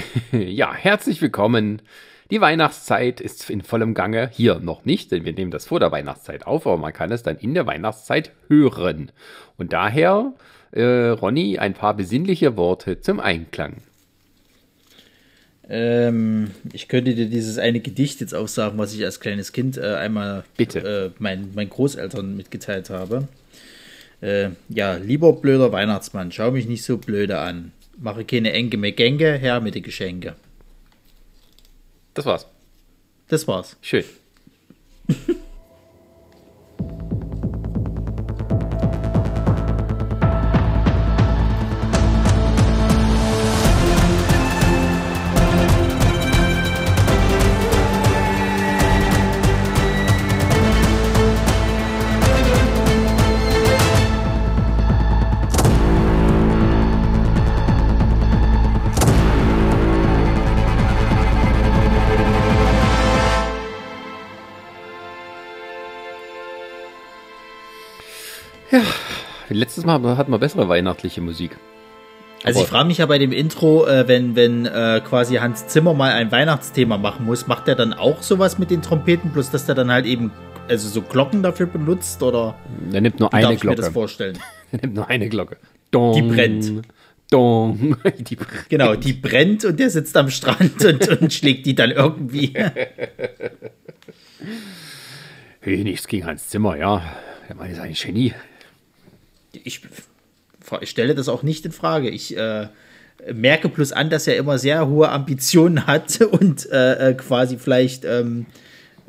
ja, 0.32 0.72
herzlich 0.74 1.20
willkommen. 1.20 1.82
Die 2.30 2.40
Weihnachtszeit 2.40 3.20
ist 3.20 3.50
in 3.50 3.62
vollem 3.62 3.94
Gange. 3.94 4.30
Hier 4.32 4.58
noch 4.58 4.84
nicht, 4.84 5.12
denn 5.12 5.24
wir 5.24 5.32
nehmen 5.32 5.50
das 5.50 5.66
vor 5.66 5.80
der 5.80 5.92
Weihnachtszeit 5.92 6.46
auf, 6.46 6.66
aber 6.66 6.78
man 6.78 6.92
kann 6.92 7.12
es 7.12 7.22
dann 7.22 7.36
in 7.36 7.54
der 7.54 7.66
Weihnachtszeit 7.66 8.32
hören. 8.48 9.12
Und 9.58 9.72
daher, 9.72 10.32
äh, 10.70 10.82
Ronny, 10.82 11.58
ein 11.58 11.74
paar 11.74 11.94
besinnliche 11.94 12.56
Worte 12.56 13.00
zum 13.00 13.20
Einklang. 13.20 13.78
Ähm, 15.68 16.50
ich 16.72 16.88
könnte 16.88 17.14
dir 17.14 17.26
dieses 17.26 17.58
eine 17.58 17.80
Gedicht 17.80 18.20
jetzt 18.20 18.34
auch 18.34 18.48
sagen, 18.48 18.78
was 18.78 18.94
ich 18.94 19.04
als 19.04 19.20
kleines 19.20 19.52
Kind 19.52 19.76
äh, 19.76 19.94
einmal. 19.94 20.44
Äh, 20.58 21.10
mein, 21.18 21.50
meinen 21.54 21.70
Großeltern 21.70 22.36
mitgeteilt 22.36 22.90
habe. 22.90 23.28
Äh, 24.20 24.50
ja, 24.68 24.94
lieber 24.94 25.32
blöder 25.34 25.72
Weihnachtsmann, 25.72 26.32
schau 26.32 26.50
mich 26.50 26.66
nicht 26.66 26.84
so 26.84 26.96
blöde 26.96 27.38
an. 27.38 27.72
Mache 28.02 28.24
keine 28.24 28.52
Enke 28.52 28.76
mehr 28.76 28.90
Gänge, 28.90 29.38
her 29.38 29.60
mit 29.60 29.76
den 29.76 29.84
Geschenke. 29.84 30.34
Das 32.14 32.26
war's. 32.26 32.46
Das 33.28 33.46
war's. 33.46 33.76
Schön. 33.80 34.04
letztes 69.52 69.84
Mal 69.84 70.16
hatten 70.16 70.30
wir 70.30 70.38
bessere 70.38 70.68
weihnachtliche 70.68 71.20
Musik. 71.20 71.56
Also 72.44 72.60
ich 72.62 72.66
frage 72.66 72.88
mich 72.88 72.98
ja 72.98 73.06
bei 73.06 73.18
dem 73.18 73.30
Intro, 73.30 73.86
äh, 73.86 74.08
wenn, 74.08 74.34
wenn 74.34 74.66
äh, 74.66 75.00
quasi 75.04 75.36
Hans 75.36 75.68
Zimmer 75.68 75.94
mal 75.94 76.12
ein 76.12 76.32
Weihnachtsthema 76.32 76.98
machen 76.98 77.24
muss, 77.24 77.46
macht 77.46 77.68
er 77.68 77.76
dann 77.76 77.92
auch 77.92 78.22
sowas 78.22 78.58
mit 78.58 78.70
den 78.70 78.82
Trompeten, 78.82 79.30
bloß 79.30 79.50
dass 79.52 79.66
der 79.66 79.76
dann 79.76 79.92
halt 79.92 80.06
eben 80.06 80.32
also 80.68 80.88
so 80.88 81.02
Glocken 81.02 81.42
dafür 81.42 81.66
benutzt 81.66 82.22
oder? 82.22 82.56
Er 82.92 83.00
nimmt 83.00 83.20
nur 83.20 83.32
eine 83.32 83.42
darf 83.44 83.52
ich 83.54 83.60
Glocke. 83.60 83.76
mir 83.76 83.82
das 83.84 83.92
vorstellen? 83.92 84.38
Er 84.72 84.78
nimmt 84.80 84.94
nur 84.94 85.06
eine 85.10 85.28
Glocke. 85.28 85.58
Dong, 85.90 86.14
Die 86.14 86.22
brennt. 86.22 86.82
Dong. 87.30 87.96
Die 88.18 88.36
brennt. 88.36 88.70
Genau, 88.70 88.94
die 88.94 89.12
brennt 89.12 89.66
und 89.66 89.78
der 89.78 89.90
sitzt 89.90 90.16
am 90.16 90.30
Strand 90.30 90.82
und, 90.82 91.06
und 91.20 91.30
schlägt 91.32 91.66
die 91.66 91.74
dann 91.74 91.90
irgendwie. 91.90 92.54
Hey, 95.64 95.84
nichts 95.84 96.08
gegen 96.08 96.26
Hans 96.26 96.48
Zimmer, 96.48 96.76
ja. 96.76 97.02
Der 97.48 97.54
Mann 97.54 97.70
ist 97.70 97.78
ein 97.78 97.92
Genie. 97.92 98.34
Ich, 99.52 99.82
ich 100.80 100.90
stelle 100.90 101.14
das 101.14 101.28
auch 101.28 101.42
nicht 101.42 101.66
in 101.66 101.72
Frage. 101.72 102.08
Ich 102.08 102.34
äh, 102.36 102.68
merke 103.32 103.68
plus 103.68 103.92
an, 103.92 104.10
dass 104.10 104.26
er 104.26 104.36
immer 104.36 104.58
sehr 104.58 104.88
hohe 104.88 105.08
Ambitionen 105.10 105.86
hat 105.86 106.20
und 106.32 106.68
äh, 106.70 107.10
äh, 107.10 107.14
quasi 107.14 107.58
vielleicht 107.58 108.04
ähm, 108.04 108.46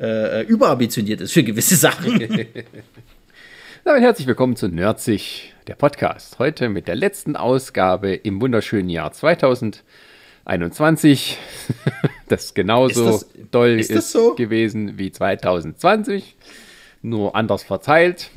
äh, 0.00 0.42
überambitioniert 0.44 1.20
ist 1.20 1.32
für 1.32 1.42
gewisse 1.42 1.74
Sachen. 1.76 2.18
Damit 3.84 4.02
herzlich 4.02 4.26
willkommen 4.26 4.56
zu 4.56 4.68
Nerdsig, 4.68 5.52
der 5.66 5.74
Podcast. 5.74 6.38
Heute 6.38 6.68
mit 6.70 6.88
der 6.88 6.94
letzten 6.96 7.36
Ausgabe 7.36 8.14
im 8.14 8.40
wunderschönen 8.40 8.88
Jahr 8.88 9.12
2021, 9.12 11.36
das 12.28 12.54
genauso 12.54 13.08
Ist 13.08 13.22
das- 13.22 13.28
doll 13.50 13.78
ist 13.78 13.90
ist, 13.90 14.12
so? 14.12 14.34
gewesen 14.34 14.96
wie 14.98 15.12
2020, 15.12 16.34
nur 17.02 17.36
anders 17.36 17.62
verteilt. 17.62 18.30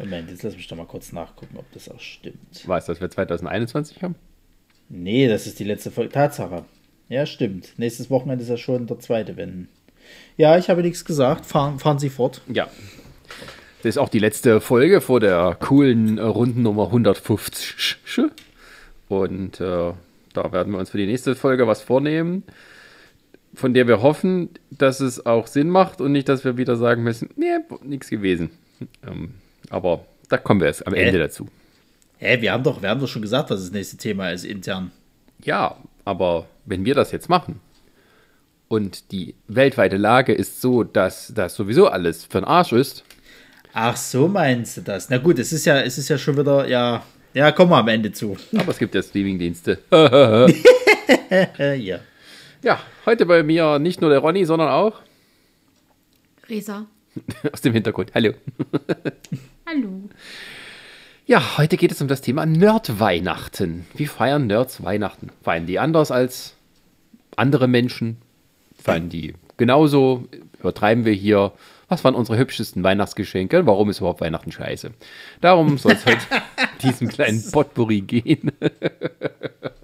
Moment, 0.00 0.30
jetzt 0.30 0.42
lass 0.42 0.56
mich 0.56 0.66
doch 0.66 0.76
mal 0.76 0.86
kurz 0.86 1.12
nachgucken, 1.12 1.56
ob 1.58 1.70
das 1.72 1.88
auch 1.90 2.00
stimmt. 2.00 2.66
Weißt 2.66 2.88
du, 2.88 2.92
dass 2.92 3.00
wir 3.00 3.10
2021 3.10 4.02
haben? 4.02 4.14
Nee, 4.88 5.28
das 5.28 5.46
ist 5.46 5.58
die 5.58 5.64
letzte 5.64 5.90
Folge. 5.90 6.10
Tatsache. 6.10 6.64
Ja, 7.08 7.26
stimmt. 7.26 7.74
Nächstes 7.76 8.08
Wochenende 8.08 8.42
ist 8.42 8.48
ja 8.48 8.56
schon 8.56 8.86
der 8.86 8.98
zweite, 8.98 9.36
wenn. 9.36 9.68
Ja, 10.36 10.56
ich 10.56 10.70
habe 10.70 10.82
nichts 10.82 11.04
gesagt. 11.04 11.44
Fahren, 11.44 11.78
fahren 11.78 11.98
Sie 11.98 12.08
fort. 12.08 12.40
Ja. 12.52 12.68
Das 13.82 13.90
ist 13.90 13.98
auch 13.98 14.08
die 14.08 14.18
letzte 14.18 14.60
Folge 14.60 15.00
vor 15.00 15.20
der 15.20 15.56
coolen 15.60 16.18
Rundennummer 16.18 16.86
150. 16.86 17.96
Und 19.08 19.60
äh, 19.60 19.92
da 20.32 20.52
werden 20.52 20.72
wir 20.72 20.78
uns 20.78 20.90
für 20.90 20.98
die 20.98 21.06
nächste 21.06 21.34
Folge 21.34 21.66
was 21.66 21.82
vornehmen, 21.82 22.44
von 23.54 23.74
der 23.74 23.86
wir 23.86 24.02
hoffen, 24.02 24.50
dass 24.70 25.00
es 25.00 25.26
auch 25.26 25.46
Sinn 25.46 25.68
macht 25.68 26.00
und 26.00 26.12
nicht, 26.12 26.28
dass 26.28 26.44
wir 26.44 26.56
wieder 26.56 26.76
sagen 26.76 27.02
müssen, 27.02 27.30
nee, 27.36 27.58
nichts 27.82 28.08
gewesen. 28.08 28.50
Ähm, 29.06 29.34
aber 29.68 30.04
da 30.28 30.36
kommen 30.36 30.60
wir 30.60 30.68
erst 30.68 30.86
am 30.86 30.94
Hä? 30.94 31.02
Ende 31.04 31.18
dazu. 31.18 31.46
Hä, 32.18 32.40
wir 32.40 32.52
haben 32.52 32.62
doch, 32.64 32.80
wir 32.82 32.88
haben 32.88 33.00
doch 33.00 33.08
schon 33.08 33.22
gesagt, 33.22 33.50
was 33.50 33.60
das 33.60 33.70
nächste 33.72 33.96
Thema 33.96 34.30
ist 34.30 34.44
intern. 34.44 34.90
Ja, 35.42 35.76
aber 36.04 36.46
wenn 36.66 36.84
wir 36.84 36.94
das 36.94 37.12
jetzt 37.12 37.28
machen 37.28 37.60
und 38.68 39.10
die 39.12 39.34
weltweite 39.48 39.96
Lage 39.96 40.32
ist 40.32 40.60
so, 40.60 40.84
dass 40.84 41.32
das 41.34 41.54
sowieso 41.54 41.88
alles 41.88 42.24
für 42.24 42.40
den 42.40 42.44
Arsch 42.44 42.72
ist, 42.72 43.04
Ach, 43.72 43.96
so 43.96 44.26
meinst 44.26 44.78
du 44.78 44.80
das? 44.80 45.08
Na 45.10 45.18
gut, 45.18 45.38
es 45.38 45.52
ist 45.52 45.64
ja, 45.64 45.80
es 45.80 45.96
ist 45.96 46.08
ja 46.08 46.18
schon 46.18 46.36
wieder, 46.36 46.66
ja. 46.66 47.04
Ja, 47.34 47.52
kommen 47.52 47.70
wir 47.70 47.76
am 47.76 47.86
Ende 47.86 48.10
zu. 48.10 48.36
aber 48.58 48.72
es 48.72 48.78
gibt 48.78 48.94
ja 48.94 49.02
Streamingdienste. 49.02 49.78
Ja. 51.78 52.00
Ja, 52.62 52.80
heute 53.06 53.26
bei 53.26 53.42
mir 53.42 53.78
nicht 53.78 54.00
nur 54.00 54.10
der 54.10 54.18
Ronny, 54.18 54.44
sondern 54.44 54.68
auch 54.68 55.00
Resa. 56.48 56.86
aus 57.52 57.60
dem 57.60 57.72
Hintergrund. 57.72 58.12
Hallo. 58.14 58.32
Hallo. 59.70 60.08
Ja, 61.26 61.56
heute 61.58 61.76
geht 61.76 61.92
es 61.92 62.00
um 62.00 62.08
das 62.08 62.22
Thema 62.22 62.44
Nerd-Weihnachten. 62.44 63.86
Wie 63.94 64.06
feiern 64.06 64.48
Nerds 64.48 64.82
Weihnachten? 64.82 65.30
Feiern 65.42 65.66
die 65.66 65.78
anders 65.78 66.10
als 66.10 66.56
andere 67.36 67.68
Menschen? 67.68 68.16
Feiern 68.82 69.10
die 69.10 69.34
genauso? 69.58 70.24
Übertreiben 70.58 71.04
wir 71.04 71.12
hier? 71.12 71.52
Was 71.88 72.02
waren 72.02 72.16
unsere 72.16 72.36
hübschesten 72.38 72.82
Weihnachtsgeschenke? 72.82 73.64
Warum 73.64 73.90
ist 73.90 73.98
überhaupt 73.98 74.20
Weihnachten 74.20 74.50
scheiße? 74.50 74.90
Darum 75.40 75.78
soll 75.78 75.92
es 75.92 76.04
heute 76.04 76.26
diesen 76.82 77.08
kleinen 77.08 77.42
Potpourri 77.50 78.00
gehen. 78.00 78.50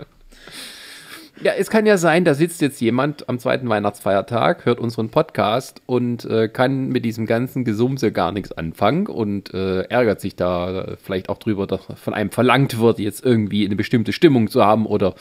Ja, 1.43 1.53
es 1.53 1.69
kann 1.69 1.85
ja 1.85 1.99
sein, 1.99 2.25
da 2.25 2.33
sitzt 2.33 2.63
jetzt 2.63 2.81
jemand 2.81 3.29
am 3.29 3.39
zweiten 3.39 3.69
Weihnachtsfeiertag, 3.69 4.65
hört 4.65 4.81
unseren 4.81 5.11
Podcast 5.11 5.83
und 5.85 6.25
äh, 6.25 6.49
kann 6.49 6.89
mit 6.89 7.05
diesem 7.05 7.27
ganzen 7.27 7.65
Gesumse 7.65 8.11
gar 8.11 8.33
nichts 8.33 8.53
anfangen 8.53 9.07
und 9.07 9.53
äh, 9.53 9.83
ärgert 9.83 10.21
sich 10.21 10.35
da 10.35 10.97
vielleicht 11.03 11.29
auch 11.29 11.39
drüber, 11.39 11.67
dass 11.67 11.81
von 11.97 12.15
einem 12.15 12.31
verlangt 12.31 12.79
wird, 12.79 12.99
jetzt 12.99 13.23
irgendwie 13.23 13.67
eine 13.67 13.77
bestimmte 13.77 14.15
Stimmung 14.15 14.49
zu 14.49 14.65
haben 14.65 14.87
oder 14.87 15.15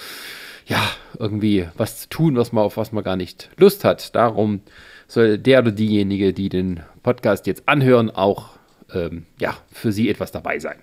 ja, 0.68 0.82
irgendwie 1.20 1.68
was 1.76 2.02
zu 2.02 2.10
tun, 2.10 2.38
was 2.38 2.54
man 2.54 2.64
auf 2.64 2.78
was 2.78 2.94
man 2.94 3.04
gar 3.04 3.18
nicht 3.18 3.50
Lust 3.58 3.84
hat. 3.84 4.16
Darum 4.16 4.62
soll 5.08 5.38
der 5.38 5.60
oder 5.60 5.72
diejenige, 5.72 6.32
die 6.32 6.48
den 6.48 6.80
Podcast 7.04 7.46
jetzt 7.46 7.68
anhören, 7.68 8.10
auch 8.10 8.52
ähm, 8.94 9.26
ja, 9.40 9.58
für 9.72 9.92
sie 9.92 10.10
etwas 10.10 10.32
dabei 10.32 10.60
sein. 10.60 10.78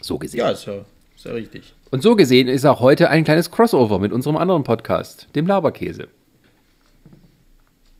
So 0.00 0.18
gesehen. 0.18 0.40
Ja, 0.40 0.50
ist 0.50 0.66
ja, 0.66 0.84
ist 1.16 1.24
ja 1.24 1.32
richtig. 1.32 1.74
Und 1.90 2.02
so 2.02 2.14
gesehen 2.14 2.46
ist 2.46 2.64
auch 2.64 2.80
heute 2.80 3.10
ein 3.10 3.24
kleines 3.24 3.50
Crossover 3.50 3.98
mit 3.98 4.12
unserem 4.12 4.36
anderen 4.36 4.62
Podcast, 4.62 5.28
dem 5.34 5.46
Laberkäse. 5.46 6.08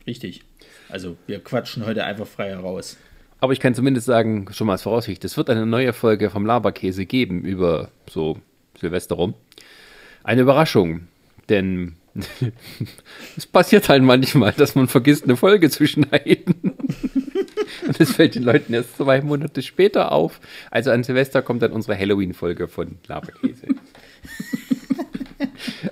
Richtig. 0.07 0.43
Also, 0.89 1.17
wir 1.27 1.39
quatschen 1.39 1.85
heute 1.85 2.03
einfach 2.05 2.27
frei 2.27 2.49
heraus. 2.49 2.97
Aber 3.41 3.53
ich 3.53 3.59
kann 3.59 3.75
zumindest 3.75 4.05
sagen, 4.05 4.47
schon 4.51 4.67
mal 4.67 4.73
als 4.73 4.83
Voraussicht, 4.83 5.25
es 5.25 5.35
wird 5.35 5.49
eine 5.49 5.65
neue 5.65 5.93
Folge 5.93 6.29
vom 6.29 6.45
Laberkäse 6.45 7.05
geben 7.05 7.43
über 7.43 7.89
so 8.09 8.37
Silvester 8.79 9.15
rum. 9.15 9.33
Eine 10.23 10.41
Überraschung, 10.41 11.07
denn 11.49 11.95
es 13.37 13.45
passiert 13.45 13.89
halt 13.89 14.03
manchmal, 14.03 14.53
dass 14.53 14.75
man 14.75 14.87
vergisst, 14.87 15.23
eine 15.23 15.37
Folge 15.37 15.69
zu 15.69 15.87
schneiden. 15.87 16.70
Und 17.91 17.99
das 18.07 18.11
fällt 18.11 18.35
den 18.35 18.43
Leuten 18.43 18.73
erst 18.73 18.95
zwei 18.95 19.21
Monate 19.21 19.61
später 19.61 20.13
auf. 20.13 20.39
Also 20.69 20.91
an 20.91 21.03
Silvester 21.03 21.41
kommt 21.41 21.61
dann 21.61 21.73
unsere 21.73 21.97
Halloween-Folge 21.97 22.69
von 22.69 22.95
Laberkäse. 23.07 23.67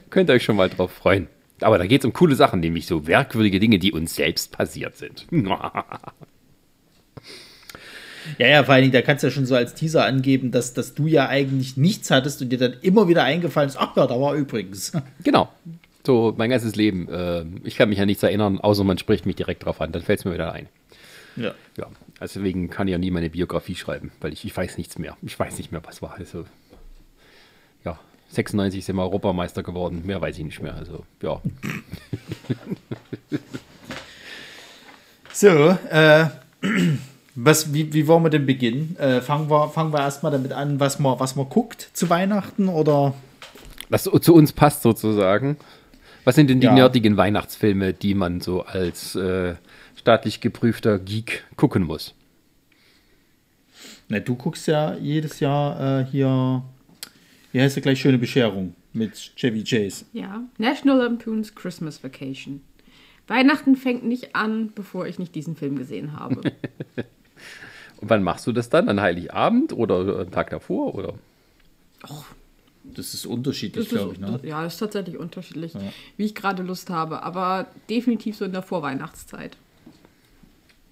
Könnt 0.10 0.30
ihr 0.30 0.34
euch 0.34 0.44
schon 0.44 0.56
mal 0.56 0.70
drauf 0.70 0.92
freuen. 0.92 1.28
Aber 1.60 1.78
da 1.78 1.86
geht 1.86 2.02
es 2.02 2.06
um 2.06 2.14
coole 2.14 2.36
Sachen, 2.36 2.62
nämlich 2.62 2.88
so 2.88 3.02
merkwürdige 3.02 3.60
Dinge, 3.60 3.80
die 3.80 3.92
uns 3.92 4.16
selbst 4.16 4.54
passiert 4.54 4.96
sind. 4.96 5.28
Ja, 8.38 8.48
ja, 8.48 8.64
vor 8.64 8.76
allen 8.76 8.84
Dingen, 8.84 8.94
da 8.94 9.02
kannst 9.02 9.24
du 9.24 9.28
ja 9.28 9.32
schon 9.32 9.46
so 9.46 9.56
als 9.56 9.74
Teaser 9.74 10.06
angeben, 10.06 10.52
dass, 10.52 10.74
dass 10.74 10.94
du 10.94 11.08
ja 11.08 11.28
eigentlich 11.28 11.76
nichts 11.76 12.12
hattest 12.12 12.42
und 12.42 12.50
dir 12.50 12.60
dann 12.60 12.76
immer 12.82 13.10
wieder 13.10 13.24
eingefallen 13.24 13.68
ist, 13.68 13.78
ach 13.78 13.98
ja, 13.98 14.08
da 14.08 14.22
war 14.22 14.36
übrigens. 14.36 14.94
Genau. 15.24 15.50
So 16.06 16.34
mein 16.38 16.50
ganzes 16.50 16.78
Leben. 16.78 17.10
Äh, 17.10 17.44
ich 17.66 17.76
kann 17.76 17.90
mich 17.90 18.00
an 18.00 18.06
nichts 18.06 18.24
erinnern, 18.24 18.62
außer 18.62 18.86
man 18.86 18.98
spricht 18.98 19.26
mich 19.26 19.36
direkt 19.36 19.66
drauf 19.66 19.82
an. 19.82 19.92
Dann 19.92 20.02
fällt 20.02 20.20
es 20.20 20.26
mir 20.26 20.34
wieder 20.34 20.54
ein. 20.54 20.70
Ja. 21.36 21.54
Ja, 21.78 21.88
also 22.20 22.40
deswegen 22.40 22.70
kann 22.70 22.88
ich 22.88 22.92
ja 22.94 22.98
nie 22.98 23.12
meine 23.12 23.30
Biografie 23.30 23.76
schreiben, 23.76 24.12
weil 24.22 24.34
ich, 24.34 24.46
ich 24.46 24.56
weiß 24.56 24.78
nichts 24.78 24.98
mehr. 24.98 25.18
Ich 25.22 25.40
weiß 25.40 25.58
nicht 25.58 25.72
mehr, 25.72 25.82
was 25.86 26.02
war. 26.02 26.16
Also, 26.18 26.46
ja, 27.86 28.00
96 28.30 28.84
sind 28.86 28.96
wir 28.96 29.04
Europameister 29.04 29.64
geworden. 29.64 30.04
Mehr 30.06 30.22
weiß 30.22 30.38
ich 30.38 30.46
nicht 30.46 30.62
mehr. 30.62 30.76
Also, 30.76 31.06
ja. 31.22 31.42
so, 35.32 35.78
äh, 35.90 36.28
was, 37.36 37.74
wie, 37.74 37.94
wie 37.94 38.08
wollen 38.08 38.24
wir 38.24 38.30
denn 38.30 38.46
beginnen? 38.46 38.98
Äh, 38.98 39.22
fangen 39.22 39.50
wir, 39.50 39.70
fangen 39.70 39.94
wir 39.94 40.00
erstmal 40.00 40.32
damit 40.32 40.52
an, 40.52 40.80
was 40.80 41.00
man, 41.00 41.20
was 41.20 41.36
man 41.36 41.48
guckt 41.48 41.90
zu 41.94 42.10
Weihnachten 42.10 42.68
oder? 42.68 43.14
Was 43.90 44.04
zu 44.04 44.34
uns 44.34 44.52
passt 44.52 44.82
sozusagen. 44.84 45.58
Was 46.26 46.36
sind 46.36 46.50
denn 46.50 46.60
die 46.60 46.68
ja. 46.68 46.74
nerdigen 46.74 47.18
Weihnachtsfilme, 47.18 47.94
die 47.94 48.14
man 48.14 48.42
so 48.42 48.64
als 48.64 49.16
äh, 49.16 49.56
staatlich 50.00 50.40
geprüfter 50.40 50.98
Geek 50.98 51.46
gucken 51.56 51.84
muss? 51.84 52.16
Na, 54.08 54.20
du 54.20 54.36
guckst 54.36 54.68
ja 54.68 54.96
jedes 54.96 55.40
Jahr 55.40 56.02
äh, 56.02 56.06
hier, 56.06 56.64
wie 57.52 57.62
heißt 57.62 57.76
der 57.76 57.84
gleich 57.84 58.00
schöne 58.00 58.18
Bescherung 58.18 58.76
mit 58.94 59.36
Chevy 59.36 59.64
Chase. 59.64 60.06
Ja, 60.14 60.42
National 60.58 60.98
Lampoon's 60.98 61.54
Christmas 61.54 62.04
Vacation. 62.04 62.62
Weihnachten 63.28 63.76
fängt 63.76 64.04
nicht 64.04 64.36
an, 64.36 64.72
bevor 64.74 65.06
ich 65.06 65.20
nicht 65.20 65.36
diesen 65.36 65.56
Film 65.56 65.78
gesehen 65.78 66.14
habe. 66.14 66.42
Und 68.02 68.10
wann 68.10 68.24
machst 68.24 68.48
du 68.48 68.54
das 68.54 68.70
dann? 68.70 68.90
An 68.90 69.02
Heiligabend 69.02 69.74
oder 69.74 70.22
einen 70.22 70.32
Tag 70.32 70.50
davor? 70.50 70.96
Oder? 70.96 71.14
Oh, 72.10 72.24
das 72.86 73.14
ist 73.14 73.26
unterschiedlich, 73.26 73.90
glaube 73.90 74.14
ich. 74.14 74.20
Ne? 74.20 74.40
Ja, 74.44 74.64
das 74.64 74.76
ist 74.76 74.80
tatsächlich 74.80 75.18
unterschiedlich, 75.18 75.74
ja. 75.74 75.82
wie 76.16 76.26
ich 76.26 76.34
gerade 76.34 76.64
Lust 76.64 76.90
habe. 76.90 77.22
Aber 77.22 77.68
definitiv 77.90 78.38
so 78.38 78.46
in 78.46 78.54
der 78.54 78.64
Vorweihnachtszeit. 78.64 79.58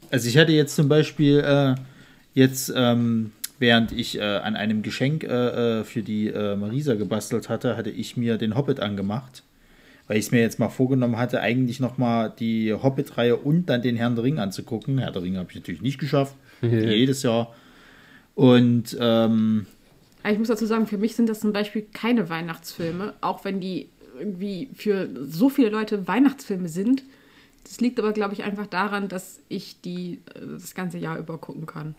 Also 0.09 0.27
ich 0.27 0.37
hatte 0.37 0.51
jetzt 0.51 0.75
zum 0.75 0.87
Beispiel 0.87 1.39
äh, 1.39 1.75
jetzt, 2.33 2.71
ähm, 2.75 3.31
während 3.59 3.91
ich 3.91 4.17
äh, 4.17 4.21
an 4.21 4.55
einem 4.55 4.81
Geschenk 4.81 5.23
äh, 5.23 5.79
äh 5.79 5.83
für 5.83 6.01
die 6.01 6.27
äh, 6.27 6.55
Marisa 6.55 6.95
gebastelt 6.95 7.49
hatte, 7.49 7.77
hatte 7.77 7.89
ich 7.89 8.17
mir 8.17 8.37
den 8.37 8.55
Hobbit 8.55 8.79
angemacht. 8.79 9.43
Weil 10.07 10.17
ich 10.17 10.27
es 10.27 10.31
mir 10.31 10.39
jetzt 10.39 10.57
mal 10.57 10.69
vorgenommen 10.69 11.17
hatte, 11.17 11.41
eigentlich 11.41 11.81
nochmal 11.81 12.33
die 12.39 12.73
Hobbit-Reihe 12.73 13.35
und 13.35 13.65
dann 13.65 13.81
den 13.81 13.97
Herrn 13.97 14.15
der 14.15 14.23
Ring 14.23 14.39
anzugucken. 14.39 14.99
Herr 14.99 15.11
der 15.11 15.21
Ring 15.21 15.35
habe 15.35 15.49
ich 15.49 15.55
natürlich 15.57 15.81
nicht 15.81 15.99
geschafft. 15.99 16.35
jedes 16.61 17.23
Jahr. 17.23 17.53
Und 18.33 18.95
ähm, 19.01 19.65
ich 20.31 20.37
muss 20.37 20.47
dazu 20.47 20.65
sagen, 20.65 20.87
für 20.87 20.97
mich 20.97 21.15
sind 21.15 21.29
das 21.29 21.39
zum 21.39 21.53
Beispiel 21.53 21.85
keine 21.93 22.29
Weihnachtsfilme, 22.29 23.13
auch 23.21 23.45
wenn 23.45 23.59
die 23.59 23.89
irgendwie 24.19 24.69
für 24.73 25.09
so 25.23 25.49
viele 25.49 25.69
Leute 25.69 26.07
Weihnachtsfilme 26.07 26.69
sind. 26.69 27.03
Das 27.67 27.79
liegt 27.79 27.99
aber, 27.99 28.13
glaube 28.13 28.33
ich, 28.33 28.43
einfach 28.43 28.67
daran, 28.67 29.07
dass 29.07 29.39
ich 29.49 29.81
die 29.81 30.21
äh, 30.33 30.39
das 30.59 30.75
ganze 30.75 30.97
Jahr 30.97 31.17
über 31.17 31.37
gucken 31.37 31.65
kann. 31.65 31.95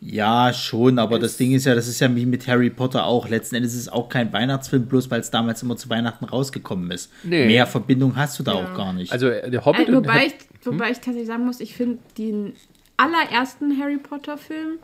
Ja, 0.00 0.52
schon, 0.52 0.98
aber 0.98 1.16
es 1.16 1.22
das 1.22 1.36
Ding 1.38 1.52
ist 1.52 1.64
ja, 1.64 1.74
das 1.74 1.88
ist 1.88 2.00
ja 2.00 2.14
wie 2.14 2.26
mit 2.26 2.46
Harry 2.46 2.68
Potter 2.68 3.06
auch. 3.06 3.28
Letzten 3.28 3.56
Endes 3.56 3.74
ist 3.74 3.82
es 3.82 3.88
auch 3.88 4.08
kein 4.08 4.32
Weihnachtsfilm, 4.32 4.86
bloß 4.86 5.10
weil 5.10 5.20
es 5.20 5.30
damals 5.30 5.62
immer 5.62 5.76
zu 5.76 5.88
Weihnachten 5.88 6.26
rausgekommen 6.26 6.90
ist. 6.90 7.10
Nee. 7.22 7.46
Mehr 7.46 7.66
Verbindung 7.66 8.14
hast 8.16 8.38
du 8.38 8.42
da 8.42 8.54
ja. 8.54 8.64
auch 8.64 8.76
gar 8.76 8.92
nicht. 8.92 9.10
Also 9.12 9.28
der 9.30 9.64
Hobbit. 9.64 9.88
Äh, 9.88 9.94
wobei, 9.94 10.26
ich, 10.26 10.34
wobei 10.64 10.86
hm? 10.86 10.92
ich 10.92 10.98
tatsächlich 10.98 11.26
sagen 11.26 11.46
muss, 11.46 11.60
ich 11.60 11.74
finde 11.74 11.98
den 12.18 12.52
allerersten 12.98 13.78
Harry 13.80 13.96
Potter-Film, 13.96 14.78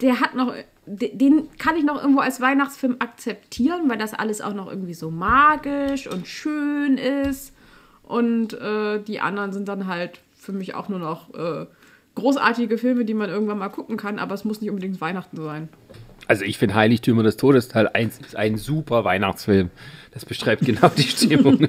der 0.00 0.20
hat 0.20 0.34
noch 0.34 0.52
den 0.90 1.48
kann 1.58 1.76
ich 1.76 1.84
noch 1.84 2.00
irgendwo 2.00 2.20
als 2.20 2.40
Weihnachtsfilm 2.40 2.96
akzeptieren, 2.98 3.88
weil 3.88 3.98
das 3.98 4.14
alles 4.14 4.40
auch 4.40 4.54
noch 4.54 4.68
irgendwie 4.68 4.94
so 4.94 5.10
magisch 5.10 6.06
und 6.06 6.26
schön 6.26 6.96
ist. 6.96 7.52
Und 8.08 8.54
äh, 8.54 9.00
die 9.02 9.20
anderen 9.20 9.52
sind 9.52 9.68
dann 9.68 9.86
halt 9.86 10.20
für 10.34 10.52
mich 10.52 10.74
auch 10.74 10.88
nur 10.88 10.98
noch 10.98 11.34
äh, 11.34 11.66
großartige 12.14 12.78
Filme, 12.78 13.04
die 13.04 13.12
man 13.12 13.28
irgendwann 13.28 13.58
mal 13.58 13.68
gucken 13.68 13.98
kann, 13.98 14.18
aber 14.18 14.34
es 14.34 14.46
muss 14.46 14.62
nicht 14.62 14.70
unbedingt 14.70 14.98
Weihnachten 15.02 15.36
sein. 15.36 15.68
Also 16.28 16.44
ich 16.44 16.58
finde 16.58 16.74
Heiligtümer 16.74 17.22
des 17.22 17.38
Todes 17.38 17.68
Teil 17.68 17.88
1 17.88 18.18
ist 18.18 18.36
ein 18.36 18.58
super 18.58 19.02
Weihnachtsfilm. 19.04 19.70
Das 20.12 20.26
beschreibt 20.26 20.64
genau 20.64 20.88
die 20.88 21.02
Stimmung. 21.02 21.68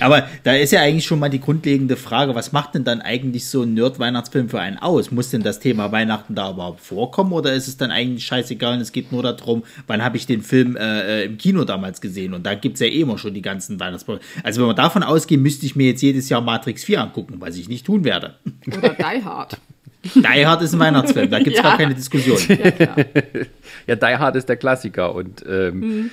Aber 0.00 0.28
da 0.44 0.54
ist 0.54 0.72
ja 0.72 0.80
eigentlich 0.80 1.04
schon 1.04 1.18
mal 1.18 1.28
die 1.28 1.40
grundlegende 1.40 1.96
Frage, 1.96 2.36
was 2.36 2.52
macht 2.52 2.76
denn 2.76 2.84
dann 2.84 3.00
eigentlich 3.00 3.46
so 3.46 3.62
ein 3.62 3.74
Nerd-Weihnachtsfilm 3.74 4.48
für 4.48 4.60
einen 4.60 4.78
aus? 4.78 5.10
Muss 5.10 5.30
denn 5.30 5.42
das 5.42 5.58
Thema 5.58 5.90
Weihnachten 5.90 6.36
da 6.36 6.50
überhaupt 6.50 6.80
vorkommen 6.80 7.32
oder 7.32 7.52
ist 7.52 7.66
es 7.66 7.76
dann 7.78 7.90
eigentlich 7.90 8.24
scheißegal 8.26 8.74
und 8.74 8.80
es 8.80 8.92
geht 8.92 9.10
nur 9.10 9.24
darum, 9.24 9.64
wann 9.88 10.04
habe 10.04 10.16
ich 10.16 10.26
den 10.26 10.42
Film 10.42 10.76
äh, 10.76 11.22
äh 11.22 11.24
im 11.24 11.36
Kino 11.36 11.64
damals 11.64 12.00
gesehen? 12.00 12.32
Und 12.32 12.46
da 12.46 12.54
gibt 12.54 12.74
es 12.74 12.80
ja 12.80 12.86
eh 12.86 13.00
immer 13.00 13.18
schon 13.18 13.34
die 13.34 13.42
ganzen 13.42 13.80
Weihnachtsfilme. 13.80 14.20
Also 14.44 14.60
wenn 14.60 14.68
wir 14.68 14.74
davon 14.74 15.02
ausgehen, 15.02 15.42
müsste 15.42 15.66
ich 15.66 15.74
mir 15.74 15.88
jetzt 15.88 16.02
jedes 16.02 16.28
Jahr 16.28 16.42
Matrix 16.42 16.84
4 16.84 17.02
angucken, 17.02 17.36
was 17.38 17.56
ich 17.56 17.68
nicht 17.68 17.86
tun 17.86 18.04
werde. 18.04 18.36
Oder 18.66 18.90
Die 18.90 19.24
Hard. 19.24 19.58
Die 20.14 20.46
Hard 20.46 20.62
ist 20.62 20.72
ein 20.74 20.78
Weihnachtsfilm, 20.78 21.30
da 21.30 21.38
gibt 21.38 21.56
es 21.56 21.56
ja. 21.56 21.62
gar 21.62 21.76
keine 21.76 21.94
Diskussion. 21.94 22.38
Ja, 22.48 23.04
ja, 23.86 23.96
Die 23.96 24.16
Hard 24.18 24.36
ist 24.36 24.48
der 24.48 24.56
Klassiker. 24.56 25.14
Und, 25.14 25.44
ähm, 25.48 25.80
mhm. 25.80 26.10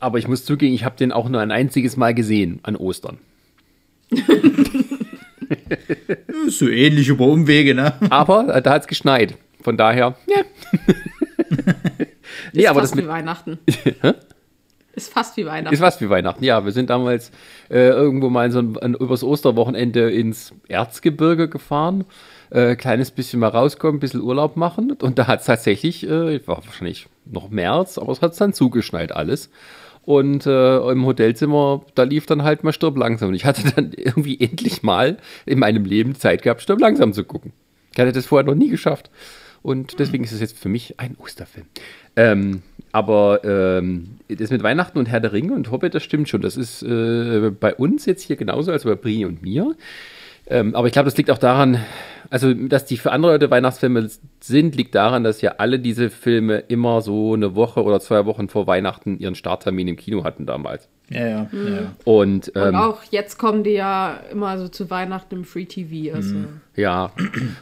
Aber 0.00 0.18
ich 0.18 0.28
muss 0.28 0.44
zugeben, 0.44 0.74
ich 0.74 0.84
habe 0.84 0.96
den 0.96 1.12
auch 1.12 1.28
nur 1.28 1.40
ein 1.40 1.50
einziges 1.50 1.96
Mal 1.96 2.14
gesehen 2.14 2.60
an 2.62 2.76
Ostern. 2.76 3.18
so 6.48 6.68
ähnlich 6.68 7.08
über 7.08 7.26
Umwege, 7.26 7.74
ne? 7.74 7.94
Aber 8.10 8.54
äh, 8.54 8.62
da 8.62 8.72
hat 8.72 8.82
es 8.82 8.88
geschneit. 8.88 9.36
Von 9.60 9.76
daher, 9.76 10.16
ja. 10.26 10.42
nee, 12.52 12.62
ist 12.62 12.68
aber 12.68 12.80
fast 12.80 12.92
das 12.92 12.96
mit 12.96 13.04
wie 13.04 13.08
Weihnachten. 13.08 13.58
ist 14.94 15.12
fast 15.12 15.36
wie 15.36 15.46
Weihnachten. 15.46 15.74
Ist 15.74 15.80
fast 15.80 16.00
wie 16.00 16.08
Weihnachten, 16.08 16.44
ja. 16.44 16.64
Wir 16.64 16.72
sind 16.72 16.90
damals 16.90 17.30
äh, 17.70 17.88
irgendwo 17.88 18.30
mal 18.30 18.50
so 18.50 18.60
ein, 18.60 18.78
ein, 18.78 18.94
übers 18.94 19.22
Osterwochenende 19.22 20.10
ins 20.10 20.54
Erzgebirge 20.68 21.48
gefahren 21.48 22.04
äh, 22.50 22.76
kleines 22.76 23.10
bisschen 23.10 23.40
mal 23.40 23.48
rauskommen, 23.48 23.96
ein 23.96 24.00
bisschen 24.00 24.22
Urlaub 24.22 24.56
machen. 24.56 24.92
Und 24.92 25.18
da 25.18 25.26
hat 25.26 25.40
es 25.40 25.46
tatsächlich, 25.46 26.08
äh, 26.08 26.46
war 26.46 26.64
wahrscheinlich 26.64 27.08
noch 27.24 27.50
März, 27.50 27.98
aber 27.98 28.12
es 28.12 28.22
hat 28.22 28.32
es 28.32 28.38
dann 28.38 28.52
zugeschneit 28.52 29.12
alles. 29.12 29.50
Und 30.04 30.46
äh, 30.46 30.90
im 30.90 31.04
Hotelzimmer, 31.04 31.84
da 31.94 32.04
lief 32.04 32.24
dann 32.24 32.42
halt 32.42 32.64
mal 32.64 32.72
Stirb 32.72 32.96
langsam. 32.96 33.28
Und 33.28 33.34
ich 33.34 33.44
hatte 33.44 33.62
dann 33.74 33.92
irgendwie 33.96 34.40
endlich 34.40 34.82
mal 34.82 35.18
in 35.44 35.58
meinem 35.58 35.84
Leben 35.84 36.14
Zeit 36.14 36.42
gehabt, 36.42 36.62
Stirb 36.62 36.80
langsam 36.80 37.12
zu 37.12 37.24
gucken. 37.24 37.52
Ich 37.92 38.00
hatte 38.00 38.12
das 38.12 38.26
vorher 38.26 38.46
noch 38.46 38.54
nie 38.54 38.70
geschafft. 38.70 39.10
Und 39.60 39.98
deswegen 39.98 40.24
ist 40.24 40.32
es 40.32 40.40
jetzt 40.40 40.56
für 40.56 40.68
mich 40.68 40.98
ein 41.00 41.16
Osterfilm. 41.18 41.66
Ähm, 42.16 42.62
aber 42.92 43.44
ähm, 43.44 44.16
das 44.28 44.50
mit 44.50 44.62
Weihnachten 44.62 44.98
und 44.98 45.06
Herr 45.06 45.20
der 45.20 45.32
Ringe 45.32 45.52
und 45.52 45.70
Hobbit, 45.70 45.94
das 45.94 46.04
stimmt 46.04 46.28
schon. 46.28 46.40
Das 46.40 46.56
ist 46.56 46.82
äh, 46.82 47.50
bei 47.50 47.74
uns 47.74 48.06
jetzt 48.06 48.22
hier 48.22 48.36
genauso 48.36 48.72
als 48.72 48.84
bei 48.84 48.94
Brie 48.94 49.24
und 49.24 49.42
mir. 49.42 49.74
Ähm, 50.50 50.74
aber 50.74 50.86
ich 50.86 50.92
glaube, 50.92 51.04
das 51.04 51.16
liegt 51.16 51.30
auch 51.30 51.38
daran, 51.38 51.84
also 52.30 52.52
dass 52.52 52.84
die 52.84 52.96
für 52.96 53.12
andere 53.12 53.32
Leute 53.32 53.50
Weihnachtsfilme 53.50 54.08
sind, 54.40 54.76
liegt 54.76 54.94
daran, 54.94 55.24
dass 55.24 55.42
ja 55.42 55.56
alle 55.58 55.78
diese 55.78 56.10
Filme 56.10 56.58
immer 56.68 57.02
so 57.02 57.34
eine 57.34 57.54
Woche 57.54 57.82
oder 57.82 58.00
zwei 58.00 58.24
Wochen 58.26 58.48
vor 58.48 58.66
Weihnachten 58.66 59.18
ihren 59.18 59.34
Starttermin 59.34 59.88
im 59.88 59.96
Kino 59.96 60.24
hatten 60.24 60.46
damals. 60.46 60.88
Ja, 61.10 61.26
ja. 61.26 61.48
Mhm. 61.52 61.68
ja. 61.68 61.92
Und, 62.04 62.52
ähm, 62.54 62.62
und, 62.62 62.74
auch 62.76 63.02
jetzt 63.10 63.38
kommen 63.38 63.62
die 63.64 63.72
ja 63.72 64.20
immer 64.30 64.58
so 64.58 64.68
zu 64.68 64.90
Weihnachten 64.90 65.36
im 65.36 65.44
Free 65.44 65.66
TV. 65.66 66.14
Also 66.14 66.34
mhm. 66.34 66.60
Ja. 66.76 67.12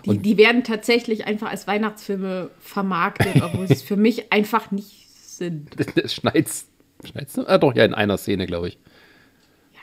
Und 0.07 0.25
die, 0.25 0.35
die, 0.35 0.39
werden 0.39 0.65
tatsächlich 0.65 1.27
einfach 1.27 1.51
als 1.51 1.67
Weihnachtsfilme 1.67 2.51
vermarktet, 2.61 3.43
obwohl 3.43 3.67
sie 3.67 3.75
es 3.75 3.83
für 3.83 3.97
mich 3.97 4.33
einfach 4.33 4.71
nicht 4.71 5.09
sind. 5.11 5.71
Das 5.97 6.15
schneit's. 6.15 6.69
Schneit's? 7.05 7.39
Ah, 7.39 7.59
doch, 7.59 7.75
ja, 7.75 7.85
in 7.85 7.95
einer 7.95 8.17
Szene, 8.17 8.47
glaube 8.47 8.69
ich. 8.69 8.79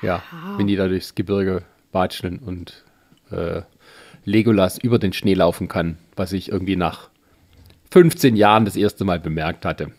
Ja. 0.02 0.24
ja. 0.32 0.58
Wenn 0.58 0.68
die 0.68 0.76
da 0.76 0.88
durchs 0.88 1.16
Gebirge 1.16 1.64
watscheln 1.92 2.40
und 2.40 2.84
äh, 3.34 3.62
Legolas 4.26 4.78
über 4.78 5.00
den 5.00 5.14
Schnee 5.14 5.34
laufen 5.34 5.68
kann, 5.68 5.98
was 6.16 6.34
ich 6.34 6.50
irgendwie 6.50 6.76
nach 6.76 7.10
15 7.92 8.36
Jahren 8.36 8.66
das 8.66 8.76
erste 8.76 9.06
Mal 9.06 9.20
bemerkt 9.20 9.66
hatte. 9.66 9.92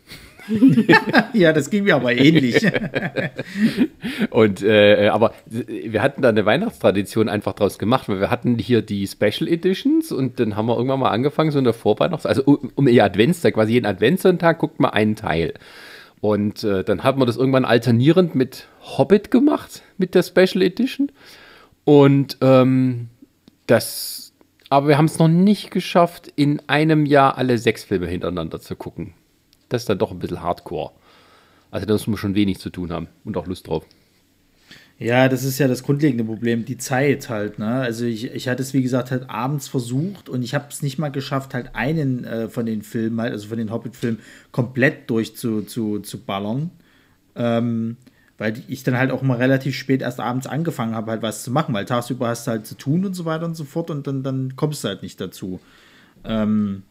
ja, 1.32 1.52
das 1.52 1.70
ging 1.70 1.84
mir 1.84 1.96
aber 1.96 2.12
ähnlich. 2.12 2.66
und 4.30 4.62
äh, 4.62 5.08
aber 5.08 5.32
wir 5.46 6.02
hatten 6.02 6.22
da 6.22 6.28
eine 6.28 6.44
Weihnachtstradition 6.44 7.28
einfach 7.28 7.54
draus 7.54 7.78
gemacht, 7.78 8.08
weil 8.08 8.20
wir 8.20 8.30
hatten 8.30 8.58
hier 8.58 8.82
die 8.82 9.06
Special 9.06 9.48
Editions 9.48 10.12
und 10.12 10.40
dann 10.40 10.56
haben 10.56 10.66
wir 10.66 10.76
irgendwann 10.76 11.00
mal 11.00 11.10
angefangen, 11.10 11.50
so 11.50 11.58
in 11.58 11.64
der 11.64 11.72
Vorweihnachts-, 11.72 12.26
also 12.26 12.42
um, 12.44 12.70
um 12.74 12.88
ihr 12.88 13.04
Adventstag, 13.04 13.54
quasi 13.54 13.72
jeden 13.72 13.86
Adventssonntag 13.86 14.58
guckt 14.58 14.80
man 14.80 14.90
einen 14.90 15.16
Teil. 15.16 15.54
Und 16.20 16.64
äh, 16.64 16.84
dann 16.84 17.04
hat 17.04 17.16
man 17.16 17.26
das 17.26 17.36
irgendwann 17.36 17.64
alternierend 17.64 18.34
mit 18.34 18.66
Hobbit 18.80 19.30
gemacht, 19.30 19.82
mit 19.98 20.14
der 20.14 20.22
Special 20.22 20.62
Edition. 20.62 21.12
Und 21.84 22.38
ähm, 22.40 23.08
das, 23.66 24.32
aber 24.70 24.88
wir 24.88 24.98
haben 24.98 25.06
es 25.06 25.18
noch 25.18 25.28
nicht 25.28 25.70
geschafft, 25.70 26.32
in 26.36 26.60
einem 26.68 27.06
Jahr 27.06 27.38
alle 27.38 27.58
sechs 27.58 27.84
Filme 27.84 28.06
hintereinander 28.06 28.60
zu 28.60 28.76
gucken. 28.76 29.14
Das 29.68 29.82
ist 29.82 29.88
dann 29.88 29.98
doch 29.98 30.10
ein 30.10 30.18
bisschen 30.18 30.42
hardcore. 30.42 30.92
Also 31.70 31.86
da 31.86 31.94
muss 31.94 32.06
man 32.06 32.16
schon 32.16 32.34
wenig 32.34 32.58
zu 32.60 32.70
tun 32.70 32.92
haben 32.92 33.08
und 33.24 33.36
auch 33.36 33.46
Lust 33.46 33.66
drauf. 33.66 33.84
Ja, 34.98 35.28
das 35.28 35.42
ist 35.42 35.58
ja 35.58 35.66
das 35.66 35.82
grundlegende 35.82 36.22
Problem, 36.22 36.64
die 36.64 36.78
Zeit 36.78 37.28
halt. 37.28 37.58
Ne? 37.58 37.66
Also 37.66 38.04
ich, 38.04 38.32
ich 38.32 38.48
hatte 38.48 38.62
es, 38.62 38.74
wie 38.74 38.82
gesagt, 38.82 39.10
halt 39.10 39.28
abends 39.28 39.66
versucht 39.66 40.28
und 40.28 40.42
ich 40.42 40.54
habe 40.54 40.66
es 40.70 40.82
nicht 40.82 40.98
mal 40.98 41.08
geschafft, 41.08 41.52
halt 41.52 41.74
einen 41.74 42.24
äh, 42.24 42.48
von 42.48 42.64
den 42.64 42.82
Filmen, 42.82 43.20
halt, 43.20 43.32
also 43.32 43.48
von 43.48 43.58
den 43.58 43.72
Hobbit-Filmen, 43.72 44.20
komplett 44.52 45.10
durch 45.10 45.36
zu, 45.36 45.62
zu, 45.62 45.98
zu 45.98 46.20
ballern. 46.20 46.70
Ähm, 47.34 47.96
weil 48.38 48.62
ich 48.68 48.82
dann 48.82 48.98
halt 48.98 49.10
auch 49.10 49.22
mal 49.22 49.36
relativ 49.38 49.76
spät 49.76 50.02
erst 50.02 50.20
abends 50.20 50.46
angefangen 50.46 50.94
habe, 50.94 51.12
halt 51.12 51.22
was 51.22 51.42
zu 51.44 51.50
machen, 51.52 51.74
weil 51.74 51.84
tagsüber 51.84 52.28
hast 52.28 52.46
du 52.46 52.52
halt 52.52 52.66
zu 52.66 52.76
tun 52.76 53.04
und 53.06 53.14
so 53.14 53.24
weiter 53.24 53.44
und 53.46 53.54
so 53.54 53.64
fort 53.64 53.90
und 53.90 54.06
dann, 54.06 54.22
dann 54.22 54.56
kommst 54.56 54.84
du 54.84 54.88
halt 54.88 55.02
nicht 55.02 55.20
dazu. 55.20 55.60
Ähm, 56.24 56.84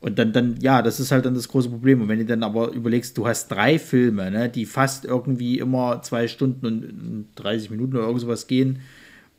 Und 0.00 0.18
dann, 0.20 0.32
dann, 0.32 0.56
ja, 0.60 0.82
das 0.82 1.00
ist 1.00 1.10
halt 1.12 1.26
dann 1.26 1.34
das 1.34 1.48
große 1.48 1.70
Problem. 1.70 2.00
Und 2.02 2.08
wenn 2.08 2.20
du 2.20 2.24
dann 2.26 2.44
aber 2.44 2.70
überlegst, 2.72 3.18
du 3.18 3.26
hast 3.26 3.48
drei 3.48 3.78
Filme, 3.80 4.30
ne, 4.30 4.48
die 4.48 4.66
fast 4.66 5.04
irgendwie 5.04 5.58
immer 5.58 6.02
zwei 6.02 6.28
Stunden 6.28 6.66
und 6.66 7.28
30 7.36 7.70
Minuten 7.70 7.96
oder 7.96 8.06
irgend 8.06 8.20
sowas 8.22 8.46
gehen. 8.46 8.80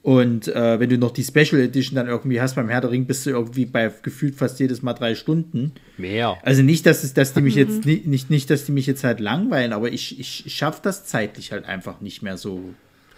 Und 0.02 0.48
äh, 0.48 0.80
wenn 0.80 0.90
du 0.90 0.98
noch 0.98 1.12
die 1.12 1.24
Special 1.24 1.62
Edition 1.62 1.96
dann 1.96 2.08
irgendwie 2.08 2.40
hast 2.40 2.56
beim 2.56 2.70
Herr 2.70 2.80
der 2.80 2.92
Ring, 2.92 3.06
bist 3.06 3.26
du 3.26 3.32
irgendwie 3.32 3.66
bei 3.66 3.92
gefühlt 4.02 4.36
fast 4.36 4.60
jedes 4.60 4.82
Mal 4.82 4.94
drei 4.94 5.14
Stunden. 5.14 5.74
Mehr. 5.98 6.38
Also 6.42 6.62
nicht, 6.62 6.86
dass 6.86 7.04
es, 7.04 7.14
dass 7.14 7.34
die 7.34 7.42
mich 7.42 7.56
jetzt 7.56 7.86
nicht, 7.86 8.08
nicht, 8.08 8.30
nicht, 8.30 8.50
dass 8.50 8.66
die 8.66 8.72
mich 8.72 8.88
jetzt 8.88 9.04
halt 9.04 9.20
langweilen, 9.20 9.74
aber 9.74 9.92
ich, 9.92 10.20
ich, 10.20 10.56
schaffe 10.56 10.80
das 10.84 11.06
zeitlich 11.06 11.52
halt 11.52 11.66
einfach 11.66 12.00
nicht 12.00 12.22
mehr 12.22 12.38
so 12.38 12.74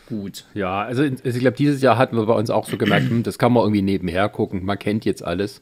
gut. 0.07 0.45
Ja, 0.55 0.81
also 0.81 1.03
ich 1.03 1.21
glaube, 1.21 1.55
dieses 1.55 1.81
Jahr 1.83 1.97
hatten 1.97 2.17
wir 2.17 2.25
bei 2.25 2.33
uns 2.33 2.50
auch 2.50 2.67
so 2.67 2.77
gemerkt, 2.77 3.09
hm, 3.09 3.21
das 3.21 3.38
kann 3.38 3.53
man 3.53 3.61
irgendwie 3.63 3.83
nebenher 3.83 4.27
gucken. 4.29 4.65
Man 4.65 4.79
kennt 4.79 5.05
jetzt 5.05 5.23
alles. 5.23 5.61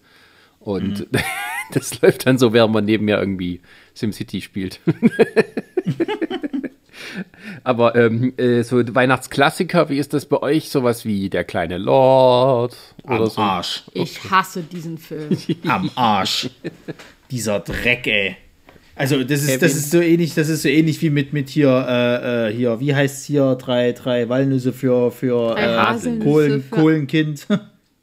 Und 0.60 1.12
mhm. 1.12 1.20
das 1.74 2.02
läuft 2.02 2.28
dann 2.28 2.38
so, 2.38 2.54
während 2.54 2.74
man 2.74 2.86
nebenher 2.86 3.20
irgendwie 3.20 3.60
SimCity 3.94 4.40
spielt. 4.40 4.80
Aber 7.64 7.96
ähm, 7.96 8.34
äh, 8.38 8.64
so 8.64 8.78
Weihnachtsklassiker, 8.78 9.90
wie 9.90 9.98
ist 9.98 10.14
das 10.14 10.26
bei 10.26 10.42
euch? 10.42 10.70
Sowas 10.70 11.06
wie 11.06 11.30
Der 11.30 11.44
kleine 11.44 11.78
Lord 11.78 12.76
oder 13.04 13.22
Am 13.22 13.30
so? 13.30 13.42
Arsch. 13.42 13.84
Ich 13.94 14.30
hasse 14.30 14.64
diesen 14.64 14.98
Film. 14.98 15.30
Am 15.68 15.90
Arsch. 15.96 16.50
Dieser 17.32 17.60
Dreck, 17.60 18.08
ey. 18.08 18.38
Also 18.96 19.24
das 19.24 19.44
ist, 19.44 19.62
das 19.62 19.76
ist 19.76 19.92
so 19.92 20.02
ähnlich, 20.02 20.36
das 20.36 20.50
ist 20.50 20.62
so 20.62 20.68
ähnlich 20.68 21.02
wie 21.02 21.10
mit, 21.10 21.32
mit 21.32 21.48
hier, 21.48 21.70
äh, 21.70 22.50
äh 22.50 22.54
hier, 22.54 22.82
wie 22.82 22.94
heißt 22.94 23.26
hier, 23.26 23.56
drei, 23.56 23.94
drei 23.94 24.28
Walnüsse 24.28 24.74
für, 24.74 25.10
für 25.12 25.56
äh, 25.58 26.20
Kohlen, 26.20 26.62
für 26.62 26.76
Kohlenkind. 26.76 27.48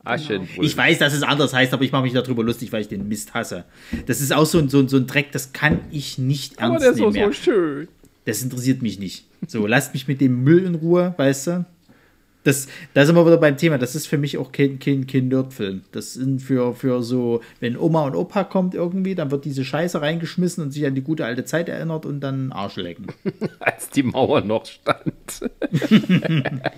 Aschenbrödel. 0.07 0.65
Ich 0.65 0.77
weiß, 0.77 0.99
dass 0.99 1.13
es 1.13 1.23
anders 1.23 1.53
heißt, 1.53 1.75
aber 1.75 1.83
ich 1.83 1.93
mache 1.93 2.05
mich 2.05 2.13
darüber 2.13 2.43
lustig, 2.43 2.73
weil 2.73 2.81
ich 2.81 2.89
den 2.89 3.09
Mist 3.09 3.35
hasse. 3.35 3.65
Das 4.07 4.21
ist 4.21 4.33
auch 4.33 4.47
so 4.47 4.59
ein, 4.59 4.69
so 4.69 4.79
ein, 4.79 4.89
so 4.89 4.97
ein 4.97 5.07
Dreck, 5.07 5.33
das 5.33 5.53
kann 5.53 5.81
ich 5.91 6.17
nicht 6.17 6.59
ernst 6.59 6.63
aber 6.63 6.95
nehmen. 6.95 7.03
Aber 7.03 7.13
der 7.13 7.29
ist 7.31 7.45
so 7.45 7.51
schön. 7.51 7.89
Das 8.27 8.43
interessiert 8.43 8.83
mich 8.83 8.99
nicht. 8.99 9.25
So, 9.47 9.67
lasst 9.67 9.95
mich 9.95 10.07
mit 10.09 10.21
dem 10.21 10.43
Müll 10.43 10.65
in 10.65 10.75
Ruhe, 10.75 11.15
weißt 11.17 11.47
du? 11.47 11.65
Das, 12.43 12.69
da 12.95 13.05
sind 13.05 13.17
wir 13.17 13.27
wieder 13.27 13.39
beim 13.39 13.57
Thema. 13.57 13.79
Das 13.79 13.97
ist 13.97 14.07
für 14.07 14.19
mich 14.19 14.39
auch 14.39 14.53
kein, 14.53 14.79
kein, 14.79 15.07
kein 15.07 15.29
Nerdfilm. 15.29 15.83
Das 15.91 16.15
sind 16.15 16.41
für, 16.41 16.75
für 16.75 17.03
so, 17.03 17.41
wenn 17.59 17.77
Oma 17.77 18.05
und 18.05 18.15
Opa 18.15 18.45
kommt 18.45 18.75
irgendwie, 18.75 19.17
dann 19.17 19.33
wird 19.33 19.45
diese 19.45 19.65
Scheiße 19.65 20.01
reingeschmissen 20.01 20.63
und 20.63 20.71
sich 20.71 20.87
an 20.87 20.95
die 20.95 21.03
gute 21.03 21.25
alte 21.25 21.45
Zeit 21.45 21.69
erinnert 21.69 22.07
und 22.07 22.21
dann 22.21 22.53
Arsch 22.53 22.77
lecken. 22.77 23.07
Als 23.59 23.91
die 23.91 24.05
Mauer 24.05 24.43
noch 24.43 24.65
stand. 24.65 25.41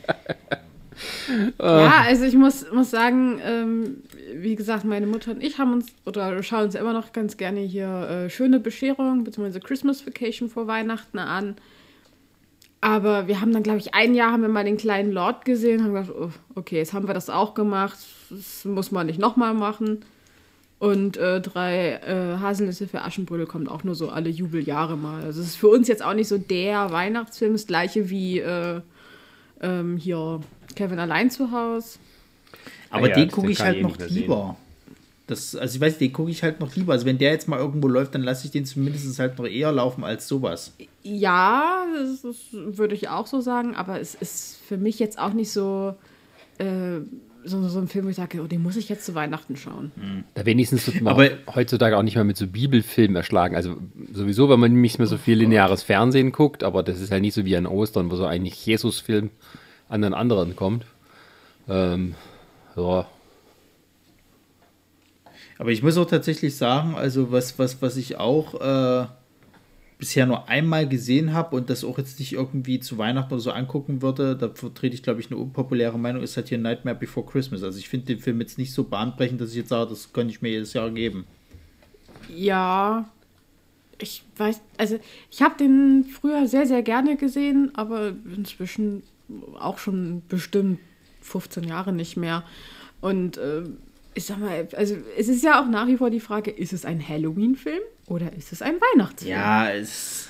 ja, 1.59 2.05
also 2.07 2.25
ich 2.25 2.35
muss, 2.35 2.65
muss 2.73 2.91
sagen, 2.91 3.39
ähm, 3.45 3.97
wie 4.35 4.55
gesagt, 4.55 4.85
meine 4.85 5.07
Mutter 5.07 5.33
und 5.33 5.43
ich 5.43 5.59
haben 5.59 5.73
uns 5.73 5.87
oder 6.05 6.43
schauen 6.43 6.65
uns 6.65 6.75
immer 6.75 6.93
noch 6.93 7.13
ganz 7.13 7.37
gerne 7.37 7.61
hier 7.61 7.89
äh, 8.27 8.31
schöne 8.31 8.61
Bescherung 8.61 9.25
bzw. 9.25 9.61
Christmas 9.61 10.07
Vacation 10.07 10.49
vor 10.49 10.67
Weihnachten 10.67 11.19
an. 11.19 11.57
Aber 12.81 13.27
wir 13.27 13.41
haben 13.41 13.53
dann, 13.53 13.65
glaube 13.65 13.79
ich, 13.79 13.95
ein 13.95 14.15
Jahr 14.15 14.33
haben 14.33 14.43
wir 14.43 14.49
mal 14.49 14.65
den 14.65 14.77
kleinen 14.77 15.11
Lord 15.11 15.45
gesehen, 15.45 15.83
haben 15.83 15.95
gedacht, 15.95 16.13
oh, 16.17 16.31
okay, 16.55 16.77
jetzt 16.77 16.93
haben 16.93 17.09
wir 17.09 17.15
das 17.15 17.29
auch 17.29 17.55
gemacht, 17.55 17.99
das 18.31 18.65
muss 18.65 18.93
man 18.93 19.07
nicht 19.07 19.19
nochmal 19.19 19.53
machen. 19.53 20.05
Und 20.79 21.17
äh, 21.17 21.41
drei 21.41 21.95
äh, 21.95 22.39
Haselnüsse 22.39 22.87
für 22.87 23.03
Aschenbrödel 23.03 23.47
kommt 23.47 23.69
auch 23.69 23.83
nur 23.83 23.97
so 23.97 24.11
alle 24.11 24.31
Jubeljahre 24.31 24.97
mal. 24.97 25.25
Also 25.25 25.41
es 25.41 25.49
ist 25.49 25.57
für 25.57 25.69
uns 25.69 25.89
jetzt 25.89 26.05
auch 26.05 26.15
nicht 26.15 26.29
so 26.29 26.39
der 26.39 26.93
Weihnachtsfilm, 26.93 27.53
das 27.53 27.67
gleiche 27.67 28.11
wie 28.11 28.39
äh, 28.39 28.81
ähm, 29.61 29.97
hier 29.97 30.41
Kevin 30.77 31.01
allein 31.01 31.31
zu 31.31 31.51
Hause. 31.51 31.99
Aber 32.91 33.07
ah 33.07 33.09
ja, 33.09 33.15
den 33.15 33.31
gucke 33.31 33.51
ich 33.51 33.61
halt 33.61 33.83
noch 33.83 33.99
lieber. 33.99 34.57
Das, 35.27 35.55
also 35.55 35.77
ich 35.77 35.81
weiß, 35.81 35.99
den 35.99 36.13
gucke 36.13 36.31
ich 36.31 36.43
halt 36.43 36.59
noch 36.59 36.75
lieber. 36.75 36.95
Also 36.95 37.05
wenn 37.05 37.19
der 37.19 37.33
jetzt 37.33 37.49
mal 37.49 37.59
irgendwo 37.59 37.87
läuft, 37.87 38.15
dann 38.15 38.23
lasse 38.23 38.47
ich 38.47 38.51
den 38.51 38.65
zumindest 38.65 39.19
halt 39.19 39.39
noch 39.39 39.47
eher 39.47 39.71
laufen 39.73 40.03
als 40.03 40.27
sowas. 40.27 40.73
Ja, 41.03 41.85
das, 41.95 42.23
das 42.23 42.37
würde 42.53 42.95
ich 42.95 43.11
auch 43.11 43.27
so 43.27 43.43
sagen, 43.43 43.75
aber 43.77 44.01
es 44.01 44.15
ist 44.15 44.59
für 44.67 44.79
mich 44.79 44.99
jetzt 44.99 45.19
auch 45.19 45.35
nicht 45.35 45.53
so, 45.53 45.95
äh, 46.57 47.01
so, 47.45 47.69
so 47.69 47.79
ein 47.79 47.89
Film, 47.89 48.07
wo 48.07 48.09
ich 48.09 48.17
sage, 48.17 48.41
oh, 48.43 48.47
den 48.47 48.63
muss 48.63 48.77
ich 48.77 48.89
jetzt 48.89 49.05
zu 49.05 49.15
Weihnachten 49.15 49.57
schauen. 49.57 49.93
Da 50.33 50.47
wenigstens 50.47 50.87
wird 50.87 51.03
man 51.03 51.13
aber, 51.13 51.29
heutzutage 51.55 51.99
auch 51.99 52.03
nicht 52.03 52.15
mehr 52.15 52.25
mit 52.25 52.39
so 52.39 52.47
Bibelfilmen 52.47 53.17
erschlagen. 53.17 53.55
Also 53.55 53.77
sowieso, 54.13 54.49
wenn 54.49 54.61
man 54.61 54.81
nicht 54.81 54.99
mehr 54.99 55.07
so 55.07 55.19
viel 55.19 55.39
lineares 55.39 55.83
Fernsehen 55.83 56.33
guckt, 56.33 56.65
aber 56.65 56.83
das 56.83 57.01
ist 57.01 57.13
halt 57.13 57.21
nicht 57.21 57.35
so 57.35 57.45
wie 57.45 57.57
an 57.57 57.67
Ostern, 57.67 58.11
wo 58.11 58.17
so 58.17 58.25
eigentlich 58.25 58.65
Jesus-Film 58.65 59.29
an 59.91 60.01
den 60.01 60.15
anderen 60.15 60.57
kommt. 60.57 60.87
Ähm, 61.69 62.15
ja. 62.79 63.07
Aber 65.59 65.71
ich 65.71 65.83
muss 65.83 65.99
auch 65.99 66.07
tatsächlich 66.07 66.57
sagen, 66.57 66.95
also 66.95 67.33
was, 67.33 67.59
was, 67.59 67.83
was 67.83 67.97
ich 67.97 68.17
auch 68.17 68.61
äh, 68.61 69.07
bisher 69.99 70.25
nur 70.27 70.49
einmal 70.49 70.89
gesehen 70.89 71.33
habe 71.33 71.57
und 71.57 71.69
das 71.69 71.85
auch 71.85 71.99
jetzt 71.99 72.21
nicht 72.21 72.33
irgendwie 72.33 72.79
zu 72.79 72.97
Weihnachten 72.97 73.33
oder 73.33 73.41
so 73.41 73.51
angucken 73.51 74.01
würde, 74.01 74.37
da 74.37 74.49
vertrete 74.49 74.95
ich, 74.95 75.03
glaube 75.03 75.21
ich, 75.21 75.27
eine 75.27 75.37
unpopuläre 75.37 75.99
Meinung, 75.99 76.23
ist 76.23 76.37
halt 76.37 76.49
hier 76.49 76.59
Nightmare 76.59 76.97
Before 76.97 77.27
Christmas. 77.27 77.65
Also 77.65 77.79
ich 77.79 77.89
finde 77.89 78.07
den 78.07 78.21
Film 78.21 78.41
jetzt 78.41 78.59
nicht 78.59 78.73
so 78.73 78.85
bahnbrechend, 78.85 79.41
dass 79.41 79.51
ich 79.51 79.57
jetzt 79.57 79.71
sage, 79.71 79.91
das 79.91 80.13
könnte 80.13 80.33
ich 80.33 80.41
mir 80.41 80.51
jedes 80.51 80.73
Jahr 80.73 80.91
geben. 80.91 81.27
Ja, 82.33 83.09
ich 84.01 84.23
weiß, 84.37 84.61
also 84.77 85.01
ich 85.31 85.43
habe 85.43 85.57
den 85.59 86.05
früher 86.05 86.47
sehr, 86.47 86.67
sehr 86.67 86.83
gerne 86.83 87.17
gesehen, 87.17 87.73
aber 87.75 88.13
inzwischen 88.37 89.03
auch 89.59 89.79
schon 89.79 90.23
bestimmt 90.29 90.79
15 91.29 91.65
Jahre 91.65 91.93
nicht 91.93 92.17
mehr. 92.17 92.43
Und 93.01 93.37
äh, 93.37 93.63
ich 94.15 94.25
sag 94.25 94.39
mal, 94.39 94.67
also 94.77 94.97
es 95.17 95.29
ist 95.29 95.45
ja 95.45 95.63
auch 95.63 95.69
nach 95.69 95.87
wie 95.87 95.97
vor 95.97 96.11
die 96.11 96.21
Frage, 96.21 96.51
ist 96.51 96.73
es 96.73 96.85
ein 96.85 97.07
Halloween-Film 97.07 97.81
oder 98.07 98.33
ist 98.33 98.53
es 98.53 98.63
ein 98.63 98.75
Weihnachtsfilm? 98.75 99.31
Ja, 99.33 99.71
es. 99.71 100.29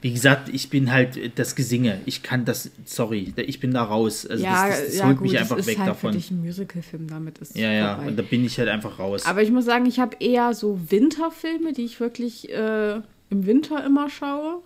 Wie 0.00 0.12
gesagt, 0.12 0.48
ich 0.48 0.70
bin 0.70 0.90
halt 0.90 1.38
das 1.38 1.54
Gesinge. 1.54 2.00
Ich 2.06 2.22
kann 2.22 2.44
das, 2.44 2.70
sorry, 2.84 3.34
ich 3.36 3.60
bin 3.60 3.72
da 3.72 3.82
raus. 3.82 4.26
Also 4.26 4.42
ja, 4.42 4.66
das, 4.66 4.78
das, 4.78 4.86
das 4.86 4.96
ja, 4.96 5.06
holt 5.06 5.18
gut, 5.18 5.26
mich 5.28 5.38
einfach 5.38 5.66
weg 5.66 5.78
halt 5.78 5.88
davon. 5.88 6.12
Für 6.12 6.18
dich 6.18 6.30
ein 6.30 6.40
Musical-Film, 6.40 7.08
damit 7.08 7.38
ist 7.38 7.56
Ja, 7.56 7.70
ja, 7.70 7.94
vorbei. 7.96 8.10
und 8.10 8.16
da 8.18 8.22
bin 8.22 8.44
ich 8.44 8.58
halt 8.58 8.68
einfach 8.68 8.98
raus. 8.98 9.26
Aber 9.26 9.42
ich 9.42 9.50
muss 9.50 9.66
sagen, 9.66 9.86
ich 9.86 9.98
habe 10.00 10.16
eher 10.20 10.54
so 10.54 10.80
Winterfilme, 10.88 11.72
die 11.72 11.84
ich 11.84 12.00
wirklich 12.00 12.48
äh, 12.50 12.94
im 13.30 13.46
Winter 13.46 13.84
immer 13.84 14.08
schaue, 14.08 14.62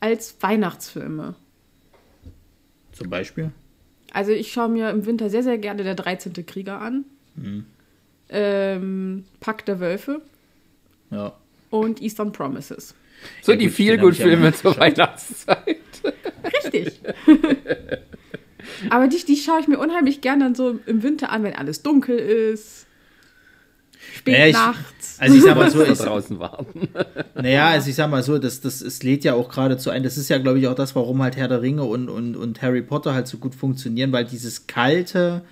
als 0.00 0.36
Weihnachtsfilme. 0.40 1.34
Zum 2.92 3.10
Beispiel? 3.10 3.52
Also 4.12 4.32
ich 4.32 4.52
schaue 4.52 4.68
mir 4.68 4.90
im 4.90 5.06
Winter 5.06 5.30
sehr, 5.30 5.42
sehr 5.42 5.58
gerne 5.58 5.84
der 5.84 5.94
13. 5.94 6.32
Krieger 6.46 6.80
an. 6.80 7.04
Mhm. 7.36 7.66
Ähm, 8.30 9.24
Pack 9.40 9.64
der 9.66 9.80
Wölfe. 9.80 10.22
Ja. 11.10 11.34
Und 11.70 12.02
Eastern 12.02 12.32
Promises. 12.32 12.94
So 13.42 13.52
ja, 13.52 13.58
die 13.58 13.68
Feelgood-Filme 13.68 14.52
zur 14.52 14.76
Weihnachtszeit. 14.78 15.76
Richtig. 16.44 17.00
Aber 18.90 19.08
die, 19.08 19.24
die 19.24 19.36
schaue 19.36 19.60
ich 19.60 19.68
mir 19.68 19.78
unheimlich 19.78 20.20
gerne 20.20 20.44
dann 20.44 20.54
so 20.54 20.78
im 20.86 21.02
Winter 21.02 21.30
an, 21.30 21.42
wenn 21.42 21.54
alles 21.54 21.82
dunkel 21.82 22.18
ist 22.18 22.87
spät 24.14 24.38
naja, 24.38 24.52
nachts. 24.52 25.16
Also 25.18 25.36
ich 25.36 25.42
sag 25.42 25.56
mal 25.56 25.70
so, 25.70 25.82
ich, 25.84 25.98
draußen 25.98 26.38
warten. 26.38 26.88
Naja, 27.34 27.68
also 27.68 27.90
ich 27.90 27.96
sag 27.96 28.10
mal 28.10 28.22
so, 28.22 28.38
das, 28.38 28.60
das, 28.60 28.80
es 28.80 29.02
lädt 29.02 29.24
ja 29.24 29.34
auch 29.34 29.48
geradezu 29.48 29.90
ein. 29.90 30.02
Das 30.02 30.16
ist 30.16 30.28
ja, 30.28 30.38
glaube 30.38 30.58
ich, 30.58 30.68
auch 30.68 30.74
das, 30.74 30.94
warum 30.94 31.22
halt 31.22 31.36
Herr 31.36 31.48
der 31.48 31.62
Ringe 31.62 31.84
und, 31.84 32.08
und, 32.08 32.36
und 32.36 32.62
Harry 32.62 32.82
Potter 32.82 33.14
halt 33.14 33.26
so 33.26 33.38
gut 33.38 33.54
funktionieren, 33.54 34.12
weil 34.12 34.24
dieses 34.24 34.66
kalte 34.66 35.42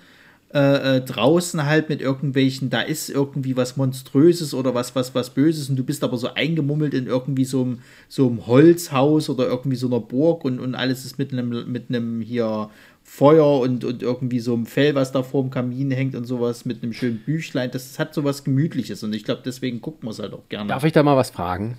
äh, 0.53 0.97
äh, 0.97 1.01
draußen 1.01 1.65
halt 1.65 1.89
mit 1.89 1.99
irgendwelchen, 1.99 2.69
da 2.69 2.79
ist 2.79 3.09
irgendwie 3.09 3.57
was 3.57 3.75
Monströses 3.75 4.53
oder 4.53 4.73
was, 4.73 4.95
was, 4.95 5.13
was 5.13 5.31
Böses 5.31 5.69
und 5.69 5.75
du 5.75 5.83
bist 5.83 6.05
aber 6.05 6.15
so 6.15 6.33
eingemummelt 6.33 6.93
in 6.93 7.05
irgendwie 7.05 7.43
so 7.43 7.63
einem, 7.63 7.79
so 8.07 8.27
einem 8.27 8.47
Holzhaus 8.47 9.29
oder 9.29 9.45
irgendwie 9.45 9.75
so 9.75 9.87
einer 9.87 9.99
Burg 9.99 10.45
und, 10.45 10.61
und 10.61 10.73
alles 10.73 11.03
ist 11.03 11.19
mit 11.19 11.33
einem, 11.33 11.69
mit 11.69 11.89
einem 11.89 12.21
hier 12.21 12.69
Feuer 13.09 13.61
und, 13.61 13.85
und 13.85 14.03
irgendwie 14.03 14.41
so 14.41 14.53
ein 14.53 14.65
Fell, 14.65 14.93
was 14.93 15.13
da 15.13 15.23
vor 15.23 15.41
dem 15.41 15.49
Kamin 15.49 15.91
hängt 15.91 16.13
und 16.13 16.25
sowas 16.25 16.65
mit 16.65 16.83
einem 16.83 16.91
schönen 16.91 17.19
Büchlein. 17.19 17.71
Das 17.71 17.97
hat 17.97 18.13
sowas 18.13 18.43
Gemütliches 18.43 19.01
und 19.01 19.13
ich 19.15 19.23
glaube, 19.23 19.41
deswegen 19.45 19.79
guckt 19.81 20.03
man 20.03 20.11
es 20.11 20.19
halt 20.19 20.33
auch 20.33 20.49
gerne. 20.49 20.67
Darf 20.67 20.83
ich 20.83 20.91
da 20.91 21.01
mal 21.03 21.15
was 21.15 21.29
fragen? 21.29 21.77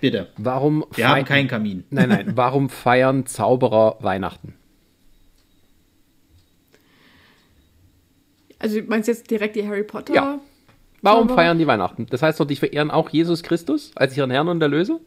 Bitte. 0.00 0.28
Warum 0.38 0.86
Wir 0.94 1.08
haben 1.08 1.24
keinen 1.24 1.48
Kamin. 1.48 1.82
Nein, 1.90 2.08
nein. 2.08 2.32
Warum 2.36 2.70
feiern 2.70 3.26
Zauberer 3.26 3.96
Weihnachten? 4.00 4.54
Also, 8.60 8.80
du 8.80 8.86
meinst 8.86 9.08
jetzt 9.08 9.28
direkt 9.28 9.56
die 9.56 9.66
Harry 9.66 9.82
Potter? 9.82 10.14
Ja. 10.14 10.38
Warum 11.02 11.22
Zauberer? 11.22 11.36
feiern 11.36 11.58
die 11.58 11.66
Weihnachten? 11.66 12.06
Das 12.10 12.22
heißt 12.22 12.38
doch, 12.38 12.46
die 12.46 12.56
verehren 12.56 12.92
auch 12.92 13.10
Jesus 13.10 13.42
Christus 13.42 13.90
als 13.96 14.16
ihren 14.16 14.30
Herrn 14.30 14.48
und 14.48 14.62
Erlöser? 14.62 15.00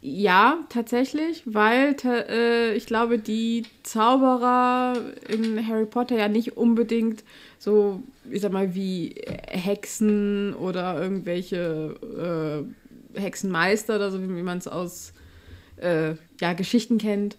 Ja, 0.00 0.64
tatsächlich, 0.68 1.42
weil 1.44 1.96
äh, 2.04 2.74
ich 2.76 2.86
glaube, 2.86 3.18
die 3.18 3.64
Zauberer 3.82 4.94
in 5.28 5.66
Harry 5.66 5.86
Potter 5.86 6.16
ja 6.16 6.28
nicht 6.28 6.56
unbedingt 6.56 7.24
so, 7.58 8.02
ich 8.30 8.40
sag 8.42 8.52
mal, 8.52 8.76
wie 8.76 9.16
Hexen 9.48 10.54
oder 10.54 11.02
irgendwelche 11.02 12.64
äh, 13.16 13.20
Hexenmeister 13.20 13.96
oder 13.96 14.12
so, 14.12 14.22
wie 14.22 14.42
man 14.42 14.58
es 14.58 14.68
aus 14.68 15.14
äh, 15.78 16.14
ja, 16.40 16.52
Geschichten 16.52 16.98
kennt, 16.98 17.36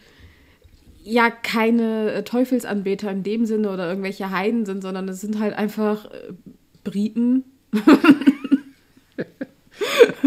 ja 1.03 1.29
keine 1.29 2.11
äh, 2.11 2.23
Teufelsanbeter 2.23 3.09
in 3.09 3.23
dem 3.23 3.45
Sinne 3.45 3.71
oder 3.71 3.87
irgendwelche 3.87 4.31
Heiden 4.31 4.65
sind, 4.65 4.81
sondern 4.81 5.07
es 5.07 5.21
sind 5.21 5.39
halt 5.39 5.53
einfach 5.53 6.05
äh, 6.11 6.33
Briten. 6.83 7.45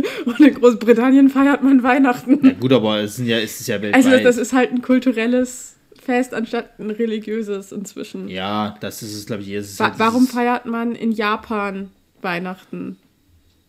Und 0.27 0.41
in 0.41 0.55
Großbritannien 0.55 1.29
feiert 1.29 1.62
man 1.62 1.83
Weihnachten. 1.83 2.45
Ja, 2.45 2.53
gut, 2.53 2.73
aber 2.73 3.01
es, 3.01 3.17
sind 3.17 3.27
ja, 3.27 3.39
es 3.39 3.61
ist 3.61 3.67
ja 3.69 3.81
weltweit. 3.83 4.05
Also 4.07 4.23
das, 4.23 4.37
ist 4.37 4.53
halt 4.53 4.71
ein 4.73 4.83
kulturelles 4.83 5.77
Fest 6.01 6.35
anstatt 6.35 6.79
ein 6.79 6.91
religiöses 6.91 7.73
inzwischen. 7.73 8.29
ja, 8.29 8.77
das 8.81 9.03
ist 9.03 9.15
es, 9.15 9.27
glaube 9.27 9.43
ich. 9.43 9.51
Es 9.51 9.71
ist 9.73 9.81
Wa 9.81 9.85
halt 9.91 9.99
warum 9.99 10.27
feiert 10.27 10.67
man 10.67 10.95
in 10.95 11.12
Japan 11.12 11.91
Weihnachten? 12.21 12.97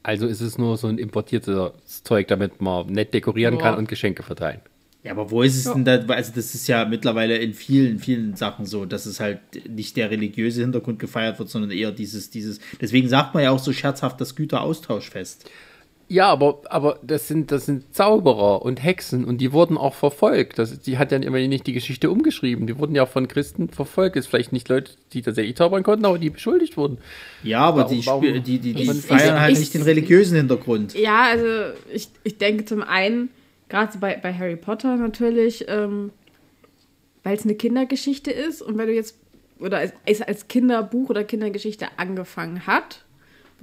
Also 0.03 0.27
ist 0.27 0.41
es 0.41 0.58
nur 0.58 0.77
so 0.77 0.88
ein 0.88 0.98
importiertes 0.98 2.03
Zeug, 2.03 2.27
damit 2.27 2.62
man 2.62 2.88
nett 2.88 3.13
dekorieren 3.13 3.58
kann 3.58 3.74
Boah. 3.75 3.79
und 3.79 3.88
Geschenke 3.88 4.22
verteilen. 4.24 4.60
Ja, 5.03 5.12
aber 5.12 5.32
wo 5.32 5.41
ist 5.41 5.55
es 5.58 5.65
Ja. 5.65 5.74
denn 5.74 5.84
da? 5.86 6.13
Also, 6.13 6.32
das 6.34 6.55
ist 6.55 6.67
ja 6.67 6.86
mittlerweile 6.86 7.38
in 7.38 7.53
vielen, 7.53 8.00
vielen 8.00 8.36
Sachen 8.38 8.65
so, 8.65 8.86
dass 8.86 9.05
es 9.05 9.20
halt 9.20 9.39
nicht 9.70 9.98
der 9.98 10.12
religiöse 10.12 10.62
Hintergrund 10.62 11.00
gefeiert 11.00 11.39
wird, 11.39 11.50
sondern 11.50 11.72
eher 11.72 11.91
dieses, 11.91 12.29
dieses. 12.29 12.60
Deswegen 12.79 13.10
sagt 13.10 13.34
man 13.34 13.43
ja 13.43 13.51
auch 13.51 13.60
so 13.60 13.74
scherzhaft 13.74 14.20
das 14.22 14.36
Güteraustauschfest. 14.36 15.50
Ja, 16.13 16.27
aber, 16.29 16.62
aber 16.70 17.00
das, 17.01 17.27
sind, 17.27 17.50
das 17.51 17.65
sind 17.65 17.96
Zauberer 17.96 18.62
und 18.62 18.84
Hexen 18.84 19.25
und 19.25 19.39
die 19.39 19.51
wurden 19.51 19.77
auch 19.77 19.96
verfolgt. 19.96 20.60
Das, 20.60 20.79
die 20.79 21.00
hat 21.00 21.12
ja 21.12 21.17
immer 21.17 21.39
nicht 21.39 21.65
die 21.65 21.74
Geschichte 21.74 22.12
umgeschrieben. 22.12 22.67
Die 22.67 22.77
wurden 22.77 22.93
ja 22.93 23.08
von 23.08 23.27
Christen 23.27 23.70
verfolgt. 23.70 24.15
Ist 24.15 24.27
vielleicht 24.27 24.51
nicht 24.51 24.70
Leute, 24.70 24.91
die 25.13 25.24
tatsächlich 25.24 25.55
zaubern 25.55 25.82
konnten, 25.82 26.05
aber 26.05 26.20
die 26.20 26.29
beschuldigt 26.29 26.77
wurden. 26.77 27.00
Ja, 27.41 27.62
aber 27.62 27.82
Warum- 27.86 27.91
die, 28.00 28.05
warum- 28.05 28.43
die, 28.43 28.60
die, 28.60 28.74
die 28.74 28.86
feiern 28.93 29.39
halt 29.41 29.53
ich- 29.53 29.60
nicht 29.60 29.74
den 29.74 29.82
religiösen 29.82 30.38
Hintergrund. 30.38 30.93
Ja, 30.93 31.24
also 31.32 31.48
ich, 31.91 32.10
ich 32.24 32.38
denke 32.38 32.65
zum 32.65 32.84
einen, 32.84 33.29
gerade 33.67 33.98
bei, 33.98 34.15
bei 34.22 34.32
Harry 34.36 34.55
Potter 34.55 34.98
natürlich, 34.98 35.65
ähm, 35.67 36.12
weil 37.24 37.36
es 37.38 37.43
eine 37.43 37.55
Kindergeschichte 37.55 38.29
ist 38.29 38.62
und 38.62 38.77
weil 38.77 38.86
du 38.86 38.93
jetzt, 38.93 39.17
oder 39.60 39.82
es, 39.82 39.93
es 40.05 40.22
als 40.22 40.48
Kinderbuch 40.48 41.10
oder 41.10 41.24
Kindergeschichte 41.24 41.88
angefangen 41.98 42.67
hat, 42.67 43.00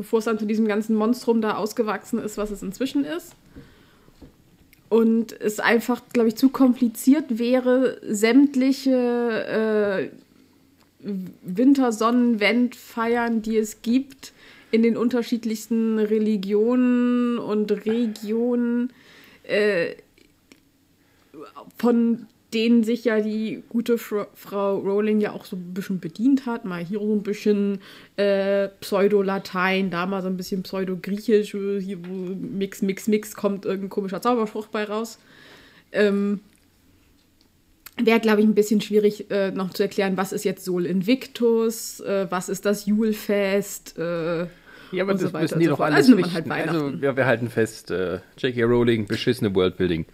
bevor 0.00 0.19
es 0.21 0.25
dann 0.25 0.38
zu 0.38 0.47
diesem 0.47 0.66
ganzen 0.66 0.97
Monstrum 0.97 1.42
da 1.42 1.57
ausgewachsen 1.57 2.19
ist, 2.21 2.38
was 2.38 2.50
es 2.50 2.62
inzwischen 2.62 3.04
ist. 3.04 3.35
Und 4.88 5.38
es 5.38 5.61
einfach, 5.61 6.00
glaube 6.14 6.30
ich, 6.30 6.37
zu 6.37 6.49
kompliziert 6.49 7.38
wäre, 7.38 8.00
sämtliche 8.02 10.11
äh, 11.04 11.11
Wintersonnenwendfeiern, 11.42 13.42
die 13.42 13.59
es 13.59 13.83
gibt, 13.83 14.33
in 14.71 14.83
den 14.83 14.97
unterschiedlichsten 14.97 15.99
Religionen 15.99 17.38
und 17.38 17.71
Regionen, 17.85 18.95
äh, 19.42 19.97
von 21.76 22.26
denen 22.54 22.83
sich 22.85 23.04
ja 23.04 23.21
die 23.21 23.62
gute 23.69 23.99
Fr 23.99 24.26
Frau 24.35 24.78
Rowling 24.78 25.21
ja 25.21 25.33
auch 25.33 25.45
so 25.45 25.57
ein 25.57 25.75
bisschen 25.75 26.00
bedient 26.00 26.47
hat. 26.47 26.64
Mal 26.64 26.85
hier 26.85 26.99
so 26.99 27.14
ein 27.14 27.23
bisschen 27.23 27.80
äh, 28.16 28.69
Pseudo-Latein, 28.80 29.90
da 29.90 30.07
mal 30.07 30.23
so 30.23 30.28
ein 30.28 30.37
bisschen 30.37 30.62
Pseudo-Griechisch, 30.62 31.54
äh, 31.54 31.80
hier 31.80 31.99
wo 32.04 32.35
Mix, 32.35 32.83
Mix, 32.83 33.09
Mix 33.09 33.35
kommt 33.35 33.64
irgendein 33.64 33.90
komischer 33.90 34.21
Zauberspruch 34.21 34.66
bei 34.69 34.85
raus. 34.85 35.19
Ähm, 35.92 36.40
Wäre, 38.02 38.21
glaube 38.21 38.40
ich, 38.40 38.47
ein 38.47 38.54
bisschen 38.54 38.80
schwierig 38.80 39.30
äh, 39.30 39.50
noch 39.50 39.71
zu 39.71 39.83
erklären, 39.83 40.16
was 40.16 40.33
ist 40.33 40.45
jetzt 40.45 40.64
Sol 40.64 40.87
Invictus, 40.87 42.00
äh, 42.00 42.26
was 42.30 42.49
ist 42.49 42.64
das 42.64 42.87
Julfest. 42.87 43.99
Äh, 43.99 44.47
Ja, 44.92 45.02
aber 45.02 45.12
das 45.12 45.23
so 45.23 45.37
und 45.37 45.59
die 45.59 45.64
so 45.66 45.73
doch 45.73 45.80
alles 45.80 46.09
Also 46.09 46.33
halt 46.33 46.50
also 46.50 47.00
wir, 47.00 47.16
wir 47.16 47.26
halten 47.26 47.50
fest, 47.50 47.90
äh, 47.90 48.21
J.K. 48.38 48.62
Rowling, 48.64 49.07
beschissene 49.07 49.54
Worldbuilding. 49.54 50.07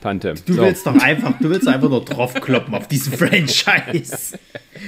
Tante. 0.00 0.34
Du 0.46 0.54
So. 0.54 0.62
willst 0.62 0.86
doch 0.86 0.94
einfach, 1.00 1.38
du 1.38 1.50
willst 1.50 1.68
einfach 1.68 1.88
nur 1.88 2.04
draufkloppen 2.04 2.74
auf 2.74 2.88
diesen 2.88 3.12
Franchise. 3.16 4.38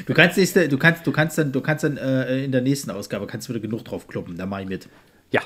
Du 0.07 0.15
kannst 0.15 0.37
nächste, 0.39 0.69
du 0.69 0.79
kannst, 0.79 1.07
du 1.07 1.13
kannst 1.13 1.39
dann, 1.39 1.53
du 1.53 1.61
kannst 1.61 1.85
dann 1.85 1.97
äh, 1.97 2.45
in 2.45 2.53
der 2.53 2.63
nächsten 2.63 2.91
Ausgabe 2.91 3.27
kannst 3.27 3.49
du 3.49 3.53
wieder 3.55 3.61
genug 3.63 3.85
draufkloppen. 3.85 4.37
Da 4.37 4.47
mache 4.47 4.63
ich 4.63 4.69
mit. 4.69 4.89
Ja. 5.31 5.43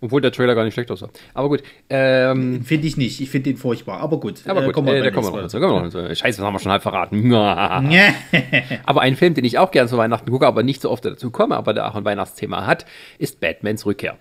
Obwohl 0.00 0.20
der 0.20 0.30
Trailer 0.30 0.54
gar 0.54 0.64
nicht 0.64 0.74
schlecht 0.74 0.90
aussah. 0.92 1.08
Aber 1.34 1.48
gut. 1.48 1.62
Ähm, 1.90 2.62
Finde 2.64 2.86
ich 2.86 2.96
nicht. 2.96 3.20
Ich 3.20 3.30
finde 3.30 3.50
den 3.50 3.56
furchtbar. 3.56 3.98
Aber 3.98 4.20
gut. 4.20 4.42
aber 4.46 4.62
äh, 4.62 4.66
gut, 4.66 4.74
kommen 4.74 4.86
wir 4.86 4.94
äh, 4.94 5.02
da 5.02 5.10
kommen 5.10 5.26
wir 5.26 5.30
noch 5.32 5.40
dazu. 5.42 5.58
Kommen 5.58 5.72
wir 5.74 5.82
noch 5.82 5.92
dazu. 5.92 6.14
Scheiße, 6.14 6.38
das 6.38 6.46
haben 6.46 6.54
wir 6.54 6.60
schon 6.60 6.70
halb 6.70 6.82
verraten. 6.82 7.34
Aber 8.86 9.00
ein 9.00 9.16
Film, 9.16 9.34
den 9.34 9.44
ich 9.44 9.58
auch 9.58 9.72
gern 9.72 9.88
zu 9.88 9.96
Weihnachten 9.96 10.30
gucke, 10.30 10.46
aber 10.46 10.62
nicht 10.62 10.82
so 10.82 10.90
oft 10.90 11.04
dazu 11.04 11.30
komme, 11.32 11.56
aber 11.56 11.74
der 11.74 11.88
auch 11.90 11.96
ein 11.96 12.04
Weihnachtsthema 12.04 12.64
hat, 12.64 12.86
ist 13.18 13.40
Batmans 13.40 13.86
Rückkehr. 13.86 14.16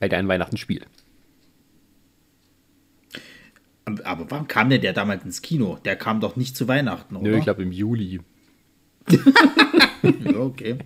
Weil 0.00 0.08
der 0.08 0.18
ein 0.18 0.26
Weihnachten 0.26 0.56
spielt. 0.56 0.86
Aber 3.84 4.30
warum 4.30 4.48
kam 4.48 4.70
denn 4.70 4.80
der 4.80 4.92
damals 4.92 5.24
ins 5.24 5.42
Kino? 5.42 5.78
Der 5.84 5.96
kam 5.96 6.20
doch 6.20 6.36
nicht 6.36 6.56
zu 6.56 6.68
Weihnachten, 6.68 7.16
oder? 7.16 7.28
Nö, 7.30 7.38
ich 7.38 7.44
glaube 7.44 7.62
im 7.62 7.72
Juli. 7.72 8.20
Okay. 10.36 10.76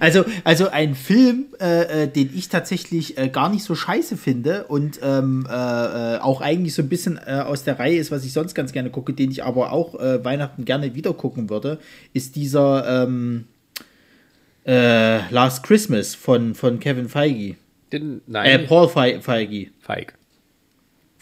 Also, 0.00 0.24
also 0.42 0.68
ein 0.68 0.94
Film, 0.96 1.46
äh, 1.60 2.04
äh, 2.04 2.08
den 2.08 2.30
ich 2.34 2.48
tatsächlich 2.48 3.18
äh, 3.18 3.28
gar 3.28 3.48
nicht 3.48 3.62
so 3.62 3.74
scheiße 3.74 4.16
finde 4.16 4.64
und 4.64 4.98
ähm, 5.02 5.46
äh, 5.48 5.52
äh, 5.52 6.18
auch 6.18 6.40
eigentlich 6.40 6.74
so 6.74 6.82
ein 6.82 6.88
bisschen 6.88 7.18
äh, 7.24 7.42
aus 7.46 7.62
der 7.62 7.78
Reihe 7.78 7.98
ist, 7.98 8.10
was 8.10 8.24
ich 8.24 8.32
sonst 8.32 8.54
ganz 8.54 8.72
gerne 8.72 8.90
gucke, 8.90 9.12
den 9.12 9.30
ich 9.30 9.44
aber 9.44 9.70
auch 9.72 9.94
Weihnachten 9.94 10.64
gerne 10.64 10.94
wieder 10.94 11.12
gucken 11.12 11.50
würde, 11.50 11.78
ist 12.12 12.34
dieser 12.36 13.04
ähm, 13.04 13.44
äh, 14.66 15.28
Last 15.30 15.62
Christmas 15.62 16.14
von, 16.14 16.54
von 16.54 16.80
Kevin 16.80 17.08
Feige. 17.08 17.56
Den, 17.92 18.18
Äh, 18.18 18.20
nein, 18.26 18.66
Paul 18.66 18.88
Fe 18.88 19.20
Feige. 19.20 19.68
Feig. 19.80 20.14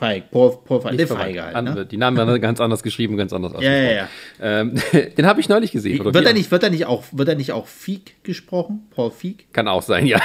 Feige. 0.03 0.27
Paul, 0.33 0.59
Paul 0.65 0.81
verwandt. 0.81 1.01
Feige 1.09 1.45
halt, 1.45 1.65
ne? 1.65 1.87
Die 1.87 1.97
Namen 1.97 2.17
werden 2.17 2.41
ganz 2.41 2.61
anders 2.61 2.83
geschrieben, 2.83 3.17
ganz 3.17 3.33
anders 3.33 3.53
Ja, 3.61 3.71
ja, 3.71 3.93
ja. 3.93 4.09
Ähm, 4.41 4.75
den 5.17 5.27
habe 5.27 5.41
ich 5.41 5.49
neulich 5.49 5.71
gesehen. 5.71 6.01
oder 6.01 6.13
Wird 6.13 6.25
wir. 6.25 6.31
er 6.31 6.35
nicht, 6.35 6.51
wird 6.51 6.65
er 6.65 6.71
nicht 6.71 6.87
auch, 6.87 7.05
wird 7.13 7.29
er 7.29 7.37
nicht 7.37 7.53
auch 7.53 7.69
Feig 7.69 8.25
gesprochen? 8.25 8.89
Paul 8.91 9.13
Feig? 9.13 9.45
Kann 9.53 9.69
auch 9.69 9.83
sein, 9.83 10.07
ja. 10.07 10.21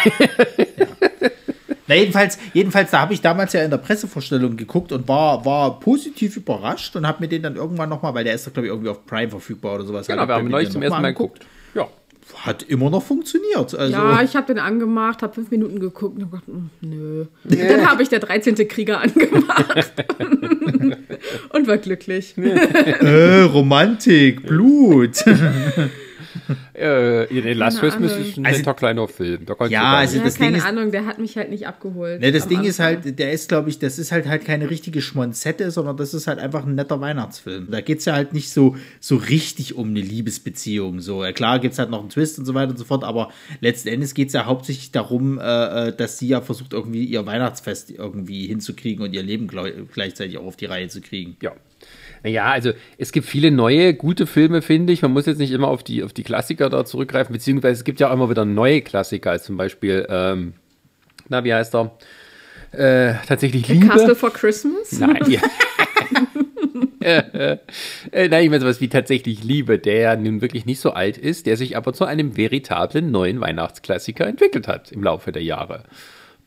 Na, 1.85 1.95
jedenfalls, 1.95 2.39
jedenfalls, 2.53 2.89
da 2.89 3.01
habe 3.01 3.13
ich 3.13 3.21
damals 3.21 3.53
ja 3.53 3.63
in 3.63 3.69
der 3.69 3.77
Pressevorstellung 3.77 4.57
geguckt 4.57 4.91
und 4.91 5.07
war, 5.07 5.45
war 5.45 5.79
positiv 5.79 6.35
überrascht 6.37 6.95
und 6.95 7.05
habe 7.05 7.21
mir 7.21 7.27
den 7.29 7.43
dann 7.43 7.55
irgendwann 7.55 7.87
nochmal, 7.87 8.15
weil 8.15 8.23
der 8.23 8.33
ist 8.33 8.47
doch, 8.47 8.53
glaube 8.53 8.65
ich, 8.65 8.71
irgendwie 8.71 8.89
auf 8.89 9.05
Prime 9.05 9.29
verfügbar 9.29 9.75
oder 9.75 9.85
sowas. 9.85 10.07
genau, 10.07 10.23
hab 10.23 10.27
wir 10.29 10.35
ich 10.37 10.39
haben 10.39 10.49
neulich 10.49 10.71
zum 10.71 10.81
ersten 10.81 11.01
Mal 11.03 11.13
geguckt. 11.13 11.45
Hat 12.35 12.63
immer 12.63 12.89
noch 12.89 13.03
funktioniert. 13.03 13.73
Also, 13.73 13.91
Ja, 13.91 14.21
ich 14.21 14.35
habe 14.35 14.47
den 14.53 14.59
angemacht, 14.59 15.21
habe 15.21 15.33
fünf 15.33 15.49
Minuten 15.51 15.79
geguckt 15.79 16.17
und 16.17 16.23
hab 16.23 16.31
gedacht, 16.31 16.47
mm, 16.47 16.69
nö. 16.81 17.25
Dann 17.43 17.89
habe 17.89 18.03
ich 18.03 18.09
der 18.09 18.19
13. 18.19 18.55
Krieger 18.67 19.01
angemacht 19.01 19.93
und 21.53 21.67
war 21.67 21.77
glücklich. 21.77 22.35
äh, 22.37 23.41
Romantik, 23.41 24.45
Blut. 24.45 25.23
Äh, 26.73 27.27
den 27.41 27.57
Last 27.57 27.79
Christmas 27.79 28.15
ist 28.15 28.37
ein 28.37 28.45
Also- 28.45 28.59
netter 28.59 28.73
kleiner 28.75 29.07
Film. 29.07 29.45
Da 29.45 29.55
Ja, 29.67 29.93
also 29.95 30.17
Ja, 30.17 30.23
das 30.23 30.35
Ding 30.35 30.45
keine 30.45 30.57
ist- 30.57 30.65
Ahnung, 30.65 30.91
der 30.91 31.05
hat 31.05 31.17
mich 31.19 31.35
halt 31.37 31.49
nicht 31.49 31.65
abgeholt. 31.67 32.21
ne, 32.21 32.31
das 32.31 32.47
Ding 32.47 32.63
ist 32.63 32.79
Anfang. 32.79 33.03
halt, 33.05 33.19
der 33.19 33.31
ist, 33.31 33.49
glaube 33.49 33.69
ich, 33.69 33.79
das 33.79 33.97
ist 33.97 34.11
halt 34.11 34.27
halt 34.27 34.45
keine 34.45 34.69
richtige 34.69 35.01
Schmonzette, 35.01 35.71
sondern 35.71 35.97
das 35.97 36.13
ist 36.13 36.27
halt 36.27 36.39
einfach 36.39 36.65
ein 36.65 36.75
netter 36.75 37.01
Weihnachtsfilm. 37.01 37.69
Da 37.71 37.81
geht 37.81 37.99
es 37.99 38.05
ja 38.05 38.13
halt 38.13 38.33
nicht 38.33 38.49
so, 38.51 38.75
so 38.99 39.15
richtig 39.15 39.75
um 39.75 39.89
eine 39.89 40.01
Liebesbeziehung. 40.01 40.99
So, 41.01 41.23
ja, 41.23 41.31
klar 41.31 41.59
gibt 41.59 41.73
es 41.73 41.79
halt 41.79 41.89
noch 41.89 42.01
einen 42.01 42.09
Twist 42.09 42.37
und 42.39 42.45
so 42.45 42.53
weiter 42.53 42.71
und 42.71 42.77
so 42.77 42.85
fort, 42.85 43.03
aber 43.03 43.31
letzten 43.59 43.89
Endes 43.89 44.13
geht 44.13 44.27
es 44.27 44.33
ja 44.33 44.45
hauptsächlich 44.45 44.91
darum, 44.91 45.39
äh, 45.39 45.87
äh, 45.89 45.95
dass 45.95 46.19
sie 46.19 46.27
ja 46.27 46.41
versucht, 46.41 46.73
irgendwie 46.73 47.05
ihr 47.05 47.25
Weihnachtsfest 47.25 47.91
irgendwie 47.91 48.45
hinzukriegen 48.47 49.03
und 49.03 49.13
ihr 49.13 49.23
Leben 49.23 49.47
gleichzeitig 49.47 50.37
auch 50.37 50.45
auf 50.45 50.55
die 50.57 50.65
Reihe 50.65 50.87
zu 50.89 51.01
kriegen. 51.01 51.37
Ja. 51.41 51.53
Naja, 52.23 52.45
also 52.45 52.71
es 52.97 53.11
gibt 53.11 53.27
viele 53.27 53.51
neue, 53.51 53.93
gute 53.93 54.27
Filme, 54.27 54.61
finde 54.61 54.93
ich. 54.93 55.01
Man 55.01 55.11
muss 55.11 55.25
jetzt 55.25 55.37
nicht 55.37 55.51
immer 55.51 55.67
auf 55.67 55.83
die, 55.83 56.03
auf 56.03 56.13
die 56.13 56.23
Klassiker 56.23 56.69
da 56.69 56.85
zurückgreifen, 56.85 57.33
beziehungsweise 57.33 57.73
es 57.73 57.83
gibt 57.83 57.99
ja 57.99 58.09
auch 58.09 58.13
immer 58.13 58.29
wieder 58.29 58.45
neue 58.45 58.81
Klassiker, 58.81 59.31
als 59.31 59.43
zum 59.43 59.57
Beispiel, 59.57 60.05
ähm, 60.09 60.53
na, 61.29 61.43
wie 61.43 61.53
heißt 61.53 61.75
er? 61.75 61.91
Äh, 62.71 63.15
tatsächlich 63.27 63.67
Liebe. 63.67 63.87
Castle 63.87 64.15
for 64.15 64.31
Christmas? 64.31 64.91
Nein, 64.99 65.19
ja. 65.27 65.41
äh, 67.01 67.57
äh, 68.11 68.27
nein, 68.27 68.43
ich 68.43 68.49
meine 68.49 68.61
sowas 68.61 68.81
wie 68.81 68.89
tatsächlich 68.89 69.43
Liebe, 69.43 69.79
der 69.79 69.99
ja 69.99 70.15
nun 70.15 70.41
wirklich 70.41 70.65
nicht 70.65 70.79
so 70.79 70.91
alt 70.91 71.17
ist, 71.17 71.45
der 71.45 71.57
sich 71.57 71.77
aber 71.77 71.93
zu 71.93 72.05
einem 72.05 72.35
veritablen 72.35 73.11
neuen 73.11 73.39
Weihnachtsklassiker 73.39 74.27
entwickelt 74.27 74.67
hat 74.67 74.91
im 74.91 75.03
Laufe 75.03 75.31
der 75.31 75.43
Jahre. 75.43 75.83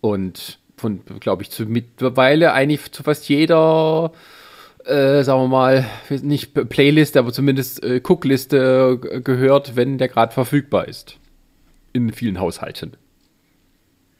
Und 0.00 0.58
von, 0.76 1.00
glaube 1.20 1.42
ich, 1.42 1.50
zu 1.50 1.64
mittlerweile 1.66 2.52
eigentlich 2.52 2.90
zu 2.92 3.02
fast 3.02 3.28
jeder, 3.28 4.12
äh, 4.86 5.22
sagen 5.22 5.42
wir 5.42 5.48
mal, 5.48 5.86
nicht 6.22 6.54
Playlist, 6.68 7.16
aber 7.16 7.32
zumindest 7.32 7.82
äh, 7.82 8.00
Cookliste 8.00 8.98
äh, 9.10 9.20
gehört, 9.20 9.76
wenn 9.76 9.98
der 9.98 10.08
gerade 10.08 10.32
verfügbar 10.32 10.88
ist. 10.88 11.16
In 11.92 12.12
vielen 12.12 12.38
Haushalten. 12.38 12.92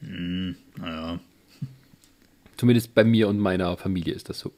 Naja. 0.01 1.19
Zumindest 2.57 2.93
bei 2.93 3.03
mir 3.03 3.27
und 3.27 3.39
meiner 3.39 3.75
Familie 3.77 4.13
ist 4.13 4.29
das 4.29 4.39
so. 4.39 4.51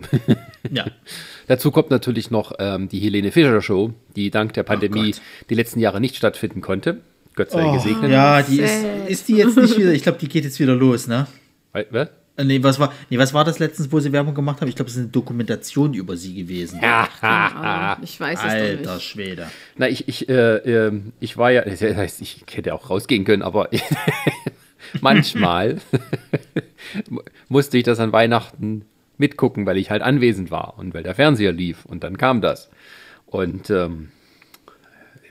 Ja. 0.69 0.85
Dazu 1.47 1.71
kommt 1.71 1.89
natürlich 1.89 2.31
noch 2.31 2.53
ähm, 2.59 2.89
die 2.89 2.99
Helene 2.99 3.31
Fischer 3.31 3.61
Show, 3.61 3.93
die 4.15 4.29
dank 4.29 4.53
der 4.53 4.63
Pandemie 4.63 5.15
die 5.49 5.55
letzten 5.55 5.79
Jahre 5.79 6.01
nicht 6.01 6.15
stattfinden 6.15 6.61
konnte. 6.61 7.01
Gott 7.35 7.51
sei 7.51 7.63
Oh, 7.65 7.73
gesegnet. 7.73 8.11
ja, 8.11 8.41
die 8.41 8.59
ist, 8.59 8.85
ist 9.07 9.27
die 9.29 9.37
jetzt 9.37 9.57
nicht 9.57 9.77
wieder, 9.77 9.91
ich 9.93 10.03
glaube, 10.03 10.17
die 10.19 10.27
geht 10.27 10.43
jetzt 10.43 10.59
wieder 10.59 10.75
los, 10.75 11.07
ne? 11.07 11.27
Was? 11.91 12.09
Äh, 12.36 12.43
Nee, 12.46 12.63
was 12.63 12.80
war, 12.80 12.93
nee, 13.10 13.17
was 13.17 13.34
war 13.34 13.43
das 13.43 13.60
letztens, 13.60 13.91
wo 13.91 14.00
sie 14.00 14.12
Werbung 14.12 14.34
gemacht 14.34 14.62
haben? 14.62 14.67
Ich 14.67 14.76
glaube, 14.76 14.89
es 14.89 14.96
ist 14.96 15.02
eine 15.02 15.10
Dokumentation 15.10 15.93
über 15.93 16.17
sie 16.17 16.34
gewesen. 16.34 16.80
Keine 16.82 17.56
Ahnung, 17.56 18.04
ich 18.04 18.19
weiß 18.19 18.39
es 18.39 18.46
Alter 18.46 18.84
doch 18.84 18.96
nicht. 18.96 19.04
Schwede. 19.04 19.52
Na, 19.78 19.88
ich, 19.88 20.08
ich, 20.08 20.30
äh, 20.30 20.58
ähm, 20.58 21.13
ich 21.19 21.38
war 21.38 21.52
ja, 21.52 21.62
das 21.65 21.82
heißt, 21.82 22.22
ich 22.22 22.43
hätte 22.52 22.74
auch 22.74 22.89
rausgehen 22.89 23.24
können, 23.24 23.43
aber 23.43 23.69
manchmal 25.02 25.78
musste 27.50 27.78
ich 27.78 27.84
das 27.84 28.00
an 28.00 28.12
Weihnachten 28.12 28.86
mitgucken, 29.17 29.65
weil 29.65 29.78
ich 29.78 29.91
halt 29.91 30.02
anwesend 30.02 30.50
war 30.50 30.78
und 30.78 30.93
weil 30.93 31.04
der 31.04 31.15
Fernseher 31.15 31.52
lief. 31.52 31.86
Und 31.86 32.04
dann 32.04 32.17
kam 32.17 32.41
das. 32.41 32.69
Und 33.28 33.69
ähm, 33.69 34.12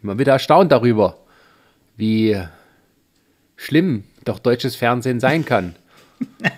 immer 0.02 0.18
wieder 0.18 0.32
erstaunt 0.32 0.72
darüber, 0.72 1.18
wie 1.96 2.40
schlimm 3.56 4.04
doch 4.24 4.38
deutsches 4.38 4.76
Fernsehen 4.76 5.20
sein 5.20 5.44
kann. 5.44 5.74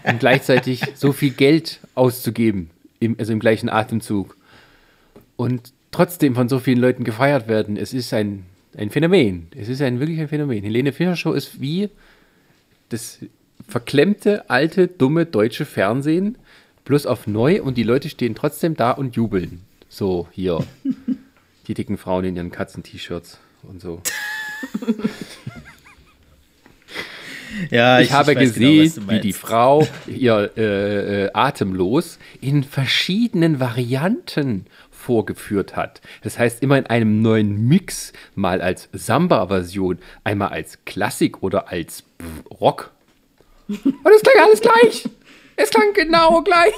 Und 0.05 0.21
gleichzeitig 0.21 0.83
so 0.95 1.13
viel 1.13 1.31
Geld 1.31 1.81
auszugeben, 1.95 2.71
im, 3.01 3.17
also 3.19 3.33
im 3.33 3.41
gleichen 3.41 3.69
Atemzug. 3.69 4.37
Und 5.37 5.73
trotzdem 5.91 6.35
von 6.35 6.49
so 6.49 6.59
vielen 6.59 6.79
Leuten 6.79 7.05
gefeiert 7.05 7.49
werden. 7.49 7.77
Es 7.77 7.95
ist 7.95 8.13
ein, 8.13 8.45
ein 8.77 8.91
Phänomen. 8.91 9.49
Es 9.57 9.69
ist 9.69 9.81
ein 9.81 10.01
wirklich 10.01 10.21
ein 10.21 10.29
Phänomen. 10.29 10.65
Helene 10.65 10.93
Fischer 10.93 11.17
Show 11.17 11.33
ist 11.33 11.61
wie 11.61 11.89
das 12.89 13.21
verklemmte, 13.67 14.51
alte, 14.51 14.89
dumme 14.89 15.27
deutsche 15.27 15.65
Fernsehen, 15.65 16.37
bloß 16.85 17.07
auf 17.07 17.27
neu 17.27 17.63
und 17.63 17.77
die 17.77 17.83
Leute 17.83 18.09
stehen 18.09 18.35
trotzdem 18.35 18.77
da 18.77 18.91
und 18.91 19.17
jubeln. 19.17 19.63
So, 19.89 20.29
hier. 20.33 20.65
die 21.67 21.75
dicken 21.75 21.97
Frauen 21.97 22.25
in 22.25 22.37
ihren 22.37 22.51
Katzen-T-Shirts 22.51 23.39
und 23.63 23.81
so. 23.81 24.03
Ja, 27.71 28.01
ich, 28.01 28.09
ich 28.09 28.13
habe 28.13 28.33
ich 28.33 28.39
genau, 28.39 28.51
gesehen, 28.51 28.95
genau, 28.95 29.13
wie 29.13 29.21
die 29.21 29.33
Frau 29.33 29.87
ihr 30.07 30.51
äh, 30.57 31.25
äh, 31.25 31.31
atemlos 31.33 32.19
in 32.41 32.65
verschiedenen 32.65 33.61
Varianten 33.61 34.67
vorgeführt 34.91 35.77
hat. 35.77 36.01
Das 36.23 36.39
heißt, 36.39 36.63
immer 36.63 36.79
in 36.79 36.87
einem 36.87 37.21
neuen 37.21 37.69
Mix, 37.69 38.13
mal 38.35 38.61
als 38.61 38.89
Samba-Version, 38.93 39.99
einmal 40.25 40.49
als 40.49 40.79
Klassik 40.85 41.43
oder 41.43 41.69
als 41.69 42.05
Rock. 42.61 42.93
Und 43.69 44.13
es 44.15 44.23
klang 44.23 44.45
alles 44.45 44.61
gleich. 44.61 45.09
Es 45.57 45.71
klang 45.71 45.93
genau 45.95 46.43
gleich. 46.43 46.75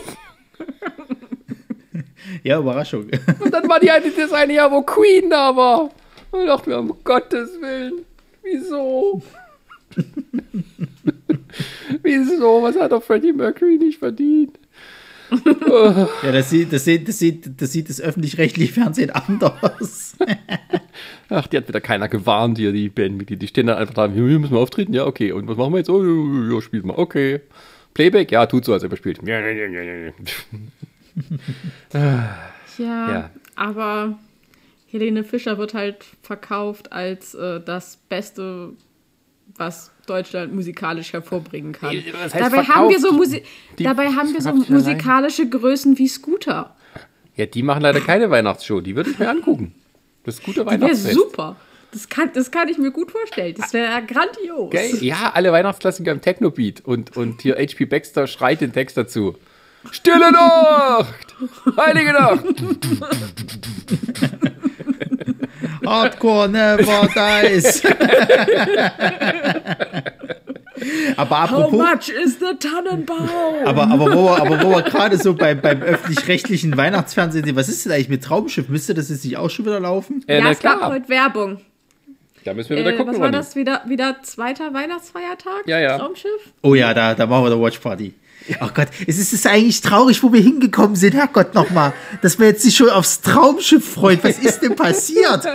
Ja, 2.42 2.58
Überraschung. 2.58 3.08
Und 3.38 3.52
dann 3.52 3.68
war 3.68 3.80
die 3.80 3.90
eine, 3.90 4.10
das 4.10 4.32
eine 4.32 4.52
Jahr, 4.52 4.70
wo 4.70 4.82
Queen 4.82 5.30
da 5.30 5.54
war. 5.54 5.90
Und 6.30 6.40
ich 6.40 6.46
dachte 6.46 6.70
mir, 6.70 6.78
um 6.78 6.96
Gottes 7.04 7.60
Willen, 7.60 8.04
wieso? 8.42 9.22
wieso? 12.02 12.62
Was 12.62 12.78
hat 12.78 12.92
doch 12.92 13.02
Freddie 13.02 13.32
Mercury 13.32 13.78
nicht 13.78 13.98
verdient? 13.98 14.58
ja, 16.22 16.32
das 16.32 16.50
sieht 16.50 16.72
das, 16.72 16.84
sieht, 16.84 17.08
das, 17.08 17.18
sieht, 17.18 17.60
das, 17.60 17.72
sieht 17.72 17.88
das 17.88 18.00
öffentlich-rechtliche 18.00 18.72
Fernsehen 18.72 19.10
anders. 19.10 20.16
Ach, 21.28 21.48
die 21.48 21.56
hat 21.56 21.66
wieder 21.66 21.80
keiner 21.80 22.08
gewarnt 22.08 22.58
hier, 22.58 22.70
die 22.72 22.88
Bandmitglieder. 22.88 23.40
Die 23.40 23.48
stehen 23.48 23.66
da 23.66 23.76
einfach 23.76 23.94
da, 23.94 24.08
hier 24.08 24.22
müssen 24.22 24.52
wir 24.52 24.60
auftreten, 24.60 24.94
ja, 24.94 25.04
okay. 25.04 25.32
Und 25.32 25.48
was 25.48 25.56
machen 25.56 25.72
wir 25.72 25.78
jetzt? 25.78 25.90
Oh, 25.90 26.00
ja, 26.02 26.54
ja, 26.54 26.60
spielt 26.60 26.84
mal, 26.84 26.96
okay. 26.96 27.40
Playback, 27.94 28.30
ja, 28.30 28.46
tut 28.46 28.64
so, 28.64 28.72
als 28.72 28.84
ob 28.84 28.92
er 28.92 28.96
spielt. 28.96 29.20
Ja, 29.26 29.40
ja, 29.40 29.48
ja, 29.48 29.66
ja, 29.66 30.12
ja, 32.78 33.30
aber 33.56 34.16
Helene 34.88 35.24
Fischer 35.24 35.58
wird 35.58 35.74
halt 35.74 36.04
verkauft 36.22 36.92
als 36.92 37.34
äh, 37.34 37.60
das 37.60 37.96
beste 38.08 38.74
was 39.58 39.90
Deutschland 40.06 40.54
musikalisch 40.54 41.12
hervorbringen 41.12 41.72
kann. 41.72 41.96
dabei, 42.32 42.62
haben 42.62 42.88
wir 42.88 43.00
so 43.00 43.12
Musi 43.12 43.42
dabei 43.78 44.08
haben 44.08 44.32
wir 44.32 44.40
so 44.40 44.52
musikalische. 44.52 45.48
Größen 45.48 45.98
wie 45.98 46.08
Scooter. 46.08 46.74
Ja, 47.34 47.46
die 47.46 47.62
machen 47.62 47.82
leider 47.82 48.00
keine 48.00 48.30
Weihnachtsshow. 48.30 48.80
Die 48.80 48.96
würde 48.96 49.10
ich 49.10 49.18
mir 49.18 49.28
angucken. 49.28 49.74
Das 50.24 50.42
gute 50.42 50.64
Weihnachtsfest. 50.64 51.06
Das 51.06 51.14
wäre 51.14 51.14
super. 51.14 51.56
Das 51.92 52.08
kann, 52.08 52.30
das 52.34 52.50
kann 52.50 52.68
ich 52.68 52.78
mir 52.78 52.90
gut 52.90 53.10
vorstellen. 53.10 53.54
Das 53.56 53.72
wäre 53.72 54.04
grandios. 54.04 54.66
Okay. 54.66 54.96
Ja, 55.00 55.32
alle 55.34 55.52
Weihnachtsklassiker 55.52 56.12
im 56.12 56.20
Technobeat. 56.20 56.82
Und, 56.84 57.16
und 57.16 57.42
hier 57.42 57.56
H.P. 57.56 57.86
Baxter 57.86 58.26
schreit 58.26 58.60
den 58.60 58.72
Text 58.72 58.96
dazu. 58.96 59.36
Stille 59.92 60.32
Nacht! 60.32 61.36
Heilige 61.76 62.12
Nacht! 62.12 62.44
Hardcore 65.88 66.48
never 66.48 67.08
dies. 67.14 67.84
aber 71.16 71.38
apropos, 71.38 71.72
How 71.72 71.94
much 71.94 72.08
is 72.08 72.38
the 72.38 72.54
Tannenbaum? 72.58 73.28
Aber, 73.64 73.88
aber 73.88 74.12
wo 74.12 74.24
wir, 74.24 74.36
aber 74.40 74.62
wo 74.62 74.70
wir 74.70 74.82
gerade 74.82 75.16
so 75.18 75.34
beim, 75.34 75.60
beim 75.60 75.82
öffentlich-rechtlichen 75.82 76.76
Weihnachtsfernsehen 76.76 77.44
sind, 77.44 77.56
was 77.56 77.68
ist 77.68 77.84
denn 77.84 77.92
eigentlich 77.92 78.08
mit 78.08 78.24
Traumschiff? 78.24 78.68
Müsste 78.68 78.94
das 78.94 79.08
jetzt 79.10 79.24
nicht 79.24 79.36
auch 79.36 79.50
schon 79.50 79.66
wieder 79.66 79.80
laufen? 79.80 80.24
Äh, 80.26 80.40
ja, 80.40 80.50
es 80.50 80.60
gab 80.60 80.82
heute 80.82 81.08
Werbung. 81.08 81.60
Da 82.44 82.54
müssen 82.54 82.70
wir 82.70 82.78
wieder 82.78 82.92
äh, 82.92 82.96
gucken. 82.96 83.14
Was 83.14 83.20
war 83.20 83.30
das? 83.30 83.56
Wieder, 83.56 83.82
wieder 83.86 84.22
zweiter 84.22 84.72
Weihnachtsfeiertag? 84.72 85.66
Ja, 85.66 85.80
ja. 85.80 85.98
Traumschiff? 85.98 86.52
Oh 86.62 86.74
ja, 86.74 86.94
da, 86.94 87.14
da 87.14 87.26
machen 87.26 87.44
wir 87.44 87.52
eine 87.52 87.60
Watchparty. 87.60 88.14
Ach 88.60 88.72
Gott, 88.74 88.88
es 89.06 89.18
ist, 89.18 89.32
es 89.32 89.40
ist 89.40 89.46
eigentlich 89.46 89.80
traurig, 89.80 90.22
wo 90.22 90.32
wir 90.32 90.40
hingekommen 90.40 90.96
sind. 90.96 91.14
Herrgott 91.14 91.54
nochmal, 91.54 91.92
dass 92.22 92.38
wir 92.38 92.46
jetzt 92.46 92.62
sich 92.62 92.76
schon 92.76 92.90
aufs 92.90 93.20
Traumschiff 93.20 93.84
freuen. 93.84 94.20
Was 94.22 94.38
ist 94.38 94.60
denn 94.60 94.76
passiert? 94.76 95.44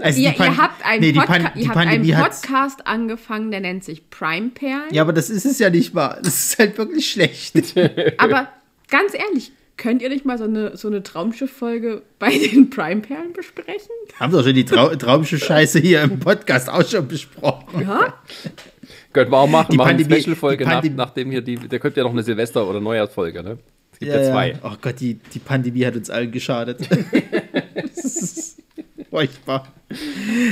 Also 0.00 0.20
ihr, 0.20 0.34
ihr, 0.38 0.56
habt 0.56 0.84
einen, 0.84 1.00
nee, 1.00 1.12
Podca 1.12 1.52
ihr 1.54 1.68
habt 1.68 1.76
einen 1.76 2.14
Podcast 2.14 2.86
angefangen, 2.86 3.50
der 3.50 3.60
nennt 3.60 3.84
sich 3.84 4.08
Prime 4.10 4.50
Perlen. 4.50 4.92
Ja, 4.92 5.02
aber 5.02 5.12
das 5.12 5.30
ist 5.30 5.44
es 5.44 5.58
ja 5.58 5.70
nicht 5.70 5.94
mal. 5.94 6.20
Das 6.22 6.44
ist 6.44 6.58
halt 6.58 6.76
wirklich 6.78 7.10
schlecht. 7.10 7.54
aber 8.18 8.48
ganz 8.88 9.14
ehrlich, 9.14 9.52
könnt 9.76 10.02
ihr 10.02 10.08
nicht 10.08 10.24
mal 10.24 10.38
so 10.38 10.44
eine, 10.44 10.76
so 10.76 10.88
eine 10.88 11.02
Traumschiff-Folge 11.02 12.02
bei 12.18 12.36
den 12.38 12.70
Prime-Perlen 12.70 13.32
besprechen? 13.32 13.90
Haben 14.18 14.32
doch 14.32 14.44
schon 14.44 14.54
die 14.54 14.64
Trau 14.64 14.94
Traumschiff-Scheiße 14.94 15.80
hier 15.80 16.02
im 16.02 16.20
Podcast 16.20 16.70
auch 16.70 16.86
schon 16.86 17.08
besprochen. 17.08 17.82
Ja? 17.82 18.14
Könnten 19.14 19.32
wir 19.32 19.38
auch 19.38 19.48
machen, 19.48 19.68
die 19.70 19.76
machen 19.76 19.90
Pandemie, 19.90 20.12
eine 20.12 20.22
Special-Folge, 20.22 20.64
nach, 20.64 20.82
nachdem 20.82 21.30
hier 21.30 21.40
die, 21.40 21.54
da 21.54 21.78
kommt 21.78 21.96
ja 21.96 22.02
noch 22.02 22.10
eine 22.10 22.22
Silvester- 22.22 22.68
oder 22.68 22.80
Neujahrsfolge, 22.80 23.42
ne? 23.42 23.58
Es 23.92 24.00
gibt 24.00 24.12
ja, 24.12 24.20
ja 24.20 24.30
zwei. 24.30 24.50
Ja. 24.50 24.58
Oh 24.64 24.74
Gott, 24.80 24.98
die, 24.98 25.14
die 25.14 25.38
Pandemie 25.38 25.86
hat 25.86 25.94
uns 25.94 26.10
allen 26.10 26.32
geschadet. 26.32 26.80
furchtbar. 29.14 29.68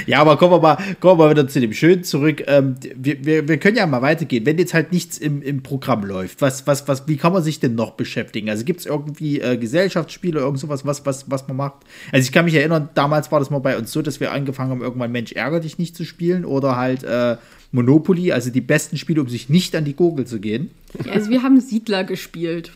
Ja, 0.07 0.21
aber 0.21 0.37
kommen 0.37 0.53
wir 0.53 0.61
mal, 0.61 0.77
kommen 1.01 1.19
wir 1.19 1.25
mal 1.25 1.31
wieder 1.31 1.49
zu 1.49 1.61
dem 1.61 1.73
Schönen 1.73 2.05
zurück. 2.05 2.45
Ähm, 2.47 2.77
wir, 2.95 3.25
wir, 3.25 3.49
wir 3.49 3.59
können 3.59 3.77
ja 3.77 3.87
mal 3.87 4.03
weitergehen. 4.03 4.47
Wenn 4.47 4.57
jetzt 4.59 4.73
halt 4.73 4.93
nichts 4.93 5.19
im, 5.19 5.43
im 5.43 5.65
Programm 5.65 6.05
läuft, 6.05 6.41
was, 6.41 6.65
was, 6.69 6.87
was, 6.87 7.09
wie 7.09 7.17
kann 7.17 7.33
man 7.33 7.43
sich 7.43 7.59
denn 7.59 7.75
noch 7.75 7.93
beschäftigen? 7.93 8.49
Also 8.51 8.65
gibt 8.65 8.81
es 8.81 8.87
irgendwie 8.87 9.41
äh, 9.41 9.57
Gesellschaftsspiele, 9.57 10.39
irgend 10.39 10.61
sowas, 10.61 10.87
was, 10.87 11.05
was, 11.07 11.29
was 11.29 11.49
man 11.49 11.57
macht? 11.57 11.83
Also 12.13 12.25
ich 12.25 12.31
kann 12.31 12.45
mich 12.45 12.55
erinnern, 12.55 12.91
damals 12.95 13.33
war 13.33 13.41
das 13.41 13.51
mal 13.51 13.59
bei 13.59 13.77
uns 13.77 13.91
so, 13.91 14.01
dass 14.01 14.21
wir 14.21 14.31
angefangen 14.31 14.71
haben, 14.71 14.83
irgendwann 14.83 15.11
Mensch 15.11 15.33
ärger 15.33 15.59
dich 15.59 15.77
nicht 15.77 15.97
zu 15.97 16.05
spielen 16.05 16.45
oder 16.45 16.77
halt 16.77 17.03
äh, 17.03 17.37
Monopoly, 17.73 18.31
also 18.31 18.51
die 18.51 18.61
besten 18.61 18.97
Spiele, 18.97 19.23
um 19.23 19.29
sich 19.29 19.49
nicht 19.49 19.75
an 19.75 19.85
die 19.85 19.97
Gurgel 19.97 20.25
zu 20.25 20.39
gehen. 20.39 20.71
Also 21.11 21.31
wir 21.31 21.43
haben 21.43 21.61
Siedler 21.61 22.05
gespielt. 22.05 22.73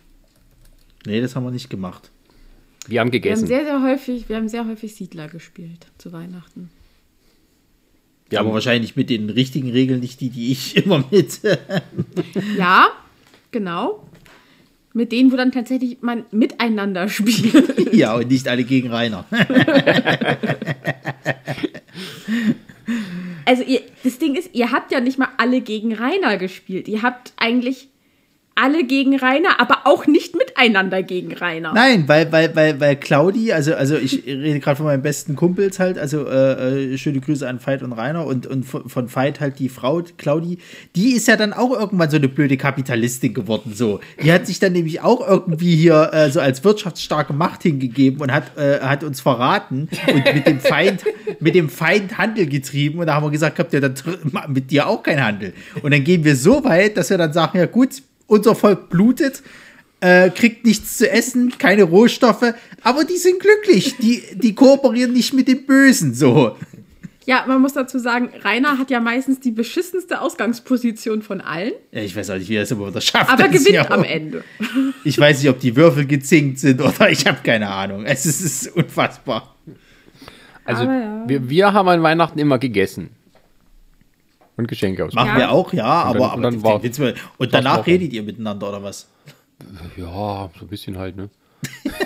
Nee, 1.07 1.21
das 1.21 1.37
haben 1.37 1.45
wir 1.45 1.53
nicht 1.53 1.71
gemacht. 1.71 2.11
Wir 2.89 3.01
haben 3.01 3.11
gegessen. 3.11 3.49
Wir 3.49 3.57
haben 3.57 3.65
sehr, 3.65 3.73
sehr 3.73 3.83
häufig, 3.83 4.29
wir 4.29 4.37
haben 4.37 4.49
sehr 4.49 4.67
häufig 4.67 4.95
Siedler 4.95 5.29
gespielt 5.29 5.87
zu 5.99 6.13
Weihnachten. 6.13 6.71
Ja, 8.31 8.41
aber 8.41 8.53
wahrscheinlich 8.53 8.97
mit 8.97 9.09
den 9.09 9.31
richtigen 9.31 9.71
Regeln, 9.71 10.01
nicht 10.01 10.21
die, 10.21 10.31
die 10.31 10.53
ich 10.53 10.77
immer 10.85 11.05
mit. 11.11 11.41
ja, 12.59 12.89
genau. 13.51 14.03
Mit 14.93 15.13
denen, 15.13 15.31
wo 15.31 15.37
dann 15.37 15.53
tatsächlich 15.53 15.99
man 16.01 16.25
miteinander 16.31 17.09
spielt. 17.11 17.95
ja, 17.95 18.17
und 18.17 18.29
nicht 18.31 18.49
alle 18.49 18.65
gegen 18.65 18.91
Rainer. 18.91 19.27
also 23.45 23.63
ihr, 23.63 23.83
das 24.05 24.19
Ding 24.19 24.35
ist, 24.35 24.51
ihr 24.55 24.73
habt 24.73 24.91
ja 24.93 25.01
nicht 25.01 25.19
mal 25.19 25.29
alle 25.37 25.61
gegen 25.61 25.93
Rainer 25.93 26.39
gespielt. 26.39 26.89
Ihr 26.89 27.03
habt 27.03 27.35
eigentlich 27.37 27.89
alle 28.57 28.85
gegen 28.85 29.19
Rainer, 29.19 29.61
aber 29.61 29.83
auch 29.85 30.07
nicht 30.07 30.35
miteinander 30.35 31.03
gegen 31.03 31.33
Rainer. 31.35 31.75
Nein, 31.75 32.09
weil, 32.09 32.33
weil, 32.33 32.57
weil, 32.57 32.81
weil 32.81 32.97
Claudi, 32.97 33.53
also, 33.53 33.75
also 33.75 33.97
ich 33.97 34.27
rede 34.27 34.61
gerade 34.61 34.77
von 34.77 34.87
meinen 34.87 35.03
besten 35.03 35.37
Kumpels 35.37 35.79
halt, 35.79 35.99
also 35.99 36.27
äh, 36.27 36.95
äh, 36.95 36.99
schöne 36.99 37.21
Grüße 37.21 37.47
an 37.47 37.61
Veit 37.65 37.83
und 37.83 37.93
Rainer 37.93 38.27
und, 38.27 38.47
und 38.47 38.65
von 38.65 39.15
Veit 39.15 39.41
halt 39.41 39.59
die 39.59 39.69
Frau, 39.69 40.03
Claudi, 40.17 40.59
die 40.97 41.13
ist 41.13 41.29
ja 41.29 41.37
dann 41.37 41.53
auch 41.53 41.79
irgendwann 41.79 42.11
so 42.11 42.17
eine 42.17 42.29
blöde 42.29 42.57
Kapitalistin 42.57 43.35
geworden, 43.35 43.73
so. 43.75 44.01
Die 44.23 44.33
hat 44.33 44.47
sich 44.47 44.59
dann 44.59 44.73
nämlich 44.73 45.03
auch 45.03 45.27
irgendwie 45.27 45.77
hier 45.77 46.11
äh, 46.15 46.31
so 46.31 46.41
als 46.41 46.65
wirtschaftsstarke 46.65 47.35
Macht 47.35 47.63
hingegeben 47.63 48.23
und 48.23 48.33
hat, 48.33 48.57
äh, 48.57 48.81
hat 48.81 49.05
uns 49.05 49.21
verraten 49.21 49.91
und 50.07 50.35
mit 50.35 50.47
dem 50.47 50.61
Feind, 50.61 51.05
mit 51.41 51.55
dem 51.55 51.69
Feind 51.69 52.17
Handel 52.17 52.47
getrieben 52.47 53.01
und 53.01 53.07
da 53.07 53.15
haben 53.15 53.27
wir 53.27 53.31
gesagt, 53.31 53.59
habt 53.59 53.75
ihr 53.75 53.83
dann 53.83 53.95
mit 54.49 54.71
dir 54.71 54.87
auch 54.87 55.03
keinen 55.03 55.23
Handel. 55.23 55.53
Und 55.83 55.93
dann 55.93 56.05
gehen 56.05 56.25
wir 56.25 56.37
so 56.37 56.65
weit, 56.65 56.97
dass 56.97 57.11
wir 57.11 57.19
dann 57.19 57.35
sagen, 57.35 57.59
ja 57.59 57.67
gut, 57.67 58.03
unser 58.27 58.55
Volk 58.55 58.89
blutet, 58.89 59.43
äh, 60.01 60.31
kriegt 60.31 60.65
nichts 60.65 60.99
zu 60.99 61.11
essen, 61.11 61.57
keine 61.59 61.85
Rohstoffe, 61.85 62.55
aber 62.83 63.05
die 63.05 63.17
sind 63.17 63.41
glücklich. 63.41 63.97
Die, 63.99 64.23
die 64.35 64.55
kooperieren 64.55 65.13
nicht 65.13 65.33
mit 65.33 65.49
den 65.49 65.67
Bösen 65.67 66.15
so. 66.15 66.57
Ja, 67.27 67.45
man 67.49 67.61
muss 67.61 67.73
dazu 67.73 67.99
sagen, 67.99 68.31
Rainer 68.45 68.79
hat 68.79 68.89
ja 68.89 69.01
meistens 69.01 69.41
die 69.41 69.51
beschissenste 69.51 70.21
Ausgangsposition 70.21 71.23
von 71.23 71.41
allen. 71.41 71.73
Ja, 71.91 72.03
ich 72.03 72.15
weiß 72.15 72.31
auch 72.31 72.37
nicht, 72.37 72.49
wie 72.49 72.55
er 72.55 72.63
es 72.63 72.71
immer 72.71 73.01
schafft. 73.01 73.29
Aber 73.29 73.49
gewinnt 73.49 73.91
am 73.91 74.05
Ende. 74.05 74.45
Ich 75.05 75.19
weiß 75.19 75.41
nicht, 75.41 75.51
ob 75.51 75.59
die 75.61 75.75
Würfel 75.75 76.07
gezinkt 76.07 76.59
sind 76.59 76.81
oder 76.81 77.11
ich 77.11 77.27
habe 77.27 77.39
keine 77.43 77.69
Ahnung. 77.69 78.05
Es 78.05 78.27
ist, 78.27 78.41
es 78.41 78.63
ist 78.63 78.77
unfassbar. 78.77 79.57
Also, 80.65 80.85
ja. 80.85 81.25
wir, 81.27 81.49
wir 81.49 81.73
haben 81.73 81.89
an 81.89 82.03
Weihnachten 82.03 82.39
immer 82.39 82.59
gegessen. 82.59 83.11
Und 84.57 84.69
Geschenke 84.69 85.05
auspacken. 85.05 85.29
Machen 85.29 85.41
Ja. 85.41 85.47
wir 85.49 85.53
auch, 85.53 85.73
ja, 85.73 86.09
Und 86.09 86.15
dann- 86.15 86.23
aber, 86.23 86.35
und 86.37 86.43
dann 86.43 86.55
aber 86.55 86.63
war- 86.65 86.83
Witz- 86.83 87.01
und 87.39 87.55
danach 87.55 87.79
auch. 87.79 87.87
redet 87.87 88.13
ihr 88.13 88.23
miteinander 88.23 88.69
oder 88.69 88.83
was? 88.83 89.09
Ja, 89.97 90.51
so 90.59 90.65
ein 90.65 90.69
bisschen 90.69 90.97
halt, 90.99 91.17
ne? 91.17 91.29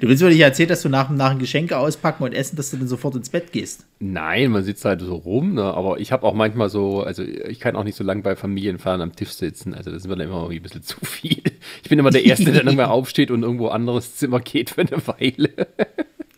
Du 0.00 0.06
willst 0.08 0.22
mir 0.22 0.28
nicht 0.28 0.38
erzählen, 0.38 0.68
dass 0.68 0.82
du 0.82 0.88
nach 0.88 1.08
dem 1.08 1.16
nach 1.16 1.30
dem 1.30 1.40
Geschenke 1.40 1.76
auspacken 1.76 2.22
und 2.22 2.32
essen, 2.32 2.54
dass 2.54 2.70
du 2.70 2.76
dann 2.76 2.86
sofort 2.86 3.16
ins 3.16 3.28
Bett 3.28 3.50
gehst. 3.50 3.86
Nein, 3.98 4.52
man 4.52 4.62
sitzt 4.62 4.84
halt 4.84 5.00
so 5.00 5.16
rum, 5.16 5.54
ne? 5.54 5.64
aber 5.64 5.98
ich 5.98 6.12
habe 6.12 6.24
auch 6.24 6.32
manchmal 6.34 6.68
so, 6.70 7.02
also 7.02 7.24
ich 7.24 7.58
kann 7.58 7.74
auch 7.74 7.82
nicht 7.82 7.96
so 7.96 8.04
lange 8.04 8.22
bei 8.22 8.36
Familienfeiern 8.36 9.00
am 9.00 9.16
Tisch 9.16 9.30
sitzen, 9.30 9.74
also 9.74 9.90
das 9.90 10.02
ist 10.02 10.08
mir 10.08 10.14
dann 10.16 10.28
immer 10.28 10.36
irgendwie 10.42 10.58
ein 10.58 10.62
bisschen 10.62 10.82
zu 10.84 10.96
viel. 11.04 11.42
Ich 11.82 11.88
bin 11.88 11.98
immer 11.98 12.10
der 12.10 12.24
Erste, 12.24 12.44
der 12.44 12.54
dann 12.62 12.66
irgendwann 12.68 12.90
aufsteht 12.90 13.32
und 13.32 13.42
irgendwo 13.42 13.66
anderes 13.68 14.14
Zimmer 14.14 14.38
geht 14.38 14.70
für 14.70 14.82
eine 14.82 15.04
Weile. 15.08 15.50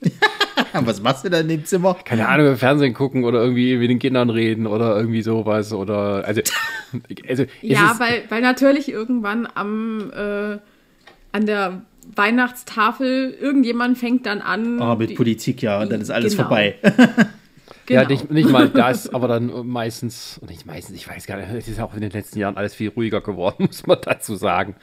Was 0.72 1.00
machst 1.02 1.24
du 1.24 1.30
da 1.30 1.40
in 1.40 1.48
dem 1.48 1.64
Zimmer? 1.64 1.94
Keine 2.04 2.28
Ahnung, 2.28 2.48
im 2.48 2.56
Fernsehen 2.56 2.92
gucken 2.94 3.24
oder 3.24 3.42
irgendwie 3.42 3.76
mit 3.76 3.88
den 3.90 3.98
Kindern 3.98 4.30
reden 4.30 4.66
oder 4.66 4.96
irgendwie 4.96 5.22
sowas 5.22 5.72
oder, 5.72 6.24
also, 6.24 6.40
also 7.28 7.42
es 7.44 7.48
Ja, 7.62 7.94
weil, 7.98 8.24
weil 8.28 8.42
natürlich 8.42 8.90
irgendwann 8.90 9.48
am 9.54 10.10
äh, 10.14 10.58
an 11.32 11.46
der 11.46 11.82
Weihnachtstafel 12.14 13.36
irgendjemand 13.40 13.98
fängt 13.98 14.26
dann 14.26 14.40
an. 14.40 14.80
Ah, 14.80 14.94
mit 14.94 15.10
die- 15.10 15.14
Politik, 15.14 15.62
ja, 15.62 15.80
und 15.80 15.90
dann 15.90 16.00
ist 16.00 16.10
alles 16.10 16.32
Genau. 16.36 16.48
vorbei. 16.48 16.76
Genau. 17.88 18.02
Ja, 18.02 18.08
nicht, 18.08 18.32
nicht 18.32 18.50
mal 18.50 18.68
das, 18.68 19.14
aber 19.14 19.28
dann 19.28 19.64
meistens, 19.68 20.40
nicht 20.48 20.66
meistens, 20.66 20.96
ich 20.96 21.06
weiß 21.06 21.24
gar 21.26 21.36
nicht, 21.36 21.48
es 21.52 21.68
ist 21.68 21.80
auch 21.80 21.94
in 21.94 22.00
den 22.00 22.10
letzten 22.10 22.40
Jahren 22.40 22.56
alles 22.56 22.74
viel 22.74 22.88
ruhiger 22.88 23.20
geworden, 23.20 23.66
muss 23.66 23.86
man 23.86 23.98
dazu 24.02 24.34
sagen. 24.34 24.74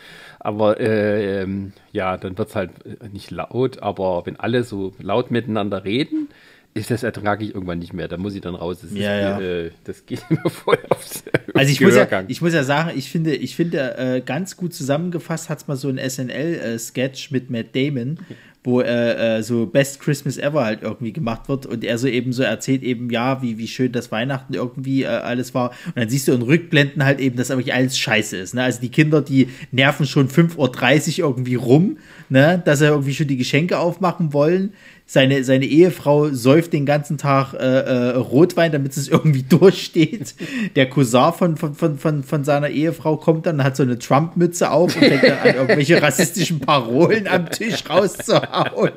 Aber 0.43 0.77
äh, 0.79 1.41
ähm, 1.41 1.71
ja, 1.93 2.17
dann 2.17 2.37
wird 2.37 2.49
es 2.49 2.55
halt 2.55 2.71
äh, 2.85 3.07
nicht 3.07 3.31
laut, 3.31 3.81
aber 3.81 4.25
wenn 4.25 4.35
alle 4.35 4.63
so 4.63 4.93
laut 4.99 5.31
miteinander 5.31 5.85
reden, 5.85 6.27
ist 6.73 6.91
das 6.91 7.03
ertrage 7.03 7.45
ich 7.45 7.53
irgendwann 7.53 7.79
nicht 7.79 7.93
mehr. 7.93 8.09
Da 8.09 8.17
muss 8.17 8.35
ich 8.35 8.41
dann 8.41 8.55
raus. 8.55 8.79
Das, 8.81 8.91
Ja, 8.91 9.15
ja. 9.15 9.37
ist, 9.37 9.43
Äh, 9.43 9.71
das 9.85 10.05
geht 10.05 10.23
mir 10.29 10.49
voll 10.49 10.79
aufs 10.89 11.23
Also 11.53 11.71
ich 11.71 11.79
muss, 11.79 11.95
ja, 11.95 12.23
ich 12.27 12.41
muss 12.41 12.53
ja 12.53 12.63
sagen, 12.63 12.91
ich 12.97 13.09
finde, 13.09 13.35
ich 13.35 13.55
finde 13.55 13.97
äh, 13.97 14.21
ganz 14.21 14.57
gut 14.57 14.73
zusammengefasst 14.73 15.49
hat 15.49 15.59
es 15.59 15.67
mal 15.67 15.77
so 15.77 15.87
ein 15.87 15.97
SNL-Sketch 15.97 17.31
mit 17.31 17.49
Matt 17.49 17.75
Damon, 17.75 18.19
wo 18.63 18.81
äh, 18.81 19.37
äh, 19.37 19.43
so 19.43 19.65
Best 19.65 19.99
Christmas 19.99 20.37
Ever 20.37 20.63
halt 20.63 20.81
irgendwie 20.81 21.11
gemacht 21.11 21.49
wird 21.49 21.65
und 21.65 21.83
er 21.83 21.97
so 21.97 22.07
eben 22.07 22.31
so 22.31 22.43
erzählt 22.43 22.83
eben, 22.83 23.09
ja, 23.09 23.41
wie, 23.41 23.57
wie 23.57 23.67
schön 23.67 23.91
das 23.91 24.11
Weihnachten 24.11 24.53
irgendwie 24.53 25.03
äh, 25.03 25.07
alles 25.07 25.53
war. 25.53 25.71
Und 25.87 25.97
dann 25.97 26.09
siehst 26.09 26.27
du 26.27 26.31
in 26.31 26.41
Rückblenden 26.41 27.03
halt 27.03 27.19
eben, 27.19 27.35
dass 27.35 27.51
aber 27.51 27.61
alles 27.73 27.97
scheiße 27.97 28.37
ist. 28.37 28.53
Ne? 28.53 28.63
Also 28.63 28.79
die 28.79 28.89
Kinder, 28.89 29.21
die 29.21 29.49
nerven 29.71 30.05
schon 30.05 30.29
5.30 30.29 31.21
Uhr 31.21 31.29
irgendwie 31.29 31.55
rum, 31.55 31.97
ne? 32.29 32.61
dass 32.63 32.79
sie 32.79 32.85
irgendwie 32.85 33.13
schon 33.13 33.27
die 33.27 33.37
Geschenke 33.37 33.77
aufmachen 33.79 34.33
wollen. 34.33 34.73
Seine, 35.05 35.43
seine 35.43 35.65
Ehefrau 35.65 36.29
säuft 36.29 36.71
den 36.71 36.85
ganzen 36.85 37.17
Tag 37.17 37.53
äh, 37.53 37.57
äh, 37.57 38.09
Rotwein, 38.15 38.71
damit 38.71 38.95
es 38.95 39.09
irgendwie 39.09 39.43
durchsteht. 39.49 40.33
Der 40.75 40.89
Cousin 40.89 41.33
von, 41.33 41.57
von, 41.57 41.75
von, 41.75 41.97
von, 41.97 42.23
von 42.23 42.43
seiner 42.43 42.69
Ehefrau 42.69 43.17
kommt 43.17 43.45
dann, 43.45 43.63
hat 43.63 43.75
so 43.75 43.83
eine 43.83 43.99
Trump-Mütze 43.99 44.71
auf 44.71 44.95
und 44.95 45.03
fängt 45.03 45.23
dann 45.23 45.39
an, 45.39 45.55
irgendwelche 45.55 46.01
rassistischen 46.01 46.61
Parolen 46.61 47.27
am 47.27 47.49
Tisch 47.49 47.83
rauszuhauen. 47.89 48.91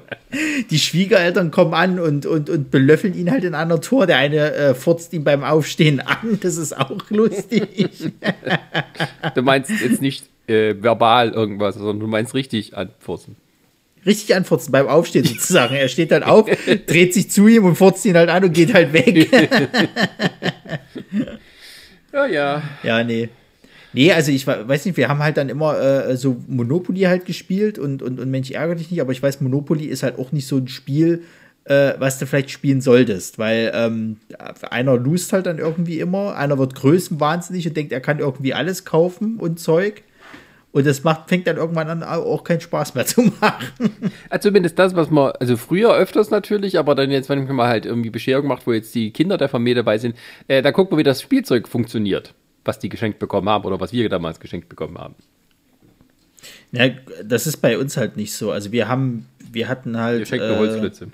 Die 0.70 0.78
Schwiegereltern 0.78 1.50
kommen 1.50 1.74
an 1.74 1.98
und, 1.98 2.24
und, 2.24 2.50
und 2.50 2.70
belöffeln 2.70 3.14
ihn 3.14 3.30
halt 3.30 3.42
in 3.42 3.54
einer 3.54 3.80
Tour. 3.80 4.06
Der 4.06 4.18
eine 4.18 4.54
äh, 4.54 4.74
furzt 4.74 5.12
ihn 5.12 5.24
beim 5.24 5.42
Aufstehen 5.42 6.00
an. 6.00 6.38
Das 6.40 6.56
ist 6.56 6.76
auch 6.76 7.10
lustig. 7.10 8.12
Du 9.34 9.42
meinst 9.42 9.70
jetzt 9.70 10.00
nicht 10.00 10.26
äh, 10.46 10.74
verbal 10.80 11.30
irgendwas, 11.30 11.74
sondern 11.74 12.00
du 12.00 12.06
meinst 12.06 12.34
richtig 12.34 12.76
anfurzen. 12.76 13.36
Richtig 14.06 14.34
anfurzen 14.34 14.72
beim 14.72 14.86
Aufstehen 14.86 15.24
sozusagen. 15.24 15.74
Er 15.74 15.88
steht 15.88 16.12
dann 16.12 16.22
auf, 16.22 16.48
dreht 16.86 17.12
sich 17.12 17.30
zu 17.30 17.48
ihm 17.48 17.64
und 17.64 17.76
furzt 17.76 18.04
ihn 18.04 18.16
halt 18.16 18.30
an 18.30 18.44
und 18.44 18.52
geht 18.52 18.72
halt 18.72 18.92
weg. 18.92 19.28
Ja, 22.12 22.24
ja. 22.24 22.62
Ja, 22.82 23.04
nee. 23.04 23.28
Nee, 23.92 24.12
also 24.12 24.32
ich 24.32 24.46
weiß 24.46 24.86
nicht, 24.86 24.96
wir 24.96 25.08
haben 25.08 25.18
halt 25.18 25.36
dann 25.36 25.50
immer 25.50 25.78
äh, 25.78 26.16
so 26.16 26.36
Monopoly 26.48 27.00
halt 27.02 27.26
gespielt 27.26 27.78
und, 27.78 28.02
und, 28.02 28.18
und 28.18 28.30
Mensch 28.30 28.50
ärgere 28.50 28.76
dich 28.76 28.90
nicht, 28.90 29.00
aber 29.02 29.12
ich 29.12 29.22
weiß, 29.22 29.42
Monopoly 29.42 29.84
ist 29.84 30.02
halt 30.02 30.18
auch 30.18 30.32
nicht 30.32 30.46
so 30.46 30.56
ein 30.56 30.68
Spiel, 30.68 31.24
äh, 31.64 31.94
was 31.98 32.18
du 32.18 32.26
vielleicht 32.26 32.50
spielen 32.50 32.80
solltest, 32.80 33.38
weil 33.38 33.70
ähm, 33.74 34.16
einer 34.70 34.96
lust 34.96 35.32
halt 35.32 35.46
dann 35.46 35.58
irgendwie 35.58 35.98
immer, 36.00 36.36
einer 36.36 36.58
wird 36.58 36.74
größenwahnsinnig 36.74 37.68
und 37.68 37.76
denkt, 37.76 37.92
er 37.92 38.00
kann 38.00 38.18
irgendwie 38.18 38.54
alles 38.54 38.84
kaufen 38.84 39.36
und 39.38 39.60
Zeug. 39.60 40.02
Und 40.76 40.86
das 40.86 41.04
macht, 41.04 41.30
fängt 41.30 41.46
dann 41.46 41.56
irgendwann 41.56 41.88
an, 41.88 42.02
auch 42.02 42.44
keinen 42.44 42.60
Spaß 42.60 42.94
mehr 42.94 43.06
zu 43.06 43.22
machen. 43.22 44.12
Also 44.28 44.50
zumindest 44.50 44.78
das, 44.78 44.94
was 44.94 45.08
man, 45.08 45.32
also 45.40 45.56
früher 45.56 45.94
öfters 45.94 46.28
natürlich, 46.28 46.78
aber 46.78 46.94
dann 46.94 47.10
jetzt, 47.10 47.30
wenn 47.30 47.46
man 47.46 47.66
halt 47.66 47.86
irgendwie 47.86 48.10
Bescherung 48.10 48.46
macht, 48.46 48.66
wo 48.66 48.74
jetzt 48.74 48.94
die 48.94 49.10
Kinder 49.10 49.38
der 49.38 49.48
Familie 49.48 49.76
dabei 49.76 49.96
sind, 49.96 50.16
äh, 50.48 50.60
da 50.60 50.72
guckt 50.72 50.90
man, 50.90 50.98
wie 50.98 51.02
das 51.02 51.22
Spielzeug 51.22 51.66
funktioniert, 51.66 52.34
was 52.66 52.78
die 52.78 52.90
geschenkt 52.90 53.18
bekommen 53.18 53.48
haben 53.48 53.64
oder 53.64 53.80
was 53.80 53.94
wir 53.94 54.06
damals 54.10 54.38
geschenkt 54.38 54.68
bekommen 54.68 54.98
haben. 54.98 55.14
Ja, 56.72 56.90
das 57.24 57.46
ist 57.46 57.56
bei 57.62 57.78
uns 57.78 57.96
halt 57.96 58.18
nicht 58.18 58.34
so. 58.34 58.50
Also 58.50 58.70
wir 58.70 58.86
haben, 58.86 59.24
wir 59.50 59.68
hatten 59.68 59.96
halt. 59.96 60.20
Ihr 60.20 60.26
schenkt 60.26 60.44
äh, 60.44 60.58
Holzklötze. 60.58 61.08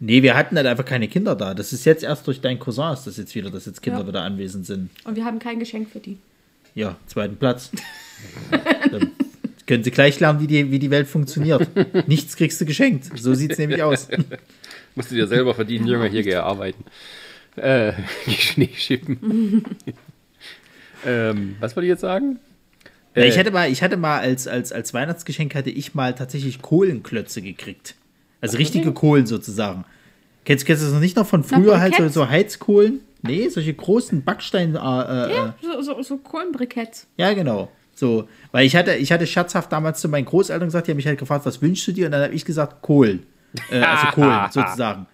Nee, 0.00 0.22
wir 0.22 0.38
hatten 0.38 0.56
halt 0.56 0.66
einfach 0.66 0.86
keine 0.86 1.08
Kinder 1.08 1.36
da. 1.36 1.52
Das 1.52 1.74
ist 1.74 1.84
jetzt 1.84 2.02
erst 2.02 2.26
durch 2.26 2.40
deinen 2.40 2.58
Cousin 2.58 2.94
ist 2.94 3.06
das 3.06 3.18
jetzt 3.18 3.34
wieder, 3.34 3.50
dass 3.50 3.66
jetzt 3.66 3.82
Kinder 3.82 4.00
Ja. 4.00 4.06
wieder 4.06 4.22
anwesend 4.22 4.64
sind. 4.64 4.88
Und 5.04 5.16
wir 5.16 5.26
haben 5.26 5.38
kein 5.38 5.58
Geschenk 5.58 5.90
für 5.90 6.00
die. 6.00 6.16
Ja, 6.74 6.96
zweiten 7.06 7.36
Platz. 7.36 7.70
Dann 8.90 9.10
können 9.66 9.84
sie 9.84 9.90
gleich 9.90 10.18
lernen, 10.20 10.40
wie 10.40 10.46
die, 10.46 10.70
wie 10.70 10.78
die 10.78 10.90
Welt 10.90 11.06
funktioniert. 11.08 11.68
Nichts 12.08 12.36
kriegst 12.36 12.60
du 12.60 12.64
geschenkt. 12.64 13.10
So 13.18 13.34
sieht 13.34 13.52
es 13.52 13.58
nämlich 13.58 13.82
aus. 13.82 14.08
Musst 14.94 15.10
du 15.10 15.14
dir 15.14 15.26
selber 15.26 15.54
verdienen, 15.54 15.86
Junge, 15.86 16.08
hier 16.08 16.22
geh 16.22 16.34
arbeiten. 16.36 16.84
Äh, 17.56 17.92
Schnee 18.28 18.70
schippen. 18.74 19.64
ähm, 21.06 21.56
was 21.60 21.76
wollte 21.76 21.86
ich 21.86 21.90
jetzt 21.90 22.00
sagen? 22.00 22.38
Ja, 23.14 23.22
Äh, 23.22 23.28
ich 23.28 23.38
hatte 23.38 23.50
mal, 23.50 23.70
ich 23.70 23.82
hatte 23.82 23.96
mal 23.96 24.18
als, 24.20 24.46
als, 24.46 24.72
als 24.72 24.94
Weihnachtsgeschenk 24.94 25.54
hatte 25.54 25.70
ich 25.70 25.94
mal 25.94 26.14
tatsächlich 26.14 26.62
Kohlenklötze 26.62 27.42
gekriegt. 27.42 27.94
Also 28.40 28.56
richtige 28.56 28.92
Kohlen 28.92 29.26
sozusagen. 29.26 29.84
Kennst, 30.44 30.64
kennst 30.64 30.82
du 30.82 30.86
das 30.86 30.94
noch 30.94 31.00
nicht 31.00 31.16
noch 31.16 31.26
von 31.26 31.42
früher 31.44 31.80
halt 31.80 31.96
so, 31.96 32.08
so 32.08 32.28
Heizkohlen? 32.28 33.00
Nee, 33.22 33.48
solche 33.48 33.74
großen 33.74 34.22
Backstein. 34.22 34.76
Äh, 34.76 34.78
äh, 34.78 35.34
Ja, 35.34 35.54
so, 35.60 35.82
so, 35.82 36.02
so 36.02 36.16
Kohlenbriketts. 36.18 37.06
Ja, 37.16 37.32
genau. 37.32 37.70
So, 37.98 38.28
weil 38.52 38.64
ich 38.64 38.76
hatte, 38.76 38.94
ich 38.94 39.10
hatte 39.10 39.26
scherzhaft 39.26 39.72
damals 39.72 40.00
zu 40.00 40.08
meinen 40.08 40.24
Großeltern 40.24 40.68
gesagt, 40.68 40.86
die 40.86 40.92
haben 40.92 40.98
mich 40.98 41.06
halt 41.08 41.18
gefragt, 41.18 41.44
was 41.44 41.60
wünschst 41.60 41.88
du 41.88 41.92
dir? 41.92 42.06
Und 42.06 42.12
dann 42.12 42.22
habe 42.22 42.34
ich 42.34 42.44
gesagt, 42.44 42.80
Kohlen. 42.80 43.26
Äh, 43.72 43.80
also 43.80 44.06
Kohlen, 44.12 44.50
sozusagen. 44.52 45.06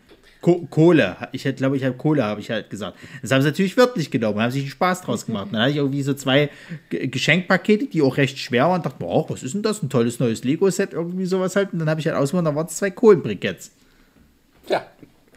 Ko 0.42 0.66
Kohle. 0.68 1.16
Ich 1.32 1.46
hätte, 1.46 1.56
glaube 1.56 1.78
ich, 1.78 1.84
habe 1.84 1.96
Kohle, 1.96 2.22
habe 2.24 2.42
ich 2.42 2.50
halt 2.50 2.68
gesagt. 2.68 2.98
Das 3.22 3.30
haben 3.30 3.40
sie 3.40 3.48
natürlich 3.48 3.78
wörtlich 3.78 4.10
genommen, 4.10 4.38
haben 4.38 4.50
sich 4.50 4.64
einen 4.64 4.70
Spaß 4.70 5.00
draus 5.00 5.24
gemacht. 5.24 5.48
Dann 5.50 5.62
hatte 5.62 5.70
ich 5.70 5.78
irgendwie 5.78 6.02
so 6.02 6.12
zwei 6.12 6.50
G 6.90 7.06
Geschenkpakete, 7.06 7.86
die 7.86 8.02
auch 8.02 8.18
recht 8.18 8.38
schwer 8.38 8.64
waren. 8.64 8.82
Und 8.82 8.84
dachte, 8.84 9.02
oh, 9.02 9.24
was 9.30 9.42
ist 9.42 9.54
denn 9.54 9.62
das? 9.62 9.82
Ein 9.82 9.88
tolles 9.88 10.20
neues 10.20 10.44
Lego-Set, 10.44 10.92
irgendwie 10.92 11.24
sowas 11.24 11.56
halt. 11.56 11.72
Und 11.72 11.78
dann 11.78 11.88
habe 11.88 12.00
ich 12.00 12.06
halt 12.06 12.16
ausgemacht, 12.18 12.46
da 12.46 12.54
waren 12.54 12.66
es 12.66 12.76
zwei 12.76 12.90
Kohlenbriketts. 12.90 13.72
ja. 14.68 14.86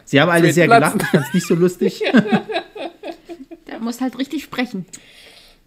Sie 0.04 0.20
haben 0.20 0.30
alle 0.30 0.52
sehr 0.54 0.66
Platz. 0.66 0.92
gelacht, 0.92 1.02
ich 1.02 1.08
fand 1.08 1.26
es 1.28 1.34
nicht 1.34 1.46
so 1.46 1.54
lustig. 1.54 2.02
Der 3.66 3.78
muss 3.78 4.00
halt 4.00 4.18
richtig 4.18 4.42
sprechen. 4.42 4.86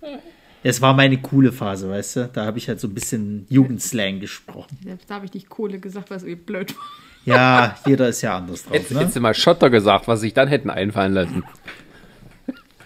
Es 0.63 0.81
war 0.81 0.93
meine 0.93 1.17
coole 1.17 1.51
Phase, 1.51 1.89
weißt 1.89 2.15
du? 2.17 2.29
Da 2.31 2.45
habe 2.45 2.57
ich 2.59 2.67
halt 2.67 2.79
so 2.79 2.87
ein 2.87 2.93
bisschen 2.93 3.45
Jugendslang 3.49 4.19
gesprochen. 4.19 4.77
Selbst 4.83 5.09
da 5.09 5.15
habe 5.15 5.25
ich 5.25 5.33
nicht 5.33 5.49
Kohle 5.49 5.79
gesagt, 5.79 6.09
weil 6.11 6.17
es 6.17 6.23
irgendwie 6.23 6.43
blöd 6.43 6.75
war. 6.77 6.83
Ja, 7.25 7.75
jeder 7.85 8.07
ist 8.09 8.21
ja 8.21 8.37
anders 8.37 8.63
drauf, 8.63 8.73
Hättest, 8.73 8.91
ne? 8.91 8.99
hättest 8.99 9.15
du 9.15 9.19
mal 9.21 9.33
Schotter 9.33 9.69
gesagt, 9.69 10.07
was 10.07 10.21
sich 10.21 10.33
dann 10.33 10.47
hätten 10.47 10.69
einfallen 10.69 11.13
lassen. 11.13 11.43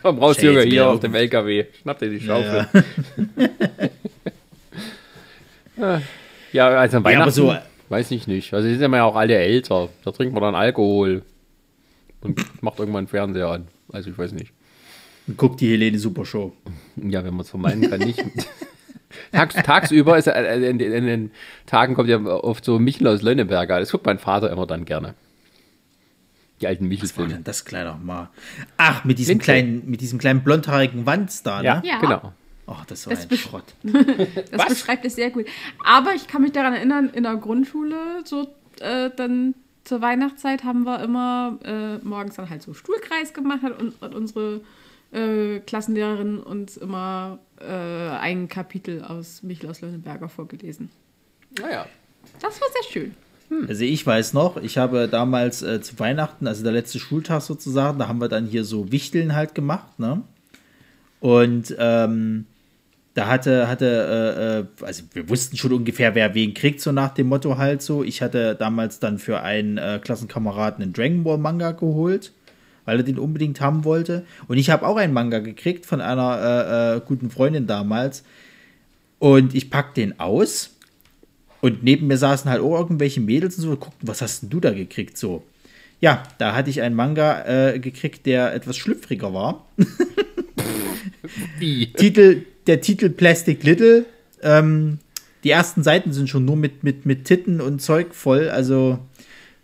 Komm 0.02 0.20
raus, 0.20 0.42
Junge, 0.42 0.60
ja. 0.66 0.70
hier 0.70 0.90
auf 0.90 1.00
dem 1.00 1.16
LKW. 1.16 1.66
Schnapp 1.82 2.00
dir 2.00 2.10
die 2.10 2.20
Schaufel. 2.20 2.68
Ja, 6.54 6.68
also 6.70 7.04
Weihnachten, 7.04 7.22
aber 7.24 7.32
so- 7.32 7.56
weiß 7.90 8.12
ich 8.12 8.28
nicht. 8.28 8.54
Also 8.54 8.68
sind 8.68 8.94
ja 8.94 9.04
auch 9.04 9.16
alle 9.16 9.36
älter. 9.36 9.90
Da 10.04 10.12
trinkt 10.12 10.34
man 10.34 10.42
dann 10.42 10.56
Alkohol 10.56 11.22
und 12.22 12.64
macht 12.64 12.80
irgendwann 12.80 13.00
einen 13.00 13.08
Fernseher 13.08 13.48
an. 13.50 13.68
Also 13.92 14.10
ich 14.10 14.18
weiß 14.18 14.32
nicht. 14.32 14.54
Und 15.28 15.38
guckt 15.38 15.60
die 15.62 15.70
Helene 15.70 15.98
Super 16.00 16.26
Show. 16.26 16.54
Ja, 16.98 17.24
wenn 17.24 17.32
man 17.34 17.42
es 17.42 17.50
vermeiden 17.50 17.90
kann, 17.90 18.00
nicht. 18.00 18.24
Tags, 19.32 19.56
tagsüber 19.56 20.18
ist 20.18 20.28
äh, 20.28 20.56
in, 20.70 20.80
in, 20.80 20.92
in 20.92 21.06
den 21.06 21.32
Tagen 21.66 21.96
kommt 21.96 22.10
ja 22.10 22.20
oft 22.26 22.66
so 22.66 22.80
Michel 22.80 23.08
aus 23.08 23.22
Lönneberger. 23.22 23.80
Das 23.80 23.92
guckt 23.92 24.06
mein 24.06 24.20
Vater 24.20 24.52
immer 24.52 24.68
dann 24.68 24.86
gerne. 24.86 25.16
Die 26.62 26.68
alten 26.68 26.86
Was 26.86 26.90
war 26.90 26.90
Michel-Filme. 26.90 27.34
denn 27.34 27.44
das 27.44 27.66
kleiner 27.66 27.98
mal? 27.98 28.30
Ach, 28.78 29.04
mit 29.04 29.18
diesem 29.20 29.32
Linke. 29.34 29.44
kleinen, 29.46 29.90
mit 29.90 30.02
diesem 30.02 30.20
kleinen 30.20 30.44
blondhaarigen 30.44 31.06
Wanz 31.06 31.44
da, 31.44 31.62
Ja, 31.62 31.76
ne? 31.82 31.88
Ja. 31.88 32.00
genau. 32.00 32.34
Oh, 32.68 32.76
das 32.88 33.06
war 33.08 33.14
Das 33.14 33.30
ein 33.30 33.38
Schrott. 33.38 33.64
Das 34.52 34.60
Was? 34.60 34.68
beschreibt 34.70 35.06
es 35.06 35.16
sehr 35.16 35.30
gut. 35.32 35.46
Aber 35.84 36.14
ich 36.16 36.28
kann 36.28 36.42
mich 36.42 36.52
daran 36.52 36.74
erinnern, 36.74 37.10
in 37.14 37.24
der 37.24 37.36
Grundschule, 37.36 37.96
so 38.24 38.48
äh, 38.80 39.10
dann 39.16 39.54
zur 39.84 40.02
Weihnachtszeit 40.02 40.64
haben 40.64 40.84
wir 40.84 41.02
immer 41.04 41.60
äh, 41.64 41.98
morgens 42.06 42.36
dann 42.36 42.50
halt 42.50 42.64
so 42.64 42.74
Stuhlkreis 42.74 43.34
gemacht 43.34 43.62
und, 43.80 44.02
und 44.02 44.16
unsere 44.16 44.62
äh, 45.16 45.60
Klassenlehrerin 45.60 46.40
uns 46.40 46.78
immer 46.78 47.40
äh, 47.60 47.66
ein 47.66 48.48
Kapitel 48.48 49.04
aus 49.04 49.44
Michel 49.44 49.70
aus 49.70 49.82
Lönneberger 49.82 50.30
vorgelesen. 50.30 50.90
Naja. 51.60 51.86
Das 52.42 52.60
war 52.60 52.68
sehr 52.74 52.92
schön. 52.92 53.16
Also 53.68 53.84
ich 53.84 54.06
weiß 54.06 54.34
noch, 54.34 54.58
ich 54.58 54.78
habe 54.78 55.08
damals 55.08 55.62
äh, 55.62 55.80
zu 55.82 56.00
Weihnachten, 56.00 56.48
also 56.48 56.64
der 56.64 56.72
letzte 56.72 57.00
Schultag 57.00 57.42
sozusagen, 57.42 58.00
da 58.00 58.08
haben 58.08 58.20
wir 58.20 58.28
dann 58.28 58.46
hier 58.48 58.64
so 58.64 58.92
Wichteln 58.92 59.36
halt 59.36 59.54
gemacht, 59.54 60.00
ne? 60.00 60.24
Und 61.20 61.76
ähm, 61.78 62.46
da 63.14 63.28
hatte, 63.28 63.68
hatte, 63.68 63.86
äh, 63.86 64.84
äh, 64.84 64.86
also 64.86 65.04
wir 65.14 65.30
wussten 65.30 65.58
schon 65.58 65.72
ungefähr, 65.74 66.16
wer 66.16 66.34
wen 66.34 66.54
kriegt, 66.54 66.82
so 66.82 66.92
nach 66.92 67.14
dem 67.14 67.28
Motto 67.28 67.58
halt 67.58 67.82
so. 67.82 68.04
Ich 68.04 68.22
hatte 68.22 68.56
damals 68.56 69.00
dann 69.00 69.20
für 69.20 69.42
einen 69.42 69.78
äh, 69.78 70.00
Klassenkameraden 70.04 70.84
einen 70.84 70.94
Dragon 70.94 71.24
Ball 71.24 71.38
Manga 71.38 71.72
geholt, 71.72 72.34
weil 72.86 72.98
er 72.98 73.04
den 73.04 73.20
unbedingt 73.20 73.60
haben 73.62 73.84
wollte. 73.84 74.26
Und 74.48 74.58
ich 74.58 74.70
habe 74.70 74.88
auch 74.88 74.98
einen 74.98 75.14
Manga 75.14 75.40
gekriegt 75.40 75.86
von 75.86 76.02
einer 76.02 76.96
äh, 76.96 76.98
äh, 76.98 77.02
guten 77.06 77.30
Freundin 77.30 77.68
damals. 77.68 78.24
Und 79.20 79.56
ich 79.56 79.70
pack 79.70 79.94
den 79.96 80.20
aus. 80.20 80.72
Und 81.62 81.84
neben 81.84 82.08
mir 82.08 82.18
saßen 82.18 82.50
halt 82.50 82.62
auch 82.62 82.78
irgendwelche 82.78 83.22
Mädels 83.22 83.58
und 83.58 83.64
so, 83.64 83.70
guckten, 83.76 84.08
was 84.08 84.22
hast 84.22 84.44
denn 84.44 84.50
du 84.50 84.60
da 84.60 84.72
gekriegt? 84.72 85.18
So. 85.18 85.44
Ja, 86.00 86.24
da 86.38 86.54
hatte 86.54 86.70
ich 86.70 86.82
einen 86.82 86.96
Manga 86.96 87.46
äh, 87.46 87.80
gekriegt, 87.80 88.26
der 88.26 88.54
etwas 88.54 88.78
schlüpfriger 88.78 89.34
war. 89.34 89.66
Wie? 91.58 91.88
Titel, 91.98 92.44
der 92.68 92.82
Titel 92.82 93.10
Plastic 93.10 93.64
Little. 93.64 94.06
Ähm, 94.44 95.00
die 95.44 95.52
ersten 95.52 95.84
Seiten 95.84 96.12
sind 96.14 96.30
schon 96.30 96.46
nur 96.46 96.56
mit, 96.56 96.84
mit, 96.84 97.06
mit 97.06 97.26
Titten 97.26 97.62
und 97.62 97.82
Zeug 97.82 98.14
voll. 98.14 98.50
Also, 98.50 99.00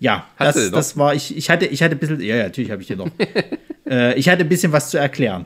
ja, 0.01 0.27
Hast 0.35 0.55
das, 0.57 0.71
das 0.71 0.97
war, 0.97 1.13
ich, 1.13 1.37
ich 1.37 1.49
hatte, 1.51 1.67
ich 1.67 1.83
hatte 1.83 1.95
ein 1.95 1.99
bisschen, 1.99 2.19
ja, 2.21 2.35
ja, 2.35 2.43
natürlich 2.45 2.71
habe 2.71 2.81
ich 2.81 2.87
den 2.87 2.97
noch. 2.97 3.11
äh, 3.87 4.17
ich 4.17 4.27
hatte 4.29 4.41
ein 4.41 4.49
bisschen 4.49 4.71
was 4.71 4.89
zu 4.89 4.97
erklären. 4.97 5.45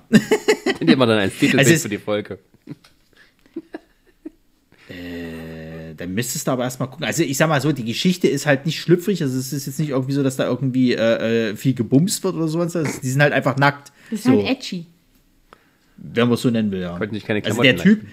Nehmen 0.79 0.97
wir 0.97 1.05
dann 1.05 1.19
als 1.19 1.33
Titelbild 1.37 1.67
Also 1.67 1.81
für 1.81 1.89
die 1.89 1.97
Folge. 1.97 2.39
Äh, 4.87 5.93
Dann 5.97 6.13
müsstest 6.13 6.47
du 6.47 6.51
aber 6.51 6.63
erstmal 6.63 6.89
gucken. 6.89 7.05
Also, 7.05 7.23
ich 7.23 7.35
sag 7.35 7.49
mal 7.49 7.59
so, 7.59 7.73
die 7.73 7.83
Geschichte 7.83 8.29
ist 8.29 8.45
halt 8.45 8.65
nicht 8.65 8.79
schlüpfrig. 8.79 9.21
Also, 9.21 9.37
es 9.37 9.51
ist 9.51 9.65
jetzt 9.65 9.77
nicht 9.79 9.89
irgendwie 9.89 10.13
so, 10.13 10.23
dass 10.23 10.37
da 10.37 10.45
irgendwie 10.45 10.93
äh, 10.93 11.49
äh, 11.49 11.55
viel 11.57 11.73
gebumst 11.73 12.23
wird 12.23 12.35
oder 12.35 12.47
sowas. 12.47 12.75
Also, 12.77 12.99
die 13.01 13.09
sind 13.09 13.21
halt 13.21 13.33
einfach 13.33 13.57
nackt. 13.57 13.91
Das 14.09 14.19
ist 14.19 14.25
so, 14.25 14.31
halt 14.31 14.47
edgy. 14.47 14.85
wenn 15.97 16.27
man 16.27 16.35
es 16.35 16.41
so 16.41 16.49
nennen 16.49 16.71
will, 16.71 16.81
ja. 16.81 16.97
Konnten 16.97 17.15
sich 17.15 17.25
keine 17.25 17.43
Also, 17.43 17.61
Klamotten 17.61 17.75
der 17.75 17.83
Typ, 17.83 18.05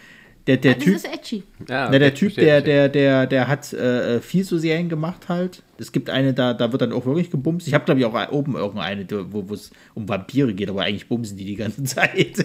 der, 0.46 0.56
der 0.56 0.74
Das 0.74 0.84
Typ, 0.84 0.96
ist 0.96 1.04
edgy. 1.06 1.42
Ja, 1.68 1.88
Na, 1.90 1.98
der 1.98 2.08
okay, 2.08 2.16
Typ, 2.16 2.34
der, 2.34 2.60
der, 2.60 2.88
der, 2.88 3.26
der 3.26 3.48
hat 3.48 3.72
äh, 3.72 4.20
viel 4.20 4.44
so 4.44 4.58
Serien 4.58 4.88
gemacht 4.88 5.28
halt. 5.28 5.62
Es 5.78 5.92
gibt 5.92 6.10
eine, 6.10 6.34
da, 6.34 6.52
da 6.54 6.72
wird 6.72 6.82
dann 6.82 6.92
auch 6.92 7.06
wirklich 7.06 7.30
gebumst. 7.30 7.68
Ich 7.68 7.74
habe, 7.74 7.84
glaube 7.84 8.00
ich, 8.00 8.06
auch 8.06 8.32
oben 8.32 8.56
irgendeine, 8.56 9.06
wo 9.32 9.48
wo 9.48 9.54
es 9.54 9.70
um 9.94 10.08
Vampire 10.08 10.52
geht, 10.52 10.68
aber 10.68 10.82
eigentlich 10.82 11.08
bumsen 11.08 11.36
die 11.36 11.44
die 11.44 11.56
ganze 11.56 11.82
Zeit. 11.84 12.44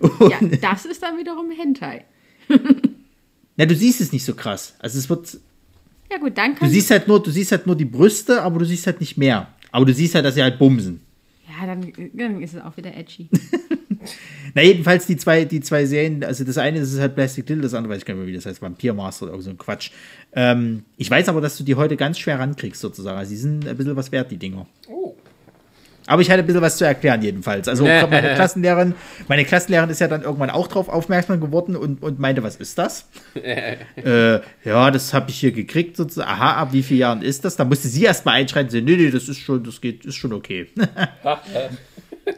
Und, 0.00 0.30
Ja, 0.30 0.38
das 0.60 0.84
ist 0.86 1.02
dann 1.02 1.18
wiederum 1.18 1.50
Hentai. 1.50 2.04
Na, 3.56 3.66
du 3.66 3.74
siehst 3.74 4.00
es 4.00 4.12
nicht 4.12 4.24
so 4.24 4.34
krass. 4.34 4.74
Also 4.78 4.98
es 4.98 5.08
wird, 5.08 5.38
Ja 6.10 6.18
gut, 6.18 6.36
dann 6.36 6.54
du 6.56 6.66
siehst 6.66 6.90
halt 6.90 7.06
nur, 7.08 7.22
du 7.22 7.30
siehst 7.30 7.52
halt 7.52 7.66
nur 7.66 7.76
die 7.76 7.84
Brüste, 7.84 8.42
aber 8.42 8.58
du 8.58 8.64
siehst 8.64 8.86
halt 8.86 9.00
nicht 9.00 9.16
mehr. 9.16 9.48
Aber 9.70 9.84
du 9.84 9.94
siehst 9.94 10.14
halt, 10.14 10.24
dass 10.24 10.34
sie 10.34 10.42
halt 10.42 10.58
bumsen. 10.58 11.00
Ja, 11.48 11.66
dann, 11.66 11.92
dann 12.14 12.42
ist 12.42 12.54
es 12.54 12.62
auch 12.62 12.76
wieder 12.76 12.96
edgy. 12.96 13.28
Na, 14.54 14.62
jedenfalls 14.62 15.06
die 15.06 15.16
zwei, 15.16 15.44
die 15.44 15.60
zwei 15.60 15.86
Serien, 15.86 16.24
also 16.24 16.44
das 16.44 16.58
eine 16.58 16.80
ist 16.80 16.98
halt 16.98 17.14
Plastic 17.14 17.48
Little, 17.48 17.62
das 17.62 17.74
andere 17.74 17.92
weiß 17.92 17.98
ich 17.98 18.04
gar 18.04 18.14
nicht 18.14 18.20
mehr, 18.20 18.28
wie 18.28 18.36
das 18.36 18.46
heißt, 18.46 18.62
Vampir 18.62 18.94
Master 18.94 19.24
oder 19.24 19.32
irgend 19.32 19.44
so 19.44 19.50
ein 19.50 19.58
Quatsch. 19.58 19.90
Ähm, 20.32 20.84
ich 20.96 21.10
weiß 21.10 21.28
aber, 21.28 21.40
dass 21.40 21.56
du 21.56 21.64
die 21.64 21.74
heute 21.74 21.96
ganz 21.96 22.18
schwer 22.18 22.38
rankriegst, 22.38 22.80
sozusagen. 22.80 23.18
Also 23.18 23.30
die 23.30 23.36
sind 23.36 23.68
ein 23.68 23.76
bisschen 23.76 23.96
was 23.96 24.10
wert, 24.12 24.30
die 24.30 24.38
Dinger. 24.38 24.66
Oh. 24.88 25.14
Aber 26.06 26.22
ich 26.22 26.30
hatte 26.30 26.40
ein 26.40 26.46
bisschen 26.46 26.62
was 26.62 26.76
zu 26.76 26.84
erklären, 26.84 27.22
jedenfalls. 27.22 27.68
Also 27.68 27.84
meine 27.84 28.08
Klassenlehrerin, 28.34 28.94
meine 29.28 29.44
Klassenlehrerin 29.44 29.90
ist 29.90 30.00
ja 30.00 30.08
dann 30.08 30.22
irgendwann 30.22 30.50
auch 30.50 30.66
drauf 30.66 30.88
aufmerksam 30.88 31.40
geworden 31.40 31.76
und, 31.76 32.02
und 32.02 32.18
meinte, 32.18 32.42
was 32.42 32.56
ist 32.56 32.78
das? 32.78 33.08
äh, 33.34 34.40
ja, 34.64 34.90
das 34.90 35.14
habe 35.14 35.30
ich 35.30 35.38
hier 35.38 35.52
gekriegt, 35.52 35.96
sozusagen. 35.96 36.28
Aha, 36.28 36.54
ab 36.54 36.72
wie 36.72 36.82
vielen 36.82 37.00
Jahren 37.00 37.22
ist 37.22 37.44
das? 37.44 37.54
Da 37.54 37.64
musste 37.64 37.86
sie 37.86 38.02
erst 38.02 38.26
mal 38.26 38.32
einschreiten, 38.32 38.70
so, 38.70 38.78
nee, 38.78 38.96
nee, 38.96 39.10
das 39.10 39.28
ist 39.28 39.38
schon, 39.38 39.62
das 39.62 39.80
geht, 39.80 40.04
ist 40.04 40.16
schon 40.16 40.32
okay. 40.32 40.66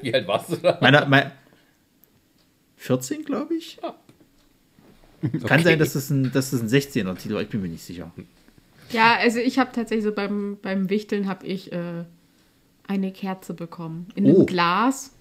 Wie 0.00 0.14
alt 0.14 0.26
warst 0.26 0.52
du 0.52 0.56
da? 0.56 0.78
Meine, 0.80 1.06
mein, 1.08 1.32
14, 2.82 3.24
glaube 3.24 3.54
ich. 3.54 3.78
Kann 3.80 3.94
Okay. 5.44 5.62
sein, 5.62 5.78
dass 5.78 5.92
das 5.92 6.10
ein, 6.10 6.32
dass 6.32 6.50
das 6.50 6.60
ein 6.62 6.68
16er-Titel 6.68 7.34
war, 7.34 7.42
ich 7.42 7.48
bin 7.48 7.62
mir 7.62 7.68
nicht 7.68 7.84
sicher. 7.84 8.10
Ja, 8.90 9.14
also 9.16 9.38
ich 9.38 9.58
habe 9.60 9.70
tatsächlich 9.72 10.04
so 10.04 10.12
beim, 10.12 10.58
beim 10.60 10.90
Wichteln 10.90 11.28
habe 11.28 11.46
ich 11.46 11.72
äh, 11.72 12.04
eine 12.88 13.12
Kerze 13.12 13.54
bekommen. 13.54 14.08
In 14.16 14.26
einem 14.26 14.34
Oh. 14.36 14.46
Glas. 14.46 15.12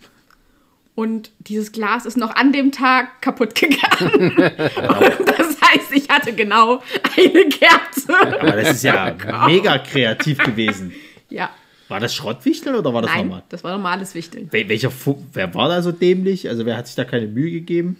Und 0.95 1.32
dieses 1.39 1.71
Glas 1.71 2.06
ist 2.08 2.17
noch 2.17 2.36
an 2.36 2.52
dem 2.52 2.71
Tag 2.71 3.21
kaputt 3.21 3.54
gegangen. 3.56 4.32
Und 4.38 5.30
das 5.30 5.62
heißt, 5.62 5.91
ich 5.93 6.10
hatte 6.10 6.34
genau 6.34 6.82
eine 7.15 7.47
Kerze. 7.50 8.19
Aber 8.39 8.52
das 8.54 8.71
ist 8.71 8.84
ja 8.84 9.15
mega 9.45 9.78
kreativ 9.78 10.39
gewesen. 10.39 10.93
Ja, 11.30 11.52
War 11.91 11.99
das 11.99 12.15
Schrottwichtel 12.15 12.73
oder 12.73 12.93
war 12.93 13.01
das 13.01 13.12
nein, 13.12 13.27
normal? 13.27 13.43
das 13.49 13.65
war 13.65 13.71
normales 13.73 14.15
Wichteln. 14.15 14.47
Wel 14.51 14.69
welcher 14.69 14.89
Fu 14.89 15.21
wer 15.34 15.54
war 15.54 15.67
da 15.67 15.82
so 15.82 15.91
dämlich? 15.91 16.47
Also 16.47 16.65
wer 16.65 16.77
hat 16.77 16.88
sich 16.88 16.95
da 16.95 17.04
keine 17.04 17.27
Mühe 17.27 17.51
gegeben? 17.51 17.97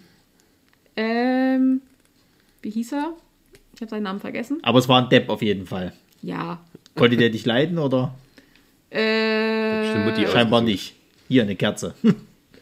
Ähm, 0.96 1.82
wie 2.62 2.70
hieß 2.70 2.92
er? 2.92 3.12
Ich 3.74 3.82
habe 3.82 3.90
seinen 3.90 4.04
Namen 4.04 4.20
vergessen. 4.20 4.60
Aber 4.62 4.78
es 4.78 4.88
war 4.88 5.02
ein 5.02 5.10
Depp 5.10 5.28
auf 5.28 5.42
jeden 5.42 5.66
Fall. 5.66 5.92
Ja. 6.22 6.64
Konnte 6.94 7.18
der 7.18 7.28
dich 7.28 7.44
leiden 7.44 7.78
oder? 7.78 8.14
Äh, 8.90 9.98
Mutti 9.98 10.26
Scheinbar 10.26 10.62
nicht. 10.62 10.94
Hier 11.28 11.42
eine 11.42 11.54
Kerze. 11.54 11.94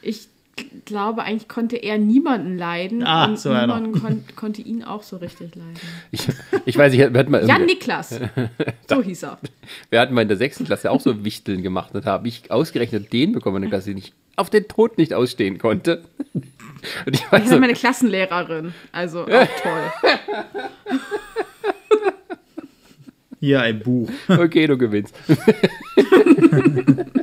ich 0.03 0.30
glaube, 0.91 1.23
eigentlich 1.23 1.49
konnte 1.49 1.77
er 1.77 1.99
niemanden 1.99 2.59
leiden. 2.59 3.03
Ah, 3.05 3.27
und 3.27 3.39
so 3.39 3.51
einer. 3.51 3.81
niemand 3.81 4.03
kon 4.03 4.25
konnte 4.37 4.61
ihn 4.61 4.83
auch 4.83 5.03
so 5.03 5.17
richtig 5.17 5.55
leiden. 5.55 5.79
Ich, 6.11 6.27
ich 6.67 6.77
weiß, 6.77 6.93
ich, 6.93 6.99
wir 6.99 7.19
hatten 7.19 7.31
mal, 7.31 7.47
Jan 7.49 7.65
Niklas. 7.65 8.21
So 8.89 9.03
hieß 9.03 9.23
er. 9.23 9.39
wir 9.89 10.01
hatten 10.01 10.13
mal 10.15 10.23
in 10.23 10.29
der 10.29 10.37
sechsten 10.37 10.65
Klasse 10.65 10.91
auch 10.91 11.01
so 11.01 11.25
Wichteln 11.25 11.63
gemacht 11.63 11.95
und 11.95 12.05
da 12.05 12.11
habe 12.11 12.29
ich 12.29 12.51
ausgerechnet 12.51 13.13
den 13.13 13.33
bekommen 13.33 13.57
in 13.57 13.63
der 13.63 13.71
Klasse, 13.71 13.91
den 13.91 13.99
ich 13.99 14.13
auf 14.37 14.51
den 14.51 14.67
Tod 14.67 14.99
nicht 14.99 15.15
ausstehen 15.15 15.59
konnte. 15.59 16.03
Und 17.07 17.15
ich 17.15 17.23
ist 17.33 17.49
so, 17.49 17.59
meine 17.59 17.75
Klassenlehrerin. 17.75 18.75
Also 18.91 19.23
auch 19.23 19.29
toll. 19.29 19.93
Hier 23.39 23.61
ein 23.63 23.81
Buch. 23.81 24.11
okay, 24.29 24.67
du 24.67 24.77
gewinnst. 24.77 25.15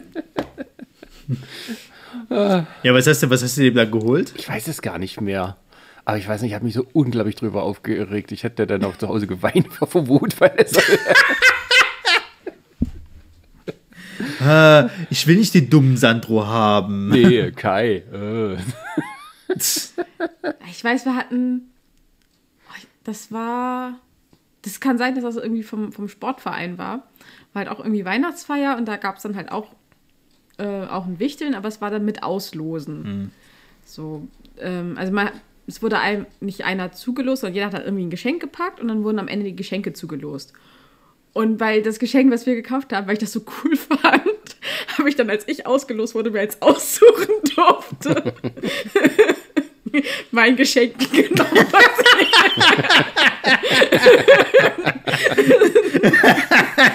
Ja, 2.83 2.93
was 2.93 3.07
hast 3.07 3.23
du, 3.23 3.29
was 3.29 3.43
hast 3.43 3.57
du 3.57 3.61
dem 3.61 3.75
da 3.75 3.85
geholt? 3.85 4.33
Ich 4.37 4.47
weiß 4.47 4.67
es 4.67 4.81
gar 4.81 4.99
nicht 4.99 5.19
mehr. 5.21 5.57
Aber 6.05 6.17
ich 6.17 6.27
weiß 6.27 6.41
nicht, 6.41 6.51
ich 6.51 6.55
habe 6.55 6.63
mich 6.65 6.73
so 6.73 6.85
unglaublich 6.93 7.35
drüber 7.35 7.63
aufgeregt. 7.63 8.31
Ich 8.31 8.43
hätte 8.43 8.65
dann 8.65 8.83
auch 8.85 8.95
zu 8.97 9.07
Hause 9.09 9.27
geweint 9.27 9.67
vor 9.73 10.07
Wut, 10.07 10.39
weil 10.39 10.53
es 10.57 10.73
Äh, 14.41 14.87
ich 15.09 15.27
will 15.27 15.37
nicht 15.37 15.53
den 15.53 15.69
dummen 15.69 15.97
Sandro 15.97 16.45
haben. 16.47 17.09
Nee, 17.09 17.51
Kai. 17.55 18.03
Äh. 18.13 18.57
Ich 20.69 20.83
weiß, 20.83 21.05
wir 21.05 21.15
hatten. 21.15 21.71
oh, 22.69 22.73
Das 23.03 23.31
war. 23.31 23.99
Das 24.63 24.79
kann 24.79 24.97
sein, 24.97 25.15
dass 25.15 25.23
das 25.23 25.35
irgendwie 25.37 25.63
vom, 25.63 25.91
vom 25.91 26.09
Sportverein 26.09 26.77
war. 26.77 27.07
War 27.53 27.65
halt 27.65 27.69
auch 27.69 27.79
irgendwie 27.79 28.05
Weihnachtsfeier 28.05 28.75
und 28.77 28.85
da 28.85 28.97
gab 28.97 29.17
es 29.17 29.23
dann 29.23 29.35
halt 29.35 29.51
auch, 29.51 29.69
äh, 30.57 30.85
auch 30.85 31.05
ein 31.05 31.19
Wichteln, 31.19 31.55
aber 31.55 31.67
es 31.67 31.81
war 31.81 31.91
dann 31.91 32.05
mit 32.05 32.23
Auslosen. 32.23 33.31
So, 33.85 34.27
ähm, 34.59 34.95
also 34.97 35.13
man, 35.13 35.29
es 35.67 35.81
wurde 35.81 35.99
einem 35.99 36.25
nicht 36.39 36.65
einer 36.65 36.91
zugelost, 36.91 37.41
sondern 37.41 37.55
jeder 37.55 37.71
hat 37.71 37.83
irgendwie 37.83 38.05
ein 38.05 38.09
Geschenk 38.09 38.41
gepackt 38.41 38.79
und 38.79 38.87
dann 38.87 39.03
wurden 39.03 39.19
am 39.19 39.27
Ende 39.27 39.45
die 39.45 39.55
Geschenke 39.55 39.93
zugelost. 39.93 40.53
Und 41.33 41.59
weil 41.59 41.83
das 41.83 41.99
Geschenk, 41.99 42.31
was 42.31 42.45
wir 42.45 42.55
gekauft 42.55 42.93
haben, 42.93 43.05
weil 43.05 43.13
ich 43.13 43.19
das 43.19 43.31
so 43.31 43.41
cool 43.63 43.75
fand, 44.01 44.57
habe 44.97 45.09
ich 45.09 45.15
dann, 45.15 45.29
als 45.29 45.47
ich 45.47 45.67
ausgelost 45.67 46.15
wurde, 46.15 46.31
mir 46.31 46.39
als 46.39 46.61
aussuchen 46.61 47.35
durfte, 47.55 48.33
mein 50.31 50.55
Geschenk 50.55 50.95
genommen. 51.11 51.67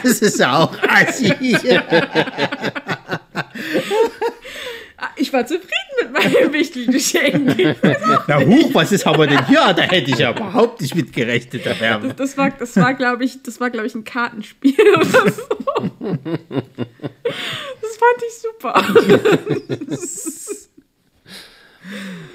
Das 0.02 0.20
ist 0.20 0.38
ja 0.38 0.58
auch 0.58 0.76
assi. 0.88 1.32
Ich 5.16 5.32
war 5.32 5.44
zufrieden 5.46 5.68
mit 6.00 6.12
meinem 6.12 6.52
Wichtelgeschenk. 6.52 7.76
Na 8.28 8.38
huch, 8.40 8.72
was 8.72 8.92
ist 8.92 9.04
aber 9.06 9.26
denn 9.26 9.44
hier? 9.46 9.72
Da 9.74 9.82
hätte 9.82 10.12
ich 10.12 10.18
ja 10.18 10.30
überhaupt 10.30 10.80
nicht 10.80 10.94
mit 10.94 11.12
gerechnet. 11.12 11.66
Da 11.66 11.78
wäre 11.80 12.14
Das 12.14 12.38
war, 12.38 12.50
das 12.50 12.76
war, 12.76 12.94
glaube 12.94 13.24
ich, 13.24 13.42
das 13.42 13.58
war, 13.60 13.70
glaube 13.70 13.88
ich, 13.88 13.94
ein 13.94 14.04
Kartenspiel 14.04 14.76
oder 14.96 15.30
so. 15.30 15.42
Das 17.80 17.96
fand 17.96 18.22
ich 18.26 18.34
super. 18.40 18.84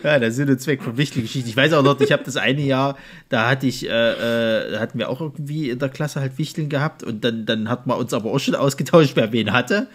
Ja, 0.04 0.20
der 0.20 0.32
Sinn 0.32 0.50
und 0.50 0.60
Zweck 0.62 0.84
von 0.84 0.98
wichtigen 0.98 1.26
Geschichten. 1.26 1.50
Ich 1.50 1.58
weiß 1.58 1.74
auch 1.74 1.84
noch, 1.84 2.00
ich 2.02 2.12
habe 2.12 2.24
das 2.24 2.38
eine 2.38 2.62
Jahr, 2.62 2.98
da 3.30 3.50
hatte 3.50 3.66
ich, 3.68 3.88
äh, 3.89 3.91
äh, 4.74 4.78
hatten 4.78 5.00
wir 5.00 5.10
auch 5.10 5.22
irgendwie 5.22 5.70
in 5.70 5.80
der 5.80 5.89
Klasse 5.89 6.20
halt 6.20 6.38
Wichteln 6.38 6.70
gehabt 6.70 7.04
und 7.04 7.24
dann, 7.24 7.45
dann 7.45 7.70
hat 7.70 7.88
man 7.88 7.98
uns 7.98 8.14
aber 8.14 8.32
auch 8.32 8.39
schon 8.39 8.56
ausgetauscht, 8.56 9.12
wer 9.16 9.32
wen 9.32 9.54
hatte. 9.54 9.88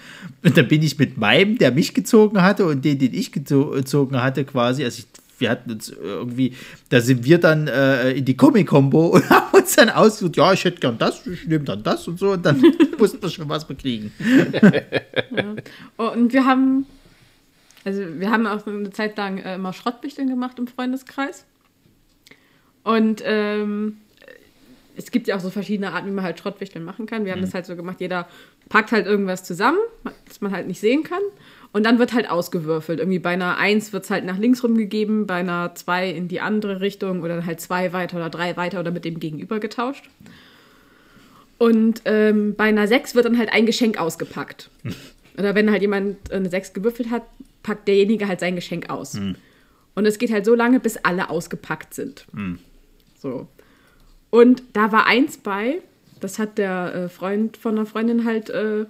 Und 0.43 0.57
dann 0.57 0.69
bin 0.69 0.83
ich 0.83 0.99
mit 0.99 1.17
meinem, 1.19 1.59
der 1.59 1.71
mich 1.73 1.95
gezogen 1.95 2.43
hatte 2.43 2.67
und 2.67 2.85
den, 2.85 2.99
den 2.99 3.15
ich 3.15 3.29
gezo- 3.31 3.73
gezogen 3.75 4.21
hatte, 4.23 4.45
quasi, 4.45 4.85
also 4.85 4.99
ich 5.01 5.07
wir 5.39 5.51
hatten 5.51 5.73
uns 5.73 5.89
irgendwie, 5.91 6.55
da 6.89 7.01
sind 7.01 7.25
wir 7.25 7.37
dann 7.39 7.67
äh, 7.67 8.13
in 8.13 8.25
die 8.25 8.37
Comic-Combo 8.37 9.07
und 9.15 9.29
haben 9.29 9.57
uns 9.59 9.75
dann 9.75 9.91
ausgesucht, 9.91 10.37
ja, 10.37 10.53
ich 10.53 10.65
hätte 10.65 10.79
gern 10.79 10.99
das, 10.99 11.27
ich 11.27 11.47
nehme 11.49 11.65
dann 11.65 11.83
das 11.83 12.07
und 12.07 12.17
so 12.19 12.31
und 12.31 12.47
dann 12.47 12.63
wussten 12.99 13.21
wir 13.21 13.29
schon, 13.29 13.49
was 13.49 13.69
wir 13.69 13.75
kriegen. 13.75 14.13
ja. 15.35 15.57
Und 15.97 16.33
wir 16.33 16.45
haben, 16.45 16.87
also 17.85 18.03
wir 18.19 18.31
haben 18.31 18.47
auch 18.47 18.67
eine 18.67 18.91
Zeit 18.91 19.17
lang 19.17 19.39
äh, 19.39 19.57
immer 19.57 19.73
Schrottwichteln 19.73 20.29
gemacht 20.29 20.59
im 20.59 20.67
Freundeskreis. 20.67 21.45
Und 22.85 23.23
ähm, 23.25 23.99
es 24.97 25.11
gibt 25.11 25.27
ja 25.27 25.37
auch 25.37 25.41
so 25.41 25.51
verschiedene 25.51 25.93
Arten, 25.93 26.09
wie 26.09 26.13
man 26.13 26.25
halt 26.25 26.39
Schrottwichteln 26.39 26.85
machen 26.85 27.07
kann. 27.07 27.25
Wir 27.25 27.33
haben 27.33 27.41
mhm. 27.41 27.45
das 27.45 27.55
halt 27.55 27.67
so 27.67 27.77
gemacht, 27.77 28.01
jeder 28.01 28.29
packt 28.69 28.93
halt 28.93 29.07
irgendwas 29.07 29.45
zusammen, 29.45 29.79
das 30.27 30.41
man 30.41 30.53
halt 30.53 30.67
nicht 30.67 30.81
sehen 30.81 31.03
kann. 31.03 31.23
Und 31.73 31.87
dann 31.87 31.99
wird 31.99 32.13
halt 32.13 32.31
ausgewürfelt. 32.31 32.99
Irgendwie 32.99 33.19
bei 33.19 33.31
einer 33.31 33.57
1 33.57 33.93
wird 33.93 34.05
es 34.05 34.11
halt 34.11 34.25
nach 34.25 34.39
links 34.39 34.63
rumgegeben, 34.63 35.27
bei 35.27 35.37
einer 35.37 35.75
2 35.75 36.11
in 36.11 36.29
die 36.29 36.41
andere 36.41 36.81
Richtung 36.81 37.23
oder 37.23 37.47
halt 37.47 37.61
2 37.61 37.93
weiter 37.93 38.17
oder 38.19 38.29
3 38.29 38.57
weiter 38.57 38.81
oder 38.81 38.91
mit 38.91 39.05
dem 39.05 39.21
Gegenüber 39.21 39.59
getauscht. 39.59 40.05
Und 41.57 42.03
ähm, 42.05 42.55
bei 42.57 42.65
einer 42.65 42.87
6 42.87 43.15
wird 43.15 43.25
dann 43.25 43.39
halt 43.39 43.53
ein 43.53 43.67
Geschenk 43.67 43.99
ausgepackt. 43.99 44.69
Oder 45.39 45.55
wenn 45.55 45.71
halt 45.71 45.83
jemand 45.83 46.33
eine 46.33 46.49
6 46.49 46.73
gewürfelt 46.73 47.11
hat, 47.11 47.23
packt 47.63 47.89
derjenige 47.89 48.29
halt 48.29 48.41
sein 48.41 48.57
Geschenk 48.57 48.91
aus. 48.91 49.15
Mhm. 49.15 49.37
Und 49.95 50.07
es 50.07 50.19
geht 50.19 50.33
halt 50.33 50.45
so 50.45 50.55
lange, 50.55 50.81
bis 50.81 50.97
alle 50.99 51.31
ausgepackt 51.31 51.95
sind. 51.95 52.27
Mhm. 52.33 52.59
So. 53.19 53.47
Und 54.31 54.63
da 54.73 54.93
war 54.93 55.07
eins 55.07 55.37
bei, 55.37 55.83
das 56.21 56.39
hat 56.39 56.59
der 56.59 56.95
äh, 56.95 57.09
Freund 57.09 57.57
von 57.57 57.77
einer 57.77 57.87
Freundin 57.87 58.25
halt 58.25 58.51
äh, 58.51 58.87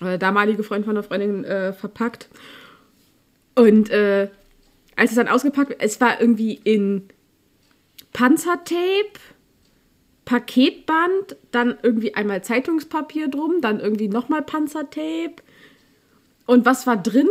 äh, 0.00 0.18
damalige 0.18 0.62
Freund 0.62 0.84
von 0.84 0.96
einer 0.96 1.02
Freundin 1.02 1.44
äh, 1.44 1.72
verpackt. 1.72 2.28
Und 3.54 3.90
äh, 3.90 4.28
als 4.96 5.10
es 5.10 5.16
dann 5.16 5.28
ausgepackt 5.28 5.76
es 5.78 6.00
war 6.00 6.20
irgendwie 6.20 6.54
in 6.64 7.08
Panzertape, 8.12 9.18
Paketband, 10.28 11.36
dann 11.52 11.78
irgendwie 11.82 12.14
einmal 12.14 12.44
Zeitungspapier 12.44 13.28
drum, 13.28 13.62
dann 13.62 13.80
irgendwie 13.80 14.08
nochmal 14.08 14.42
Panzertape. 14.42 15.36
Und 16.44 16.66
was 16.66 16.86
war 16.86 16.98
drin? 16.98 17.28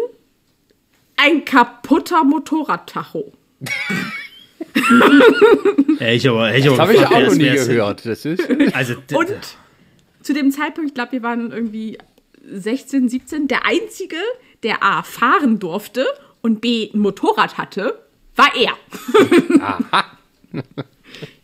Ein 1.16 1.46
kaputter 1.46 2.24
Motorradtacho. 2.24 3.34
ich 6.00 6.28
aber, 6.28 6.56
ich 6.56 6.66
das 6.66 6.80
habe 6.80 6.96
ich 6.96 7.06
auch 7.06 7.22
noch 7.22 7.36
nie 7.36 7.52
gehört. 7.52 8.04
Das 8.04 8.26
ist 8.26 8.42
also, 8.74 8.96
und 9.14 9.30
zu 10.24 10.34
dem 10.34 10.52
Zeitpunkt, 10.52 10.90
ich 10.90 10.96
glaube, 10.96 11.12
wir 11.12 11.22
waren 11.22 11.52
irgendwie 11.52 12.00
16, 12.52 13.10
17 13.10 13.48
der 13.48 13.64
Einzige, 13.68 14.18
der 14.64 14.82
A 14.82 15.04
fahren 15.04 15.60
durfte 15.60 16.04
und 16.42 16.62
B 16.62 16.90
ein 16.92 17.00
Motorrad 17.00 17.60
hatte, 17.60 18.02
war 18.36 18.50
er. 18.56 18.74
Aha. 19.62 20.18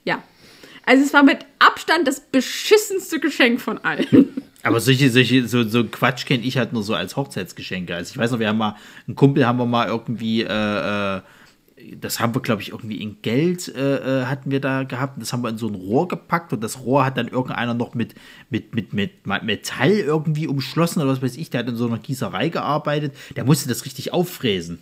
ja. 0.04 0.24
Also 0.86 1.04
es 1.04 1.14
war 1.14 1.24
mit 1.24 1.40
Abstand 1.60 2.08
das 2.08 2.20
beschissenste 2.20 3.20
Geschenk 3.20 3.62
von 3.62 3.78
allen. 3.80 4.30
Aber 4.64 4.80
solche, 4.80 5.10
solche, 5.10 5.48
so, 5.48 5.64
so 5.64 5.84
Quatsch 5.84 6.26
kenne 6.26 6.44
ich 6.44 6.58
halt 6.58 6.74
nur 6.74 6.84
so 6.84 6.94
als 6.94 7.16
Hochzeitsgeschenke. 7.16 7.96
Also 7.96 8.12
ich 8.12 8.18
weiß 8.18 8.32
noch, 8.32 8.40
wir 8.40 8.48
haben 8.48 8.58
mal, 8.58 8.76
einen 9.08 9.16
Kumpel 9.16 9.46
haben 9.46 9.60
wir 9.60 9.66
mal 9.66 9.88
irgendwie 9.88 10.44
äh, 10.44 11.18
äh, 11.18 11.22
das 12.00 12.20
haben 12.20 12.34
wir, 12.36 12.42
glaube 12.42 12.62
ich, 12.62 12.70
irgendwie 12.70 13.02
in 13.02 13.22
Geld 13.22 13.68
äh, 13.76 14.22
äh, 14.22 14.26
hatten 14.26 14.52
wir 14.52 14.60
da 14.60 14.84
gehabt. 14.84 15.22
Das 15.22 15.34
haben 15.34 15.44
wir 15.44 15.50
in 15.50 15.58
so 15.58 15.68
ein 15.68 15.76
Rohr 15.76 16.08
gepackt 16.08 16.54
und 16.54 16.64
das 16.64 16.80
Rohr 16.80 17.06
hat 17.06 17.18
dann 17.18 17.28
irgendeiner 17.28 17.74
noch 17.74 17.94
mit, 17.94 18.16
mit, 18.50 18.74
mit, 18.74 18.94
mit 18.94 19.26
Metall 19.26 19.92
irgendwie 19.92 20.48
umschlossen 20.48 21.02
oder 21.02 21.12
was 21.12 21.22
weiß 21.22 21.38
ich. 21.38 21.50
Der 21.50 21.60
hat 21.60 21.70
in 21.70 21.76
so 21.76 21.88
einer 21.88 22.00
Gießerei 22.00 22.50
gearbeitet. 22.50 23.14
Der 23.36 23.44
musste 23.44 23.68
das 23.70 23.86
richtig 23.86 24.14
auffräsen. 24.14 24.80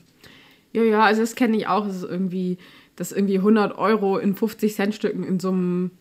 Ja, 0.74 0.84
ja, 0.84 1.04
also 1.04 1.22
das 1.22 1.36
kenne 1.36 1.58
ich 1.58 1.68
auch. 1.68 1.86
Das 1.86 1.98
ist 1.98 2.04
irgendwie, 2.04 2.58
dass 2.96 3.12
irgendwie 3.12 3.38
100 3.38 3.78
Euro 3.78 4.18
in 4.18 4.36
50 4.36 4.76
Cent 4.76 4.96
Stücken 4.96 5.24
in 5.24 5.40
so 5.40 5.50
einem 5.50 5.92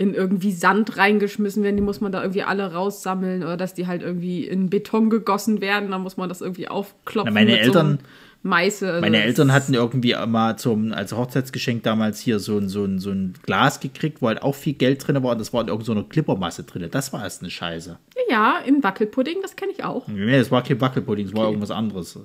in 0.00 0.14
irgendwie 0.14 0.52
Sand 0.52 0.96
reingeschmissen 0.96 1.64
werden, 1.64 1.74
die 1.74 1.82
muss 1.82 2.00
man 2.00 2.12
da 2.12 2.22
irgendwie 2.22 2.44
alle 2.44 2.72
raussammeln 2.72 3.42
oder 3.42 3.56
dass 3.56 3.74
die 3.74 3.88
halt 3.88 4.02
irgendwie 4.02 4.46
in 4.46 4.70
Beton 4.70 5.10
gegossen 5.10 5.60
werden, 5.60 5.90
dann 5.90 6.02
muss 6.02 6.16
man 6.16 6.28
das 6.28 6.40
irgendwie 6.40 6.68
aufklopfen. 6.68 7.34
Na, 7.34 7.40
meine 7.40 7.58
Eltern, 7.58 7.98
so 8.00 8.06
Meiße. 8.42 8.88
Also 8.88 9.00
Meine 9.00 9.22
Eltern 9.22 9.52
hatten 9.52 9.74
irgendwie 9.74 10.14
mal 10.26 10.56
zum, 10.56 10.92
als 10.92 11.12
Hochzeitsgeschenk 11.12 11.82
damals 11.82 12.20
hier 12.20 12.38
so 12.38 12.58
ein, 12.58 12.68
so, 12.68 12.84
ein, 12.84 13.00
so 13.00 13.10
ein 13.10 13.34
Glas 13.42 13.80
gekriegt, 13.80 14.22
wo 14.22 14.28
halt 14.28 14.42
auch 14.42 14.54
viel 14.54 14.74
Geld 14.74 15.06
drin 15.06 15.20
war 15.22 15.32
und 15.32 15.40
das 15.40 15.52
war 15.52 15.62
in 15.62 15.68
irgendeiner 15.68 16.00
so 16.00 16.06
Klippermasse 16.06 16.62
drin. 16.62 16.86
Das 16.90 17.12
war 17.12 17.24
erst 17.24 17.42
eine 17.42 17.50
Scheiße. 17.50 17.98
Ja, 18.30 18.60
im 18.64 18.82
Wackelpudding, 18.82 19.38
das 19.42 19.56
kenne 19.56 19.72
ich 19.72 19.82
auch. 19.82 20.06
Nee, 20.06 20.38
das 20.38 20.50
war 20.50 20.62
kein 20.62 20.80
Wackelpudding, 20.80 21.26
das 21.26 21.32
okay. 21.32 21.40
war 21.40 21.48
irgendwas 21.48 21.70
anderes. 21.72 22.18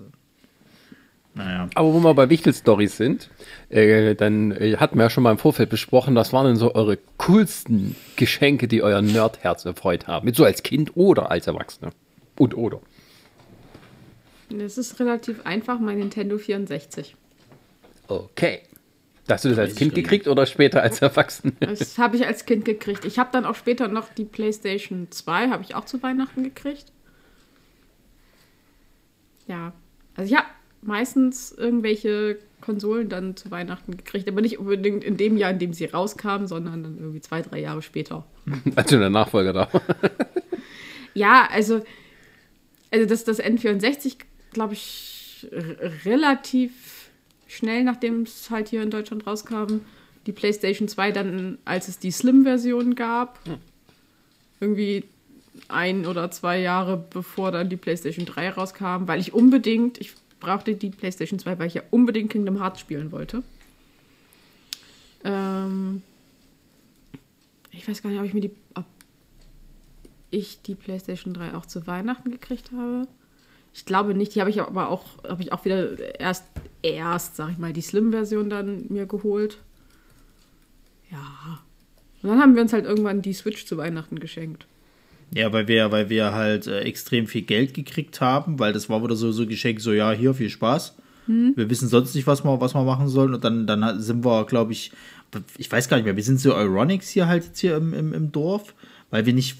Naja. 1.35 1.67
Aber 1.73 1.93
wo 1.93 1.99
wir 1.99 2.13
bei 2.13 2.29
Wichtel-Stories 2.29 2.97
sind, 2.97 3.29
äh, 3.69 4.13
dann 4.13 4.51
äh, 4.51 4.77
hatten 4.77 4.97
wir 4.97 5.03
ja 5.03 5.09
schon 5.09 5.23
mal 5.23 5.31
im 5.31 5.39
Vorfeld 5.39 5.69
besprochen, 5.69 6.15
was 6.15 6.31
waren 6.31 6.45
denn 6.45 6.55
so 6.57 6.75
eure 6.75 6.99
coolsten 7.17 7.95
Geschenke, 8.15 8.67
die 8.67 8.83
euer 8.83 9.01
Nerdherz 9.01 9.65
erfreut 9.65 10.07
haben? 10.07 10.25
Mit 10.25 10.35
so 10.35 10.45
als 10.45 10.61
Kind 10.61 10.95
oder 10.95 11.31
als 11.31 11.47
Erwachsener? 11.47 11.91
Und 12.37 12.55
oder? 12.55 12.81
Das 14.49 14.77
ist 14.77 14.99
relativ 14.99 15.45
einfach, 15.45 15.79
mein 15.79 15.97
Nintendo 15.97 16.37
64. 16.37 17.15
Okay. 18.07 18.61
Hast 19.29 19.45
du 19.45 19.49
das 19.49 19.57
als 19.57 19.75
Kind 19.75 19.95
gekriegt 19.95 20.27
oder 20.27 20.45
später 20.45 20.83
als 20.83 21.01
Erwachsener? 21.01 21.53
Das 21.59 21.97
habe 21.97 22.17
ich 22.17 22.27
als 22.27 22.45
Kind 22.45 22.65
gekriegt. 22.65 23.05
Ich 23.05 23.17
habe 23.17 23.29
dann 23.31 23.45
auch 23.45 23.55
später 23.55 23.87
noch 23.87 24.09
die 24.09 24.25
PlayStation 24.25 25.07
2, 25.09 25.49
habe 25.49 25.63
ich 25.63 25.75
auch 25.75 25.85
zu 25.85 26.03
Weihnachten 26.03 26.43
gekriegt. 26.43 26.91
Ja, 29.47 29.73
also 30.15 30.31
ich 30.31 30.37
habe 30.37 30.47
meistens 30.85 31.51
irgendwelche 31.51 32.37
Konsolen 32.61 33.09
dann 33.09 33.35
zu 33.35 33.51
Weihnachten 33.51 33.97
gekriegt, 33.97 34.27
aber 34.27 34.41
nicht 34.41 34.57
unbedingt 34.57 35.03
in 35.03 35.17
dem 35.17 35.37
Jahr, 35.37 35.51
in 35.51 35.59
dem 35.59 35.73
sie 35.73 35.85
rauskamen, 35.85 36.47
sondern 36.47 36.83
dann 36.83 36.97
irgendwie 36.97 37.21
zwei, 37.21 37.41
drei 37.41 37.59
Jahre 37.59 37.81
später. 37.81 38.25
Also 38.75 38.97
der 38.97 39.09
Nachfolger 39.09 39.53
da. 39.53 39.69
ja, 41.13 41.47
also, 41.51 41.81
also 42.91 43.05
das, 43.05 43.23
das 43.23 43.41
N64 43.41 44.17
glaube 44.53 44.73
ich, 44.73 45.47
relativ 46.05 47.09
schnell, 47.47 47.83
nachdem 47.83 48.21
es 48.21 48.49
halt 48.49 48.69
hier 48.69 48.81
in 48.81 48.89
Deutschland 48.89 49.27
rauskam, 49.27 49.81
die 50.25 50.31
PlayStation 50.31 50.87
2 50.87 51.11
dann, 51.11 51.57
als 51.65 51.89
es 51.89 51.99
die 51.99 52.11
Slim-Version 52.11 52.95
gab. 52.95 53.45
Hm. 53.45 53.57
Irgendwie 54.61 55.03
ein 55.67 56.05
oder 56.05 56.31
zwei 56.31 56.59
Jahre 56.59 57.03
bevor 57.09 57.51
dann 57.51 57.69
die 57.69 57.75
PlayStation 57.75 58.25
3 58.25 58.51
rauskam, 58.51 59.07
weil 59.07 59.19
ich 59.19 59.33
unbedingt, 59.33 59.99
ich 59.99 60.13
brauchte 60.43 60.75
die 60.75 60.89
PlayStation 60.89 61.39
2, 61.39 61.57
weil 61.57 61.67
ich 61.67 61.73
ja 61.73 61.83
unbedingt 61.89 62.31
Kingdom 62.31 62.59
Hearts 62.59 62.79
spielen 62.79 63.11
wollte. 63.11 63.43
Ähm, 65.23 66.01
ich 67.71 67.87
weiß 67.87 68.03
gar 68.03 68.09
nicht, 68.09 68.19
ob 68.19 68.25
ich 68.25 68.33
mir 68.33 68.41
die, 68.41 68.51
ob 68.75 68.85
ich 70.29 70.61
die 70.61 70.75
PlayStation 70.75 71.33
3 71.33 71.55
auch 71.55 71.65
zu 71.65 71.87
Weihnachten 71.87 72.29
gekriegt 72.29 72.71
habe. 72.71 73.07
Ich 73.73 73.85
glaube 73.85 74.13
nicht. 74.13 74.35
Die 74.35 74.41
habe 74.41 74.49
ich 74.49 74.61
aber 74.61 74.89
auch, 74.89 75.23
habe 75.23 75.41
ich 75.41 75.53
auch 75.53 75.65
wieder 75.65 76.19
erst, 76.19 76.45
erst, 76.81 77.37
sag 77.37 77.51
ich 77.51 77.57
mal, 77.57 77.73
die 77.73 77.81
Slim-Version 77.81 78.49
dann 78.49 78.85
mir 78.89 79.05
geholt. 79.05 79.57
Ja. 81.09 81.61
Und 82.21 82.29
dann 82.29 82.39
haben 82.39 82.55
wir 82.55 82.61
uns 82.61 82.73
halt 82.73 82.85
irgendwann 82.85 83.21
die 83.21 83.33
Switch 83.33 83.65
zu 83.65 83.77
Weihnachten 83.77 84.19
geschenkt. 84.19 84.67
Ja, 85.33 85.51
weil 85.53 85.67
wir, 85.67 85.91
weil 85.91 86.09
wir 86.09 86.33
halt 86.33 86.67
äh, 86.67 86.81
extrem 86.81 87.27
viel 87.27 87.43
Geld 87.43 87.73
gekriegt 87.73 88.21
haben, 88.21 88.59
weil 88.59 88.73
das 88.73 88.89
war 88.89 89.03
wieder 89.03 89.15
so, 89.15 89.31
so 89.31 89.45
geschenkt, 89.45 89.81
so 89.81 89.93
ja, 89.93 90.11
hier, 90.11 90.33
viel 90.33 90.49
Spaß. 90.49 90.95
Hm. 91.27 91.53
Wir 91.55 91.69
wissen 91.69 91.87
sonst 91.87 92.15
nicht, 92.15 92.27
was 92.27 92.43
wir, 92.43 92.61
was 92.61 92.73
wir 92.73 92.83
machen 92.83 93.07
sollen. 93.07 93.33
Und 93.33 93.43
dann, 93.43 93.65
dann 93.65 94.01
sind 94.01 94.25
wir, 94.25 94.45
glaube 94.45 94.73
ich, 94.73 94.91
ich 95.57 95.71
weiß 95.71 95.89
gar 95.89 95.97
nicht 95.97 96.05
mehr, 96.05 96.15
wir 96.15 96.23
sind 96.23 96.39
so 96.39 96.53
Euronics 96.53 97.09
hier 97.09 97.27
halt 97.27 97.45
jetzt 97.45 97.59
hier 97.59 97.77
im, 97.77 97.93
im, 97.93 98.13
im 98.13 98.31
Dorf 98.31 98.73
weil 99.13 99.27
wir 99.27 99.33
nicht, 99.33 99.57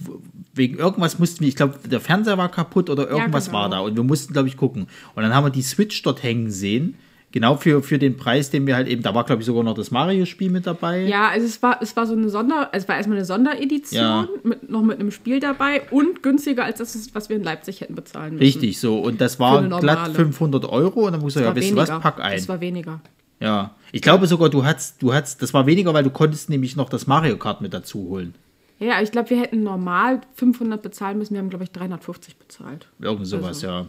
wegen 0.56 0.80
irgendwas 0.80 1.20
mussten 1.20 1.42
wir, 1.42 1.48
ich 1.48 1.56
glaube, 1.56 1.78
der 1.88 2.00
Fernseher 2.00 2.40
war 2.40 2.50
kaputt 2.50 2.90
oder 2.90 3.08
irgendwas 3.08 3.46
ja, 3.46 3.52
genau. 3.52 3.62
war 3.62 3.70
da 3.70 3.80
und 3.82 3.96
wir 3.96 4.04
mussten, 4.04 4.34
glaube 4.34 4.48
ich, 4.48 4.58
gucken. 4.58 4.88
Und 5.14 5.22
dann 5.22 5.32
haben 5.32 5.46
wir 5.46 5.52
die 5.52 5.62
Switch 5.62 6.02
dort 6.02 6.24
hängen 6.24 6.50
sehen. 6.50 6.96
Genau 7.34 7.56
für, 7.56 7.82
für 7.82 7.98
den 7.98 8.16
Preis, 8.16 8.52
den 8.52 8.68
wir 8.68 8.76
halt 8.76 8.88
eben, 8.88 9.02
da 9.02 9.16
war, 9.16 9.24
glaube 9.24 9.42
ich, 9.42 9.48
sogar 9.48 9.64
noch 9.64 9.74
das 9.74 9.90
Mario-Spiel 9.90 10.52
mit 10.52 10.68
dabei. 10.68 11.02
Ja, 11.02 11.30
also 11.30 11.48
es 11.48 11.64
war, 11.64 11.82
es 11.82 11.96
war 11.96 12.06
so 12.06 12.14
eine 12.14 12.30
Sonder, 12.30 12.70
es 12.74 12.88
war 12.88 12.96
erstmal 12.96 13.18
eine 13.18 13.26
Sonderedition, 13.26 14.00
ja. 14.00 14.28
mit, 14.44 14.70
noch 14.70 14.84
mit 14.84 15.00
einem 15.00 15.10
Spiel 15.10 15.40
dabei 15.40 15.82
und 15.90 16.22
günstiger 16.22 16.64
als 16.64 16.78
das, 16.78 17.10
was 17.16 17.30
wir 17.30 17.36
in 17.36 17.44
Leipzig 17.44 17.82
hätten 17.82 17.96
bezahlen 17.96 18.34
müssen. 18.34 18.44
Richtig, 18.44 18.80
so. 18.80 19.00
Und 19.00 19.20
das 19.20 19.40
war 19.40 19.68
glatt 19.80 20.12
500 20.12 20.66
Euro 20.66 21.08
und 21.08 21.14
dann 21.14 21.22
muss 21.22 21.36
ich 21.36 21.42
ja, 21.42 21.56
wisst 21.56 21.72
ihr 21.72 21.76
was, 21.76 21.90
pack 21.90 22.20
ein. 22.20 22.38
Das 22.38 22.48
war 22.48 22.62
weniger. 22.62 23.02
Ja, 23.40 23.74
ich 23.92 24.04
glaube 24.04 24.28
sogar, 24.28 24.50
du 24.50 24.64
hast, 24.64 25.02
du 25.02 25.12
hast, 25.12 25.42
das 25.42 25.56
war 25.56 25.66
weniger, 25.66 25.92
weil 25.96 26.04
du 26.04 26.12
konntest 26.12 26.52
nämlich 26.52 26.76
noch 26.76 26.88
das 26.88 27.08
Mario 27.08 27.38
Kart 27.38 27.62
mit 27.62 27.74
dazu 27.74 28.10
holen. 28.10 28.36
Ja, 28.78 29.02
ich 29.02 29.10
glaube, 29.10 29.32
wir 29.32 29.42
hätten 29.42 29.64
normal 29.64 30.22
500 30.36 30.84
bezahlen 30.84 31.18
müssen. 31.18 31.34
Wir 31.34 31.40
haben, 31.40 31.50
glaube 31.50 31.64
ich, 31.64 31.72
350 31.72 32.38
bezahlt. 32.38 32.90
Irgend 33.00 33.26
sowas, 33.26 33.64
also. 33.64 33.68
Ja. 33.68 33.88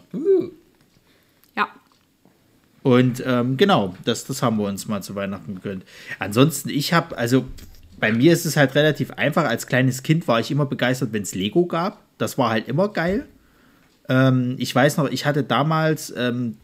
Und 2.84 3.22
ähm, 3.26 3.56
genau, 3.56 3.94
das, 4.04 4.26
das 4.26 4.42
haben 4.42 4.58
wir 4.58 4.66
uns 4.66 4.86
mal 4.86 5.02
zu 5.02 5.14
Weihnachten 5.14 5.54
gegönnt. 5.54 5.84
Ansonsten, 6.18 6.68
ich 6.68 6.92
habe, 6.92 7.16
also 7.16 7.46
bei 7.98 8.12
mir 8.12 8.30
ist 8.30 8.44
es 8.44 8.58
halt 8.58 8.74
relativ 8.74 9.10
einfach. 9.12 9.44
Als 9.44 9.66
kleines 9.66 10.02
Kind 10.02 10.28
war 10.28 10.38
ich 10.38 10.50
immer 10.50 10.66
begeistert, 10.66 11.14
wenn 11.14 11.22
es 11.22 11.34
Lego 11.34 11.64
gab. 11.64 12.02
Das 12.18 12.36
war 12.36 12.50
halt 12.50 12.68
immer 12.68 12.90
geil. 12.90 13.24
Ähm, 14.10 14.56
ich 14.58 14.74
weiß 14.74 14.98
noch, 14.98 15.08
ich 15.10 15.24
hatte 15.24 15.44
damals 15.44 16.12
ähm, 16.14 16.58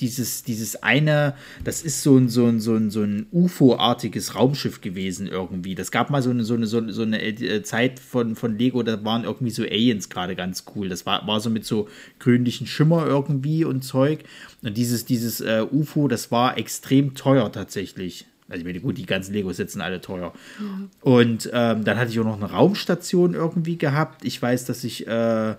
dieses, 0.00 0.42
dieses 0.42 0.82
eine, 0.82 1.34
das 1.64 1.82
ist 1.82 2.02
so 2.02 2.16
ein, 2.16 2.28
so 2.28 2.46
ein, 2.46 2.60
so 2.60 2.74
ein, 2.74 2.90
so 2.90 3.02
ein 3.02 3.26
UFO-artiges 3.32 4.34
Raumschiff 4.34 4.80
gewesen 4.80 5.26
irgendwie. 5.26 5.74
Das 5.74 5.90
gab 5.90 6.10
mal 6.10 6.22
so 6.22 6.30
eine, 6.30 6.44
so 6.44 6.54
eine, 6.54 6.66
so 6.66 6.80
eine, 7.02 7.22
äh, 7.22 7.62
Zeit 7.62 7.98
von, 7.98 8.36
von 8.36 8.58
Lego, 8.58 8.82
da 8.82 9.04
waren 9.04 9.24
irgendwie 9.24 9.50
so 9.50 9.62
Aliens 9.62 10.08
gerade 10.08 10.36
ganz 10.36 10.64
cool. 10.74 10.88
Das 10.88 11.06
war, 11.06 11.26
war 11.26 11.40
so 11.40 11.50
mit 11.50 11.64
so 11.64 11.88
grünlichen 12.18 12.66
Schimmer 12.66 13.06
irgendwie 13.06 13.64
und 13.64 13.82
Zeug. 13.82 14.24
Und 14.62 14.76
dieses, 14.76 15.04
dieses 15.04 15.40
äh, 15.40 15.64
UFO, 15.70 16.08
das 16.08 16.30
war 16.30 16.58
extrem 16.58 17.14
teuer 17.14 17.50
tatsächlich. 17.52 18.26
Also 18.48 18.60
ich 18.60 18.66
meine, 18.66 18.80
gut, 18.80 18.96
die 18.96 19.06
ganzen 19.06 19.34
Lego-Sets 19.34 19.74
sind 19.74 19.82
alle 19.82 20.00
teuer. 20.00 20.32
Ja. 20.58 20.88
Und 21.02 21.50
ähm, 21.52 21.84
dann 21.84 21.98
hatte 21.98 22.10
ich 22.10 22.18
auch 22.18 22.24
noch 22.24 22.36
eine 22.36 22.50
Raumstation 22.50 23.34
irgendwie 23.34 23.76
gehabt. 23.76 24.24
Ich 24.24 24.40
weiß, 24.40 24.64
dass 24.64 24.84
ich, 24.84 25.06
äh, 25.06 25.54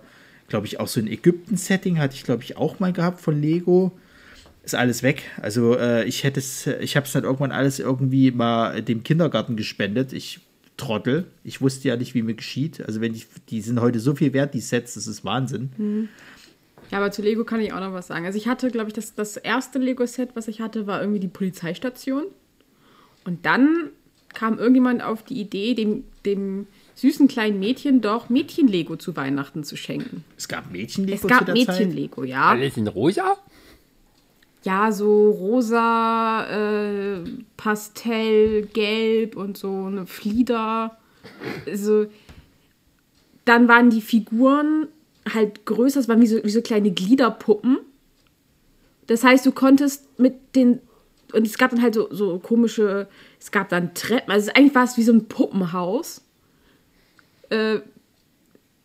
glaube 0.48 0.66
ich, 0.66 0.80
auch 0.80 0.88
so 0.88 1.00
ein 1.00 1.08
Ägypten-Setting 1.08 2.00
hatte 2.00 2.16
ich, 2.16 2.24
glaube 2.24 2.44
ich, 2.44 2.58
auch 2.58 2.80
mal 2.80 2.92
gehabt 2.92 3.22
von 3.22 3.40
Lego 3.40 3.92
ist 4.70 4.76
alles 4.76 5.04
weg. 5.04 5.24
Also 5.42 5.76
äh, 5.78 6.06
ich 6.06 6.24
hätte 6.24 6.40
es, 6.40 6.68
ich 6.68 6.96
habe 6.96 7.06
es 7.06 7.12
dann 7.12 7.24
irgendwann 7.24 7.52
alles 7.52 7.80
irgendwie 7.80 8.32
mal 8.32 8.82
dem 8.82 9.04
Kindergarten 9.04 9.56
gespendet. 9.56 10.14
Ich 10.14 10.40
Trottel. 10.80 11.26
Ich 11.44 11.62
wusste 11.62 11.90
ja 11.90 11.96
nicht, 11.98 12.16
wie 12.16 12.24
mir 12.24 12.34
geschieht. 12.34 12.82
Also 12.86 13.02
wenn 13.02 13.14
ich, 13.14 13.28
die 13.50 13.62
sind 13.62 13.82
heute 13.82 14.00
so 14.00 14.16
viel 14.16 14.34
wert, 14.34 14.54
die 14.54 14.62
Sets, 14.62 14.96
das 14.96 15.06
ist 15.06 15.24
Wahnsinn. 15.26 15.70
Mhm. 15.78 16.10
Ja, 16.90 16.98
aber 16.98 17.12
zu 17.12 17.22
Lego 17.22 17.44
kann 17.44 17.60
ich 17.60 17.72
auch 17.74 17.80
noch 17.80 17.94
was 17.94 18.08
sagen. 18.08 18.26
Also 18.26 18.38
ich 18.38 18.48
hatte, 18.48 18.72
glaube 18.72 18.88
ich, 18.88 18.94
das, 18.94 19.14
das 19.14 19.38
erste 19.38 19.78
Lego-Set, 19.78 20.30
was 20.34 20.48
ich 20.48 20.60
hatte, 20.62 20.88
war 20.88 21.02
irgendwie 21.02 21.20
die 21.20 21.28
Polizeistation. 21.28 22.24
Und 23.26 23.46
dann 23.46 23.92
kam 24.34 24.58
irgendjemand 24.58 25.04
auf 25.04 25.22
die 25.22 25.40
Idee, 25.40 25.76
dem, 25.76 26.04
dem 26.26 26.66
süßen 26.96 27.28
kleinen 27.28 27.60
Mädchen 27.60 28.02
doch 28.02 28.30
Mädchen-Lego 28.30 28.96
zu 28.96 29.16
Weihnachten 29.16 29.64
zu 29.64 29.76
schenken. 29.76 30.24
Es 30.38 30.48
gab 30.48 30.72
Mädchen-Lego 30.72 31.28
Es 31.28 31.28
gab 31.28 31.48
Mädchen-Lego, 31.48 32.24
ja. 32.24 32.50
Alles 32.50 32.78
in 32.78 32.88
rosa? 32.88 33.38
Ja, 34.70 34.92
so 34.92 35.32
rosa, 35.32 36.46
äh, 36.46 37.24
Pastell, 37.58 38.68
gelb 38.68 39.36
und 39.36 39.58
so 39.58 39.86
eine 39.86 40.06
Flieder. 40.06 40.96
Also, 41.66 42.06
dann 43.46 43.68
waren 43.68 43.90
die 43.90 44.02
Figuren 44.02 44.88
halt 45.34 45.66
größer, 45.66 46.00
es 46.00 46.08
waren 46.08 46.22
wie 46.22 46.28
so, 46.28 46.44
wie 46.44 46.52
so 46.52 46.62
kleine 46.62 46.92
Gliederpuppen. 46.92 47.80
Das 49.08 49.24
heißt, 49.24 49.44
du 49.44 49.52
konntest 49.52 50.20
mit 50.20 50.56
den. 50.56 50.82
Und 51.34 51.48
es 51.48 51.58
gab 51.58 51.72
dann 51.72 51.82
halt 51.82 51.96
so, 51.96 52.08
so 52.12 52.38
komische. 52.38 53.08
Es 53.40 53.50
gab 53.50 53.70
dann 53.70 53.96
Treppen. 53.96 54.32
Also 54.32 54.52
eigentlich 54.54 54.76
war 54.76 54.84
es 54.84 54.98
wie 54.98 55.04
so 55.04 55.14
ein 55.14 55.28
Puppenhaus. 55.28 56.22
Äh, 57.50 57.80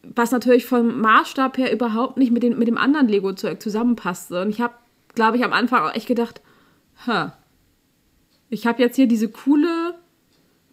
was 0.03 0.31
natürlich 0.31 0.65
vom 0.65 1.01
Maßstab 1.03 1.59
her 1.59 1.71
überhaupt 1.73 2.17
nicht 2.17 2.33
mit, 2.33 2.43
den, 2.43 2.59
mit 2.59 2.69
dem 2.69 2.79
anderen 2.79 3.09
Lego-Zeug 3.09 3.61
zusammenpasste. 3.61 4.41
Und 4.41 4.49
ich 4.49 4.63
habe 4.63 4.75
glaube 5.15 5.37
ich, 5.37 5.45
am 5.45 5.53
Anfang 5.53 5.83
auch 5.83 5.95
echt 5.95 6.07
gedacht, 6.07 6.41
Hä, 7.05 7.31
ich 8.49 8.67
habe 8.67 8.83
jetzt 8.83 8.97
hier 8.97 9.07
diese 9.07 9.29
coole 9.29 9.95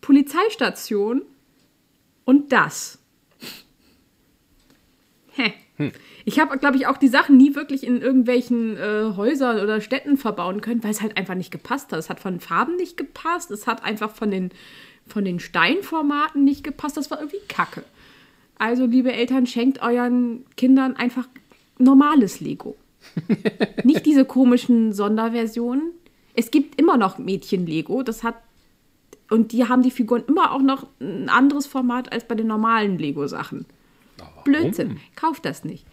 Polizeistation 0.02 1.24
und 2.26 2.52
das. 2.52 3.00
Hä. 5.34 5.54
Hm. 5.78 5.92
Ich 6.24 6.40
habe, 6.40 6.58
glaube 6.60 6.78
ich, 6.78 6.86
auch 6.86 6.98
die 6.98 7.08
Sachen 7.08 7.38
nie 7.38 7.56
wirklich 7.56 7.86
in 7.86 8.00
irgendwelchen 8.02 8.78
äh, 8.78 9.14
Häusern 9.16 9.60
oder 9.60 9.82
Städten 9.82 10.18
verbauen 10.18 10.62
können, 10.62 10.84
weil 10.84 10.92
es 10.92 11.02
halt 11.02 11.18
einfach 11.18 11.34
nicht 11.34 11.52
gepasst 11.52 11.92
hat. 11.92 12.00
Es 12.00 12.10
hat 12.10 12.20
von 12.20 12.40
Farben 12.40 12.76
nicht 12.76 12.98
gepasst, 12.98 13.50
es 13.50 13.66
hat 13.66 13.84
einfach 13.84 14.12
von 14.12 14.30
den, 14.30 14.52
von 15.08 15.26
den 15.26 15.40
Steinformaten 15.40 16.44
nicht 16.44 16.64
gepasst. 16.64 16.98
Das 16.98 17.10
war 17.10 17.20
irgendwie 17.20 17.42
kacke. 17.48 17.84
Also, 18.60 18.86
liebe 18.86 19.12
Eltern, 19.12 19.48
schenkt 19.48 19.82
euren 19.82 20.46
Kindern 20.56 20.96
einfach 20.96 21.28
normales 21.80 22.40
Lego. 22.40 22.76
Nicht 23.84 24.06
diese 24.06 24.26
komischen 24.26 24.94
Sonderversionen. 24.94 25.92
Es 26.36 26.52
gibt 26.52 26.80
immer 26.80 26.98
noch 26.98 27.18
Mädchen-Lego. 27.18 28.04
Das 28.04 28.24
hat. 28.24 28.36
Und 29.30 29.54
die 29.54 29.68
haben 29.68 29.82
die 29.82 29.92
Figuren 29.92 30.24
immer 30.28 30.52
auch 30.52 30.62
noch 30.62 30.88
ein 31.00 31.30
anderes 31.30 31.66
Format 31.66 32.12
als 32.12 32.26
bei 32.26 32.36
den 32.36 32.48
normalen 32.48 32.98
Lego-Sachen. 32.98 33.66
Blödsinn. 34.44 35.00
Kauft 35.16 35.46
das 35.46 35.64
nicht. 35.64 35.86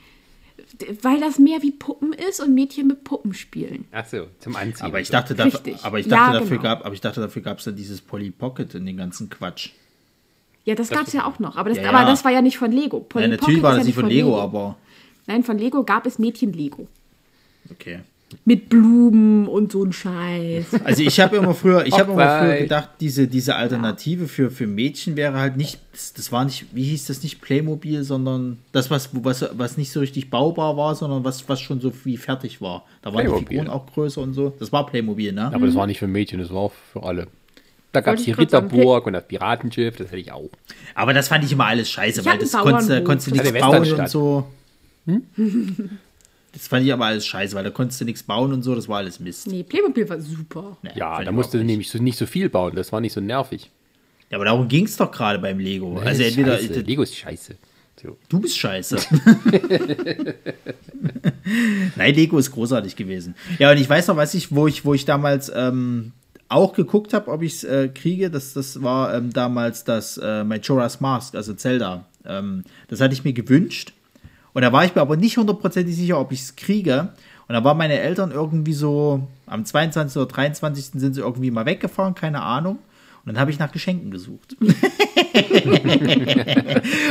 Weil 1.02 1.20
das 1.20 1.38
mehr 1.38 1.62
wie 1.62 1.70
Puppen 1.70 2.12
ist 2.12 2.40
und 2.40 2.54
Mädchen 2.54 2.88
mit 2.88 3.04
Puppen 3.04 3.32
spielen. 3.32 3.86
Ach 3.92 4.04
so, 4.04 4.26
zum 4.40 4.56
Anziehen. 4.56 4.86
Aber 4.86 5.00
ich 5.00 5.08
dachte, 5.08 5.34
dafür, 5.34 5.60
aber 5.82 5.98
ich 5.98 6.08
dachte 6.08 6.34
ja, 6.34 6.40
dafür 6.40 6.58
genau. 6.58 6.62
gab, 6.62 6.84
aber 6.84 6.94
ich 6.94 7.00
dachte, 7.00 7.20
dafür 7.20 7.42
gab 7.42 7.58
es 7.58 7.64
dann 7.64 7.76
dieses 7.76 8.00
Polly 8.00 8.30
Pocket 8.30 8.74
in 8.74 8.84
den 8.84 8.96
ganzen 8.96 9.30
Quatsch. 9.30 9.70
Ja, 10.64 10.74
das, 10.74 10.88
das 10.88 10.98
gab 10.98 11.06
es 11.06 11.12
ja 11.14 11.24
auch 11.24 11.38
noch. 11.38 11.56
Aber 11.56 11.70
das, 11.70 11.78
ja, 11.78 11.88
aber 11.88 12.04
das 12.04 12.24
war 12.24 12.32
ja 12.32 12.42
nicht 12.42 12.58
von 12.58 12.72
Lego. 12.72 13.00
Polly 13.00 13.24
ja, 13.24 13.30
natürlich 13.30 13.60
Pocket 13.60 13.62
war 13.62 13.76
das 13.76 13.86
nicht 13.86 13.94
von 13.94 14.08
Lego, 14.08 14.30
Lego, 14.30 14.40
aber. 14.40 14.76
Nein, 15.26 15.44
von 15.44 15.58
Lego 15.58 15.84
gab 15.84 16.04
es 16.06 16.18
Mädchen-Lego. 16.18 16.88
Okay. 17.70 18.00
Mit 18.44 18.68
Blumen 18.68 19.48
und 19.48 19.72
so 19.72 19.82
ein 19.82 19.92
Scheiß. 19.92 20.66
Also 20.84 21.02
ich 21.02 21.18
habe 21.18 21.36
immer 21.36 21.54
früher, 21.54 21.86
ich 21.86 21.98
habe 21.98 22.12
immer 22.12 22.40
früher 22.40 22.58
gedacht, 22.58 22.90
diese, 23.00 23.26
diese 23.26 23.56
Alternative 23.56 24.28
für, 24.28 24.50
für 24.50 24.66
Mädchen 24.66 25.16
wäre 25.16 25.38
halt 25.38 25.56
nicht, 25.56 25.80
das, 25.92 26.12
das, 26.12 26.30
war 26.30 26.44
nicht, 26.44 26.66
wie 26.72 26.84
hieß 26.84 27.06
das 27.06 27.22
nicht 27.22 27.40
Playmobil, 27.40 28.04
sondern 28.04 28.58
das, 28.72 28.90
was, 28.90 29.10
was, 29.12 29.48
was 29.52 29.78
nicht 29.78 29.92
so 29.92 30.00
richtig 30.00 30.28
baubar 30.28 30.76
war, 30.76 30.94
sondern 30.94 31.24
was, 31.24 31.48
was 31.48 31.60
schon 31.60 31.80
so 31.80 31.92
wie 32.04 32.18
fertig 32.18 32.60
war. 32.60 32.84
Da 33.00 33.14
waren 33.14 33.22
Playmobil. 33.22 33.44
die 33.44 33.54
Figuren 33.54 33.70
auch 33.70 33.86
größer 33.86 34.20
und 34.20 34.34
so. 34.34 34.52
Das 34.58 34.72
war 34.72 34.84
Playmobil, 34.84 35.32
ne? 35.32 35.46
Aber 35.46 35.64
das 35.64 35.74
war 35.74 35.86
nicht 35.86 35.98
für 35.98 36.06
Mädchen, 36.08 36.38
das 36.38 36.50
war 36.50 36.60
auch 36.60 36.72
für 36.92 37.02
alle. 37.02 37.28
Da 37.92 38.02
gab 38.02 38.16
es 38.16 38.24
die 38.24 38.32
Ritterburg 38.32 39.06
und 39.06 39.14
das 39.14 39.26
Piratenschiff, 39.26 39.96
das 39.96 40.08
hätte 40.08 40.18
ich 40.18 40.32
auch. 40.32 40.50
Aber 40.94 41.14
das 41.14 41.28
fand 41.28 41.44
ich 41.44 41.52
immer 41.52 41.64
alles 41.64 41.90
scheiße, 41.90 42.20
ich 42.20 42.26
weil 42.26 42.36
das 42.36 42.52
konntest, 42.52 43.04
konntest 43.04 43.28
du 43.28 43.30
nichts 43.30 43.52
bauen 43.58 43.92
und 43.92 44.08
so. 44.10 44.46
Hm? 45.06 45.22
Das 46.58 46.66
fand 46.66 46.84
ich 46.84 46.92
aber 46.92 47.06
alles 47.06 47.24
scheiße, 47.24 47.54
weil 47.54 47.62
da 47.62 47.70
konntest 47.70 48.00
du 48.00 48.04
nichts 48.04 48.24
bauen 48.24 48.52
und 48.52 48.62
so, 48.62 48.74
das 48.74 48.88
war 48.88 48.98
alles 48.98 49.20
Mist. 49.20 49.46
Nee, 49.46 49.62
Playmobil 49.62 50.08
war 50.08 50.20
super. 50.20 50.76
Ja, 50.82 50.90
ja 50.96 51.24
da 51.24 51.30
musst 51.30 51.54
du 51.54 51.58
nämlich 51.58 51.88
so, 51.88 51.98
nicht 51.98 52.18
so 52.18 52.26
viel 52.26 52.48
bauen, 52.48 52.74
das 52.74 52.90
war 52.90 53.00
nicht 53.00 53.12
so 53.12 53.20
nervig. 53.20 53.70
Ja, 54.28 54.38
aber 54.38 54.46
darum 54.46 54.66
ging 54.66 54.84
es 54.84 54.96
doch 54.96 55.12
gerade 55.12 55.38
beim 55.38 55.60
Lego. 55.60 56.00
Nee, 56.00 56.06
also 56.08 56.24
entweder 56.24 56.58
scheiße. 56.58 56.80
Lego 56.80 57.02
ist 57.02 57.14
scheiße. 57.14 57.54
So. 58.02 58.16
Du 58.28 58.40
bist 58.40 58.58
scheiße. 58.58 58.96
Nein, 61.96 62.14
Lego 62.16 62.38
ist 62.38 62.50
großartig 62.50 62.96
gewesen. 62.96 63.36
Ja, 63.60 63.70
und 63.70 63.78
ich 63.78 63.88
weiß 63.88 64.08
noch, 64.08 64.16
was 64.16 64.34
ich, 64.34 64.50
wo 64.52 64.66
ich, 64.66 64.84
wo 64.84 64.94
ich 64.94 65.04
damals 65.04 65.52
ähm, 65.54 66.10
auch 66.48 66.72
geguckt 66.72 67.14
habe, 67.14 67.30
ob 67.30 67.42
ich 67.42 67.54
es 67.54 67.64
äh, 67.64 67.88
kriege. 67.88 68.32
Das, 68.32 68.52
das 68.52 68.82
war 68.82 69.14
ähm, 69.14 69.32
damals 69.32 69.84
das 69.84 70.18
äh, 70.18 70.42
Majora's 70.42 71.00
Mask, 71.00 71.36
also 71.36 71.54
Zelda. 71.54 72.04
Ähm, 72.26 72.64
das 72.88 73.00
hatte 73.00 73.14
ich 73.14 73.22
mir 73.22 73.32
gewünscht. 73.32 73.92
Und 74.58 74.62
da 74.62 74.72
war 74.72 74.84
ich 74.84 74.92
mir 74.92 75.02
aber 75.02 75.16
nicht 75.16 75.36
hundertprozentig 75.36 75.94
sicher, 75.94 76.18
ob 76.18 76.32
ich 76.32 76.40
es 76.40 76.56
kriege. 76.56 77.10
Und 77.46 77.54
da 77.54 77.62
waren 77.62 77.78
meine 77.78 78.00
Eltern 78.00 78.32
irgendwie 78.32 78.72
so, 78.72 79.22
am 79.46 79.64
22. 79.64 80.16
oder 80.16 80.26
23. 80.26 81.00
sind 81.00 81.14
sie 81.14 81.20
irgendwie 81.20 81.52
mal 81.52 81.64
weggefahren, 81.64 82.16
keine 82.16 82.42
Ahnung. 82.42 82.80
Und 83.28 83.34
dann 83.34 83.42
habe 83.42 83.50
ich 83.50 83.58
nach 83.58 83.70
Geschenken 83.70 84.10
gesucht. 84.10 84.56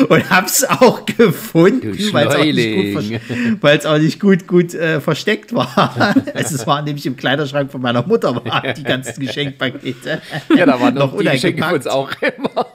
und 0.10 0.30
habe 0.32 0.48
es 0.48 0.64
auch 0.68 1.06
gefunden, 1.06 1.96
weil 2.12 3.78
es 3.78 3.86
auch 3.86 4.00
nicht 4.00 4.20
gut, 4.20 4.48
gut, 4.48 4.74
äh, 4.74 5.00
versteckt 5.00 5.54
war. 5.54 6.16
also 6.34 6.56
es 6.56 6.66
war 6.66 6.82
nämlich 6.82 7.06
im 7.06 7.18
Kleiderschrank 7.18 7.72
von 7.72 7.84
meiner 7.84 8.02
Mutter 8.02 8.36
waren 8.44 8.74
die 8.76 8.82
ganzen 8.82 9.24
Geschenkpakete. 9.24 10.24
Ja, 10.56 10.66
da 10.66 10.82
waren 10.82 10.94
noch 11.00 11.16
die 11.16 11.24
Geschenke 11.26 11.64
für 11.64 11.76
uns 11.76 11.86
auch 11.86 12.12
immer. 12.20 12.66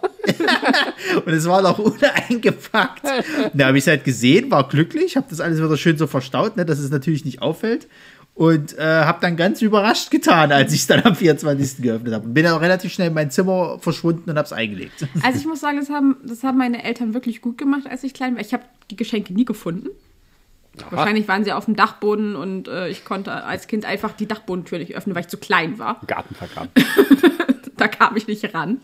und 1.27 1.33
es 1.33 1.45
war 1.47 1.63
noch 1.63 1.81
uneingepackt. 1.81 3.03
Da 3.55 3.67
habe 3.67 3.77
ich 3.77 3.83
es 3.83 3.89
halt 3.89 4.05
gesehen, 4.05 4.53
war 4.53 4.69
glücklich, 4.69 5.17
habe 5.17 5.27
das 5.29 5.41
alles 5.41 5.59
wieder 5.59 5.77
schön 5.77 5.99
so 5.99 6.07
verstaut, 6.07 6.57
ne, 6.57 6.65
dass 6.65 6.79
es 6.79 6.93
natürlich 6.93 7.25
nicht 7.25 7.43
auffällt. 7.43 7.89
Und 8.35 8.79
äh, 8.79 8.83
habe 8.83 9.19
dann 9.21 9.37
ganz 9.37 9.61
überrascht 9.61 10.11
getan, 10.11 10.53
als 10.53 10.73
ich 10.73 10.81
es 10.81 10.87
dann 10.87 11.03
am 11.03 11.15
24. 11.15 11.83
geöffnet 11.83 12.15
habe. 12.15 12.27
Und 12.27 12.35
bin 12.35 12.45
dann 12.45 12.55
auch 12.55 12.63
relativ 12.63 12.93
schnell 12.93 13.09
in 13.09 13.15
mein 13.15 13.31
Zimmer 13.31 13.79
verschwunden 13.79 14.31
und 14.31 14.37
habe 14.37 14.47
es 14.47 14.53
eingelegt. 14.55 15.07
Also 15.23 15.39
ich 15.39 15.47
muss 15.47 15.61
sagen, 15.61 15.79
das 15.79 15.91
haben, 15.91 16.17
das 16.25 16.43
haben 16.43 16.57
meine 16.57 16.83
Eltern 16.83 17.13
wirklich 17.13 17.43
gut 17.43 17.59
gemacht, 17.59 17.83
als 17.87 18.05
ich 18.05 18.15
klein 18.15 18.35
war. 18.35 18.41
Ich 18.41 18.55
habe 18.55 18.65
die 18.91 18.97
Geschenke 18.97 19.35
nie 19.35 19.45
gefunden. 19.45 19.91
Aha. 20.81 20.87
Wahrscheinlich 20.91 21.29
waren 21.29 21.45
sie 21.45 21.53
auf 21.53 21.67
dem 21.67 21.77
Dachboden 21.77 22.35
und 22.35 22.69
äh, 22.69 22.89
ich 22.89 23.05
konnte 23.05 23.33
als 23.45 23.67
Kind 23.67 23.85
einfach 23.85 24.13
die 24.13 24.27
Dachbodentür 24.27 24.79
nicht 24.79 24.97
öffnen, 24.97 25.15
weil 25.15 25.23
ich 25.23 25.29
zu 25.29 25.37
klein 25.37 25.79
war. 25.79 26.01
Garten 26.07 26.35
vergraben. 26.35 26.71
da 27.77 27.89
kam 27.89 28.17
ich 28.17 28.27
nicht 28.27 28.55
ran. 28.55 28.81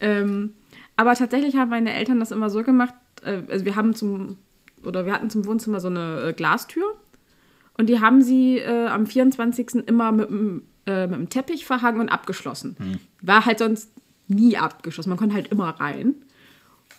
Ähm, 0.00 0.54
aber 0.96 1.14
tatsächlich 1.14 1.56
haben 1.56 1.68
meine 1.68 1.92
Eltern 1.92 2.20
das 2.20 2.30
immer 2.30 2.48
so 2.48 2.62
gemacht, 2.62 2.94
äh, 3.22 3.42
also 3.48 3.66
wir 3.66 3.76
haben 3.76 3.94
zum, 3.94 4.38
oder 4.82 5.04
wir 5.04 5.12
hatten 5.12 5.28
zum 5.28 5.44
Wohnzimmer 5.44 5.80
so 5.80 5.88
eine 5.88 6.28
äh, 6.28 6.32
Glastür 6.32 6.96
und 7.80 7.86
die 7.86 8.00
haben 8.00 8.20
sie 8.20 8.58
äh, 8.58 8.88
am 8.88 9.06
24. 9.06 9.86
immer 9.86 10.12
mit, 10.12 10.28
äh, 10.86 11.06
mit 11.06 11.18
dem 11.18 11.30
Teppich 11.30 11.64
verhangen 11.64 11.98
und 11.98 12.10
abgeschlossen. 12.10 12.76
Hm. 12.78 12.98
War 13.22 13.46
halt 13.46 13.58
sonst 13.58 13.90
nie 14.28 14.58
abgeschlossen, 14.58 15.08
man 15.08 15.18
konnte 15.18 15.34
halt 15.34 15.48
immer 15.48 15.70
rein. 15.70 16.14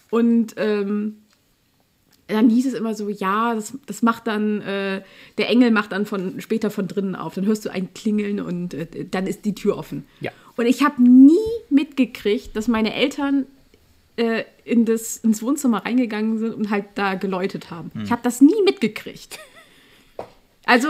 Und 0.10 0.56
ähm, 0.58 1.18
dann 2.26 2.50
hieß 2.50 2.66
es 2.66 2.74
immer 2.74 2.96
so, 2.96 3.10
ja, 3.10 3.54
das, 3.54 3.78
das 3.86 4.02
macht 4.02 4.26
dann, 4.26 4.62
äh, 4.62 5.04
der 5.38 5.50
Engel 5.50 5.70
macht 5.70 5.92
dann 5.92 6.08
von, 6.08 6.42
später 6.42 6.72
von 6.72 6.88
drinnen 6.88 7.16
auf. 7.16 7.36
Dann 7.36 7.46
hörst 7.46 7.64
du 7.64 7.70
ein 7.70 7.94
Klingeln 7.94 8.40
und 8.40 8.74
äh, 8.74 9.06
dann 9.06 9.28
ist 9.28 9.46
die 9.46 9.54
Tür 9.54 9.78
offen. 9.78 10.06
Ja. 10.20 10.32
Und 10.58 10.66
ich 10.66 10.84
habe 10.84 11.00
nie 11.00 11.38
mitgekriegt, 11.70 12.56
dass 12.56 12.68
meine 12.68 12.96
Eltern 12.96 13.46
äh, 14.16 14.46
in 14.66 14.86
das, 14.86 15.18
ins 15.18 15.44
Wohnzimmer 15.44 15.86
reingegangen 15.86 16.40
sind 16.40 16.56
und 16.56 16.72
halt 16.72 16.86
da 16.96 17.14
geläutet 17.14 17.70
haben. 17.70 17.92
Hm. 17.94 18.02
Ich 18.06 18.12
habe 18.12 18.24
das 18.24 18.42
nie 18.42 18.64
mitgekriegt. 18.66 19.38
Also, 20.66 20.88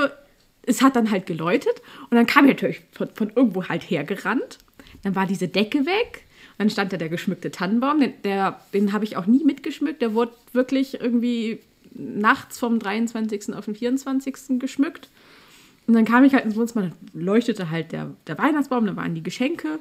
es 0.64 0.82
hat 0.82 0.96
dann 0.96 1.12
halt 1.12 1.26
geläutet 1.26 1.82
und 2.10 2.18
dann 2.18 2.26
kam 2.26 2.46
er 2.46 2.54
natürlich 2.54 2.82
von, 2.92 3.10
von 3.14 3.32
irgendwo 3.36 3.68
halt 3.68 3.90
hergerannt. 3.90 4.60
Dann 5.04 5.16
war 5.16 5.26
diese 5.26 5.48
Decke 5.48 5.86
weg. 5.86 6.24
Dann 6.58 6.70
stand 6.70 6.94
da 6.94 6.98
der 6.98 7.10
geschmückte 7.10 7.50
Tannenbaum. 7.50 8.00
Den, 8.00 8.14
der, 8.24 8.60
den 8.74 8.94
habe 8.94 9.04
ich 9.04 9.18
auch 9.18 9.26
nie 9.26 9.44
mitgeschmückt. 9.44 10.02
Der 10.02 10.14
wurde 10.14 10.34
wirklich 10.54 11.02
irgendwie 11.02 11.60
nachts 11.94 12.60
vom 12.60 12.80
23. 12.80 13.54
auf 13.56 13.66
den 13.66 13.76
24. 13.76 14.60
geschmückt. 14.60 15.10
Und 15.88 15.96
dann 15.96 16.06
kam 16.06 16.24
ich 16.24 16.34
halt 16.34 16.46
ins 16.46 16.56
Wohnzimmer, 16.56 16.84
dann 16.84 17.22
leuchtete 17.22 17.70
halt 17.70 17.92
der, 17.92 18.12
der 18.28 18.38
Weihnachtsbaum, 18.38 18.86
dann 18.86 18.96
waren 18.96 19.16
die 19.16 19.24
Geschenke 19.24 19.80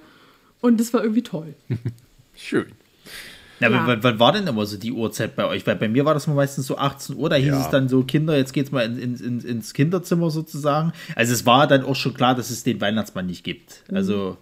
und 0.61 0.81
das 0.81 0.93
war 0.93 1.03
irgendwie 1.03 1.23
toll. 1.23 1.55
Schön. 2.35 2.73
Ja, 3.61 3.69
Ja. 3.71 3.79
aber 3.81 3.87
wann, 3.93 4.03
wann 4.03 4.19
war 4.19 4.33
denn 4.33 4.47
immer 4.47 4.67
so 4.67 4.77
die 4.77 4.93
Uhrzeit 4.93 5.37
bei 5.37 5.45
euch? 5.47 5.67
Weil 5.67 5.77
bei 5.77 5.89
mir 5.89 6.05
war 6.05 6.15
das 6.15 6.27
mal 6.27 6.35
meistens 6.35 6.67
so 6.67 6.77
18 6.79 7.17
Uhr, 7.17 7.29
da 7.31 7.37
hieß 7.37 7.47
Ja. 7.49 7.61
es 7.61 7.69
dann 7.71 7.89
so, 7.89 8.03
Kinder, 8.03 8.37
jetzt 8.37 8.53
geht's 8.53 8.73
mal 8.73 8.85
in, 8.85 8.99
in, 8.99 9.17
in, 9.17 9.41
ins 9.41 9.75
Kinderzimmer 9.75 10.31
sozusagen. 10.31 10.93
Also 11.15 11.33
es 11.33 11.47
war 11.47 11.67
dann 11.67 11.85
auch 11.85 11.97
schon 11.97 12.15
klar, 12.15 12.35
dass 12.35 12.51
es 12.51 12.63
den 12.65 12.81
Weihnachtsmann 12.81 13.27
nicht 13.27 13.45
gibt. 13.45 13.85
Also 13.93 14.37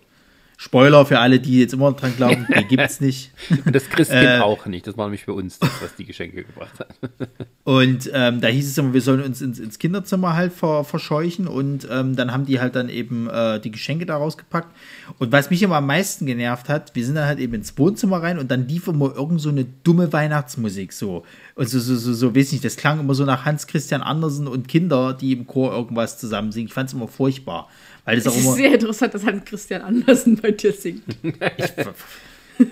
Spoiler 0.61 1.07
für 1.07 1.21
alle, 1.21 1.39
die 1.39 1.61
jetzt 1.61 1.73
immer 1.73 1.93
dran 1.93 2.17
glauben, 2.17 2.45
den 2.53 2.67
gibt's 2.69 3.01
nicht. 3.01 3.31
Und 3.65 3.73
das 3.77 3.89
Christkind 3.89 4.25
Äh. 4.25 4.41
auch 4.41 4.67
nicht. 4.67 4.89
Das 4.89 4.99
war 4.99 5.07
nämlich 5.07 5.23
für 5.25 5.33
uns 5.33 5.61
das, 5.61 5.71
was 5.81 5.95
die 5.95 6.05
Geschenke 6.05 6.43
gebracht 6.43 6.81
hat. 6.81 6.89
Und 7.65 8.11
ähm, 8.13 8.41
da 8.41 8.49
hieß 8.49 8.67
es 8.69 8.77
immer, 8.77 8.93
wir 8.93 9.01
sollen 9.01 9.23
uns 9.23 9.41
ins, 9.41 9.61
ins 9.61 9.79
Kinderzimmer 9.79 10.35
halt 10.35 10.53
ver, 10.55 10.85
verscheuchen 10.85 11.47
und 11.47 11.87
ähm, 11.91 12.17
dann 12.17 12.33
haben 12.33 12.47
die 12.47 12.61
halt 12.61 12.75
dann 12.77 12.89
eben 12.89 13.29
äh, 13.29 13.61
die 13.61 13.71
Geschenke 13.71 14.07
da 14.07 14.17
rausgepackt. 14.17 14.75
Und 15.19 15.33
was 15.33 15.51
mich 15.51 15.63
immer 15.63 15.77
am 15.77 15.87
meisten 15.87 16.25
genervt 16.25 16.71
hat, 16.71 16.95
wir 16.95 17.05
sind 17.05 17.17
dann 17.17 17.27
halt 17.27 17.39
eben 17.41 17.53
ins 17.53 17.77
Wohnzimmer 17.77 18.23
rein 18.23 18.39
und 18.39 18.51
dann 18.51 18.67
lief 18.67 18.89
immer 18.89 19.15
irgend 19.15 19.43
so 19.43 19.51
eine 19.51 19.67
dumme 19.85 20.11
Weihnachtsmusik 20.15 20.95
so. 20.95 21.25
Und 21.57 21.69
so, 21.69 21.79
so, 21.79 21.95
so, 21.95 22.15
so 22.15 22.35
weiß 22.35 22.53
nicht, 22.53 22.65
das 22.65 22.77
klang 22.77 22.99
immer 23.01 23.15
so 23.15 23.27
nach 23.27 23.45
Hans 23.45 23.67
Christian 23.67 24.01
Andersen 24.01 24.47
und 24.49 24.67
Kinder, 24.67 25.13
die 25.13 25.33
im 25.33 25.47
Chor 25.47 25.73
irgendwas 25.73 26.19
zusammen 26.19 26.51
singen. 26.53 26.69
Ich 26.69 26.75
fand 26.75 26.89
es 26.89 26.95
immer 26.95 27.07
furchtbar. 27.09 27.69
Weil 28.09 28.17
das 28.17 28.27
auch 28.27 28.31
Es 28.33 28.39
ist 28.39 28.45
immer. 28.47 28.55
sehr 28.57 28.75
interessant, 28.75 29.13
dass 29.15 29.25
Hans 29.27 29.45
Christian 29.45 29.83
Andersen 29.83 30.37
bei 30.37 30.51
dir 30.51 30.73
singt. 30.73 31.03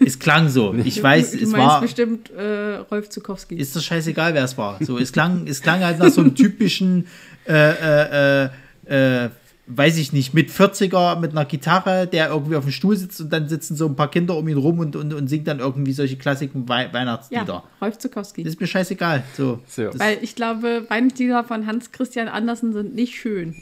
Es 0.05 0.19
klang 0.19 0.49
so. 0.49 0.75
Ich 0.75 1.01
weiß, 1.01 1.31
du 1.31 1.37
es 1.39 1.51
meinst 1.51 1.67
war. 1.69 1.81
bestimmt 1.81 2.31
äh, 2.31 2.77
Rolf 2.91 3.09
Zukowski. 3.09 3.55
ist 3.55 3.77
das 3.77 3.85
scheißegal, 3.85 4.35
wer 4.35 4.43
es 4.43 4.59
war. 4.59 4.83
So, 4.83 4.99
es 4.99 5.13
klang, 5.13 5.47
es 5.47 5.63
klang 5.63 5.79
halt 5.85 6.01
nach 6.01 6.11
so 6.11 6.23
einem 6.23 6.35
typischen, 6.35 7.07
äh, 7.47 7.53
äh, 7.53 8.49
äh, 8.89 9.25
äh, 9.27 9.31
weiß 9.69 9.97
ich 9.99 10.13
nicht, 10.13 10.35
mit 10.35 10.51
40er 10.51 11.21
mit 11.21 11.31
einer 11.31 11.45
Gitarre, 11.45 12.09
der 12.09 12.31
irgendwie 12.31 12.57
auf 12.57 12.65
dem 12.65 12.73
Stuhl 12.73 12.97
sitzt 12.97 13.21
und 13.21 13.33
dann 13.33 13.49
sitzen 13.49 13.77
so 13.77 13.87
ein 13.87 13.95
paar 13.95 14.11
Kinder 14.11 14.37
um 14.37 14.49
ihn 14.49 14.57
rum 14.59 14.81
und, 14.81 14.97
und, 14.97 15.15
und 15.15 15.29
singt 15.29 15.47
dann 15.47 15.61
irgendwie 15.61 15.93
solche 15.93 16.17
klassischen 16.17 16.69
Wei 16.69 16.93
Weihnachtslieder. 16.93 17.45
ja, 17.47 17.63
Rolf 17.81 17.99
Zukowski. 17.99 18.43
Das 18.43 18.55
ist 18.55 18.61
mir 18.61 18.67
scheißegal. 18.67 19.23
So, 19.37 19.61
So. 19.69 19.85
Das, 19.85 20.01
Weil 20.01 20.19
ich 20.21 20.35
glaube, 20.35 20.85
Weihnachtslieder 20.89 21.45
von 21.45 21.65
Hans 21.67 21.93
Christian 21.93 22.27
Andersen 22.27 22.73
sind 22.73 22.97
nicht 22.97 23.15
schön 23.15 23.55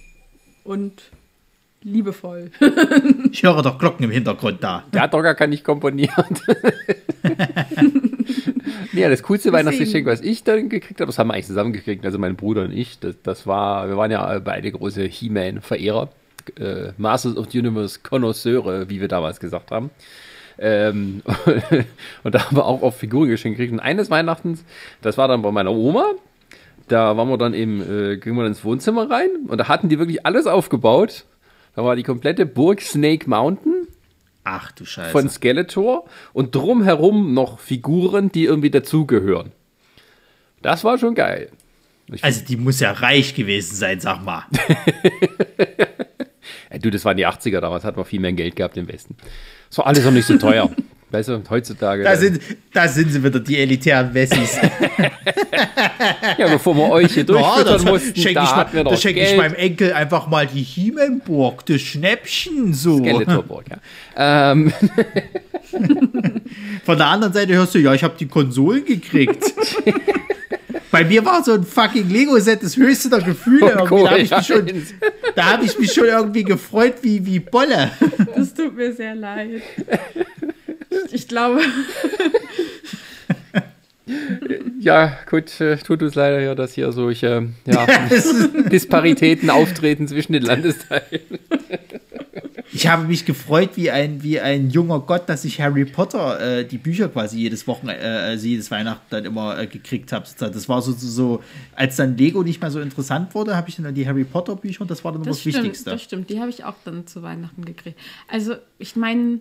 und 0.63 1.03
liebevoll. 1.85 2.51
ich 3.31 3.43
höre 3.43 3.63
doch 3.63 3.79
Glocken 3.79 4.05
im 4.05 4.11
Hintergrund 4.11 4.65
da. 4.65 4.85
Der 4.93 5.03
hat 5.03 5.15
doch 5.15 5.23
gar 5.23 5.47
nicht 5.47 5.65
komponiert. 5.65 6.11
ja, 8.93 9.09
das 9.09 9.23
coolste 9.23 9.53
Weihnachtsgeschenk, 9.53 10.07
was 10.07 10.21
ich 10.23 10.43
dann 10.43 10.69
gekriegt 10.69 11.01
habe, 11.01 11.11
das 11.11 11.19
haben 11.19 11.29
wir 11.29 11.35
eigentlich 11.35 11.47
zusammengekriegt, 11.47 12.05
also 12.05 12.19
mein 12.19 12.37
Bruder 12.37 12.63
und 12.63 12.73
ich. 12.73 12.99
Das, 12.99 13.15
das 13.23 13.47
war, 13.47 13.89
wir 13.89 13.97
waren 13.97 14.11
ja 14.11 14.39
beide 14.39 14.73
große 14.73 15.03
He-Man-Verehrer, 15.03 16.09
äh, 16.59 16.93
Masters 16.97 17.37
of 17.37 17.51
the 17.51 17.61
Universe 17.61 18.01
Connoisseure, 18.03 18.89
wie 18.89 19.01
wir 19.01 19.09
damals 19.09 19.39
gesagt 19.39 19.71
haben. 19.71 19.91
Ähm, 20.59 21.23
und 22.25 22.35
da 22.35 22.47
haben 22.47 22.57
wir 22.57 22.65
auch 22.65 22.83
oft 22.83 22.99
Figuren 22.99 23.29
geschenkt 23.29 23.59
gekriegt. 23.59 23.73
Und 23.73 23.81
eines 23.81 24.11
Weihnachtens, 24.11 24.65
das 25.03 25.19
war 25.19 25.29
dann 25.29 25.43
bei 25.43 25.51
meiner 25.51 25.73
Oma. 25.73 26.13
Da 26.89 27.17
waren 27.17 27.29
wir 27.29 27.39
dann 27.39 27.55
eben, 27.55 27.81
äh, 27.81 28.17
gingen 28.19 28.37
wir 28.37 28.43
dann 28.43 28.53
ins 28.53 28.65
Wohnzimmer 28.65 29.11
rein 29.11 29.31
und 29.49 29.59
da 29.59 29.69
hatten 29.69 29.89
die 29.89 29.99
wirklich 29.99 30.27
alles 30.27 30.47
aufgebaut. 30.47 31.25
Da 31.77 31.85
war 31.85 31.97
die 31.97 32.03
komplette 32.03 32.47
Burg 32.47 32.81
Snake 32.81 33.29
Mountain 33.29 33.87
Ach 34.45 34.73
du 34.73 34.85
Scheiße. 34.85 35.11
von 35.11 35.29
Skeletor 35.29 36.05
und 36.33 36.55
drumherum 36.55 37.35
noch 37.35 37.59
Figuren, 37.59 38.31
die 38.31 38.45
irgendwie 38.45 38.71
dazugehören. 38.71 39.53
Das 40.63 40.85
war 40.85 40.99
schon 40.99 41.15
geil. 41.15 41.51
Ich 42.13 42.23
also 42.23 42.45
die 42.45 42.57
muss 42.57 42.81
ja 42.81 42.93
reich 42.93 43.35
gewesen 43.35 43.75
sein, 43.75 44.01
sag 44.01 44.23
mal. 44.25 44.45
Ja, 46.71 46.79
du, 46.81 46.91
das 46.91 47.05
waren 47.05 47.17
die 47.17 47.27
80er 47.27 47.61
damals, 47.61 47.85
hat 47.85 47.97
man 47.97 48.05
viel 48.05 48.19
mehr 48.21 48.33
Geld 48.33 48.57
gehabt 48.57 48.77
im 48.77 48.89
Westen. 48.89 49.17
Das 49.69 49.79
war 49.79 49.87
alles 49.87 50.05
noch 50.05 50.11
nicht 50.11 50.27
so 50.27 50.37
teuer. 50.37 50.71
weißt 51.15 51.29
du, 51.31 51.43
heutzutage. 51.49 52.03
Da 52.03 52.17
sind, 52.17 52.41
da 52.73 52.87
sind 52.89 53.11
sie 53.13 53.23
wieder, 53.25 53.41
die 53.41 53.57
elitären 53.59 54.13
Wessis. 54.13 54.59
ja, 56.39 56.49
bevor 56.49 56.77
wir 56.77 56.91
euch 56.91 57.15
hier 57.15 57.25
durchfüttern 57.27 57.75
das 57.75 57.85
mussten, 57.85 58.15
schenke 58.21 58.35
da 58.35 58.45
ich, 58.45 58.51
wir 58.75 58.81
mal- 58.81 58.85
noch 58.85 58.91
da 58.93 58.97
schenke 58.97 59.21
ich 59.21 59.37
meinem 59.37 59.55
Enkel 59.55 59.93
einfach 59.93 60.27
mal 60.29 60.47
die 60.47 60.63
Hiemenburg, 60.63 61.65
das 61.67 61.81
Schnäppchen 61.81 62.75
so. 62.75 62.99
Skeletorburg, 62.99 63.65
ja. 63.71 63.79
Ähm, 64.53 64.73
Von 66.85 66.99
der 66.99 67.07
anderen 67.07 67.33
Seite 67.33 67.55
hörst 67.55 67.75
du, 67.75 67.79
ja, 67.79 67.95
ich 67.95 68.05
habe 68.05 68.15
die 68.19 68.27
Konsolen 68.29 68.85
gekriegt. 68.85 69.43
Bei 70.91 71.05
mir 71.05 71.25
war 71.25 71.43
so 71.43 71.55
ein 71.55 71.65
fucking 71.65 72.09
Lego-Set 72.09 72.63
das 72.63 72.77
höchste 72.77 73.09
der 73.11 73.21
Gefühle. 73.23 73.71
irgendwie. 73.71 74.05
da 74.05 74.11
habe 74.11 74.21
ich, 74.21 74.31
mich 74.31 74.47
schon- 74.47 74.67
da 75.35 75.45
hab 75.53 75.63
ich 75.65 75.79
mich 75.79 75.93
schon 75.93 76.05
irgendwie 76.05 76.45
gefreut 76.45 76.95
wie, 77.03 77.25
wie 77.27 77.41
Bolle. 77.41 77.91
Das 78.37 78.55
tut 78.55 78.77
mir 78.77 78.93
sehr 78.93 79.15
leid. 79.17 79.63
Ich 81.13 81.29
glaube, 81.29 81.61
ja, 84.81 85.17
gut, 85.31 85.61
äh, 85.61 85.77
tut 85.79 86.03
uns 86.03 86.15
leider 86.15 86.41
ja, 86.41 86.55
dass 86.55 86.75
hier 86.75 86.93
solche 86.93 87.49
ja, 87.67 87.87
Disparitäten 88.71 89.51
auftreten 89.51 90.09
zwischen 90.09 90.33
den 90.33 90.43
Landesteilen. 90.43 91.23
Ich 92.73 92.89
habe 92.89 93.07
mich 93.07 93.25
gefreut 93.25 93.71
wie 93.77 93.93
ein, 93.93 94.25
wie 94.25 94.41
ein 94.41 94.69
junger 94.69 94.99
Gott, 94.99 95.29
dass 95.29 95.45
ich 95.45 95.61
Harry 95.61 95.85
Potter 95.85 96.41
äh, 96.41 96.65
die 96.65 96.79
Bücher 96.79 97.09
quasi 97.09 97.39
jedes 97.39 97.69
Wochen, 97.69 97.89
äh, 97.89 97.93
also 97.93 98.49
jedes 98.49 98.69
Weihnachten 98.73 99.05
dann 99.11 99.25
immer 99.25 99.57
äh, 99.57 99.69
gekriegt 99.69 100.11
habe. 100.11 100.27
Das 100.37 100.69
war 100.69 100.83
so, 100.83 100.91
so, 100.91 101.07
so, 101.07 101.43
als 101.77 101.95
dann 101.95 102.17
Lego 102.17 102.43
nicht 102.43 102.61
mehr 102.61 102.73
so 102.73 102.81
interessant 102.81 103.33
wurde, 103.37 103.55
habe 103.55 103.69
ich 103.69 103.77
dann 103.77 103.95
die 103.95 104.09
Harry 104.09 104.25
Potter 104.25 104.57
Bücher 104.57 104.81
und 104.81 104.91
das 104.91 105.05
war 105.05 105.13
dann 105.13 105.23
das 105.23 105.37
das, 105.37 105.41
stimmt, 105.41 105.57
Wichtigste. 105.57 105.91
das 105.91 106.03
stimmt. 106.03 106.31
Die 106.31 106.41
habe 106.41 106.51
ich 106.51 106.65
auch 106.65 106.75
dann 106.85 107.07
zu 107.07 107.23
Weihnachten 107.23 107.65
gekriegt. 107.65 107.97
Also, 108.27 108.57
ich 108.81 108.97
meine, 108.97 109.39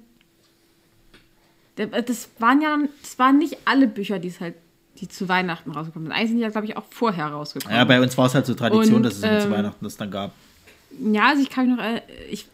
das 1.75 2.29
waren 2.39 2.61
ja, 2.61 2.77
das 3.01 3.17
waren 3.19 3.37
nicht 3.37 3.57
alle 3.65 3.87
Bücher, 3.87 4.19
die 4.19 4.27
es 4.27 4.39
halt, 4.39 4.55
die 4.97 5.07
zu 5.07 5.27
Weihnachten 5.27 5.71
rausgekommen 5.71 6.07
sind. 6.07 6.15
Eigentlich 6.15 6.29
sind 6.29 6.37
die 6.37 6.43
ja, 6.43 6.49
glaube 6.49 6.67
ich, 6.67 6.77
auch 6.77 6.85
vorher 6.89 7.27
rausgekommen. 7.27 7.75
Ja, 7.75 7.83
bei 7.83 7.99
uns 7.99 8.17
war 8.17 8.27
es 8.27 8.35
halt 8.35 8.45
so 8.45 8.53
Tradition, 8.53 8.97
Und, 8.97 9.03
dass 9.03 9.15
es 9.15 9.23
immer 9.23 9.39
zu 9.39 9.47
ähm, 9.47 9.53
Weihnachten 9.53 9.83
das 9.83 9.97
dann 9.97 10.11
gab. 10.11 10.33
Ja, 10.99 11.29
also 11.29 11.41
ich 11.41 11.49
kann 11.49 11.67
mich 11.67 11.77
noch, 11.77 11.83
äh, 11.83 12.01
ich, 12.29 12.47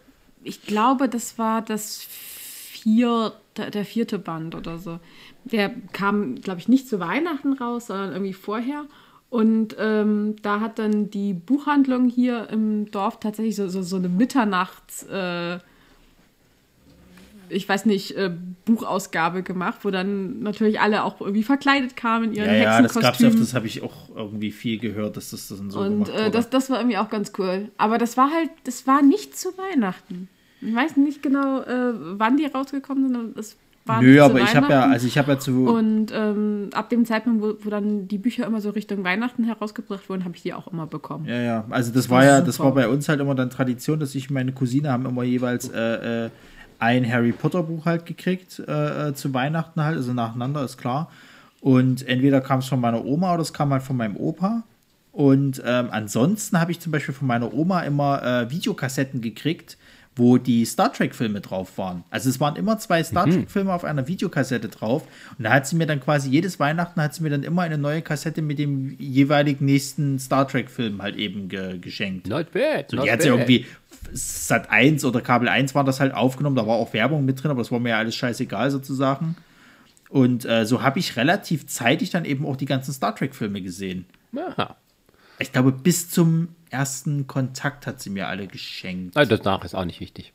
ich 0.44 0.64
glaube, 0.64 1.10
das 1.10 1.38
war 1.38 1.62
das 1.62 2.02
vier, 2.02 3.34
der, 3.58 3.72
der 3.72 3.86
vierte 3.86 4.20
Band 4.20 4.56
oder 4.56 4.78
so. 4.78 5.00
Der 5.44 5.72
kam, 5.92 6.36
glaube 6.36 6.60
ich, 6.60 6.68
nicht 6.68 6.88
zu 6.88 7.00
Weihnachten 7.00 7.54
raus, 7.54 7.88
sondern 7.88 8.14
irgendwie 8.14 8.34
vorher. 8.34 8.86
Und 9.30 9.76
ähm, 9.78 10.38
da 10.42 10.60
hat 10.60 10.80
dann 10.80 11.10
die 11.12 11.34
Buchhandlung 11.34 12.10
hier 12.10 12.50
im 12.50 12.90
Dorf 12.90 13.20
tatsächlich 13.20 13.56
so, 13.56 13.68
so, 13.70 13.84
so 13.84 13.98
eine 13.98 14.10
Mitternachts, 14.10 15.04
äh, 15.04 15.60
ich 17.50 17.68
weiß 17.68 17.86
nicht, 17.86 18.16
äh, 18.16 18.32
Buchausgabe 18.66 19.44
gemacht, 19.44 19.80
wo 19.84 19.92
dann 19.92 20.42
natürlich 20.42 20.80
alle 20.80 21.04
auch 21.04 21.20
irgendwie 21.20 21.44
verkleidet 21.44 21.96
kamen 21.96 22.26
in 22.30 22.34
ihren 22.34 22.48
Ja, 22.48 22.54
ja, 22.54 22.82
das 22.82 22.94
gab's 22.94 23.06
Hexenkostümen. 23.06 23.34
öfters, 23.34 23.54
habe 23.54 23.68
ich 23.68 23.82
auch 23.84 24.16
irgendwie 24.16 24.52
viel 24.52 24.80
gehört, 24.80 25.18
dass 25.18 25.32
das 25.32 25.48
dann 25.48 25.70
so 25.70 25.80
Und 25.80 26.06
gemacht 26.06 26.12
äh, 26.12 26.32
das, 26.32 26.50
das 26.50 26.70
war 26.70 26.80
irgendwie 26.80 26.98
auch 26.98 27.10
ganz 27.10 27.32
cool. 27.38 27.70
Aber 27.78 27.98
das 27.98 28.18
war 28.18 28.32
halt, 28.32 28.50
das 28.64 28.88
war 28.88 29.02
nicht 29.02 29.38
zu 29.38 29.50
Weihnachten. 29.58 30.30
Ich 30.62 30.76
weiß 30.76 30.98
nicht 30.98 31.24
genau, 31.24 31.62
äh, 31.62 31.94
wann 32.18 32.38
die 32.38 32.46
rausgekommen 32.46 33.08
sind. 33.08 33.16
aber 33.16 33.40
Es 33.40 33.58
war 33.86 34.02
Nö, 34.02 34.22
aber 34.22 34.42
ich 34.42 34.56
habe 34.56 34.72
ja, 34.72 34.82
also 34.88 35.08
ich 35.08 35.18
habe 35.18 35.32
ja 35.32 35.40
zu, 35.40 35.68
Und 35.68 36.12
ähm, 36.14 36.70
ab 36.74 36.90
dem 36.90 37.06
Zeitpunkt, 37.06 37.42
wo, 37.42 37.56
wo 37.66 37.70
dann 37.70 38.08
die 38.08 38.18
Bücher 38.18 38.46
immer 38.46 38.62
so 38.62 38.70
Richtung 38.70 39.04
Weihnachten 39.04 39.44
herausgebracht 39.46 40.10
wurden, 40.10 40.26
habe 40.26 40.36
ich 40.36 40.44
die 40.44 40.54
auch 40.54 40.68
immer 40.72 40.86
bekommen. 40.86 41.26
Ja, 41.26 41.40
ja. 41.42 41.66
Also 41.70 41.92
das 41.92 42.04
Das 42.04 42.10
war 42.10 42.24
ja, 42.24 42.42
das 42.42 42.60
war 42.60 42.74
bei 42.74 42.88
uns 42.88 43.10
halt 43.10 43.20
immer 43.20 43.36
dann 43.36 43.50
Tradition, 43.50 44.00
dass 44.00 44.16
ich 44.16 44.30
und 44.30 44.34
meine 44.34 44.52
Cousine 44.52 44.92
haben 44.92 45.06
immer 45.06 45.24
jeweils 45.24 45.70
äh, 45.70 46.26
äh, 46.26 46.30
ein 46.80 47.10
Harry 47.12 47.32
Potter 47.32 47.64
Buch 47.64 47.86
halt 47.86 48.06
gekriegt 48.06 48.60
äh, 48.68 49.10
äh, 49.10 49.14
zu 49.14 49.34
Weihnachten 49.34 49.84
halt, 49.84 49.98
also 49.98 50.14
nacheinander 50.14 50.64
ist 50.64 50.78
klar. 50.78 51.12
Und 51.62 52.08
entweder 52.08 52.42
kam 52.42 52.60
es 52.60 52.68
von 52.68 52.80
meiner 52.80 53.04
Oma 53.04 53.34
oder 53.34 53.42
es 53.42 53.54
kam 53.54 53.72
halt 53.72 53.84
von 53.84 53.98
meinem 53.98 54.16
Opa. 54.16 54.64
Und 55.12 55.62
ähm, 55.66 55.90
ansonsten 55.92 56.60
habe 56.60 56.72
ich 56.72 56.80
zum 56.80 56.92
Beispiel 56.92 57.14
von 57.14 57.28
meiner 57.28 57.54
Oma 57.54 57.82
immer 57.82 58.24
äh, 58.24 58.50
Videokassetten 58.50 59.22
gekriegt, 59.22 59.78
wo 60.16 60.38
die 60.38 60.66
Star 60.66 60.94
Trek-Filme 60.94 61.42
drauf 61.42 61.78
waren. 61.78 62.04
Also 62.10 62.30
es 62.30 62.40
waren 62.40 62.56
immer 62.56 62.78
zwei 62.78 63.04
Star 63.04 63.26
Trek-Filme 63.26 63.74
auf 63.74 63.84
einer 63.84 64.08
Videokassette 64.08 64.68
drauf. 64.68 65.04
Und 65.38 65.46
da 65.46 65.52
hat 65.52 65.68
sie 65.68 65.76
mir 65.76 65.88
dann 65.88 66.00
quasi 66.00 66.30
jedes 66.30 66.60
Weihnachten 66.60 67.02
hat 67.02 67.16
sie 67.16 67.24
mir 67.24 67.30
dann 67.30 67.44
immer 67.44 67.64
eine 67.64 67.78
neue 67.78 68.02
Kassette 68.02 68.42
mit 68.42 68.60
dem 68.60 68.96
jeweiligen 69.00 69.66
nächsten 69.66 70.20
Star 70.20 70.48
Trek-Film 70.48 71.02
halt 71.02 71.16
eben 71.16 71.50
ge 71.50 71.78
geschenkt. 71.80 72.28
Not 72.28 72.52
bad. 72.52 72.92
So, 72.92 72.98
not 72.98 73.06
die 73.06 73.12
hat 73.12 73.22
sie 73.22 73.30
irgendwie 73.30 73.66
Sat 74.12 74.70
1 74.70 75.06
oder 75.06 75.22
Kabel 75.22 75.48
1 75.48 75.76
war 75.76 75.84
das 75.84 76.00
halt 76.00 76.14
aufgenommen, 76.14 76.56
da 76.56 76.66
war 76.66 76.76
auch 76.76 76.94
Werbung 76.94 77.26
mit 77.26 77.42
drin, 77.42 77.52
aber 77.52 77.62
das 77.62 77.72
war 77.72 77.80
mir 77.80 77.90
ja 77.90 77.98
alles 77.98 78.16
scheißegal 78.16 78.72
sozusagen. 78.72 79.36
Und 80.10 80.46
äh, 80.46 80.66
so 80.66 80.82
habe 80.82 81.00
ich 81.00 81.16
relativ 81.18 81.68
zeitig 81.68 82.10
dann 82.10 82.26
eben 82.26 82.46
auch 82.46 82.58
die 82.58 82.66
ganzen 82.66 82.94
Star 82.94 83.16
Trek-Filme 83.16 83.62
gesehen. 83.62 84.06
Aha. 84.36 84.76
Ich 85.38 85.52
glaube, 85.52 85.72
bis 85.72 86.10
zum 86.10 86.50
ersten 86.70 87.28
Kontakt 87.28 87.88
hat 87.88 88.02
sie 88.02 88.10
mir 88.10 88.28
alle 88.28 88.48
geschenkt. 88.48 89.16
Also 89.16 89.38
danach 89.38 89.64
ist 89.64 89.76
auch 89.76 89.86
nicht 89.86 90.00
wichtig. 90.00 90.34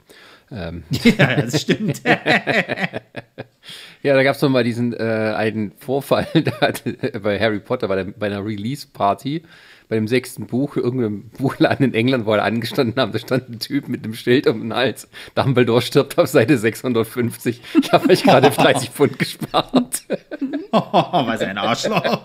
Ähm. 0.50 0.84
Ja, 1.18 1.42
das 1.42 1.60
stimmt. 1.60 2.02
ja, 4.02 4.14
da 4.14 4.22
gab 4.22 4.34
es 4.34 4.40
doch 4.40 4.48
mal 4.48 4.64
diesen 4.64 4.94
äh, 4.94 5.34
einen 5.36 5.72
Vorfall 5.72 6.26
bei 7.22 7.38
Harry 7.38 7.60
Potter, 7.60 7.88
bei, 7.88 7.96
der, 7.96 8.04
bei 8.04 8.26
einer 8.26 8.44
Release-Party, 8.44 9.42
bei 9.88 9.96
dem 9.96 10.08
sechsten 10.08 10.46
Buch, 10.46 10.76
irgendeinem 10.76 11.28
Buchladen 11.38 11.86
in 11.86 11.94
England, 11.94 12.26
wo 12.26 12.32
alle 12.32 12.42
angestanden 12.42 13.00
haben, 13.00 13.12
da 13.12 13.18
stand 13.18 13.48
ein 13.48 13.58
Typ 13.58 13.88
mit 13.88 14.04
einem 14.04 14.14
Schild 14.14 14.46
um 14.46 14.60
den 14.60 14.74
Hals. 14.74 15.08
Dumbledore 15.34 15.82
stirbt 15.82 16.18
auf 16.18 16.28
Seite 16.28 16.56
650. 16.56 17.60
Ich 17.80 17.92
habe 17.92 18.08
euch 18.08 18.22
gerade 18.22 18.50
30 18.56 18.90
Pfund 18.90 19.18
gespart. 19.18 20.04
oh, 20.72 20.80
was 20.82 21.40
ein 21.42 21.58
Arschloch. 21.58 22.24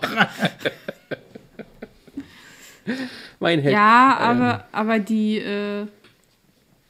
mein 3.40 3.60
Held. 3.60 3.74
Ja, 3.74 4.16
aber, 4.18 4.54
ähm. 4.54 4.60
aber 4.72 4.98
die, 4.98 5.38
äh, 5.38 5.86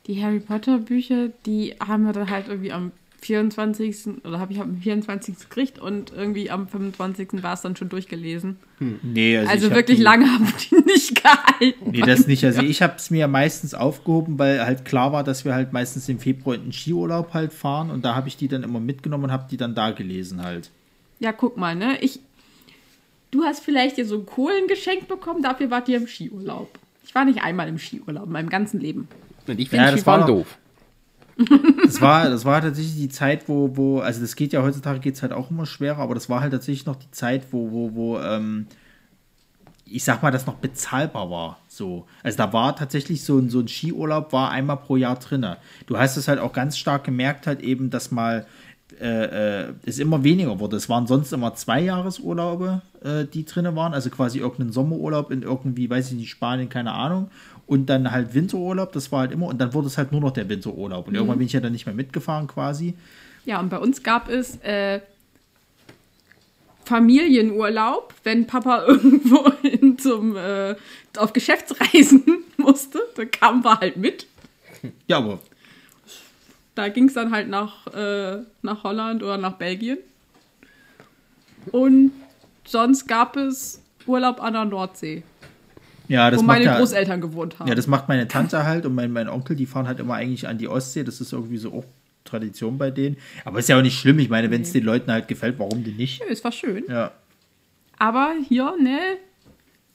die 0.06 0.22
Harry 0.22 0.40
Potter 0.40 0.78
Bücher, 0.78 1.28
die 1.46 1.74
haben 1.84 2.04
wir 2.04 2.12
dann 2.12 2.30
halt 2.30 2.48
irgendwie 2.48 2.72
am 2.72 2.92
24. 3.20 4.24
oder 4.24 4.40
habe 4.40 4.52
ich 4.52 4.60
am 4.60 4.76
24. 4.76 5.38
gekriegt 5.38 5.78
und 5.78 6.12
irgendwie 6.12 6.50
am 6.50 6.68
25. 6.68 7.42
war 7.42 7.54
es 7.54 7.60
dann 7.60 7.76
schon 7.76 7.88
durchgelesen. 7.88 8.56
Hm. 8.78 8.98
Nee, 9.02 9.36
also, 9.36 9.50
also 9.50 9.70
wirklich 9.72 9.98
die, 9.98 10.02
lange 10.02 10.26
haben 10.26 10.52
die 10.70 10.74
nicht 10.86 11.22
gehalten. 11.22 11.90
Nee, 11.90 12.00
das 12.00 12.26
nicht. 12.26 12.44
Also 12.44 12.62
ich 12.62 12.80
habe 12.80 12.94
es 12.96 13.10
mir 13.10 13.28
meistens 13.28 13.74
aufgehoben, 13.74 14.38
weil 14.38 14.64
halt 14.64 14.84
klar 14.84 15.12
war, 15.12 15.22
dass 15.22 15.44
wir 15.44 15.54
halt 15.54 15.72
meistens 15.72 16.08
im 16.08 16.18
Februar 16.18 16.56
in 16.56 16.62
den 16.62 16.72
Skiurlaub 16.72 17.34
halt 17.34 17.52
fahren 17.52 17.90
und 17.90 18.04
da 18.04 18.14
habe 18.14 18.28
ich 18.28 18.36
die 18.36 18.48
dann 18.48 18.62
immer 18.62 18.80
mitgenommen 18.80 19.24
und 19.24 19.32
habe 19.32 19.46
die 19.50 19.56
dann 19.58 19.74
da 19.74 19.90
gelesen 19.90 20.42
halt. 20.42 20.70
Ja, 21.18 21.32
guck 21.32 21.58
mal, 21.58 21.76
ne? 21.76 21.98
Ich, 22.00 22.20
du 23.30 23.44
hast 23.44 23.62
vielleicht 23.62 23.98
dir 23.98 24.06
so 24.06 24.20
Kohlen 24.22 24.66
geschenkt 24.66 25.08
bekommen, 25.08 25.42
dafür 25.42 25.70
wart 25.70 25.88
ihr 25.88 25.98
im 25.98 26.06
Skiurlaub. 26.06 26.70
Ich 27.04 27.14
war 27.14 27.26
nicht 27.26 27.42
einmal 27.42 27.68
im 27.68 27.78
Skiurlaub 27.78 28.26
in 28.26 28.32
meinem 28.32 28.48
ganzen 28.48 28.80
Leben. 28.80 29.08
Und 29.46 29.60
ich 29.60 29.68
finde 29.68 29.86
ja, 29.86 29.92
Skifahren 29.92 30.26
doof. 30.26 30.56
Das 31.84 32.00
war, 32.00 32.28
das 32.28 32.44
war 32.44 32.60
tatsächlich 32.60 32.96
die 32.96 33.08
Zeit, 33.08 33.48
wo, 33.48 33.76
wo, 33.76 34.00
also 34.00 34.20
das 34.20 34.36
geht 34.36 34.52
ja 34.52 34.62
heutzutage 34.62 35.00
geht 35.00 35.14
es 35.14 35.22
halt 35.22 35.32
auch 35.32 35.50
immer 35.50 35.66
schwerer, 35.66 35.98
aber 35.98 36.14
das 36.14 36.28
war 36.28 36.40
halt 36.40 36.52
tatsächlich 36.52 36.86
noch 36.86 36.96
die 36.96 37.10
Zeit, 37.10 37.52
wo, 37.52 37.70
wo, 37.70 37.94
wo, 37.94 38.18
ähm, 38.18 38.66
ich 39.84 40.04
sag 40.04 40.22
mal, 40.22 40.30
das 40.30 40.46
noch 40.46 40.54
bezahlbar 40.54 41.30
war. 41.30 41.58
So. 41.66 42.06
Also 42.22 42.38
da 42.38 42.52
war 42.52 42.76
tatsächlich 42.76 43.24
so 43.24 43.38
ein, 43.38 43.50
so 43.50 43.58
ein 43.58 43.68
Skiurlaub 43.68 44.32
war 44.32 44.50
einmal 44.50 44.76
pro 44.76 44.96
Jahr 44.96 45.16
drin. 45.16 45.44
Du 45.86 45.98
hast 45.98 46.16
es 46.16 46.28
halt 46.28 46.38
auch 46.38 46.52
ganz 46.52 46.78
stark 46.78 47.04
gemerkt, 47.04 47.46
halt 47.46 47.60
eben, 47.60 47.90
dass 47.90 48.12
mal 48.12 48.46
äh, 49.00 49.62
äh, 49.62 49.74
es 49.84 49.98
immer 49.98 50.24
weniger 50.24 50.58
wurde. 50.60 50.76
Es 50.76 50.88
waren 50.88 51.06
sonst 51.06 51.32
immer 51.32 51.54
zwei 51.54 51.80
Jahresurlaube, 51.80 52.82
äh, 53.02 53.24
die 53.24 53.44
drin 53.44 53.74
waren, 53.74 53.94
also 53.94 54.10
quasi 54.10 54.38
irgendein 54.38 54.72
Sommerurlaub 54.72 55.30
in 55.30 55.42
irgendwie, 55.42 55.88
weiß 55.88 56.12
ich 56.12 56.18
nicht, 56.18 56.30
Spanien, 56.30 56.68
keine 56.68 56.92
Ahnung. 56.92 57.30
Und 57.70 57.86
dann 57.86 58.10
halt 58.10 58.34
Winterurlaub, 58.34 58.90
das 58.94 59.12
war 59.12 59.20
halt 59.20 59.30
immer, 59.30 59.46
und 59.46 59.60
dann 59.60 59.72
wurde 59.72 59.86
es 59.86 59.96
halt 59.96 60.10
nur 60.10 60.20
noch 60.20 60.32
der 60.32 60.48
Winterurlaub. 60.48 61.06
Und 61.06 61.12
mhm. 61.12 61.18
irgendwann 61.18 61.38
bin 61.38 61.46
ich 61.46 61.52
ja 61.52 61.60
dann 61.60 61.70
nicht 61.70 61.86
mehr 61.86 61.94
mitgefahren 61.94 62.48
quasi. 62.48 62.94
Ja, 63.44 63.60
und 63.60 63.68
bei 63.68 63.78
uns 63.78 64.02
gab 64.02 64.28
es 64.28 64.56
äh, 64.62 64.98
Familienurlaub, 66.84 68.12
wenn 68.24 68.48
Papa 68.48 68.84
irgendwo 68.88 69.52
in 69.62 69.96
zum, 69.98 70.36
äh, 70.36 70.74
auf 71.16 71.32
Geschäftsreisen 71.32 72.24
musste, 72.56 73.02
dann 73.14 73.30
kamen 73.30 73.62
wir 73.62 73.78
halt 73.78 73.96
mit. 73.96 74.26
Ja, 75.06 75.18
aber 75.18 75.38
da 76.74 76.88
ging 76.88 77.06
es 77.06 77.14
dann 77.14 77.30
halt 77.30 77.48
nach, 77.48 77.86
äh, 77.94 78.38
nach 78.62 78.82
Holland 78.82 79.22
oder 79.22 79.38
nach 79.38 79.52
Belgien. 79.52 79.98
Und 81.70 82.10
sonst 82.64 83.06
gab 83.06 83.36
es 83.36 83.80
Urlaub 84.06 84.42
an 84.42 84.54
der 84.54 84.64
Nordsee. 84.64 85.22
Ja, 86.10 86.28
das 86.28 86.40
wo 86.40 86.44
meine 86.44 86.66
Großeltern 86.66 87.20
gewohnt 87.20 87.60
haben. 87.60 87.68
Ja, 87.68 87.76
das 87.76 87.86
macht 87.86 88.08
meine 88.08 88.26
Tante 88.26 88.64
halt 88.64 88.84
und 88.84 88.96
mein, 88.96 89.12
mein 89.12 89.28
Onkel, 89.28 89.54
die 89.54 89.64
fahren 89.64 89.86
halt 89.86 90.00
immer 90.00 90.14
eigentlich 90.14 90.48
an 90.48 90.58
die 90.58 90.66
Ostsee. 90.66 91.04
Das 91.04 91.20
ist 91.20 91.32
irgendwie 91.32 91.56
so 91.56 91.72
auch 91.72 91.84
Tradition 92.24 92.78
bei 92.78 92.90
denen. 92.90 93.16
Aber 93.44 93.60
ist 93.60 93.68
ja 93.68 93.78
auch 93.78 93.82
nicht 93.82 93.96
schlimm. 93.96 94.18
Ich 94.18 94.28
meine, 94.28 94.50
wenn 94.50 94.62
es 94.62 94.72
den 94.72 94.82
Leuten 94.82 95.12
halt 95.12 95.28
gefällt, 95.28 95.60
warum 95.60 95.84
denn 95.84 95.94
nicht? 95.94 96.18
Ja, 96.18 96.26
es 96.28 96.42
war 96.42 96.50
schön. 96.50 96.82
Ja. 96.88 97.12
Aber 97.96 98.34
hier, 98.48 98.74
ne, 98.82 98.98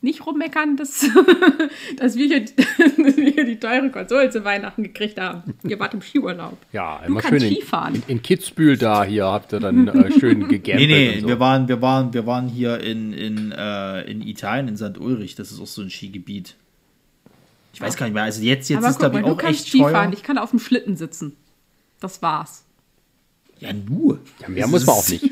nicht 0.05 0.25
rummeckern, 0.25 0.77
dass, 0.77 1.05
dass, 1.97 2.15
wir 2.15 2.27
hier, 2.27 2.45
dass 2.45 2.55
wir 3.17 3.31
hier 3.31 3.43
die 3.43 3.59
teure 3.59 3.89
Konsole 3.89 4.29
zu 4.29 4.45
Weihnachten 4.45 4.83
gekriegt 4.83 5.19
haben. 5.19 5.55
Ihr 5.63 5.77
wart 5.79 5.93
im 5.93 6.01
Skiurlaub. 6.01 6.57
Ja, 6.71 7.01
immer 7.05 7.21
schön 7.21 7.41
in, 7.41 7.57
in, 7.57 8.03
in, 8.07 8.21
Kitzbühel 8.21 8.77
da 8.77 9.03
hier 9.03 9.25
habt 9.25 9.51
ihr 9.51 9.59
dann 9.59 9.87
äh, 9.89 10.17
schön 10.17 10.47
gegambelt. 10.47 10.89
nee, 10.89 11.11
nee, 11.15 11.19
so. 11.19 11.27
wir, 11.27 11.39
waren, 11.41 11.67
wir, 11.67 11.81
waren, 11.81 12.13
wir 12.13 12.25
waren 12.25 12.47
hier 12.47 12.79
in, 12.79 13.11
in, 13.11 13.51
äh, 13.51 14.01
in 14.03 14.21
Italien, 14.21 14.69
in 14.69 14.77
St. 14.77 14.97
Ulrich. 14.97 15.35
Das 15.35 15.51
ist 15.51 15.59
auch 15.59 15.67
so 15.67 15.81
ein 15.81 15.89
Skigebiet. 15.89 16.55
Ich 17.73 17.81
weiß 17.81 17.97
gar 17.97 18.05
nicht 18.05 18.13
mehr. 18.13 18.23
Also 18.23 18.41
jetzt, 18.41 18.69
jetzt 18.69 18.85
ist, 18.85 18.99
glaube 18.99 19.19
ich, 19.19 19.25
auch 19.25 19.43
echt 19.43 19.67
Skifahren. 19.67 20.11
teuer. 20.11 20.13
Ich 20.13 20.23
kann 20.23 20.37
auf 20.37 20.51
dem 20.51 20.59
Schlitten 20.59 20.95
sitzen. 20.95 21.35
Das 21.99 22.21
war's. 22.21 22.63
Ja, 23.59 23.73
nur. 23.73 24.19
Ja, 24.39 24.47
mehr 24.47 24.61
das 24.63 24.71
muss 24.71 24.85
man 24.85 24.95
auch 24.95 25.09
nicht. 25.09 25.31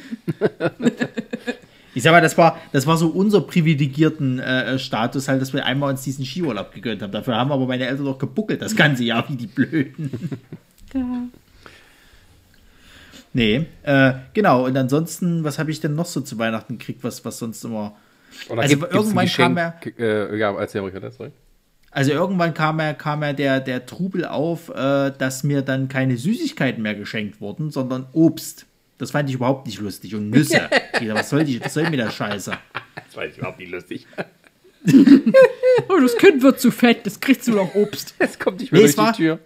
Ich 1.95 2.03
sag 2.03 2.11
mal, 2.11 2.21
das 2.21 2.37
war, 2.37 2.59
das 2.71 2.87
war 2.87 2.97
so 2.97 3.07
unser 3.09 3.41
privilegierten 3.41 4.39
äh, 4.39 4.79
Status, 4.79 5.27
halt, 5.27 5.41
dass 5.41 5.53
wir 5.53 5.65
einmal 5.65 5.91
uns 5.91 6.03
diesen 6.03 6.25
Skiurlaub 6.25 6.73
gegönnt 6.73 7.01
haben. 7.01 7.11
Dafür 7.11 7.35
haben 7.35 7.51
aber 7.51 7.65
meine 7.67 7.87
Eltern 7.87 8.05
doch 8.05 8.17
gebuckelt 8.17 8.61
das 8.61 8.75
ganze 8.75 9.03
Jahr 9.03 9.27
wie 9.29 9.35
die 9.35 9.47
Blöden. 9.47 10.11
Ja. 10.93 11.23
Nee, 13.33 13.65
äh, 13.81 14.13
genau. 14.33 14.65
Und 14.65 14.77
ansonsten, 14.77 15.43
was 15.43 15.57
habe 15.57 15.71
ich 15.71 15.79
denn 15.79 15.95
noch 15.95 16.05
so 16.05 16.21
zu 16.21 16.37
Weihnachten 16.37 16.77
gekriegt, 16.77 17.03
was, 17.03 17.25
was 17.25 17.39
sonst 17.39 17.63
immer. 17.63 17.95
Oder 18.49 18.61
also 18.61 18.77
gibt, 18.77 18.93
irgendwann 18.93 19.27
kam 19.27 19.57
er. 19.57 19.75
Äh, 19.97 20.37
ja, 20.37 20.55
erzähl 20.55 20.81
ruhig, 20.81 20.93
sorry. 21.15 21.31
Also 21.89 22.11
irgendwann 22.11 22.53
kam 22.53 22.79
er, 22.79 22.93
kam 22.95 23.21
er 23.21 23.33
der, 23.33 23.59
der 23.59 23.85
Trubel 23.85 24.25
auf, 24.25 24.69
äh, 24.69 25.11
dass 25.17 25.43
mir 25.43 25.61
dann 25.61 25.89
keine 25.89 26.17
Süßigkeiten 26.17 26.81
mehr 26.81 26.95
geschenkt 26.95 27.39
wurden, 27.41 27.69
sondern 27.71 28.07
Obst. 28.13 28.65
Das 28.97 29.11
fand 29.11 29.29
ich 29.29 29.35
überhaupt 29.35 29.67
nicht 29.67 29.79
lustig. 29.79 30.15
Und 30.15 30.29
Nüsse. 30.29 30.69
was, 31.13 31.29
soll 31.29 31.43
die, 31.43 31.63
was 31.63 31.73
soll 31.73 31.89
mir 31.89 31.97
der 31.97 32.11
Scheiße? 32.11 32.51
Das 32.95 33.13
fand 33.13 33.31
ich 33.31 33.37
überhaupt 33.37 33.59
nicht 33.59 33.71
lustig. 33.71 34.07
oh, 35.89 35.99
das 36.01 36.17
Kind 36.17 36.41
wird 36.41 36.59
zu 36.59 36.71
fett, 36.71 37.05
das 37.05 37.19
kriegst 37.19 37.47
du 37.47 37.53
noch 37.53 37.73
Obst. 37.75 38.15
Es 38.19 38.37
kommt 38.37 38.59
nicht 38.59 38.71
mehr 38.71 38.81
nee, 38.81 38.87
durch 38.87 38.97
war, 38.97 39.11
die 39.13 39.17
Tür. 39.17 39.39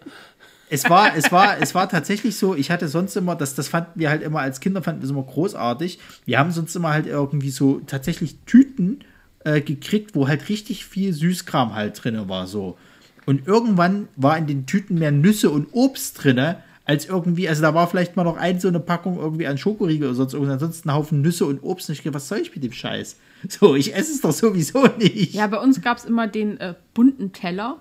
Es 0.70 0.90
war, 0.90 1.16
es, 1.16 1.32
war, 1.32 1.62
es 1.62 1.76
war 1.76 1.88
tatsächlich 1.88 2.36
so, 2.36 2.56
ich 2.56 2.72
hatte 2.72 2.88
sonst 2.88 3.16
immer, 3.16 3.36
das, 3.36 3.56
das 3.56 3.70
fanden 3.70 4.00
wir 4.00 4.10
halt 4.10 4.22
immer 4.22 4.40
als 4.40 4.60
Kinder, 4.60 4.82
fanden 4.82 5.02
wir 5.02 5.06
es 5.06 5.12
immer 5.12 5.24
großartig. 5.24 6.00
Wir 6.26 6.40
haben 6.40 6.52
sonst 6.52 6.76
immer 6.76 6.90
halt 6.90 7.08
irgendwie 7.08 7.52
so 7.52 7.80
tatsächlich 7.86 8.40
Tüten 8.46 9.00
äh, 9.46 9.62
gekriegt, 9.62 10.16
wo 10.16 10.28
halt 10.28 10.50
richtig 10.50 10.86
viel 10.86 11.14
Süßkram 11.14 11.74
halt 11.74 12.04
drin 12.04 12.28
war. 12.28 12.48
so. 12.48 12.78
Und 13.26 13.48
irgendwann 13.48 14.08
war 14.16 14.38
in 14.38 14.48
den 14.48 14.66
Tüten 14.66 14.96
mehr 14.96 15.12
Nüsse 15.12 15.50
und 15.50 15.68
Obst 15.72 16.24
drin, 16.24 16.56
als 16.88 17.06
irgendwie, 17.06 17.50
also 17.50 17.62
da 17.62 17.74
war 17.74 17.88
vielleicht 17.88 18.16
mal 18.16 18.24
noch 18.24 18.38
ein 18.38 18.62
so 18.62 18.70
eine 18.70 18.80
Packung 18.80 19.18
irgendwie 19.18 19.46
an 19.46 19.58
Schokoriegel 19.58 20.08
oder 20.08 20.16
sonst 20.16 20.34
irgendwas, 20.34 20.54
ansonsten 20.54 20.90
ein 20.90 20.96
Haufen 20.96 21.22
Nüsse 21.22 21.46
und 21.46 21.62
Obst. 21.62 21.90
Und 21.90 21.94
ich 21.94 22.00
dachte, 22.00 22.14
was 22.14 22.30
soll 22.30 22.40
ich 22.40 22.56
mit 22.56 22.64
dem 22.64 22.72
Scheiß? 22.72 23.18
So, 23.50 23.76
ich 23.76 23.94
esse 23.94 24.14
es 24.14 24.22
doch 24.22 24.32
sowieso 24.32 24.88
nicht. 24.98 25.34
Ja, 25.34 25.48
bei 25.48 25.60
uns 25.60 25.82
gab 25.82 25.98
es 25.98 26.06
immer 26.06 26.28
den 26.28 26.60
äh, 26.60 26.76
bunten 26.94 27.34
Teller. 27.34 27.78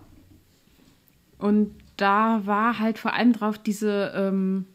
Und 1.38 1.70
da 1.96 2.42
war 2.44 2.80
halt 2.80 2.98
vor 2.98 3.14
allem 3.14 3.32
drauf 3.32 3.58
diese, 3.58 4.12
ähm, 4.14 4.66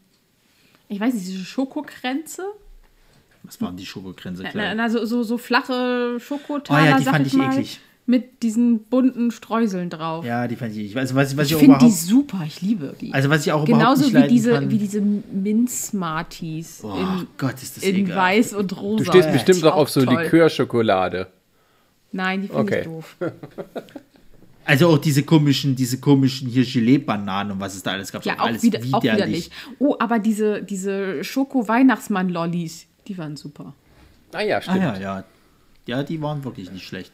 ich 0.88 0.98
weiß 0.98 1.12
nicht, 1.12 1.26
diese 1.26 1.44
Schokokränze. 1.44 2.42
Was 3.42 3.60
waren 3.60 3.76
die 3.76 3.86
Schokokränze? 3.86 4.44
Na, 4.54 4.74
na, 4.74 4.88
so, 4.88 5.04
so, 5.04 5.22
so 5.22 5.36
flache 5.36 6.18
Schokotaler, 6.18 6.82
oh 6.82 6.86
ja, 6.86 6.98
die 6.98 7.04
fand 7.04 7.26
ich, 7.26 7.34
ich 7.34 7.40
eklig 7.40 7.80
mit 8.04 8.42
diesen 8.42 8.84
bunten 8.84 9.30
Streuseln 9.30 9.88
drauf. 9.88 10.24
Ja, 10.24 10.48
die 10.48 10.56
fand 10.56 10.76
ich. 10.76 10.96
Also, 10.96 11.14
was, 11.14 11.36
was 11.36 11.46
ich, 11.46 11.52
ich 11.52 11.58
finde 11.58 11.78
die 11.78 11.90
super, 11.90 12.42
ich 12.46 12.60
liebe 12.60 12.94
die. 13.00 13.12
Also 13.14 13.30
was 13.30 13.46
ich 13.46 13.52
auch 13.52 13.64
Genauso 13.64 14.08
überhaupt 14.08 14.14
nicht 14.14 14.24
wie 14.24 14.34
diese, 14.34 14.52
kann. 14.52 14.70
wie 14.70 14.78
diese 14.78 15.00
Minz-Smarties 15.00 16.80
oh, 16.82 16.94
in, 16.94 17.26
Gott, 17.38 17.62
ist 17.62 17.76
das 17.76 17.84
in 17.84 17.96
egal. 17.96 18.16
weiß 18.16 18.54
und 18.54 18.76
rosa. 18.80 19.04
Du 19.04 19.10
stehst 19.10 19.32
bestimmt 19.32 19.62
doch 19.62 19.74
auf 19.74 19.88
so 19.88 20.00
Likörschokolade. 20.00 21.28
Nein, 22.10 22.42
die 22.42 22.48
finde 22.48 22.62
okay. 22.62 22.78
ich 22.80 22.84
doof. 22.86 23.16
Also 24.64 24.90
auch 24.90 24.98
diese 24.98 25.24
komischen, 25.24 25.74
diese 25.74 25.98
komischen 25.98 26.48
hier 26.48 26.64
Gelee-Bananen 26.64 27.52
und 27.52 27.60
was 27.60 27.74
es 27.74 27.82
da 27.82 27.92
alles 27.92 28.12
gab. 28.12 28.24
Ja, 28.24 28.34
auch, 28.34 28.46
alles 28.46 28.62
wieder, 28.62 28.78
auch 28.92 29.02
widerlich. 29.02 29.50
Oh, 29.80 29.96
aber 29.98 30.20
diese, 30.20 30.62
diese 30.62 31.24
Schoko-Weihnachtsmann-Lollis, 31.24 32.86
die 33.08 33.18
waren 33.18 33.36
super. 33.36 33.74
Ah 34.32 34.42
ja, 34.42 34.62
stimmt. 34.62 34.78
Ah, 34.78 34.94
ja, 34.94 35.00
ja. 35.00 35.24
Ja, 35.86 36.02
die 36.04 36.22
waren 36.22 36.44
wirklich 36.44 36.70
nicht 36.70 36.86
schlecht. 36.86 37.12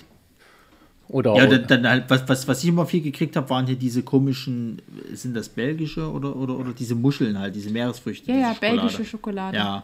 Oder, 1.09 1.34
ja, 1.36 1.46
dann, 1.46 1.66
dann 1.66 1.88
halt, 1.88 2.04
was, 2.09 2.28
was, 2.28 2.46
was 2.48 2.62
ich 2.62 2.68
immer 2.68 2.84
viel 2.84 3.00
gekriegt 3.00 3.34
habe, 3.36 3.48
waren 3.48 3.66
hier 3.66 3.76
diese 3.76 4.02
komischen, 4.02 4.82
sind 5.12 5.34
das 5.34 5.48
belgische 5.48 6.11
oder, 6.11 6.36
oder, 6.36 6.59
oder 6.59 6.72
diese 6.72 6.94
Muscheln 6.94 7.38
halt, 7.38 7.54
diese 7.54 7.70
Meeresfrüchte. 7.70 8.30
Ja, 8.30 8.38
ja, 8.38 8.54
Schokolade. 8.54 8.80
belgische 8.80 9.04
Schokolade. 9.04 9.56
Ja. 9.56 9.82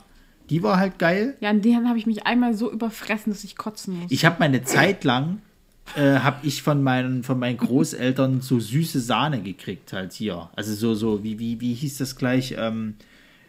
Die 0.50 0.62
war 0.62 0.76
halt 0.76 0.98
geil. 0.98 1.36
Ja, 1.40 1.48
an 1.48 1.62
denen 1.62 1.88
habe 1.88 1.98
ich 1.98 2.04
mich 2.04 2.26
einmal 2.26 2.54
so 2.54 2.70
überfressen, 2.70 3.32
dass 3.32 3.44
ich 3.44 3.56
kotzen 3.56 4.00
muss. 4.00 4.10
Ich 4.10 4.26
habe 4.26 4.36
meine 4.38 4.62
Zeit 4.64 5.04
lang, 5.04 5.40
äh, 5.96 6.18
habe 6.18 6.46
ich 6.46 6.62
von 6.62 6.82
meinen, 6.82 7.22
von 7.22 7.38
meinen 7.38 7.56
Großeltern 7.56 8.42
so 8.42 8.60
süße 8.60 9.00
Sahne 9.00 9.40
gekriegt 9.40 9.94
halt 9.94 10.12
hier. 10.12 10.50
Also 10.54 10.74
so, 10.74 10.94
so, 10.94 11.24
wie, 11.24 11.38
wie, 11.38 11.60
wie 11.60 11.72
hieß 11.72 11.98
das 11.98 12.16
gleich? 12.16 12.54
Ähm, 12.58 12.96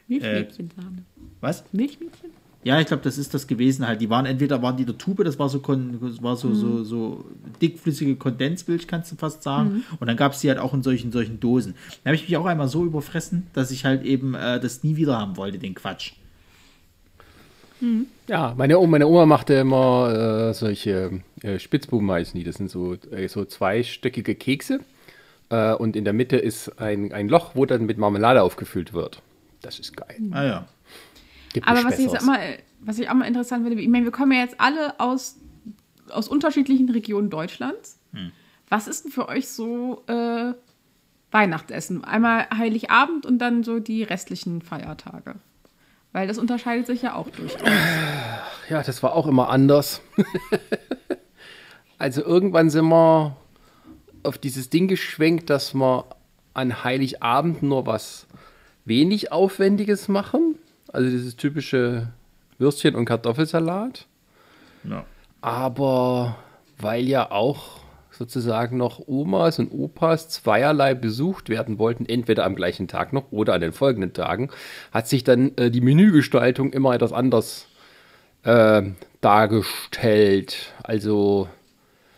Milchmädchensahne. 0.08 0.98
Äh, 0.98 1.22
was? 1.42 1.66
Milchmädchen? 1.74 2.32
Ja, 2.66 2.80
ich 2.80 2.88
glaube, 2.88 3.04
das 3.04 3.20
ist 3.20 3.32
das 3.36 3.46
gewesen 3.46 3.88
halt. 3.88 4.02
Die 4.02 4.10
waren 4.10 4.26
entweder 4.26 4.60
waren 4.64 4.76
die 4.76 4.86
der 4.86 4.98
Tube, 4.98 5.24
das 5.24 5.38
war 5.38 5.50
so 5.50 5.60
das 5.60 6.24
war 6.24 6.36
so, 6.36 6.48
mhm. 6.48 6.56
so, 6.56 6.84
so 6.84 7.26
dickflüssige 7.62 8.16
Kondensmilch, 8.16 8.88
kannst 8.88 9.12
du 9.12 9.16
fast 9.16 9.44
sagen. 9.44 9.70
Mhm. 9.70 9.84
Und 10.00 10.08
dann 10.08 10.18
gab 10.18 10.32
es 10.32 10.40
die 10.40 10.50
halt 10.50 10.58
auch 10.58 10.74
in 10.74 10.82
solchen, 10.82 11.12
solchen 11.12 11.40
Dosen. 11.40 11.76
Da 12.04 12.10
habe 12.10 12.16
ich 12.16 12.24
mich 12.24 12.36
auch 12.38 12.48
einmal 12.48 12.68
so 12.68 12.84
überfressen, 12.84 13.46
dass 13.54 13.70
ich 13.70 13.86
halt 13.86 14.04
eben 14.04 14.34
äh, 14.34 14.60
das 14.60 14.84
nie 14.84 14.96
wieder 14.96 15.20
haben 15.20 15.38
wollte, 15.38 15.60
den 15.60 15.76
Quatsch. 15.76 16.14
Mhm. 17.82 18.08
Ja, 18.28 18.56
meine 18.58 18.80
Oma, 18.80 18.92
meine 18.94 19.06
Oma 19.06 19.28
machte 19.28 19.54
immer 19.54 20.50
äh, 20.50 20.54
solche 20.56 21.22
äh, 21.44 21.60
Spitzbuben 21.60 22.10
heißen 22.10 22.36
die. 22.36 22.44
Das 22.44 22.56
sind 22.56 22.72
so, 22.72 22.96
äh, 23.12 23.28
so 23.28 23.46
zweistöckige 23.46 24.34
Kekse. 24.34 24.80
Äh, 25.50 25.76
und 25.76 25.96
in 25.96 26.04
der 26.04 26.14
Mitte 26.14 26.38
ist 26.38 26.82
ein, 26.82 27.14
ein 27.14 27.30
Loch, 27.30 27.52
wo 27.54 27.68
dann 27.68 27.86
mit 27.86 28.00
Marmelade 28.00 28.42
aufgefüllt 28.42 28.94
wird. 28.94 29.22
Das 29.62 29.78
ist 29.78 29.96
geil. 29.96 30.18
Ah 30.32 30.44
ja. 30.44 30.68
Gibt 31.56 31.70
Aber 31.70 31.86
was 31.86 31.98
ich, 31.98 32.12
mal, 32.24 32.58
was 32.82 33.00
ich 33.00 33.10
auch 33.10 33.14
mal 33.14 33.28
interessant 33.28 33.66
finde, 33.66 33.82
ich 33.82 33.88
meine, 33.88 34.04
wir 34.04 34.12
kommen 34.12 34.34
ja 34.34 34.40
jetzt 34.40 34.60
alle 34.60 35.00
aus, 35.00 35.38
aus 36.10 36.28
unterschiedlichen 36.28 36.90
Regionen 36.90 37.30
Deutschlands. 37.30 37.98
Hm. 38.12 38.34
Was 38.68 38.90
ist 38.90 39.06
denn 39.06 39.12
für 39.14 39.30
euch 39.30 39.48
so 39.48 40.04
äh, 40.08 40.52
Weihnachtsessen? 41.32 42.04
Einmal 42.04 42.50
Heiligabend 42.50 43.26
und 43.26 43.38
dann 43.38 43.64
so 43.64 43.80
die 43.80 44.04
restlichen 44.04 44.62
Feiertage. 44.62 45.36
Weil 46.12 46.28
das 46.28 46.40
unterscheidet 46.40 46.88
sich 46.88 47.04
ja 47.04 47.16
auch 47.16 47.30
durchaus. 47.30 47.62
Ja, 48.70 48.84
das 48.84 49.02
war 49.02 49.14
auch 49.14 49.28
immer 49.28 49.48
anders. 49.48 50.02
also 51.98 52.22
irgendwann 52.22 52.70
sind 52.70 52.90
wir 52.90 53.38
auf 54.24 54.38
dieses 54.38 54.70
Ding 54.70 54.90
geschwenkt, 54.90 55.50
dass 55.50 55.74
wir 55.74 56.04
an 56.54 56.84
Heiligabend 56.84 57.64
nur 57.64 57.86
was 57.86 58.28
wenig 58.84 59.32
Aufwendiges 59.32 60.10
machen. 60.10 60.58
Also 60.92 61.10
dieses 61.10 61.36
typische 61.36 62.10
Würstchen 62.58 62.96
und 62.96 63.06
Kartoffelsalat. 63.06 64.08
Ja. 64.84 65.06
Aber 65.42 66.38
weil 66.78 67.06
ja 67.06 67.32
auch 67.32 67.82
sozusagen 68.12 68.78
noch 68.78 69.02
Omas 69.08 69.60
und 69.60 69.72
Opas 69.72 70.30
zweierlei 70.30 70.94
besucht 70.94 71.50
werden 71.50 71.80
wollten, 71.80 72.06
entweder 72.06 72.46
am 72.46 72.56
gleichen 72.56 72.88
Tag 72.88 73.14
noch 73.14 73.32
oder 73.32 73.54
an 73.54 73.62
den 73.62 73.74
folgenden 73.74 74.14
Tagen, 74.14 74.50
hat 74.92 75.08
sich 75.08 75.24
dann 75.24 75.52
äh, 75.58 75.70
die 75.70 75.82
Menügestaltung 75.82 76.72
immer 76.72 76.94
etwas 76.94 77.12
anders 77.12 77.68
äh, 78.44 78.84
dargestellt. 79.22 80.74
Also, 80.84 81.50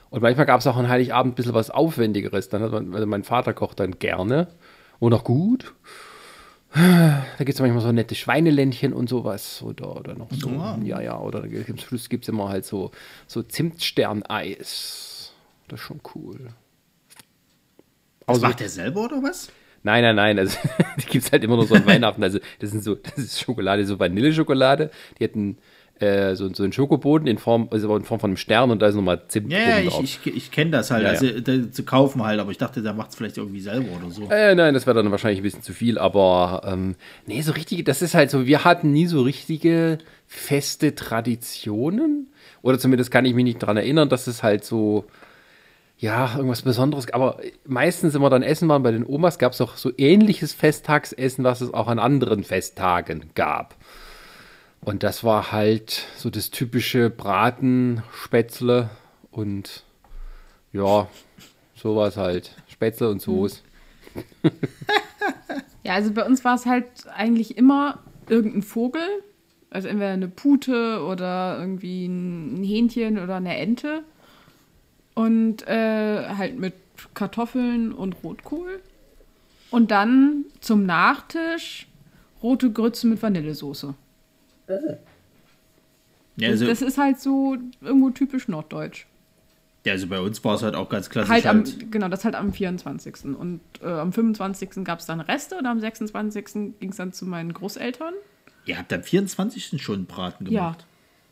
und 0.09 0.21
manchmal 0.21 0.45
gab 0.45 0.59
es 0.59 0.67
auch 0.67 0.77
an 0.77 0.89
Heiligabend 0.89 1.33
ein 1.33 1.35
bisschen 1.35 1.53
was 1.53 1.71
Aufwendigeres. 1.71 2.49
Dann 2.49 2.61
hat 2.61 2.71
man, 2.71 2.93
also 2.93 3.07
mein 3.07 3.23
Vater 3.23 3.53
kocht 3.53 3.79
dann 3.79 3.97
gerne 3.99 4.47
und 4.99 5.13
auch 5.13 5.23
gut. 5.23 5.73
Da 6.73 7.23
gibt 7.39 7.53
es 7.53 7.59
manchmal 7.59 7.81
so 7.81 7.91
nette 7.91 8.15
Schweineländchen 8.15 8.93
und 8.93 9.07
sowas. 9.09 9.61
Oder, 9.61 9.95
oder 9.95 10.15
noch 10.15 10.29
so. 10.31 10.49
Oh. 10.49 10.79
Ja, 10.83 11.01
ja. 11.01 11.19
Oder 11.19 11.43
zum 11.65 11.77
Schluss 11.77 12.09
gibt 12.09 12.25
es 12.25 12.29
immer 12.29 12.49
halt 12.49 12.65
so, 12.65 12.91
so 13.25 13.41
Zimtsterneis. 13.41 15.33
Das 15.67 15.79
ist 15.79 15.85
schon 15.85 16.01
cool. 16.15 16.49
Das 18.19 18.35
also, 18.35 18.47
macht 18.47 18.61
er 18.61 18.69
selber 18.69 19.05
oder 19.05 19.23
was? 19.23 19.49
Nein, 19.83 20.03
nein, 20.03 20.15
nein. 20.15 20.39
Also, 20.39 20.57
die 20.97 21.05
gibt 21.05 21.25
es 21.25 21.31
halt 21.31 21.43
immer 21.43 21.55
nur 21.55 21.65
so 21.65 21.75
an 21.75 21.85
Weihnachten. 21.85 22.21
Also, 22.21 22.39
das 22.59 22.71
sind 22.71 22.83
so, 22.83 22.95
das 22.95 23.17
ist 23.17 23.39
Schokolade, 23.39 23.85
so 23.85 23.99
Vanilleschokolade. 23.99 24.91
Die 25.17 25.23
hätten 25.23 25.57
äh, 25.99 26.35
so, 26.35 26.53
so 26.53 26.63
einen 26.63 26.73
Schokoboden 26.73 27.27
in 27.27 27.37
Form, 27.37 27.67
also 27.71 27.95
in 27.95 28.03
Form 28.03 28.19
von 28.19 28.31
einem 28.31 28.37
Stern 28.37 28.71
und 28.71 28.81
da 28.81 28.87
ist 28.87 28.95
nochmal 28.95 29.23
Zimt 29.27 29.51
ja, 29.51 29.79
ja, 29.79 29.89
drauf. 29.89 30.03
ich, 30.03 30.19
ich, 30.25 30.35
ich 30.35 30.51
kenne 30.51 30.71
das 30.71 30.91
halt, 30.91 31.03
ja, 31.03 31.09
also 31.09 31.25
ja. 31.25 31.71
zu 31.71 31.83
kaufen 31.83 32.23
halt, 32.23 32.39
aber 32.39 32.51
ich 32.51 32.57
dachte, 32.57 32.81
der 32.81 32.93
macht 32.93 33.11
es 33.11 33.15
vielleicht 33.15 33.37
irgendwie 33.37 33.61
selber 33.61 33.87
oder 33.99 34.11
so. 34.11 34.29
Äh, 34.29 34.55
nein, 34.55 34.73
das 34.73 34.85
wäre 34.85 34.95
dann 34.95 35.11
wahrscheinlich 35.11 35.39
ein 35.39 35.43
bisschen 35.43 35.63
zu 35.63 35.73
viel, 35.73 35.97
aber 35.97 36.61
ähm, 36.65 36.95
nee, 37.25 37.41
so 37.41 37.51
richtig, 37.51 37.85
das 37.85 38.01
ist 38.01 38.13
halt 38.13 38.29
so, 38.29 38.45
wir 38.45 38.63
hatten 38.63 38.91
nie 38.91 39.07
so 39.07 39.21
richtige 39.21 39.97
feste 40.27 40.95
Traditionen 40.95 42.27
oder 42.61 42.79
zumindest 42.79 43.11
kann 43.11 43.25
ich 43.25 43.33
mich 43.33 43.45
nicht 43.45 43.61
daran 43.61 43.77
erinnern, 43.77 44.09
dass 44.09 44.27
es 44.27 44.43
halt 44.43 44.63
so 44.63 45.05
ja, 45.99 46.35
irgendwas 46.35 46.61
Besonderes. 46.61 47.11
Aber 47.11 47.39
meistens 47.65 48.13
immer 48.15 48.29
dann 48.29 48.43
essen 48.43 48.69
waren 48.69 48.83
bei 48.83 48.91
den 48.91 49.05
Omas, 49.05 49.39
gab 49.39 49.53
es 49.53 49.61
auch 49.61 49.77
so 49.77 49.91
ähnliches 49.97 50.53
Festtagsessen, 50.53 51.43
was 51.43 51.61
es 51.61 51.73
auch 51.73 51.87
an 51.87 51.99
anderen 51.99 52.43
Festtagen 52.43 53.31
gab. 53.33 53.75
Und 54.81 55.03
das 55.03 55.23
war 55.23 55.51
halt 55.51 56.05
so 56.17 56.29
das 56.29 56.49
typische 56.49 57.09
Braten, 57.09 58.03
Spätzle 58.13 58.89
und 59.31 59.83
ja, 60.71 61.07
sowas 61.75 62.17
halt. 62.17 62.55
Spätzle 62.67 63.09
und 63.09 63.21
Soße. 63.21 63.61
ja, 65.83 65.93
also 65.93 66.11
bei 66.13 66.25
uns 66.25 66.43
war 66.45 66.55
es 66.55 66.65
halt 66.65 66.85
eigentlich 67.13 67.57
immer 67.57 67.99
irgendein 68.29 68.63
Vogel. 68.63 69.23
Also 69.69 69.87
entweder 69.89 70.11
eine 70.11 70.29
Pute 70.29 71.03
oder 71.03 71.57
irgendwie 71.59 72.05
ein 72.05 72.63
Hähnchen 72.63 73.19
oder 73.19 73.35
eine 73.35 73.57
Ente. 73.57 74.03
Und 75.13 75.67
äh, 75.67 76.29
halt 76.29 76.57
mit 76.57 76.73
Kartoffeln 77.13 77.91
und 77.91 78.15
Rotkohl. 78.23 78.79
Und 79.71 79.91
dann 79.91 80.45
zum 80.61 80.85
Nachtisch 80.85 81.87
rote 82.41 82.71
Grütze 82.71 83.07
mit 83.07 83.21
Vanillesoße. 83.21 83.95
Ja, 86.37 86.49
also, 86.49 86.67
das 86.67 86.81
ist 86.81 86.97
halt 86.97 87.19
so 87.19 87.57
irgendwo 87.81 88.09
typisch 88.11 88.47
norddeutsch. 88.47 89.05
Ja, 89.85 89.93
also 89.93 90.07
bei 90.07 90.19
uns 90.19 90.43
war 90.43 90.55
es 90.55 90.63
halt 90.63 90.75
auch 90.75 90.89
ganz 90.89 91.09
klassisch. 91.09 91.31
Halt, 91.31 91.47
am, 91.47 91.63
halt 91.63 91.91
genau, 91.91 92.09
das 92.09 92.25
halt 92.25 92.35
am 92.35 92.51
24. 92.51 93.23
Und 93.37 93.61
äh, 93.81 93.87
am 93.87 94.11
25. 94.11 94.83
gab 94.83 94.99
es 94.99 95.05
dann 95.05 95.21
Reste 95.21 95.57
und 95.57 95.65
am 95.65 95.79
26. 95.79 96.45
ging 96.79 96.89
es 96.89 96.97
dann 96.97 97.13
zu 97.13 97.25
meinen 97.25 97.53
Großeltern. 97.53 98.13
Ihr 98.65 98.77
habt 98.77 98.91
am 98.91 99.01
24. 99.01 99.81
schon 99.81 100.05
Braten 100.05 100.45
gemacht. 100.45 100.81
Ja. 100.81 100.85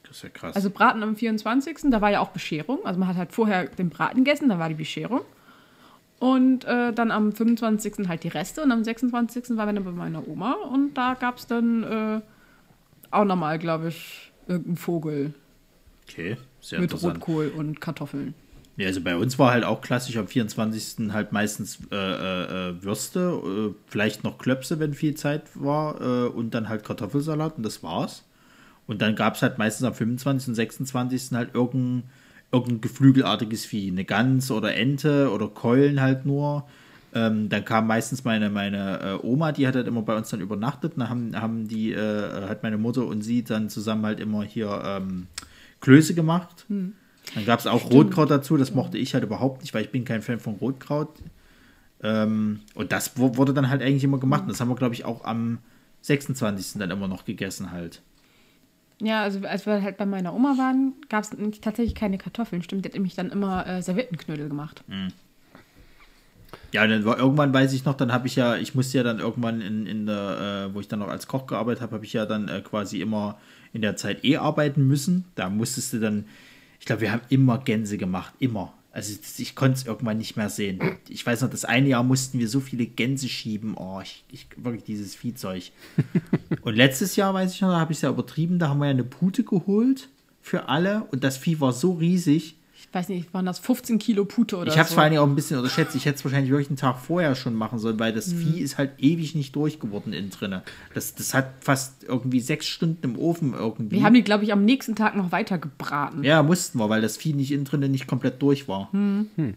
Das 0.08 0.18
ist 0.18 0.24
ja 0.24 0.30
krass. 0.30 0.56
Also 0.56 0.70
Braten 0.70 1.04
am 1.04 1.16
24. 1.16 1.80
Da 1.92 2.00
war 2.00 2.12
ja 2.12 2.22
auch 2.22 2.30
Bescherung. 2.30 2.86
Also 2.86 2.98
man 3.00 3.10
hat 3.10 3.18
halt 3.18 3.34
vorher 3.34 3.66
den 3.66 3.90
Braten 3.90 4.24
gegessen, 4.24 4.48
dann 4.48 4.60
war 4.60 4.70
die 4.70 4.76
Bescherung. 4.76 5.22
Und 6.20 6.64
äh, 6.64 6.94
dann 6.94 7.12
am 7.12 7.34
25. 7.34 8.08
halt 8.08 8.24
die 8.24 8.30
Reste 8.30 8.64
und 8.64 8.72
am 8.72 8.86
26. 8.86 9.58
waren 9.58 9.68
wir 9.68 9.74
dann 9.74 9.84
bei 9.84 9.92
meiner 9.92 10.26
Oma 10.28 10.54
und 10.54 10.94
da 10.94 11.16
gab 11.16 11.38
es 11.38 11.48
dann 11.48 11.84
äh, 11.84 12.22
auch 13.16 13.26
nochmal, 13.26 13.59
glaube 13.59 13.89
ich, 13.89 14.32
irgendein 14.47 14.78
Vogel. 14.78 15.34
Okay, 16.07 16.38
sehr 16.59 16.80
Mit 16.80 17.01
Rotkohl 17.01 17.47
und 17.49 17.82
Kartoffeln. 17.82 18.36
Ja, 18.78 18.88
also 18.88 19.01
bei 19.01 19.16
uns 19.16 19.39
war 19.39 19.51
halt 19.51 19.63
auch 19.63 19.82
klassisch 19.82 20.18
am 20.18 20.28
24. 20.28 21.11
halt 21.13 21.32
meistens 21.32 21.80
äh, 21.91 21.95
äh, 21.95 22.70
äh, 22.70 22.84
Würste, 22.84 23.41
äh, 23.72 23.76
vielleicht 23.88 24.24
noch 24.24 24.38
Klöpse, 24.38 24.80
wenn 24.80 24.93
viel 24.93 25.16
Zeit 25.16 25.43
war, 25.55 26.01
äh, 26.01 26.28
und 26.28 26.53
dann 26.53 26.68
halt 26.68 26.84
Kartoffelsalat 26.84 27.57
und 27.57 27.63
das 27.63 27.84
war's. 27.84 28.26
Und 28.86 29.01
dann 29.01 29.16
gab 29.16 29.36
es 29.36 29.41
halt 29.41 29.57
meistens 29.57 29.88
am 29.88 29.93
25. 29.93 30.49
und 30.49 30.55
26. 30.55 31.32
halt 31.32 31.55
irgendein, 31.55 32.03
irgendein 32.51 32.82
geflügelartiges 32.82 33.66
Vieh, 33.66 33.89
eine 33.89 34.03
Gans 34.03 34.51
oder 34.51 34.76
Ente 34.76 35.32
oder 35.32 35.47
Keulen 35.47 36.01
halt 36.01 36.26
nur. 36.26 36.68
Ähm, 37.16 37.47
dann 37.47 37.63
kam 37.63 37.88
meistens 37.88 38.26
meine, 38.26 38.49
meine 38.49 38.99
äh, 38.99 39.26
Oma, 39.26 39.53
die 39.53 39.66
hat 39.66 39.76
halt 39.76 39.88
immer 39.88 40.01
bei 40.01 40.18
uns 40.18 40.30
dann 40.30 40.41
übernachtet. 40.41 40.93
Dann 40.97 41.09
haben, 41.09 41.41
haben 41.41 41.68
die, 41.70 41.93
äh, 41.93 42.49
hat 42.49 42.61
meine 42.61 42.78
Mutter 42.78 43.05
und 43.07 43.22
sie 43.22 43.43
dann 43.43 43.70
zusammen 43.70 44.05
halt 44.05 44.20
immer 44.20 44.43
hier 44.43 44.84
ähm, 44.86 45.28
Klöße 45.80 46.13
gemacht. 46.13 46.66
Hm. 46.68 46.93
Dann 47.34 47.45
gab 47.45 47.59
es 47.59 47.68
auch 47.68 47.80
Stimmt. 47.80 47.93
Rotkraut 47.93 48.30
dazu, 48.30 48.57
das 48.57 48.74
mochte 48.74 48.97
ich 48.97 49.13
halt 49.13 49.24
überhaupt 49.24 49.61
nicht, 49.61 49.74
weil 49.74 49.84
ich 49.84 49.91
bin 49.91 50.03
kein 50.03 50.22
Fan 50.22 50.39
von 50.39 50.55
Rotkraut. 50.55 51.09
Ähm, 52.03 52.59
und 52.76 52.91
das 52.91 53.18
wurde 53.18 53.53
dann 53.53 53.70
halt 53.70 53.82
eigentlich 53.82 54.03
immer 54.03 54.20
gemacht. 54.20 54.41
Und 54.41 54.49
das 54.49 54.59
haben 54.59 54.68
wir, 54.68 54.76
glaube 54.76 54.93
ich, 54.93 55.05
auch 55.05 55.24
am 55.24 55.59
26. 56.01 56.80
dann 56.80 56.91
immer 56.91 57.07
noch 57.07 57.24
gegessen 57.24 57.72
halt. 57.72 58.01
Ja, 59.01 59.24
also 59.24 59.39
als 59.47 59.66
wir 59.66 59.82
halt 59.82 59.95
bei 59.95 60.05
meiner 60.05 60.34
Oma 60.34 60.57
waren, 60.57 60.93
gab 61.07 61.24
es 61.24 61.30
tatsächlich 61.61 61.95
keine 61.95 62.18
Kartoffeln. 62.18 62.61
Stimmt, 62.61 62.84
die 62.84 62.89
hat 62.89 62.93
nämlich 62.93 63.16
dann 63.16 63.30
immer 63.30 63.66
äh, 63.66 63.82
Serviettenknödel 63.82 64.49
gemacht. 64.49 64.84
Mhm. 64.88 65.13
Ja, 66.72 66.86
dann 66.88 67.06
war 67.06 67.18
irgendwann 67.18 67.53
weiß 67.53 67.74
ich 67.74 67.86
noch, 67.86 67.95
dann 67.95 68.12
habe 68.12 68.28
ich 68.28 68.36
ja, 68.36 68.58
ich 68.58 68.76
musste 68.76 68.97
ja 68.97 69.03
dann 69.03 69.20
irgendwann 69.20 69.62
in, 69.62 69.86
in 69.86 70.06
der, 70.06 70.68
äh, 70.70 70.74
wo 70.74 70.80
ich 70.80 70.88
dann 70.88 70.99
noch 70.99 71.08
als 71.08 71.28
Koch 71.28 71.47
gearbeitet 71.47 71.82
habe, 71.82 71.95
habe 71.95 72.06
ich 72.06 72.14
ja 72.14 72.26
dann 72.26 72.47
äh, 72.47 72.62
quasi 72.62 73.01
immer 73.01 73.38
in 73.74 73.82
der 73.82 73.95
Zeit 73.95 74.24
eh 74.24 74.38
arbeiten 74.38 74.88
müssen. 74.88 75.26
Da 75.36 75.49
musstest 75.49 75.93
du 75.93 75.99
dann, 75.99 76.26
ich 76.80 76.86
glaube, 76.86 77.01
wir 77.01 77.12
haben 77.12 77.22
immer 77.30 77.58
Gänse 77.60 77.97
gemacht, 77.97 78.34
immer. 78.39 78.74
Also 78.91 79.14
ich 79.38 79.56
konnte 79.56 79.78
es 79.78 79.86
irgendwann 79.86 80.18
nicht 80.18 80.38
mehr 80.38 80.49
sehen. 80.49 80.80
Ich 81.10 81.26
weiß 81.26 81.41
noch, 81.41 81.49
das 81.49 81.66
eine 81.66 81.89
Jahr 81.89 82.03
mussten 82.03 82.39
wir 82.39 82.47
so 82.47 82.62
viele 82.62 82.86
Gänse 82.86 83.28
schieben. 83.28 83.76
Oh, 83.76 83.99
ich, 84.01 84.24
ich 84.32 84.47
wirklich 84.56 84.86
dieses 84.86 85.16
Viehzeug. 85.16 85.72
Und 86.62 86.76
letztes 86.76 87.18
Jahr, 87.18 87.34
weiß 87.34 87.53
ich 87.53 87.60
noch, 87.60 87.72
da 87.72 87.80
habe 87.80 87.91
ich 87.91 87.97
es 87.97 88.03
ja 88.03 88.10
übertrieben, 88.10 88.58
da 88.58 88.70
haben 88.70 88.80
wir 88.80 88.86
ja 88.86 88.91
eine 88.91 89.03
Pute 89.03 89.43
geholt 89.43 90.08
für 90.45 90.70
alle 90.70 91.06
und 91.12 91.24
das 91.24 91.38
Vieh 91.38 91.60
war 91.60 91.74
so 91.74 91.93
riesig 91.93 92.56
weiß 92.96 93.10
nicht, 93.10 93.34
waren 93.34 93.46
das 93.46 93.60
15 93.60 94.00
Kilo 94.00 94.26
Pute 94.26 94.56
oder 94.56 94.68
ich 94.68 94.72
so? 94.72 94.76
Ich 94.76 94.80
habe 94.80 94.88
es 94.88 94.93
vor 94.93 95.04
allem 95.04 95.18
auch 95.18 95.28
ein 95.28 95.36
bisschen 95.36 95.58
unterschätzt. 95.58 95.96
Ich 95.96 96.06
hätte 96.06 96.16
es 96.16 96.26
wahrscheinlich 96.26 96.50
wirklich 96.50 96.70
einen 96.70 96.78
Tag 96.78 96.98
vorher 96.98 97.36
schon 97.36 97.54
machen 97.54 97.78
sollen, 97.78 98.00
weil 98.00 98.14
das 98.14 98.30
mhm. 98.30 98.38
Vieh 98.38 98.62
ist 98.62 98.78
halt 98.78 98.91
ewig 98.98 99.36
nicht 99.36 99.56
durchgeworden 99.56 100.14
innen 100.14 100.30
drinne. 100.30 100.64
Das, 100.93 101.14
das 101.14 101.34
hat 101.34 101.52
fast 101.60 102.04
irgendwie 102.06 102.39
sechs 102.39 102.66
Stunden 102.66 103.04
im 103.04 103.20
Ofen 103.20 103.54
irgendwie. 103.54 103.98
Wir 103.98 104.04
haben 104.04 104.14
die, 104.14 104.24
glaube 104.24 104.46
ich, 104.46 104.54
am 104.54 104.64
nächsten 104.64 104.96
Tag 104.96 105.16
noch 105.16 105.32
weiter 105.32 105.58
gebraten. 105.58 106.24
Ja, 106.24 106.41
mussten 106.41 106.80
wir, 106.80 106.89
weil 106.89 107.02
das 107.02 107.18
Vieh 107.18 107.34
nicht 107.34 107.52
innen 107.52 107.66
drinne 107.66 107.89
nicht 107.89 108.08
komplett 108.08 108.41
durch 108.41 108.68
war. 108.68 108.91
Hm. 108.93 109.30
Hm. 109.36 109.54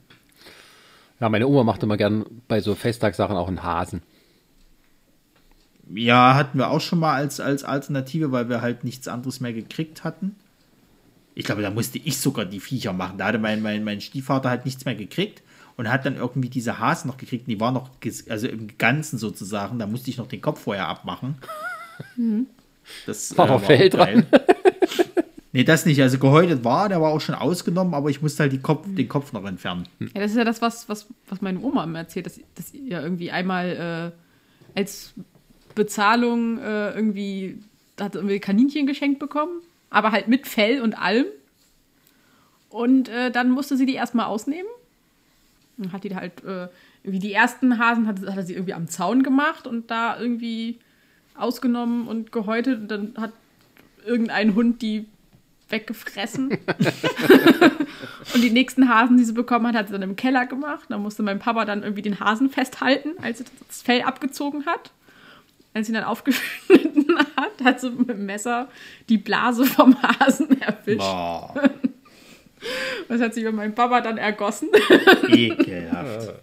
Ja, 1.20 1.28
meine 1.28 1.47
Oma 1.47 1.64
macht 1.64 1.82
immer 1.82 1.97
gern 1.97 2.26
bei 2.49 2.61
so 2.61 2.74
Festtagssachen 2.74 3.36
auch 3.36 3.49
einen 3.49 3.62
Hasen. 3.62 4.03
Ja, 5.95 6.34
hatten 6.34 6.59
wir 6.59 6.70
auch 6.70 6.80
schon 6.80 6.99
mal 6.99 7.14
als, 7.14 7.41
als 7.41 7.64
Alternative, 7.64 8.30
weil 8.30 8.49
wir 8.49 8.61
halt 8.61 8.84
nichts 8.84 9.09
anderes 9.09 9.41
mehr 9.41 9.53
gekriegt 9.53 10.05
hatten. 10.05 10.36
Ich 11.39 11.45
glaube, 11.45 11.62
da 11.62 11.70
musste 11.70 11.99
ich 11.99 12.18
sogar 12.18 12.47
die 12.47 12.59
Viecher 12.59 12.93
machen. 12.93 13.16
Da 13.16 13.26
hatte 13.26 13.39
mein, 13.39 13.62
mein, 13.62 13.84
mein 13.84 14.01
Stiefvater 14.01 14.51
halt 14.51 14.64
nichts 14.64 14.84
mehr 14.84 14.97
gekriegt 14.97 15.41
und 15.76 15.89
hat 15.89 16.05
dann 16.05 16.16
irgendwie 16.16 16.49
diese 16.49 16.80
Hasen 16.80 17.07
noch 17.07 17.16
gekriegt. 17.16 17.47
Die 17.47 17.61
waren 17.61 17.74
noch, 17.74 17.91
also 18.28 18.49
im 18.49 18.76
Ganzen 18.76 19.18
sozusagen. 19.18 19.78
Da 19.78 19.86
musste 19.86 20.11
ich 20.11 20.16
noch 20.16 20.26
den 20.26 20.41
Kopf 20.41 20.62
vorher 20.62 20.89
abmachen. 20.89 21.36
Das 23.05 23.36
War 23.36 23.47
noch 23.49 23.62
Fell 23.62 23.91
dran. 23.91 24.24
Nee, 25.53 25.62
das 25.62 25.84
nicht. 25.84 26.01
Also 26.01 26.18
gehäutet 26.18 26.64
war, 26.64 26.89
der 26.89 27.03
war 27.03 27.11
auch 27.11 27.20
schon 27.20 27.34
ausgenommen, 27.34 27.93
aber 27.93 28.09
ich 28.09 28.22
musste 28.22 28.45
halt 28.45 28.53
die 28.53 28.61
Kopf, 28.61 28.86
den 28.89 29.09
Kopf 29.09 29.34
noch 29.34 29.45
entfernen. 29.45 29.86
Ja, 29.99 30.22
das 30.22 30.30
ist 30.30 30.39
ja 30.39 30.45
das, 30.45 30.62
was, 30.62 30.89
was, 30.89 31.07
was 31.28 31.43
meine 31.43 31.61
Oma 31.61 31.84
immer 31.84 31.99
erzählt, 31.99 32.24
dass, 32.24 32.41
dass 32.55 32.72
ihr 32.72 33.03
irgendwie 33.03 33.30
einmal 33.30 34.14
äh, 34.74 34.78
als 34.78 35.12
Bezahlung 35.74 36.59
äh, 36.59 36.93
irgendwie, 36.95 37.59
hat 38.01 38.14
irgendwie 38.14 38.41
Kaninchen 38.41 38.86
geschenkt 38.86 39.18
bekommen, 39.18 39.61
aber 39.91 40.12
halt 40.12 40.28
mit 40.28 40.47
Fell 40.47 40.80
und 40.82 40.99
allem. 40.99 41.26
Und 42.68 43.09
äh, 43.09 43.30
dann 43.30 43.51
musste 43.51 43.76
sie 43.76 43.86
die 43.86 43.95
erstmal 43.95 44.26
ausnehmen. 44.26 44.70
Dann 45.78 45.93
hat 45.93 46.05
die 46.05 46.14
halt, 46.14 46.45
äh, 46.45 46.68
irgendwie 47.03 47.28
die 47.28 47.32
ersten 47.32 47.78
Hasen 47.78 48.07
hat, 48.07 48.20
hat 48.34 48.47
sie 48.47 48.55
irgendwie 48.55 48.74
am 48.74 48.89
Zaun 48.89 49.22
gemacht 49.22 49.66
und 49.66 49.91
da 49.91 50.18
irgendwie 50.18 50.78
ausgenommen 51.34 52.07
und 52.07 52.32
gehäutet. 52.32 52.80
Und 52.80 52.89
dann 52.89 53.14
hat 53.16 53.32
irgendein 54.05 54.55
Hund 54.55 54.82
die 54.82 55.07
weggefressen. 55.70 56.51
und 58.34 58.43
die 58.43 58.51
nächsten 58.51 58.89
Hasen, 58.89 59.16
die 59.16 59.24
sie 59.24 59.32
bekommen 59.32 59.66
hat, 59.66 59.74
hat 59.76 59.86
sie 59.89 59.93
dann 59.93 60.03
im 60.03 60.16
Keller 60.16 60.47
gemacht. 60.47 60.86
Da 60.89 60.99
musste 60.99 61.22
mein 61.22 61.39
Papa 61.39 61.64
dann 61.64 61.82
irgendwie 61.82 62.03
den 62.03 62.20
Hasen 62.20 62.51
festhalten, 62.51 63.12
als 63.22 63.39
sie 63.39 63.45
das 63.66 63.82
Fell 63.82 64.03
abgezogen 64.03 64.66
hat. 64.66 64.93
Als 65.74 65.86
sie 65.86 65.92
ihn 65.92 65.94
dann 65.94 66.04
aufgeschnitten 66.04 67.06
hat, 67.36 67.64
hat 67.64 67.80
sie 67.80 67.90
mit 67.90 68.08
dem 68.10 68.26
Messer 68.26 68.68
die 69.08 69.18
Blase 69.18 69.64
vom 69.64 69.96
Hasen 70.02 70.60
erwischt. 70.60 70.98
Boah, 70.98 71.54
Das 73.08 73.20
hat 73.20 73.34
sich 73.34 73.44
bei 73.44 73.52
meinem 73.52 73.74
Papa 73.74 74.00
dann 74.00 74.18
ergossen. 74.18 74.68
ekelhaft. 75.28 76.34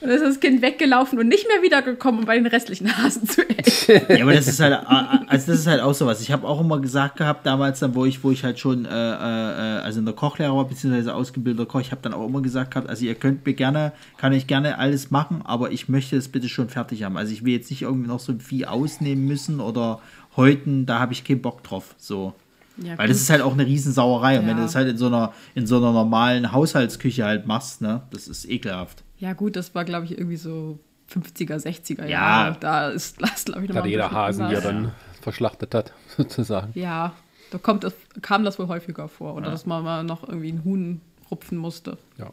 Und 0.00 0.08
dann 0.08 0.16
ist 0.16 0.22
das 0.22 0.38
Kind 0.40 0.62
weggelaufen 0.62 1.18
und 1.18 1.26
nicht 1.26 1.48
mehr 1.48 1.60
wiedergekommen, 1.60 2.20
um 2.20 2.26
bei 2.26 2.36
den 2.36 2.46
restlichen 2.46 2.96
Hasen 2.96 3.28
zu 3.28 3.42
essen. 3.48 4.00
Ja, 4.08 4.22
aber 4.22 4.32
das 4.32 4.46
ist 4.46 4.60
halt, 4.60 4.78
also 4.86 5.52
das 5.52 5.60
ist 5.60 5.66
halt 5.66 5.80
auch 5.80 5.92
sowas. 5.92 6.20
Ich 6.20 6.30
habe 6.30 6.46
auch 6.46 6.60
immer 6.60 6.80
gesagt 6.80 7.16
gehabt, 7.16 7.44
damals 7.44 7.80
dann, 7.80 7.96
wo 7.96 8.04
ich, 8.04 8.22
wo 8.22 8.30
ich 8.30 8.44
halt 8.44 8.60
schon, 8.60 8.84
äh, 8.84 8.90
äh, 8.90 9.80
also 9.80 9.98
in 9.98 10.04
der 10.04 10.14
Kochlehrer 10.14 10.56
war, 10.56 10.68
beziehungsweise 10.68 11.14
ausgebildeter 11.14 11.66
Koch, 11.66 11.80
ich 11.80 11.90
habe 11.90 12.00
dann 12.02 12.14
auch 12.14 12.26
immer 12.26 12.42
gesagt 12.42 12.70
gehabt, 12.70 12.88
also 12.88 13.04
ihr 13.04 13.16
könnt 13.16 13.44
mir 13.44 13.54
gerne, 13.54 13.92
kann 14.18 14.32
ich 14.32 14.46
gerne 14.46 14.78
alles 14.78 15.10
machen, 15.10 15.42
aber 15.44 15.72
ich 15.72 15.88
möchte 15.88 16.16
es 16.16 16.28
bitte 16.28 16.48
schon 16.48 16.68
fertig 16.68 17.02
haben. 17.02 17.16
Also 17.16 17.32
ich 17.32 17.44
will 17.44 17.54
jetzt 17.54 17.70
nicht 17.70 17.82
irgendwie 17.82 18.08
noch 18.08 18.20
so 18.20 18.30
ein 18.30 18.40
Vieh 18.40 18.66
ausnehmen 18.66 19.26
müssen 19.26 19.58
oder 19.58 20.00
häuten, 20.36 20.86
da 20.86 21.00
habe 21.00 21.12
ich 21.12 21.24
keinen 21.24 21.42
Bock 21.42 21.64
drauf, 21.64 21.96
so. 21.98 22.34
Ja, 22.82 22.96
Weil 22.98 23.08
das 23.08 23.16
ist 23.20 23.30
halt 23.30 23.42
auch 23.42 23.52
eine 23.52 23.66
Riesensauerei. 23.66 24.38
Und 24.38 24.42
wenn 24.46 24.50
Ja. 24.50 24.56
du 24.56 24.62
das 24.62 24.74
halt 24.74 24.88
in 24.88 24.96
so 24.98 25.06
einer, 25.06 25.32
in 25.54 25.66
so 25.66 25.76
einer 25.78 25.92
normalen 25.92 26.52
Haushaltsküche 26.52 27.24
halt 27.24 27.46
machst, 27.46 27.80
ne, 27.82 28.02
das 28.10 28.28
ist 28.28 28.48
ekelhaft. 28.48 29.02
Ja, 29.18 29.32
gut, 29.32 29.56
das 29.56 29.74
war, 29.74 29.84
glaube 29.84 30.04
ich, 30.04 30.12
irgendwie 30.16 30.36
so 30.36 30.78
50er, 31.12 31.56
60er 31.58 32.02
Ja. 32.04 32.08
Jahre. 32.08 32.56
Da 32.60 32.88
ist 32.90 33.20
das, 33.22 33.44
glaube 33.46 33.62
ich, 33.64 33.68
noch 33.68 33.76
Hat 33.76 33.82
mal 33.82 33.88
ein 33.88 33.90
jeder 33.90 34.10
Hasen, 34.12 34.48
die 34.48 34.54
er 34.54 34.58
anders. 34.64 34.64
dann 34.64 34.92
verschlachtet 35.20 35.74
hat, 35.74 35.92
sozusagen. 36.16 36.70
Ja, 36.78 37.12
da 37.50 37.58
kommt 37.58 37.82
das, 37.84 37.94
kam 38.22 38.44
das 38.44 38.58
wohl 38.58 38.68
häufiger 38.68 39.08
vor. 39.08 39.34
Oder 39.34 39.50
dass 39.50 39.66
man 39.66 39.82
mal 39.82 40.04
noch 40.04 40.28
irgendwie 40.28 40.50
einen 40.50 40.64
Huhn 40.64 41.00
rupfen 41.30 41.58
musste. 41.58 41.98
Ja. 42.18 42.30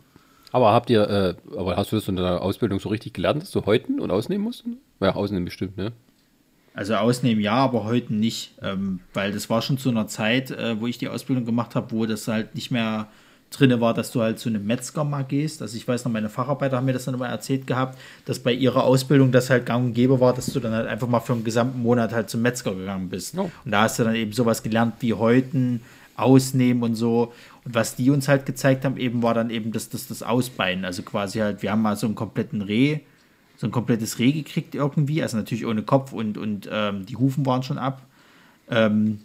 Aber 0.51 0.71
habt 0.73 0.89
ihr, 0.89 1.09
äh, 1.09 1.35
aber 1.57 1.75
hast 1.75 1.91
du 1.91 1.95
das 1.97 2.07
in 2.07 2.15
der 2.17 2.41
Ausbildung 2.41 2.79
so 2.79 2.87
richtig 2.89 3.13
gelernt, 3.13 3.41
dass 3.41 3.51
du 3.51 3.65
häuten 3.65 3.99
und 3.99 4.11
ausnehmen 4.11 4.43
musst? 4.43 4.63
Ja, 5.01 5.15
ausnehmen 5.15 5.43
bestimmt, 5.45 5.75
ne? 5.75 5.91
Also 6.75 6.95
ausnehmen 6.95 7.41
ja, 7.41 7.53
aber 7.53 7.85
heute 7.85 8.13
nicht. 8.13 8.51
Ähm, 8.61 8.99
weil 9.13 9.31
das 9.31 9.49
war 9.49 9.61
schon 9.61 9.77
zu 9.77 9.89
einer 9.89 10.07
Zeit, 10.07 10.51
äh, 10.51 10.79
wo 10.79 10.87
ich 10.87 10.97
die 10.97 11.07
Ausbildung 11.07 11.45
gemacht 11.45 11.73
habe, 11.73 11.91
wo 11.91 12.05
das 12.05 12.27
halt 12.27 12.53
nicht 12.53 12.69
mehr 12.69 13.07
drinne 13.49 13.79
war, 13.79 13.93
dass 13.93 14.11
du 14.11 14.21
halt 14.21 14.39
zu 14.39 14.49
einem 14.49 14.65
Metzger 14.65 15.03
mal 15.05 15.23
gehst. 15.23 15.61
Also 15.61 15.77
ich 15.77 15.87
weiß 15.87 16.03
noch, 16.03 16.11
meine 16.11 16.29
Facharbeiter 16.29 16.75
haben 16.75 16.85
mir 16.85 16.93
das 16.93 17.05
dann 17.05 17.15
immer 17.15 17.29
erzählt 17.29 17.65
gehabt, 17.67 17.97
dass 18.25 18.39
bei 18.39 18.51
ihrer 18.51 18.83
Ausbildung 18.83 19.31
das 19.31 19.49
halt 19.49 19.65
gang 19.65 19.85
und 19.85 19.93
gäbe 19.93 20.19
war, 20.19 20.33
dass 20.33 20.47
du 20.47 20.59
dann 20.59 20.73
halt 20.73 20.87
einfach 20.87 21.07
mal 21.07 21.21
für 21.21 21.33
einen 21.33 21.45
gesamten 21.45 21.81
Monat 21.81 22.11
halt 22.11 22.29
zum 22.29 22.41
Metzger 22.41 22.75
gegangen 22.75 23.07
bist. 23.07 23.37
Oh. 23.37 23.49
Und 23.63 23.71
da 23.71 23.83
hast 23.83 23.99
du 23.99 24.03
dann 24.03 24.15
eben 24.15 24.33
sowas 24.33 24.61
gelernt 24.61 24.95
wie 24.99 25.13
häuten, 25.13 25.81
ausnehmen 26.17 26.83
und 26.83 26.95
so. 26.95 27.33
Und 27.63 27.75
was 27.75 27.95
die 27.95 28.09
uns 28.09 28.27
halt 28.27 28.45
gezeigt 28.45 28.83
haben, 28.83 28.97
eben 28.97 29.23
war 29.23 29.33
dann 29.33 29.49
eben 29.49 29.71
das, 29.71 29.89
das, 29.89 30.07
das 30.07 30.23
Ausbeinen. 30.23 30.83
Also 30.83 31.03
quasi 31.03 31.39
halt, 31.39 31.61
wir 31.61 31.71
haben 31.71 31.81
mal 31.81 31.95
so 31.95 32.07
einen 32.07 32.15
kompletten 32.15 32.61
Reh, 32.61 32.99
so 33.57 33.67
ein 33.67 33.71
komplettes 33.71 34.19
Reh 34.19 34.31
gekriegt 34.31 34.75
irgendwie, 34.75 35.21
also 35.21 35.37
natürlich 35.37 35.65
ohne 35.65 35.83
Kopf 35.83 36.11
und, 36.13 36.37
und 36.37 36.69
ähm, 36.71 37.05
die 37.05 37.15
Hufen 37.15 37.45
waren 37.45 37.63
schon 37.63 37.77
ab. 37.77 38.01
Ähm, 38.69 39.19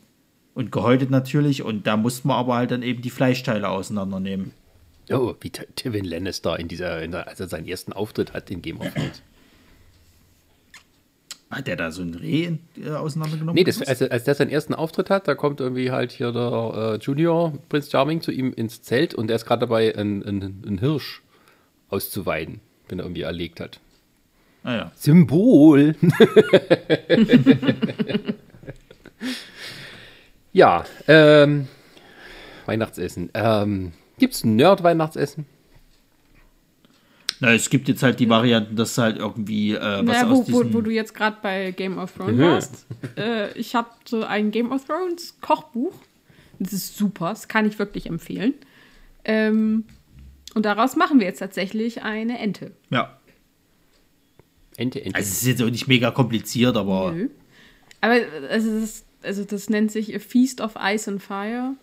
und 0.52 0.72
gehäutet 0.72 1.10
natürlich. 1.10 1.62
Und 1.62 1.86
da 1.86 1.96
mussten 1.96 2.28
wir 2.28 2.34
aber 2.34 2.56
halt 2.56 2.70
dann 2.72 2.82
eben 2.82 3.02
die 3.02 3.10
Fleischteile 3.10 3.68
auseinandernehmen. 3.68 4.52
Oh, 5.10 5.34
wie 5.40 5.50
Tywin 5.50 6.04
Lannister 6.04 6.58
in 6.58 6.68
dieser, 6.68 7.02
in 7.02 7.12
der, 7.12 7.28
als 7.28 7.40
er 7.40 7.48
seinen 7.48 7.66
ersten 7.66 7.92
Auftritt 7.92 8.32
hat 8.34 8.50
in 8.50 8.60
Game 8.60 8.80
of 8.80 8.92
Thrones. 8.92 9.22
Hat 11.50 11.66
der 11.66 11.76
da 11.76 11.90
so 11.90 12.02
ein 12.02 12.14
Reh 12.14 12.44
in, 12.44 12.58
äh, 12.80 12.90
auseinandergenommen? 12.90 13.54
Nee, 13.56 13.64
das, 13.64 13.82
als, 13.82 14.00
er- 14.00 14.12
als 14.12 14.24
der 14.24 14.34
seinen 14.34 14.50
ersten 14.50 14.74
Auftritt 14.74 15.10
hat, 15.10 15.26
da 15.26 15.34
kommt 15.34 15.60
irgendwie 15.60 15.90
halt 15.90 16.12
hier 16.12 16.30
der 16.30 16.94
äh, 17.00 17.04
Junior 17.04 17.52
Prince 17.68 17.90
Charming 17.90 18.20
zu 18.20 18.30
ihm 18.30 18.52
ins 18.52 18.82
Zelt 18.82 19.14
und 19.14 19.26
der 19.28 19.36
ist 19.36 19.46
gerade 19.46 19.60
dabei, 19.60 19.96
einen 19.96 20.22
einen 20.24 20.78
Hirsch 20.78 21.22
auszuweiden, 21.88 22.60
wenn 22.88 23.00
er 23.00 23.04
irgendwie 23.06 23.22
erlegt 23.22 23.58
hat. 23.58 23.80
Ah, 24.62 24.74
ja. 24.76 24.92
Symbol. 24.94 25.94
ja, 30.52 30.84
ähm, 31.08 31.68
Weihnachtsessen. 32.66 33.30
Ähm, 33.34 33.92
gibt's 34.18 34.44
ein 34.44 34.56
Nerd-Weihnachtsessen? 34.56 35.46
Na, 37.42 37.54
es 37.54 37.70
gibt 37.70 37.88
jetzt 37.88 38.02
halt 38.02 38.20
die 38.20 38.28
Varianten, 38.28 38.76
dass 38.76 38.98
halt 38.98 39.16
irgendwie 39.16 39.72
äh, 39.72 39.80
was 39.80 40.02
Naja, 40.04 40.26
aus 40.26 40.30
wo, 40.30 40.52
wo, 40.52 40.62
diesen... 40.62 40.74
wo 40.74 40.80
du 40.82 40.90
jetzt 40.90 41.14
gerade 41.14 41.38
bei 41.40 41.70
Game 41.70 41.96
of 41.98 42.12
Thrones 42.12 42.36
Mhm. 42.36 42.40
warst. 42.42 42.86
Äh, 43.16 43.52
ich 43.58 43.74
habe 43.74 43.88
so 44.04 44.22
ein 44.24 44.50
Game 44.50 44.70
of 44.72 44.84
Thrones 44.84 45.36
Kochbuch. 45.40 45.94
Das 46.58 46.74
ist 46.74 46.98
super, 46.98 47.30
das 47.30 47.48
kann 47.48 47.64
ich 47.66 47.78
wirklich 47.78 48.06
empfehlen. 48.06 48.52
Ähm, 49.24 49.84
und 50.54 50.66
daraus 50.66 50.96
machen 50.96 51.18
wir 51.18 51.26
jetzt 51.26 51.38
tatsächlich 51.38 52.02
eine 52.02 52.38
Ente. 52.38 52.72
ja, 52.90 53.16
Ente, 54.76 55.02
Ente. 55.04 55.16
also 55.16 55.28
es 55.28 55.42
ist 55.42 55.46
jetzt 55.46 55.62
auch 55.62 55.70
nicht 55.70 55.88
mega 55.88 56.10
kompliziert, 56.10 56.76
aber 56.76 57.12
Nö. 57.12 57.28
Aber 58.00 58.16
also 58.48 58.80
das, 58.80 59.04
also 59.22 59.44
das 59.44 59.68
nennt 59.68 59.92
sich 59.92 60.14
A 60.14 60.18
Feast 60.18 60.60
of 60.60 60.74
Ice 60.80 61.10
and 61.10 61.22
Fire. 61.22 61.74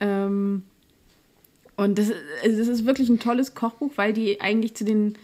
Ähm, 0.00 0.62
und 1.76 1.98
das, 1.98 2.12
also 2.42 2.58
das 2.58 2.68
ist 2.68 2.84
wirklich 2.86 3.08
ein 3.08 3.18
tolles 3.18 3.54
Kochbuch, 3.54 3.92
weil 3.96 4.12
die 4.12 4.40
eigentlich 4.40 4.74
zu 4.74 4.84
den. 4.84 5.16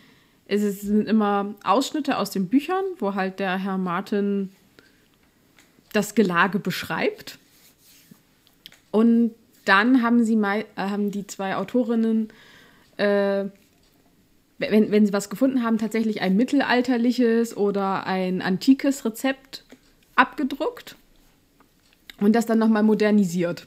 Es 0.46 0.62
ist- 0.62 0.82
sind 0.82 1.08
immer 1.08 1.54
Ausschnitte 1.64 2.18
aus 2.18 2.30
den 2.30 2.48
Büchern, 2.48 2.84
wo 2.98 3.14
halt 3.14 3.38
der 3.38 3.58
Herr 3.58 3.78
Martin 3.78 4.50
das 5.92 6.14
Gelage 6.14 6.58
beschreibt. 6.58 7.38
Und 8.90 9.34
dann 9.64 10.02
haben 10.02 10.24
sie 10.24 10.36
mal, 10.36 10.60
äh, 10.76 10.88
haben 10.88 11.10
die 11.10 11.26
zwei 11.26 11.56
Autorinnen 11.56 12.28
äh, 12.98 13.44
wenn, 14.70 14.90
wenn 14.90 15.06
sie 15.06 15.12
was 15.12 15.30
gefunden 15.30 15.62
haben, 15.62 15.78
tatsächlich 15.78 16.20
ein 16.20 16.36
mittelalterliches 16.36 17.56
oder 17.56 18.06
ein 18.06 18.42
antikes 18.42 19.04
Rezept 19.04 19.64
abgedruckt 20.14 20.96
und 22.20 22.34
das 22.34 22.46
dann 22.46 22.58
nochmal 22.58 22.82
modernisiert. 22.82 23.66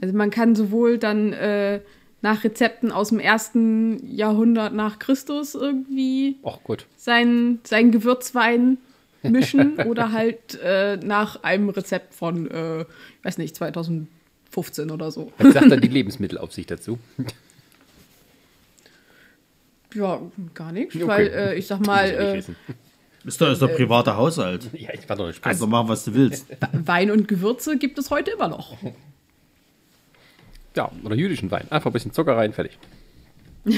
Also 0.00 0.16
man 0.16 0.30
kann 0.30 0.54
sowohl 0.54 0.98
dann 0.98 1.32
äh, 1.32 1.80
nach 2.22 2.44
Rezepten 2.44 2.90
aus 2.92 3.10
dem 3.10 3.20
ersten 3.20 4.14
Jahrhundert 4.14 4.72
nach 4.74 4.98
Christus 4.98 5.54
irgendwie 5.54 6.36
gut. 6.64 6.86
sein, 6.96 7.60
sein 7.64 7.90
Gewürzwein 7.90 8.78
mischen 9.22 9.76
oder 9.80 10.12
halt 10.12 10.58
äh, 10.62 10.96
nach 10.96 11.42
einem 11.42 11.68
Rezept 11.68 12.14
von, 12.14 12.50
äh, 12.50 12.82
ich 12.82 13.24
weiß 13.24 13.38
nicht, 13.38 13.56
2015 13.56 14.90
oder 14.90 15.10
so. 15.10 15.32
Was 15.38 15.54
sagt 15.54 15.70
dann 15.70 15.80
die 15.80 15.88
Lebensmittelaufsicht 15.88 16.70
dazu? 16.70 16.98
Ja, 19.98 20.20
gar 20.54 20.72
nichts, 20.72 20.94
Okay. 20.94 21.06
weil 21.08 21.26
äh, 21.28 21.54
ich 21.56 21.66
sag 21.66 21.84
mal, 21.86 22.04
äh, 22.04 22.38
ist 23.24 23.40
doch, 23.40 23.50
ist 23.50 23.60
doch 23.60 23.74
privater 23.74 24.16
Haushalt. 24.16 24.70
Ja, 24.72 24.90
ich 24.94 25.08
war 25.08 25.16
doch 25.16 25.26
nicht 25.26 25.42
Kannst 25.42 25.60
doch 25.60 25.66
machen, 25.66 25.88
was 25.88 26.04
du 26.04 26.14
willst. 26.14 26.46
Wein 26.72 27.10
und 27.10 27.26
Gewürze 27.26 27.76
gibt 27.78 27.98
es 27.98 28.10
heute 28.10 28.30
immer 28.30 28.48
noch. 28.48 28.76
Ja, 30.76 30.90
oder 31.02 31.16
jüdischen 31.16 31.50
Wein. 31.50 31.66
Einfach 31.70 31.90
ein 31.90 31.92
bisschen 31.92 32.12
Zucker 32.12 32.36
rein, 32.36 32.52
fertig. 32.52 32.78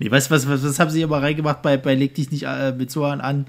Nee, 0.00 0.08
du, 0.08 0.10
was, 0.10 0.28
was, 0.48 0.64
was 0.64 0.80
haben 0.80 0.90
sie 0.90 1.00
immer 1.00 1.22
reingemacht 1.22 1.62
bei, 1.62 1.76
bei 1.76 1.94
Leg 1.94 2.12
dich 2.16 2.30
nicht 2.32 2.42
äh, 2.42 2.72
mit 2.72 2.90
Sohan 2.90 3.20
an? 3.20 3.46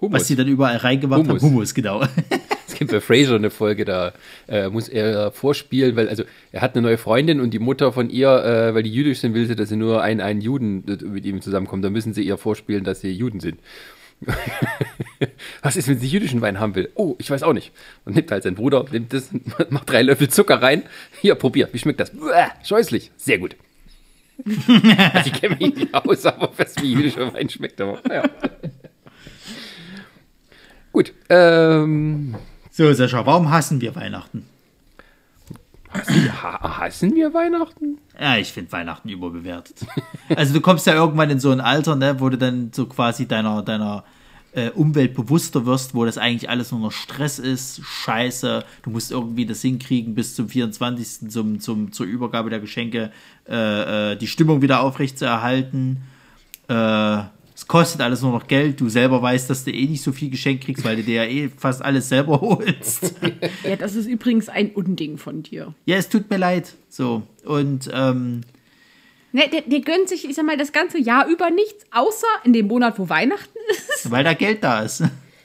Hummus. 0.00 0.20
Was 0.20 0.26
sie 0.26 0.34
dann 0.34 0.48
überall 0.48 0.76
reingemacht 0.78 1.20
Hummus. 1.20 1.42
haben? 1.42 1.50
Hummus, 1.50 1.74
genau. 1.74 2.00
bei 2.90 3.00
Fraser 3.00 3.36
eine 3.36 3.50
Folge, 3.50 3.84
da 3.84 4.12
äh, 4.48 4.68
muss 4.68 4.88
er 4.88 5.32
vorspielen, 5.32 5.96
weil, 5.96 6.08
also 6.08 6.24
er 6.50 6.60
hat 6.60 6.74
eine 6.74 6.82
neue 6.82 6.98
Freundin 6.98 7.40
und 7.40 7.50
die 7.50 7.58
Mutter 7.58 7.92
von 7.92 8.10
ihr, 8.10 8.28
äh, 8.28 8.74
weil 8.74 8.82
die 8.82 8.92
jüdisch 8.92 9.20
sind, 9.20 9.34
will 9.34 9.46
sie, 9.46 9.56
dass 9.56 9.68
sie 9.68 9.76
nur 9.76 10.02
einen, 10.02 10.20
einen 10.20 10.40
Juden 10.40 10.84
mit 10.86 11.24
ihm 11.24 11.40
zusammenkommt. 11.40 11.84
Da 11.84 11.90
müssen 11.90 12.14
sie 12.14 12.22
ihr 12.22 12.36
vorspielen, 12.36 12.84
dass 12.84 13.00
sie 13.00 13.10
Juden 13.10 13.40
sind. 13.40 13.58
Was 15.62 15.76
ist, 15.76 15.88
wenn 15.88 15.98
sie 15.98 16.06
jüdischen 16.06 16.40
Wein 16.40 16.60
haben 16.60 16.74
will? 16.74 16.90
Oh, 16.94 17.16
ich 17.18 17.30
weiß 17.30 17.42
auch 17.42 17.52
nicht. 17.52 17.72
Und 18.04 18.14
nimmt 18.14 18.30
halt 18.30 18.42
sein 18.42 18.54
Bruder, 18.54 18.84
nimmt 18.90 19.12
das, 19.12 19.30
macht 19.70 19.90
drei 19.90 20.02
Löffel 20.02 20.28
Zucker 20.28 20.62
rein. 20.62 20.84
Hier, 21.20 21.34
probier, 21.34 21.68
wie 21.72 21.78
schmeckt 21.78 22.00
das? 22.00 22.12
Uah, 22.14 22.52
scheußlich. 22.64 23.10
Sehr 23.16 23.38
gut. 23.38 23.56
also 25.14 25.30
ich 25.30 25.40
kenne 25.40 25.56
mich 25.56 25.74
nicht 25.74 25.94
aus, 25.94 26.26
aber 26.26 26.52
was 26.56 26.80
wie 26.82 26.92
jüdischer 26.92 27.32
Wein 27.34 27.48
schmeckt, 27.48 27.80
aber 27.80 28.00
ja. 28.10 28.24
Gut. 30.92 31.12
Ähm, 31.28 32.34
so, 32.72 32.92
Sascha, 32.92 33.24
warum 33.24 33.50
hassen 33.50 33.80
wir 33.80 33.94
Weihnachten? 33.94 34.46
Hassen, 35.90 36.42
hassen 36.42 37.14
wir 37.14 37.34
Weihnachten? 37.34 37.98
Ja, 38.18 38.38
ich 38.38 38.52
finde 38.52 38.72
Weihnachten 38.72 39.10
überbewertet. 39.10 39.76
also 40.34 40.54
du 40.54 40.60
kommst 40.60 40.86
ja 40.86 40.94
irgendwann 40.94 41.28
in 41.30 41.38
so 41.38 41.50
ein 41.50 41.60
Alter, 41.60 41.96
ne, 41.96 42.18
wo 42.18 42.30
du 42.30 42.38
dann 42.38 42.70
so 42.72 42.86
quasi 42.86 43.28
deiner, 43.28 43.62
deiner 43.62 44.04
äh, 44.54 44.70
Umwelt 44.70 45.14
bewusster 45.14 45.66
wirst, 45.66 45.94
wo 45.94 46.04
das 46.04 46.18
eigentlich 46.18 46.48
alles 46.48 46.72
nur 46.72 46.80
noch 46.80 46.92
Stress 46.92 47.38
ist, 47.38 47.82
Scheiße, 47.84 48.64
du 48.82 48.90
musst 48.90 49.10
irgendwie 49.10 49.46
das 49.46 49.60
hinkriegen 49.62 50.14
bis 50.14 50.34
zum 50.34 50.48
24. 50.48 51.30
Zum, 51.30 51.60
zum, 51.60 51.92
zur 51.92 52.06
Übergabe 52.06 52.50
der 52.50 52.60
Geschenke 52.60 53.12
äh, 53.48 54.12
äh, 54.12 54.16
die 54.16 54.26
Stimmung 54.26 54.62
wieder 54.62 54.80
aufrecht 54.80 55.18
zu 55.18 55.24
erhalten. 55.24 56.02
Äh, 56.68 57.22
es 57.62 57.68
kostet 57.68 58.00
alles 58.00 58.22
nur 58.22 58.32
noch 58.32 58.48
Geld. 58.48 58.80
Du 58.80 58.88
selber 58.88 59.22
weißt, 59.22 59.48
dass 59.48 59.62
du 59.62 59.70
eh 59.70 59.86
nicht 59.86 60.02
so 60.02 60.10
viel 60.10 60.30
geschenkt 60.30 60.64
kriegst, 60.64 60.84
weil 60.84 60.96
du 60.96 61.04
dir 61.04 61.24
ja 61.24 61.30
eh 61.30 61.48
fast 61.56 61.80
alles 61.80 62.08
selber 62.08 62.40
holst. 62.40 63.14
ja, 63.62 63.76
das 63.76 63.94
ist 63.94 64.06
übrigens 64.06 64.48
ein 64.48 64.70
Unding 64.70 65.16
von 65.16 65.44
dir. 65.44 65.72
Ja, 65.86 65.96
es 65.96 66.08
tut 66.08 66.28
mir 66.28 66.38
leid. 66.38 66.74
So. 66.88 67.22
Und, 67.44 67.88
ähm, 67.92 68.40
Ne, 69.34 69.48
der, 69.50 69.62
der 69.62 69.80
gönnt 69.80 70.10
sich, 70.10 70.28
ich 70.28 70.34
sag 70.34 70.44
mal, 70.44 70.58
das 70.58 70.72
ganze 70.72 70.98
Jahr 70.98 71.26
über 71.26 71.48
nichts, 71.48 71.86
außer 71.90 72.26
in 72.44 72.52
dem 72.52 72.66
Monat, 72.66 72.98
wo 72.98 73.08
Weihnachten 73.08 73.56
ist. 73.70 74.10
Weil 74.10 74.24
da 74.24 74.34
Geld 74.34 74.62
da 74.62 74.82
ist. 74.82 75.04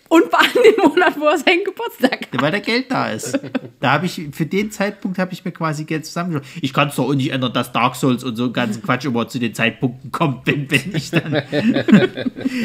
Und 0.10 0.24
in 0.24 0.64
dem 0.64 0.90
Monat, 0.90 1.20
wo 1.20 1.26
er 1.26 1.38
seinen 1.38 1.64
Geburtstag 1.64 2.28
hat. 2.32 2.42
Weil 2.42 2.52
da 2.52 2.60
Geld 2.60 2.92
da 2.92 3.10
ist. 3.12 3.40
Da 3.80 3.92
habe 3.92 4.08
ich, 4.08 4.30
für 4.32 4.48
den 4.48 4.72
Zeitpunkt 4.72 5.20
habe 5.20 5.34
ich 5.34 5.46
mir 5.46 5.52
quasi 5.52 5.84
Geld 5.84 6.06
zusammengeschaut. 6.06 6.48
Ich 6.62 6.74
kann 6.74 6.88
es 6.88 6.96
doch 6.96 7.08
auch 7.08 7.14
nicht 7.14 7.32
ändern, 7.32 7.54
dass 7.54 7.72
Dark 7.72 7.96
Souls 7.96 8.24
und 8.24 8.36
so 8.36 8.46
einen 8.46 8.54
ganzen 8.54 8.82
Quatsch 8.82 9.06
immer 9.06 9.28
zu 9.28 9.38
den 9.38 9.54
Zeitpunkten 9.54 10.12
kommt, 10.12 10.48
wenn, 10.48 10.70
wenn 10.72 10.96
ich 10.96 11.12
dann. 11.12 11.36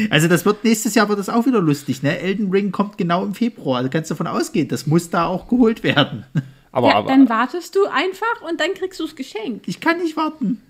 also 0.09 0.27
das 0.27 0.43
wird, 0.43 0.63
nächstes 0.63 0.95
Jahr 0.95 1.09
wird 1.09 1.19
das 1.19 1.29
auch 1.29 1.45
wieder 1.45 1.61
lustig, 1.61 2.01
ne? 2.01 2.17
Elden 2.17 2.49
Ring 2.49 2.71
kommt 2.71 2.97
genau 2.97 3.23
im 3.23 3.35
Februar. 3.35 3.83
Da 3.83 3.89
kannst 3.89 4.09
du 4.09 4.15
davon 4.15 4.25
ausgehen, 4.25 4.67
das 4.67 4.87
muss 4.87 5.11
da 5.11 5.27
auch 5.27 5.47
geholt 5.47 5.83
werden. 5.83 6.25
Aber, 6.71 6.89
ja, 6.89 6.95
aber, 6.95 7.07
dann 7.09 7.29
wartest 7.29 7.75
du 7.75 7.85
einfach 7.85 8.41
und 8.49 8.59
dann 8.59 8.73
kriegst 8.73 8.99
du 8.99 9.03
es 9.03 9.15
geschenkt. 9.15 9.67
Ich 9.67 9.79
kann 9.79 9.99
nicht 9.99 10.17
warten. 10.17 10.63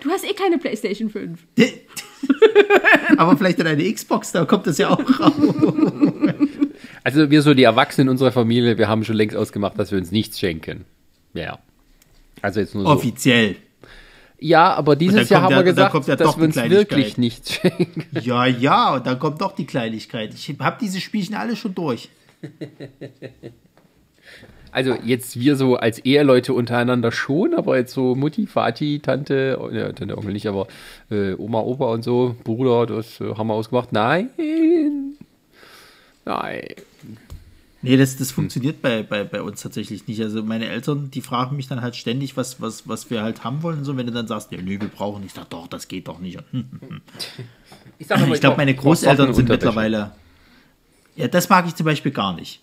Du 0.00 0.10
hast 0.10 0.24
eh 0.24 0.34
keine 0.34 0.58
PlayStation 0.58 1.10
5. 1.10 1.40
Aber 3.16 3.36
vielleicht 3.36 3.58
in 3.58 3.66
eine 3.66 3.92
Xbox, 3.92 4.32
da 4.32 4.44
kommt 4.44 4.66
das 4.66 4.78
ja 4.78 4.90
auch 4.90 5.20
raus. 5.20 5.32
Also 7.04 7.30
wir 7.30 7.42
so 7.42 7.54
die 7.54 7.62
Erwachsenen 7.62 8.08
in 8.08 8.10
unserer 8.12 8.32
Familie, 8.32 8.78
wir 8.78 8.88
haben 8.88 9.04
schon 9.04 9.16
längst 9.16 9.36
ausgemacht, 9.36 9.78
dass 9.78 9.90
wir 9.90 9.98
uns 9.98 10.10
nichts 10.10 10.38
schenken. 10.38 10.84
Ja. 11.34 11.58
Also 12.42 12.60
jetzt 12.60 12.74
nur 12.74 12.84
so. 12.84 12.90
Offiziell. 12.90 13.56
Ja, 14.38 14.72
aber 14.72 14.96
dieses 14.96 15.28
Jahr 15.28 15.42
haben 15.42 15.54
wir 15.54 15.62
gesagt, 15.62 16.06
ja 16.06 16.16
dass 16.16 16.38
wir 16.38 16.44
uns 16.44 16.56
wirklich 16.56 17.18
nichts 17.18 17.54
schenken. 17.54 18.06
Ja, 18.22 18.46
ja, 18.46 18.94
und 18.94 19.06
dann 19.06 19.18
kommt 19.18 19.40
doch 19.40 19.52
die 19.52 19.66
Kleinigkeit. 19.66 20.32
Ich 20.32 20.54
habe 20.58 20.78
diese 20.80 21.00
Spielchen 21.00 21.34
alle 21.34 21.56
schon 21.56 21.74
durch. 21.74 22.08
Also 24.72 24.94
jetzt 25.04 25.38
wir 25.38 25.56
so 25.56 25.76
als 25.76 25.98
Eheleute 26.00 26.54
untereinander 26.54 27.12
schon, 27.12 27.54
aber 27.54 27.76
jetzt 27.76 27.92
so 27.92 28.14
Mutti, 28.14 28.46
Vati, 28.46 29.00
Tante, 29.00 29.58
ja, 29.72 29.92
Tante, 29.92 30.16
Onkel 30.16 30.32
nicht, 30.32 30.46
aber 30.46 30.68
äh, 31.10 31.34
Oma, 31.34 31.60
Opa 31.60 31.86
und 31.86 32.02
so, 32.02 32.36
Bruder, 32.44 32.86
das 32.86 33.20
äh, 33.20 33.34
haben 33.34 33.48
wir 33.48 33.54
ausgemacht. 33.54 33.92
Nein. 33.92 34.30
Nein. 36.24 36.62
Nee, 37.82 37.96
das, 37.96 38.16
das 38.16 38.30
funktioniert 38.30 38.82
bei, 38.82 39.02
bei, 39.02 39.24
bei 39.24 39.40
uns 39.40 39.62
tatsächlich 39.62 40.06
nicht. 40.06 40.20
Also 40.20 40.42
meine 40.42 40.68
Eltern, 40.68 41.10
die 41.10 41.22
fragen 41.22 41.56
mich 41.56 41.66
dann 41.66 41.80
halt 41.80 41.96
ständig, 41.96 42.36
was, 42.36 42.60
was, 42.60 42.86
was 42.86 43.10
wir 43.10 43.22
halt 43.22 43.42
haben 43.42 43.62
wollen. 43.62 43.84
So, 43.84 43.96
wenn 43.96 44.06
du 44.06 44.12
dann 44.12 44.26
sagst, 44.26 44.52
ja, 44.52 44.58
nö, 44.60 44.78
wir 44.78 44.88
brauchen 44.88 45.22
nicht, 45.22 45.30
ich 45.30 45.40
sag 45.40 45.48
doch, 45.48 45.66
das 45.66 45.88
geht 45.88 46.06
doch 46.06 46.18
nicht. 46.18 46.38
ich, 47.98 48.10
ich 48.10 48.40
glaube, 48.40 48.56
meine 48.58 48.74
Großeltern 48.74 49.32
sind 49.32 49.48
mittlerweile. 49.48 50.12
Ja, 51.16 51.28
das 51.28 51.48
mag 51.48 51.66
ich 51.66 51.74
zum 51.74 51.86
Beispiel 51.86 52.12
gar 52.12 52.34
nicht. 52.34 52.60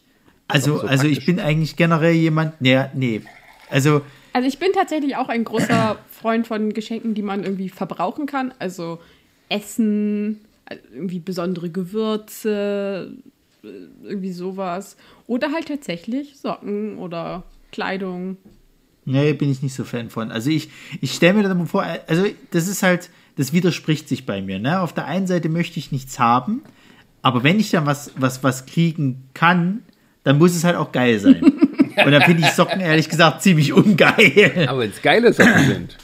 Also, 0.47 0.79
so 0.79 0.87
also 0.87 1.07
ich 1.07 1.25
bin 1.25 1.39
eigentlich 1.39 1.75
generell 1.75 2.13
jemand, 2.13 2.61
nee, 2.61 2.79
nee. 2.93 3.21
Also, 3.69 4.01
also 4.33 4.47
ich 4.47 4.59
bin 4.59 4.71
tatsächlich 4.73 5.15
auch 5.15 5.29
ein 5.29 5.43
großer 5.43 5.97
Freund 6.11 6.47
von 6.47 6.73
Geschenken, 6.73 7.13
die 7.15 7.21
man 7.21 7.43
irgendwie 7.43 7.69
verbrauchen 7.69 8.27
kann. 8.27 8.53
Also 8.59 8.99
Essen, 9.49 10.41
irgendwie 10.93 11.19
besondere 11.19 11.69
Gewürze, 11.69 13.13
irgendwie 14.03 14.31
sowas. 14.31 14.95
Oder 15.25 15.51
halt 15.51 15.67
tatsächlich 15.67 16.37
Socken 16.37 16.97
oder 16.97 17.43
Kleidung. 17.71 18.37
Nee, 19.05 19.33
bin 19.33 19.49
ich 19.49 19.61
nicht 19.61 19.73
so 19.73 19.83
Fan 19.83 20.09
von. 20.09 20.31
Also 20.31 20.49
ich, 20.49 20.69
ich 21.01 21.13
stelle 21.13 21.33
mir 21.33 21.43
dann 21.43 21.65
vor, 21.67 21.83
also 22.07 22.25
das 22.51 22.67
ist 22.67 22.83
halt, 22.83 23.09
das 23.37 23.53
widerspricht 23.53 24.09
sich 24.09 24.25
bei 24.25 24.41
mir. 24.41 24.59
Ne? 24.59 24.81
Auf 24.81 24.93
der 24.93 25.05
einen 25.05 25.27
Seite 25.27 25.49
möchte 25.49 25.79
ich 25.79 25.91
nichts 25.91 26.19
haben, 26.19 26.61
aber 27.21 27.43
wenn 27.43 27.59
ich 27.59 27.71
dann 27.71 27.85
was, 27.85 28.11
was, 28.17 28.43
was 28.43 28.65
kriegen 28.65 29.29
kann, 29.33 29.83
dann 30.27 30.39
muss 30.39 30.53
es 30.53 30.65
halt 30.65 30.75
auch 30.75 30.91
geil 30.91 31.17
sein. 31.19 31.41
Und 32.05 32.11
dann 32.11 32.21
finde 32.23 32.43
ich 32.43 32.49
Socken 32.49 32.81
ehrlich 32.81 33.07
gesagt 33.07 33.41
ziemlich 33.41 33.71
ungeil. 33.71 34.67
Aber 34.67 34.79
wenn 34.79 34.89
es 34.89 35.01
geile 35.01 35.31
Socken 35.31 35.65
sind. 35.65 35.97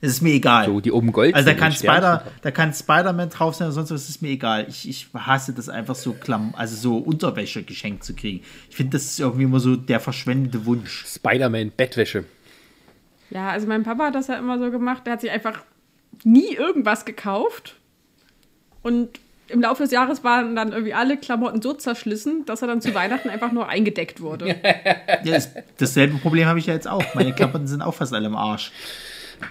Es 0.00 0.12
ist 0.12 0.22
mir 0.22 0.32
egal. 0.32 0.64
So, 0.64 0.80
die 0.80 0.92
oben 0.92 1.12
Gold 1.12 1.34
Also 1.34 1.46
da 1.46 1.54
kann, 1.54 1.72
Spider, 1.72 2.24
da 2.40 2.50
kann 2.50 2.72
Spider-Man 2.72 3.28
drauf 3.28 3.54
sein 3.54 3.66
oder 3.66 3.74
sonst 3.74 3.90
was, 3.90 4.08
ist 4.08 4.22
mir 4.22 4.30
egal. 4.30 4.64
Ich, 4.66 4.88
ich 4.88 5.08
hasse 5.12 5.52
das 5.52 5.68
einfach 5.68 5.94
so 5.94 6.14
Klamm, 6.14 6.54
also 6.56 6.74
so 6.74 6.96
Unterwäsche 6.96 7.64
geschenkt 7.64 8.02
zu 8.02 8.14
kriegen. 8.14 8.42
Ich 8.70 8.76
finde, 8.76 8.92
das 8.92 9.04
ist 9.04 9.20
irgendwie 9.20 9.44
immer 9.44 9.60
so 9.60 9.76
der 9.76 10.00
verschwendete 10.00 10.64
Wunsch. 10.64 11.04
Spider-Man 11.06 11.72
Bettwäsche. 11.76 12.24
Ja, 13.28 13.50
also 13.50 13.66
mein 13.66 13.82
Papa 13.82 14.06
hat 14.06 14.14
das 14.14 14.28
ja 14.28 14.38
immer 14.38 14.58
so 14.58 14.70
gemacht, 14.70 15.02
der 15.04 15.14
hat 15.14 15.20
sich 15.20 15.30
einfach 15.30 15.62
nie 16.24 16.54
irgendwas 16.54 17.04
gekauft. 17.04 17.76
Und 18.82 19.10
im 19.48 19.60
Laufe 19.60 19.82
des 19.82 19.92
Jahres 19.92 20.24
waren 20.24 20.56
dann 20.56 20.72
irgendwie 20.72 20.94
alle 20.94 21.16
Klamotten 21.16 21.62
so 21.62 21.72
zerschlissen, 21.72 22.44
dass 22.46 22.62
er 22.62 22.68
dann 22.68 22.80
zu 22.80 22.94
Weihnachten 22.94 23.28
einfach 23.28 23.52
nur 23.52 23.68
eingedeckt 23.68 24.20
wurde. 24.20 24.56
Ja, 25.24 25.34
das, 25.34 25.50
dasselbe 25.78 26.18
Problem 26.18 26.46
habe 26.46 26.58
ich 26.58 26.66
ja 26.66 26.74
jetzt 26.74 26.86
auch. 26.86 27.02
Meine 27.14 27.32
Klamotten 27.32 27.66
sind 27.66 27.82
auch 27.82 27.94
fast 27.94 28.12
alle 28.12 28.26
im 28.26 28.36
Arsch. 28.36 28.70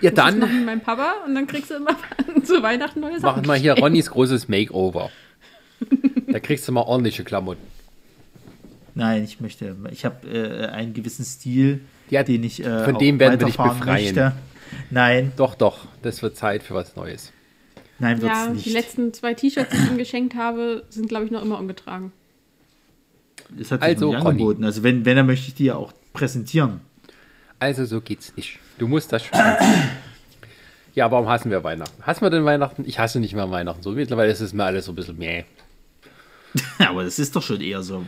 Ja, 0.01 0.11
dann. 0.11 0.39
Das 0.39 0.49
mein 0.65 0.81
Papa 0.81 1.13
und 1.25 1.35
dann 1.35 1.47
kriegst 1.47 1.69
du 1.69 1.75
immer 1.75 1.95
zu 2.43 2.61
Weihnachten 2.63 2.99
neue 2.99 3.19
Sachen. 3.19 3.41
Machen 3.41 3.47
wir 3.47 3.55
hier 3.55 3.73
Ronnys 3.77 4.09
großes 4.09 4.47
Makeover. 4.47 5.09
da 6.27 6.39
kriegst 6.39 6.67
du 6.67 6.71
mal 6.71 6.81
ordentliche 6.81 7.23
Klamotten. 7.23 7.61
Nein, 8.93 9.23
ich 9.23 9.41
möchte. 9.41 9.75
Ich 9.91 10.05
habe 10.05 10.27
äh, 10.27 10.67
einen 10.67 10.93
gewissen 10.93 11.25
Stil, 11.25 11.81
ja, 12.09 12.23
den 12.23 12.43
ich. 12.43 12.63
Äh, 12.63 12.85
von 12.85 12.97
dem 12.97 13.19
werden 13.19 13.39
wir 13.39 13.47
dich 13.47 13.57
befreien. 13.57 14.15
Möchte. 14.15 14.31
Nein. 14.89 15.33
Doch, 15.35 15.55
doch. 15.55 15.79
Das 16.01 16.21
wird 16.21 16.37
Zeit 16.37 16.63
für 16.63 16.73
was 16.73 16.95
Neues. 16.95 17.33
Nein, 17.99 18.21
wird 18.21 18.31
ja, 18.31 18.49
nicht. 18.49 18.65
Die 18.65 18.71
letzten 18.71 19.13
zwei 19.13 19.33
T-Shirts, 19.33 19.71
die 19.71 19.77
ich 19.77 19.91
ihm 19.91 19.97
geschenkt 19.97 20.35
habe, 20.35 20.83
sind, 20.89 21.07
glaube 21.07 21.25
ich, 21.25 21.31
noch 21.31 21.41
immer 21.41 21.57
ungetragen. 21.59 22.11
Das 23.49 23.71
hat 23.71 23.81
sich 23.81 23.89
also, 23.89 24.11
noch 24.11 24.19
nicht 24.19 24.27
angeboten. 24.27 24.63
Also 24.63 24.83
wenn, 24.83 25.05
wenn, 25.05 25.15
dann 25.15 25.25
möchte 25.25 25.47
ich 25.47 25.55
die 25.55 25.65
ja 25.65 25.75
auch 25.75 25.93
präsentieren. 26.13 26.81
Also 27.59 27.85
so 27.85 28.01
geht's 28.01 28.35
nicht. 28.35 28.59
Du 28.77 28.87
musst 28.87 29.13
das 29.13 29.23
schon. 29.23 29.39
ja, 30.95 31.09
warum 31.09 31.29
hassen 31.29 31.51
wir 31.51 31.63
Weihnachten? 31.63 32.03
Hassen 32.03 32.21
wir 32.21 32.29
denn 32.29 32.43
Weihnachten? 32.43 32.83
Ich 32.85 32.99
hasse 32.99 33.19
nicht 33.19 33.33
mehr 33.33 33.49
Weihnachten. 33.49 33.81
So 33.81 33.91
mittlerweile 33.91 34.31
ist 34.31 34.41
es 34.41 34.53
mir 34.53 34.65
alles 34.65 34.85
so 34.85 34.91
ein 34.91 34.95
bisschen 34.95 35.17
mehr. 35.17 35.45
aber 36.79 37.03
das 37.03 37.19
ist 37.19 37.35
doch 37.35 37.41
schon 37.41 37.61
eher 37.61 37.81
so. 37.81 38.05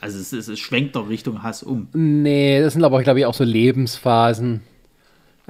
Also 0.00 0.18
es, 0.18 0.32
ist, 0.32 0.48
es 0.48 0.58
schwenkt 0.58 0.96
doch 0.96 1.08
Richtung 1.08 1.42
Hass 1.42 1.62
um. 1.62 1.88
Nee, 1.92 2.60
das 2.60 2.74
sind 2.74 2.84
aber, 2.84 3.02
glaube 3.02 3.20
ich, 3.20 3.26
auch 3.26 3.34
so 3.34 3.44
Lebensphasen. 3.44 4.62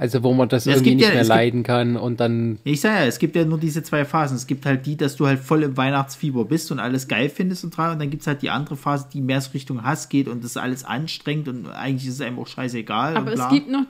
Also 0.03 0.21
wo 0.21 0.33
man 0.33 0.49
das 0.49 0.65
ja, 0.65 0.73
irgendwie 0.73 0.95
nicht 0.95 1.07
ja, 1.07 1.13
mehr 1.13 1.23
leiden 1.23 1.59
gibt, 1.59 1.67
kann 1.67 1.95
und 1.95 2.19
dann. 2.19 2.59
Ich 2.65 2.81
sage 2.81 2.99
ja, 2.99 3.05
es 3.05 3.19
gibt 3.19 3.37
ja 3.37 3.45
nur 3.45 3.57
diese 3.57 3.83
zwei 3.83 4.03
Phasen. 4.03 4.35
Es 4.35 4.47
gibt 4.47 4.65
halt 4.65 4.85
die, 4.85 4.97
dass 4.97 5.15
du 5.15 5.27
halt 5.27 5.39
voll 5.39 5.63
im 5.63 5.77
Weihnachtsfieber 5.77 6.43
bist 6.43 6.73
und 6.73 6.79
alles 6.79 7.07
geil 7.07 7.29
findest 7.29 7.63
und 7.63 7.77
dran. 7.77 7.93
Und 7.93 7.99
dann 7.99 8.09
gibt 8.09 8.19
es 8.19 8.27
halt 8.27 8.41
die 8.41 8.49
andere 8.49 8.75
Phase, 8.75 9.07
die 9.13 9.21
mehr 9.21 9.39
so 9.39 9.51
Richtung 9.51 9.81
Hass 9.81 10.09
geht 10.09 10.27
und 10.27 10.43
das 10.43 10.57
alles 10.57 10.83
anstrengt 10.83 11.47
und 11.47 11.67
eigentlich 11.67 12.05
ist 12.05 12.15
es 12.15 12.21
einem 12.21 12.37
auch 12.37 12.47
scheißegal. 12.47 13.15
Aber 13.15 13.31
es 13.31 13.47
gibt 13.47 13.71
noch. 13.71 13.85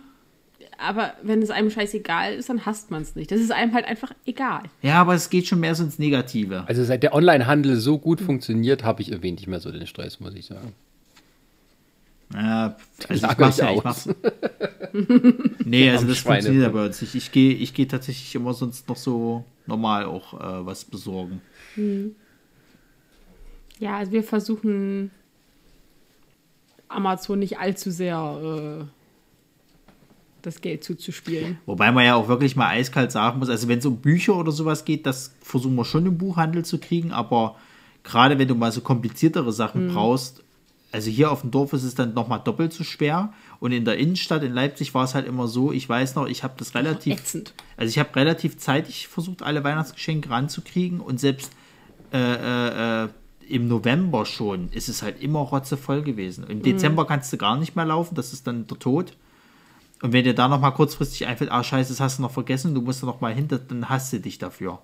Aber 0.77 1.13
wenn 1.23 1.41
es 1.41 1.49
einem 1.49 1.71
scheißegal 1.71 2.33
ist, 2.33 2.47
dann 2.47 2.63
hasst 2.63 2.91
man 2.91 3.01
es 3.01 3.15
nicht. 3.15 3.31
Das 3.31 3.39
ist 3.39 3.51
einem 3.51 3.73
halt 3.73 3.85
einfach 3.85 4.11
egal. 4.27 4.61
Ja, 4.83 5.01
aber 5.01 5.15
es 5.15 5.31
geht 5.31 5.47
schon 5.47 5.61
mehr 5.61 5.73
so 5.73 5.83
ins 5.83 5.97
Negative. 5.97 6.65
Also 6.67 6.83
seit 6.83 7.01
der 7.01 7.15
Onlinehandel 7.15 7.77
so 7.77 7.97
gut 7.97 8.21
funktioniert, 8.21 8.83
habe 8.83 9.01
ich 9.01 9.09
irgendwie 9.09 9.31
nicht 9.31 9.47
mehr 9.47 9.59
so 9.59 9.71
den 9.71 9.87
Stress, 9.87 10.19
muss 10.19 10.35
ich 10.35 10.45
sagen. 10.45 10.73
Ja, 12.33 12.75
also 13.07 13.27
ich 13.27 13.37
mach's 13.37 13.57
ja, 13.57 13.71
ich 13.71 13.83
mach's. 13.83 14.09
nee, 15.65 15.89
also 15.89 16.07
das 16.07 16.17
Schweine 16.17 16.41
funktioniert 16.41 16.65
aber 16.67 16.85
uns 16.85 17.01
nicht. 17.01 17.15
Ich 17.15 17.31
gehe 17.31 17.53
ich 17.53 17.73
geh 17.73 17.85
tatsächlich 17.85 18.33
immer 18.35 18.53
sonst 18.53 18.87
noch 18.89 18.97
so 18.97 19.45
normal 19.65 20.05
auch 20.05 20.33
äh, 20.33 20.65
was 20.65 20.85
besorgen. 20.85 21.41
Hm. 21.75 22.15
Ja, 23.79 23.97
also 23.97 24.11
wir 24.11 24.23
versuchen 24.23 25.11
Amazon 26.87 27.39
nicht 27.39 27.59
allzu 27.59 27.91
sehr 27.91 28.81
äh, 28.81 28.85
das 30.41 30.61
Geld 30.61 30.83
zuzuspielen. 30.83 31.57
Wobei 31.65 31.91
man 31.91 32.05
ja 32.05 32.15
auch 32.15 32.27
wirklich 32.27 32.55
mal 32.55 32.67
eiskalt 32.67 33.11
sagen 33.11 33.39
muss, 33.39 33.49
also 33.49 33.67
wenn 33.67 33.79
es 33.79 33.85
um 33.85 33.97
Bücher 33.97 34.35
oder 34.35 34.51
sowas 34.51 34.85
geht, 34.85 35.05
das 35.05 35.33
versuchen 35.41 35.75
wir 35.75 35.85
schon 35.85 36.05
im 36.05 36.17
Buchhandel 36.17 36.65
zu 36.65 36.79
kriegen, 36.79 37.11
aber 37.11 37.55
gerade 38.03 38.37
wenn 38.37 38.47
du 38.47 38.55
mal 38.55 38.71
so 38.71 38.81
kompliziertere 38.81 39.51
Sachen 39.53 39.87
mhm. 39.87 39.93
brauchst, 39.93 40.42
also 40.93 41.09
hier 41.09 41.31
auf 41.31 41.41
dem 41.41 41.49
Dorf 41.49 41.73
ist 41.73 41.83
es 41.83 41.95
dann 41.95 42.13
nochmal 42.13 42.39
doppelt 42.39 42.71
so 42.71 42.83
schwer. 42.83 43.33
Und 43.59 43.71
in 43.71 43.83
der 43.83 43.97
Innenstadt 43.97 44.43
in 44.43 44.53
Leipzig 44.53 44.93
war 44.93 45.03
es 45.03 45.15
halt 45.15 45.25
immer 45.25 45.47
so, 45.47 45.71
ich 45.71 45.89
weiß 45.89 46.13
noch, 46.13 46.27
ich 46.27 46.43
habe 46.43 46.53
das 46.57 46.75
relativ. 46.75 47.19
Ätzend. 47.19 47.53
Also 47.77 47.89
ich 47.89 47.97
habe 47.97 48.15
relativ 48.15 48.57
zeitig 48.59 49.07
versucht, 49.07 49.41
alle 49.41 49.63
Weihnachtsgeschenke 49.63 50.29
ranzukriegen 50.29 50.99
und 50.99 51.19
selbst 51.19 51.51
äh, 52.13 52.17
äh, 52.19 53.03
äh 53.05 53.09
im 53.49 53.67
November 53.67 54.25
schon 54.25 54.69
ist 54.69 54.87
es 54.87 55.01
halt 55.01 55.21
immer 55.21 55.39
rotzevoll 55.39 56.01
gewesen. 56.01 56.45
Im 56.47 56.59
mhm. 56.59 56.63
Dezember 56.63 57.05
kannst 57.05 57.33
du 57.33 57.37
gar 57.37 57.57
nicht 57.57 57.75
mehr 57.75 57.83
laufen, 57.83 58.15
das 58.15 58.31
ist 58.31 58.47
dann 58.47 58.67
der 58.67 58.79
Tod. 58.79 59.17
Und 60.01 60.13
wenn 60.13 60.23
dir 60.23 60.33
da 60.33 60.47
nochmal 60.47 60.73
kurzfristig 60.73 61.27
einfällt, 61.27 61.51
ah 61.51 61.61
scheiße, 61.61 61.91
das 61.91 61.99
hast 61.99 62.19
du 62.19 62.21
noch 62.21 62.31
vergessen, 62.31 62.73
du 62.73 62.81
musst 62.81 63.03
da 63.03 63.07
nochmal 63.07 63.33
hinter, 63.33 63.59
dann 63.59 63.89
hasst 63.89 64.13
du 64.13 64.19
dich 64.21 64.37
dafür. 64.37 64.79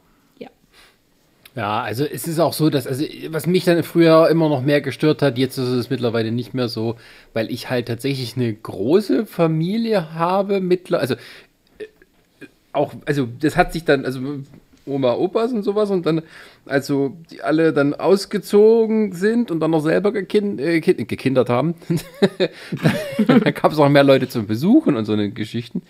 Ja, 1.55 1.81
also 1.81 2.05
es 2.05 2.27
ist 2.27 2.39
auch 2.39 2.53
so, 2.53 2.69
dass, 2.69 2.85
also 2.85 3.03
was 3.29 3.47
mich 3.47 3.65
dann 3.65 3.83
früher 3.83 4.29
immer 4.29 4.49
noch 4.49 4.61
mehr 4.61 4.81
gestört 4.81 5.21
hat, 5.21 5.37
jetzt 5.37 5.57
ist 5.57 5.67
es 5.67 5.89
mittlerweile 5.89 6.31
nicht 6.31 6.53
mehr 6.53 6.69
so, 6.69 6.95
weil 7.33 7.51
ich 7.51 7.69
halt 7.69 7.87
tatsächlich 7.87 8.37
eine 8.37 8.53
große 8.53 9.25
Familie 9.25 10.13
habe, 10.13 10.61
mittler, 10.61 10.99
also 10.99 11.15
äh, 11.15 11.85
auch, 12.71 12.93
also 13.05 13.27
das 13.39 13.57
hat 13.57 13.73
sich 13.73 13.83
dann, 13.83 14.05
also 14.05 14.19
Oma, 14.85 15.13
Opas 15.13 15.51
und 15.51 15.63
sowas 15.63 15.89
und 15.89 16.05
dann, 16.05 16.21
also 16.65 17.17
die 17.31 17.41
alle 17.41 17.73
dann 17.73 17.93
ausgezogen 17.93 19.13
sind 19.13 19.51
und 19.51 19.59
dann 19.59 19.71
noch 19.71 19.81
selber 19.81 20.11
gekind, 20.11 20.59
äh, 20.59 20.79
gekindert 20.81 21.49
haben, 21.49 21.75
dann, 23.27 23.39
dann 23.41 23.53
gab 23.53 23.71
es 23.71 23.79
auch 23.79 23.89
mehr 23.89 24.03
Leute 24.03 24.27
zum 24.27 24.47
Besuchen 24.47 24.95
und 24.95 25.05
so 25.05 25.13
eine 25.13 25.31
Geschichten. 25.31 25.81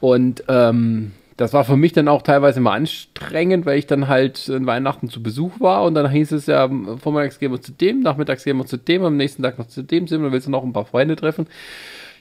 Und 0.00 0.44
ähm, 0.48 1.12
das 1.36 1.52
war 1.52 1.64
für 1.64 1.76
mich 1.76 1.92
dann 1.92 2.08
auch 2.08 2.22
teilweise 2.22 2.60
mal 2.60 2.74
anstrengend, 2.74 3.66
weil 3.66 3.78
ich 3.78 3.86
dann 3.86 4.06
halt 4.08 4.48
in 4.48 4.66
Weihnachten 4.66 5.08
zu 5.08 5.22
Besuch 5.22 5.60
war 5.60 5.84
und 5.84 5.94
dann 5.94 6.10
hieß 6.10 6.32
es 6.32 6.46
ja, 6.46 6.68
vormittags 6.98 7.38
gehen 7.38 7.50
wir 7.50 7.60
zu 7.60 7.72
dem, 7.72 8.00
nachmittags 8.00 8.44
gehen 8.44 8.56
wir 8.56 8.66
zu 8.66 8.76
dem, 8.76 9.04
am 9.04 9.16
nächsten 9.16 9.42
Tag 9.42 9.58
noch 9.58 9.66
zu 9.66 9.82
dem, 9.82 10.06
sind, 10.06 10.22
dann 10.22 10.32
willst 10.32 10.46
du 10.46 10.50
noch 10.50 10.62
ein 10.62 10.72
paar 10.72 10.84
Freunde 10.84 11.16
treffen. 11.16 11.46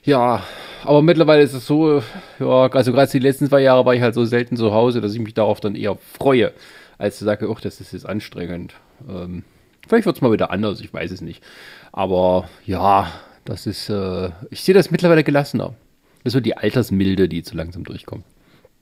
Ja, 0.03 0.43
aber 0.83 1.01
mittlerweile 1.01 1.43
ist 1.43 1.53
es 1.53 1.65
so, 1.65 2.01
ja, 2.39 2.67
also 2.67 2.91
gerade 2.91 3.11
die 3.11 3.19
letzten 3.19 3.47
zwei 3.47 3.61
Jahre 3.61 3.85
war 3.85 3.93
ich 3.93 4.01
halt 4.01 4.15
so 4.15 4.25
selten 4.25 4.57
zu 4.57 4.73
Hause, 4.73 4.99
dass 4.99 5.13
ich 5.13 5.19
mich 5.19 5.33
darauf 5.33 5.59
dann 5.59 5.75
eher 5.75 5.95
freue, 5.95 6.51
als 6.97 7.19
zu 7.19 7.25
sagen, 7.25 7.47
ach, 7.49 7.61
das 7.61 7.79
ist 7.79 7.93
jetzt 7.93 8.07
anstrengend. 8.07 8.73
Ähm, 9.07 9.43
vielleicht 9.87 10.05
wird 10.05 10.17
es 10.17 10.21
mal 10.21 10.31
wieder 10.31 10.51
anders, 10.51 10.81
ich 10.81 10.93
weiß 10.93 11.11
es 11.11 11.21
nicht. 11.21 11.43
Aber 11.91 12.49
ja, 12.65 13.11
das 13.45 13.67
ist, 13.67 13.89
äh, 13.89 14.31
ich 14.49 14.63
sehe 14.63 14.75
das 14.75 14.91
mittlerweile 14.91 15.23
gelassener. 15.23 15.75
Das 16.23 16.31
ist 16.31 16.33
so 16.33 16.39
die 16.39 16.57
Altersmilde, 16.57 17.29
die 17.29 17.43
zu 17.43 17.55
langsam 17.55 17.83
durchkommt. 17.83 18.25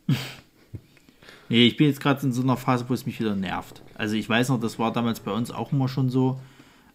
nee, 1.49 1.67
ich 1.67 1.77
bin 1.77 1.87
jetzt 1.87 2.01
gerade 2.01 2.25
in 2.25 2.31
so 2.31 2.41
einer 2.41 2.57
Phase, 2.57 2.85
wo 2.87 2.93
es 2.93 3.05
mich 3.05 3.19
wieder 3.19 3.35
nervt. 3.35 3.81
Also 3.95 4.15
ich 4.15 4.27
weiß 4.27 4.49
noch, 4.49 4.59
das 4.59 4.79
war 4.79 4.91
damals 4.91 5.19
bei 5.19 5.31
uns 5.31 5.51
auch 5.51 5.71
immer 5.71 5.87
schon 5.87 6.09
so, 6.09 6.39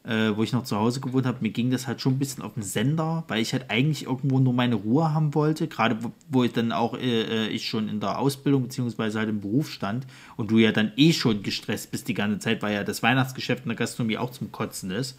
äh, 0.06 0.36
wo 0.36 0.42
ich 0.42 0.52
noch 0.52 0.62
zu 0.62 0.76
Hause 0.76 1.00
gewohnt 1.00 1.26
habe, 1.26 1.38
mir 1.40 1.50
ging 1.50 1.70
das 1.70 1.86
halt 1.86 2.00
schon 2.00 2.14
ein 2.14 2.18
bisschen 2.18 2.42
auf 2.42 2.54
den 2.54 2.62
Sender, 2.62 3.24
weil 3.26 3.42
ich 3.42 3.52
halt 3.52 3.70
eigentlich 3.70 4.04
irgendwo 4.04 4.38
nur 4.38 4.52
meine 4.52 4.76
Ruhe 4.76 5.12
haben 5.12 5.34
wollte, 5.34 5.66
gerade 5.66 6.02
wo, 6.02 6.12
wo 6.28 6.44
ich 6.44 6.52
dann 6.52 6.70
auch 6.70 6.96
äh, 6.96 7.22
äh 7.22 7.48
ich 7.48 7.68
schon 7.68 7.88
in 7.88 7.98
der 7.98 8.18
Ausbildung 8.18 8.62
beziehungsweise 8.62 9.18
halt 9.18 9.28
im 9.28 9.40
Beruf 9.40 9.70
stand 9.70 10.06
und 10.36 10.50
du 10.50 10.58
ja 10.58 10.70
dann 10.70 10.92
eh 10.96 11.12
schon 11.12 11.42
gestresst 11.42 11.90
bist 11.90 12.06
die 12.06 12.14
ganze 12.14 12.38
Zeit, 12.38 12.62
weil 12.62 12.74
ja 12.74 12.84
das 12.84 13.02
Weihnachtsgeschäft 13.02 13.64
in 13.64 13.70
der 13.70 13.76
Gastronomie 13.76 14.18
auch 14.18 14.30
zum 14.30 14.52
Kotzen 14.52 14.90
ist. 14.92 15.18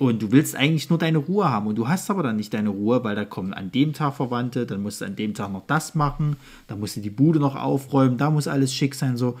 Und 0.00 0.22
du 0.22 0.32
willst 0.32 0.56
eigentlich 0.56 0.88
nur 0.88 0.98
deine 0.98 1.18
Ruhe 1.18 1.50
haben 1.50 1.66
und 1.66 1.76
du 1.76 1.86
hast 1.86 2.10
aber 2.10 2.22
dann 2.22 2.36
nicht 2.36 2.54
deine 2.54 2.70
Ruhe, 2.70 3.04
weil 3.04 3.14
da 3.14 3.26
kommen 3.26 3.52
an 3.52 3.70
dem 3.70 3.92
Tag 3.92 4.14
Verwandte, 4.14 4.64
dann 4.64 4.82
musst 4.82 5.02
du 5.02 5.04
an 5.04 5.14
dem 5.14 5.34
Tag 5.34 5.52
noch 5.52 5.66
das 5.66 5.94
machen, 5.94 6.36
dann 6.68 6.80
musst 6.80 6.96
du 6.96 7.02
die 7.02 7.10
Bude 7.10 7.38
noch 7.38 7.54
aufräumen, 7.54 8.16
da 8.16 8.30
muss 8.30 8.48
alles 8.48 8.72
schick 8.72 8.94
sein, 8.94 9.18
so. 9.18 9.38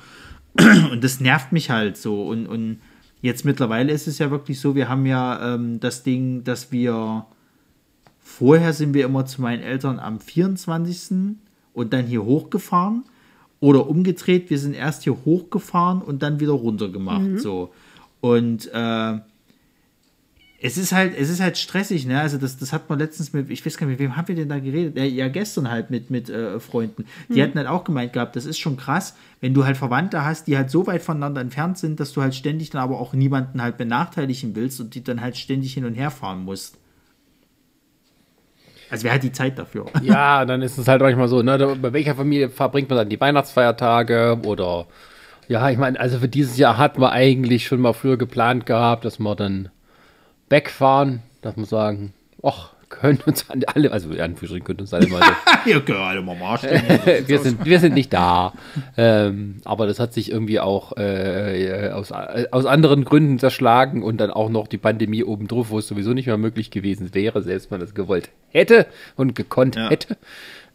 Und 0.92 1.02
das 1.02 1.18
nervt 1.18 1.52
mich 1.52 1.70
halt 1.70 1.96
so. 1.96 2.28
Und, 2.28 2.46
und 2.46 2.76
jetzt 3.22 3.46
mittlerweile 3.46 3.90
ist 3.90 4.06
es 4.06 4.18
ja 4.18 4.30
wirklich 4.30 4.60
so, 4.60 4.74
wir 4.74 4.90
haben 4.90 5.06
ja 5.06 5.54
ähm, 5.54 5.80
das 5.80 6.02
Ding, 6.02 6.44
dass 6.44 6.70
wir 6.70 7.24
vorher 8.18 8.74
sind 8.74 8.92
wir 8.92 9.06
immer 9.06 9.24
zu 9.24 9.40
meinen 9.40 9.62
Eltern 9.62 9.98
am 9.98 10.20
24. 10.20 11.36
und 11.72 11.92
dann 11.94 12.04
hier 12.04 12.22
hochgefahren. 12.22 13.04
Oder 13.60 13.88
umgedreht, 13.88 14.50
wir 14.50 14.58
sind 14.58 14.74
erst 14.74 15.04
hier 15.04 15.16
hochgefahren 15.24 16.02
und 16.02 16.22
dann 16.22 16.38
wieder 16.38 16.52
runter 16.52 16.90
gemacht. 16.90 17.22
Mhm. 17.22 17.38
So. 17.38 17.72
Und 18.20 18.70
äh, 18.74 19.20
es 20.62 20.76
ist 20.76 20.92
halt, 20.92 21.16
es 21.16 21.30
ist 21.30 21.40
halt 21.40 21.56
stressig, 21.56 22.06
ne? 22.06 22.20
Also 22.20 22.36
das, 22.36 22.58
das 22.58 22.72
hat 22.74 22.90
man 22.90 22.98
letztens 22.98 23.32
mit, 23.32 23.50
ich 23.50 23.64
weiß 23.64 23.78
gar 23.78 23.86
nicht, 23.86 23.98
mit 23.98 24.00
wem 24.00 24.16
haben 24.16 24.28
wir 24.28 24.34
denn 24.34 24.50
da 24.50 24.58
geredet? 24.58 24.96
Ja, 24.98 25.28
gestern 25.28 25.70
halt 25.70 25.90
mit, 25.90 26.10
mit 26.10 26.28
äh, 26.28 26.60
Freunden. 26.60 27.06
Die 27.30 27.38
mhm. 27.38 27.42
hatten 27.42 27.58
halt 27.58 27.68
auch 27.68 27.82
gemeint 27.82 28.12
gehabt, 28.12 28.36
das 28.36 28.44
ist 28.44 28.58
schon 28.58 28.76
krass, 28.76 29.16
wenn 29.40 29.54
du 29.54 29.64
halt 29.64 29.78
Verwandte 29.78 30.22
hast, 30.22 30.46
die 30.46 30.58
halt 30.58 30.70
so 30.70 30.86
weit 30.86 31.00
voneinander 31.00 31.40
entfernt 31.40 31.78
sind, 31.78 31.98
dass 31.98 32.12
du 32.12 32.20
halt 32.20 32.34
ständig 32.34 32.68
dann 32.68 32.82
aber 32.82 33.00
auch 33.00 33.14
niemanden 33.14 33.62
halt 33.62 33.78
benachteiligen 33.78 34.54
willst 34.54 34.80
und 34.80 34.94
die 34.94 35.02
dann 35.02 35.22
halt 35.22 35.38
ständig 35.38 35.72
hin 35.72 35.86
und 35.86 35.94
her 35.94 36.10
fahren 36.10 36.44
musst. 36.44 36.76
Also 38.90 39.04
wer 39.04 39.14
hat 39.14 39.22
die 39.22 39.32
Zeit 39.32 39.58
dafür? 39.58 39.86
Ja, 40.02 40.44
dann 40.44 40.60
ist 40.60 40.76
es 40.76 40.88
halt 40.88 41.00
manchmal 41.00 41.28
so, 41.28 41.40
ne? 41.40 41.78
Bei 41.80 41.92
welcher 41.94 42.14
Familie 42.14 42.50
verbringt 42.50 42.90
man 42.90 42.98
dann 42.98 43.08
die 43.08 43.20
Weihnachtsfeiertage 43.20 44.40
oder 44.44 44.88
ja, 45.48 45.70
ich 45.70 45.78
meine, 45.78 45.98
also 45.98 46.18
für 46.18 46.28
dieses 46.28 46.58
Jahr 46.58 46.76
hatten 46.76 47.00
wir 47.00 47.12
eigentlich 47.12 47.66
schon 47.66 47.80
mal 47.80 47.94
früher 47.94 48.18
geplant 48.18 48.66
gehabt, 48.66 49.06
dass 49.06 49.18
wir 49.18 49.34
dann 49.34 49.70
wegfahren, 50.50 51.22
dass 51.40 51.56
man 51.56 51.64
sagen, 51.64 52.12
ach, 52.42 52.74
können 52.90 53.20
uns 53.24 53.46
alle, 53.48 53.92
also 53.92 54.10
in 54.10 54.20
Anführungsstrichen 54.20 54.64
können 54.64 54.80
uns 54.80 54.92
alle 54.92 55.06
mal. 55.06 55.22
Ihr 55.64 55.80
könnt 55.80 55.98
alle 55.98 56.20
mal 56.22 56.36
Marsch 56.36 56.64
wir, 56.64 57.38
sind, 57.38 57.64
wir 57.64 57.78
sind 57.78 57.94
nicht 57.94 58.12
da. 58.12 58.52
Ähm, 58.96 59.58
aber 59.64 59.86
das 59.86 60.00
hat 60.00 60.12
sich 60.12 60.30
irgendwie 60.30 60.58
auch 60.58 60.96
äh, 60.96 61.90
aus, 61.94 62.12
aus 62.12 62.66
anderen 62.66 63.04
Gründen 63.04 63.38
zerschlagen 63.38 64.02
und 64.02 64.18
dann 64.18 64.30
auch 64.30 64.50
noch 64.50 64.66
die 64.66 64.76
Pandemie 64.76 65.22
obendrauf, 65.22 65.70
wo 65.70 65.78
es 65.78 65.86
sowieso 65.86 66.12
nicht 66.12 66.26
mehr 66.26 66.36
möglich 66.36 66.72
gewesen 66.72 67.14
wäre, 67.14 67.42
selbst 67.42 67.70
wenn 67.70 67.78
man 67.78 67.86
das 67.86 67.94
gewollt 67.94 68.30
hätte 68.48 68.86
und 69.16 69.36
gekonnt 69.36 69.76
ja. 69.76 69.88
hätte. 69.88 70.16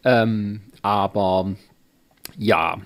Ähm, 0.05 0.61
aber 0.81 1.53
ja, 2.37 2.77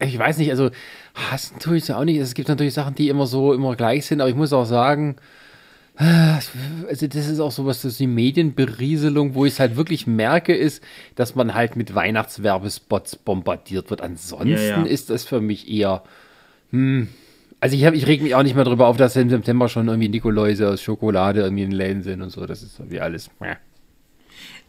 ich 0.00 0.18
weiß 0.18 0.38
nicht, 0.38 0.50
also 0.50 0.70
hassen 1.14 1.60
tue 1.60 1.76
ich 1.76 1.82
es 1.82 1.88
ja 1.88 1.98
auch 1.98 2.04
nicht. 2.04 2.18
Es 2.18 2.34
gibt 2.34 2.48
natürlich 2.48 2.74
Sachen, 2.74 2.96
die 2.96 3.08
immer 3.08 3.26
so 3.26 3.52
immer 3.52 3.76
gleich 3.76 4.06
sind, 4.06 4.20
aber 4.20 4.30
ich 4.30 4.36
muss 4.36 4.52
auch 4.52 4.64
sagen, 4.64 5.16
also 5.98 7.08
das 7.08 7.26
ist 7.26 7.40
auch 7.40 7.50
sowas, 7.50 7.82
das 7.82 7.92
ist 7.92 8.00
die 8.00 8.06
Medienberieselung, 8.06 9.34
wo 9.34 9.44
ich 9.44 9.54
es 9.54 9.60
halt 9.60 9.76
wirklich 9.76 10.06
merke, 10.06 10.54
ist, 10.54 10.82
dass 11.16 11.34
man 11.34 11.54
halt 11.54 11.74
mit 11.74 11.92
Weihnachtswerbespots 11.92 13.16
bombardiert 13.16 13.90
wird. 13.90 14.00
Ansonsten 14.00 14.48
ja, 14.50 14.60
ja. 14.60 14.82
ist 14.84 15.10
das 15.10 15.24
für 15.24 15.40
mich 15.40 15.68
eher, 15.68 16.04
hm, 16.70 17.08
also 17.58 17.74
ich, 17.74 17.84
hab, 17.84 17.94
ich 17.94 18.06
reg 18.06 18.22
mich 18.22 18.36
auch 18.36 18.44
nicht 18.44 18.54
mehr 18.54 18.64
drüber 18.64 18.86
auf, 18.86 18.96
dass 18.96 19.16
im 19.16 19.28
September 19.28 19.68
schon 19.68 19.88
irgendwie 19.88 20.08
Nikoläuse 20.08 20.68
aus 20.68 20.80
Schokolade 20.80 21.40
irgendwie 21.40 21.64
in 21.64 21.72
Läden 21.72 22.04
sind 22.04 22.22
und 22.22 22.30
so. 22.30 22.46
Das 22.46 22.62
ist 22.62 22.80
wie 22.88 23.00
alles. 23.00 23.28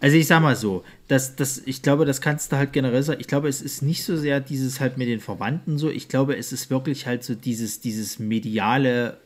Also 0.02 0.18
ich 0.18 0.26
sag 0.26 0.42
mal 0.42 0.56
so, 0.56 0.84
das, 1.08 1.36
das, 1.36 1.62
ich 1.64 1.84
glaube, 1.84 2.06
das 2.06 2.22
kannst 2.22 2.52
du 2.52 2.58
halt 2.58 2.74
generell 2.74 3.04
sagen. 3.04 3.22
Ich 3.22 3.28
glaube, 3.28 3.50
es 3.50 3.62
ist 3.62 3.84
nicht 3.84 4.04
so 4.04 4.18
sehr 4.18 4.40
dieses 4.40 4.80
halt 4.80 4.98
mit 4.98 5.08
den 5.08 5.20
Verwandten 5.20 5.78
so. 5.78 5.92
Ich 5.92 6.10
glaube, 6.10 6.36
es 6.38 6.52
ist 6.52 6.72
wirklich 6.72 7.06
halt 7.06 7.24
so 7.24 7.36
dieses, 7.36 7.82
dieses 7.82 8.18
mediale 8.18 9.18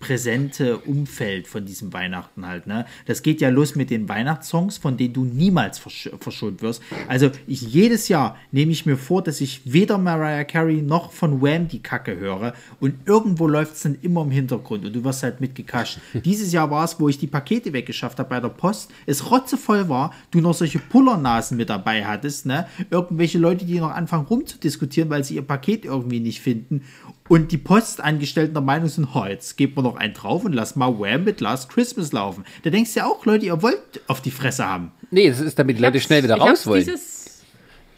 präsente 0.00 0.78
Umfeld 0.78 1.48
von 1.48 1.64
diesem 1.64 1.92
Weihnachten 1.92 2.46
halt. 2.46 2.66
Ne? 2.66 2.86
Das 3.06 3.22
geht 3.22 3.40
ja 3.40 3.48
los 3.48 3.74
mit 3.74 3.90
den 3.90 4.08
Weihnachtssongs, 4.08 4.78
von 4.78 4.96
denen 4.96 5.14
du 5.14 5.24
niemals 5.24 5.78
versch 5.78 6.10
verschont 6.20 6.62
wirst. 6.62 6.82
Also 7.08 7.30
ich, 7.46 7.62
jedes 7.62 8.08
Jahr 8.08 8.36
nehme 8.52 8.72
ich 8.72 8.86
mir 8.86 8.96
vor, 8.96 9.22
dass 9.22 9.40
ich 9.40 9.60
weder 9.64 9.98
Mariah 9.98 10.44
Carey 10.44 10.82
noch 10.82 11.12
von 11.12 11.42
Wham 11.42 11.68
die 11.68 11.82
Kacke 11.82 12.16
höre 12.16 12.54
und 12.80 12.94
irgendwo 13.06 13.46
läuft 13.46 13.74
es 13.74 13.82
dann 13.82 13.98
immer 14.02 14.22
im 14.22 14.30
Hintergrund 14.30 14.84
und 14.84 14.94
du 14.94 15.04
wirst 15.04 15.22
halt 15.22 15.40
mitgekascht. 15.40 15.98
Dieses 16.24 16.52
Jahr 16.52 16.70
war 16.70 16.84
es, 16.84 16.98
wo 17.00 17.08
ich 17.08 17.18
die 17.18 17.26
Pakete 17.26 17.72
weggeschafft 17.72 18.18
habe 18.18 18.28
bei 18.28 18.40
der 18.40 18.48
Post, 18.48 18.90
es 19.06 19.30
rotzevoll 19.30 19.88
war, 19.88 20.12
du 20.30 20.40
noch 20.40 20.54
solche 20.54 20.78
Pullernasen 20.78 21.56
mit 21.56 21.70
dabei 21.70 22.04
hattest, 22.04 22.46
ne? 22.46 22.66
Irgendwelche 22.90 23.38
Leute, 23.38 23.64
die 23.64 23.80
noch 23.80 23.90
anfangen 23.90 24.26
rumzudiskutieren, 24.26 25.10
weil 25.10 25.24
sie 25.24 25.34
ihr 25.36 25.42
Paket 25.42 25.84
irgendwie 25.84 26.20
nicht 26.20 26.40
finden 26.40 26.82
und 27.28 27.52
die 27.52 27.58
Postangestellten 27.58 28.54
der 28.54 28.62
Meinung 28.62 28.88
sind, 28.88 29.08
oh, 29.14 29.24
jetzt 29.24 29.56
gebt 29.56 29.76
man 29.76 29.84
noch 29.84 29.96
einen 29.96 30.14
drauf 30.14 30.44
und 30.44 30.52
lass 30.52 30.76
mal 30.76 30.98
Wham 30.98 31.24
mit 31.24 31.40
Last 31.40 31.70
Christmas 31.70 32.12
laufen. 32.12 32.44
Da 32.62 32.70
denkst 32.70 32.94
du 32.94 33.00
ja 33.00 33.06
auch, 33.06 33.24
Leute, 33.26 33.46
ihr 33.46 33.62
wollt 33.62 34.00
auf 34.06 34.20
die 34.20 34.30
Fresse 34.30 34.66
haben. 34.66 34.92
Nee, 35.10 35.28
das 35.28 35.40
ist, 35.40 35.58
damit 35.58 35.78
die 35.78 35.82
Leute 35.82 36.00
schnell 36.00 36.22
wieder 36.22 36.36
raus 36.36 36.66
wollen. 36.66 36.84
Dieses, 36.84 37.42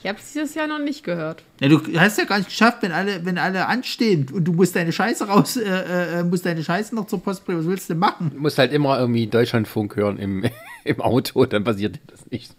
ich 0.02 0.09
habe 0.09 0.19
es 0.19 0.32
dieses 0.32 0.55
Jahr 0.55 0.66
noch 0.66 0.78
nicht 0.78 1.05
gehört. 1.05 1.43
Ja, 1.61 1.69
du 1.69 1.81
hast 1.98 2.19
ja 2.19 2.24
gar 2.24 2.39
nicht 2.39 2.48
geschafft, 2.48 2.78
wenn 2.81 2.93
alle, 2.93 3.24
wenn 3.24 3.39
alle 3.39 3.66
anstehen 3.66 4.27
und 4.32 4.44
du 4.44 4.52
musst 4.52 4.74
deine 4.74 4.93
Scheiße 4.93 5.27
raus, 5.27 5.57
äh, 5.57 6.20
äh, 6.20 6.23
musst 6.24 6.47
deine 6.47 6.65
Scheiße 6.65 6.94
noch 6.94 7.07
zur 7.07 7.23
Post 7.23 7.44
bringen. 7.44 7.59
Was 7.59 7.66
willst 7.66 7.89
du 7.89 7.94
denn 7.94 8.01
machen? 8.01 8.31
Du 8.35 8.40
musst 8.40 8.59
halt 8.59 8.73
immer 8.73 8.98
irgendwie 8.98 9.27
Deutschlandfunk 9.27 9.97
hören 9.97 10.19
im, 10.19 10.44
im 10.85 11.01
Auto, 11.01 11.44
dann 11.44 11.65
passiert 11.65 11.98
das 12.07 12.31
nicht. 12.31 12.55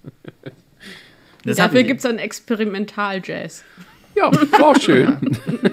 Das 1.43 1.57
Dafür 1.57 1.83
gibt 1.83 1.97
es 1.97 2.03
dann 2.03 2.19
Experimental-Jazz. 2.19 3.63
Ja, 4.15 4.31
war 4.59 4.79
schön. 4.79 5.17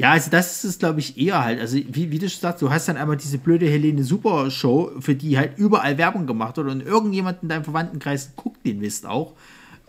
Ja, 0.00 0.12
also 0.12 0.30
das 0.30 0.56
ist 0.56 0.64
es, 0.64 0.78
glaube 0.78 1.00
ich, 1.00 1.18
eher 1.18 1.44
halt. 1.44 1.60
Also, 1.60 1.76
wie, 1.76 2.10
wie 2.10 2.18
du 2.18 2.28
schon 2.28 2.40
sagst, 2.40 2.62
du 2.62 2.70
hast 2.70 2.88
dann 2.88 2.96
einmal 2.96 3.16
diese 3.16 3.38
blöde 3.38 3.68
Helene 3.68 4.02
Super 4.02 4.50
Show, 4.50 4.92
für 5.00 5.14
die 5.14 5.36
halt 5.36 5.58
überall 5.58 5.98
Werbung 5.98 6.26
gemacht 6.26 6.56
wird 6.56 6.68
und 6.68 6.80
irgendjemand 6.80 7.42
in 7.42 7.48
deinem 7.48 7.64
Verwandtenkreis 7.64 8.32
guckt 8.34 8.64
den 8.64 8.80
Mist 8.80 9.04
auch. 9.04 9.34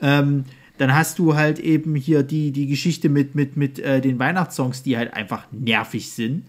Ähm, 0.01 0.45
dann 0.77 0.93
hast 0.93 1.19
du 1.19 1.35
halt 1.35 1.59
eben 1.59 1.95
hier 1.95 2.23
die, 2.23 2.51
die 2.51 2.67
Geschichte 2.67 3.07
mit, 3.07 3.35
mit, 3.35 3.55
mit 3.55 3.79
äh, 3.79 4.01
den 4.01 4.19
Weihnachtssongs, 4.19 4.83
die 4.83 4.97
halt 4.97 5.13
einfach 5.13 5.45
nervig 5.51 6.11
sind. 6.11 6.45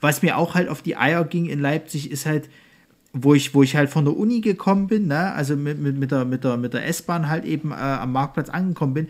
Was 0.00 0.22
mir 0.22 0.38
auch 0.38 0.54
halt 0.54 0.68
auf 0.68 0.80
die 0.80 0.96
Eier 0.96 1.24
ging 1.24 1.46
in 1.46 1.60
Leipzig, 1.60 2.10
ist 2.10 2.24
halt, 2.24 2.48
wo 3.12 3.34
ich, 3.34 3.54
wo 3.54 3.62
ich 3.62 3.76
halt 3.76 3.90
von 3.90 4.04
der 4.04 4.16
Uni 4.16 4.40
gekommen 4.40 4.86
bin, 4.86 5.08
ne? 5.08 5.32
also 5.32 5.56
mit, 5.56 5.78
mit, 5.78 5.98
mit 5.98 6.10
der, 6.10 6.24
mit 6.24 6.44
der, 6.44 6.56
mit 6.56 6.72
der 6.72 6.86
S-Bahn 6.86 7.28
halt 7.28 7.44
eben 7.44 7.72
äh, 7.72 7.74
am 7.74 8.12
Marktplatz 8.12 8.48
angekommen 8.48 8.94
bin. 8.94 9.08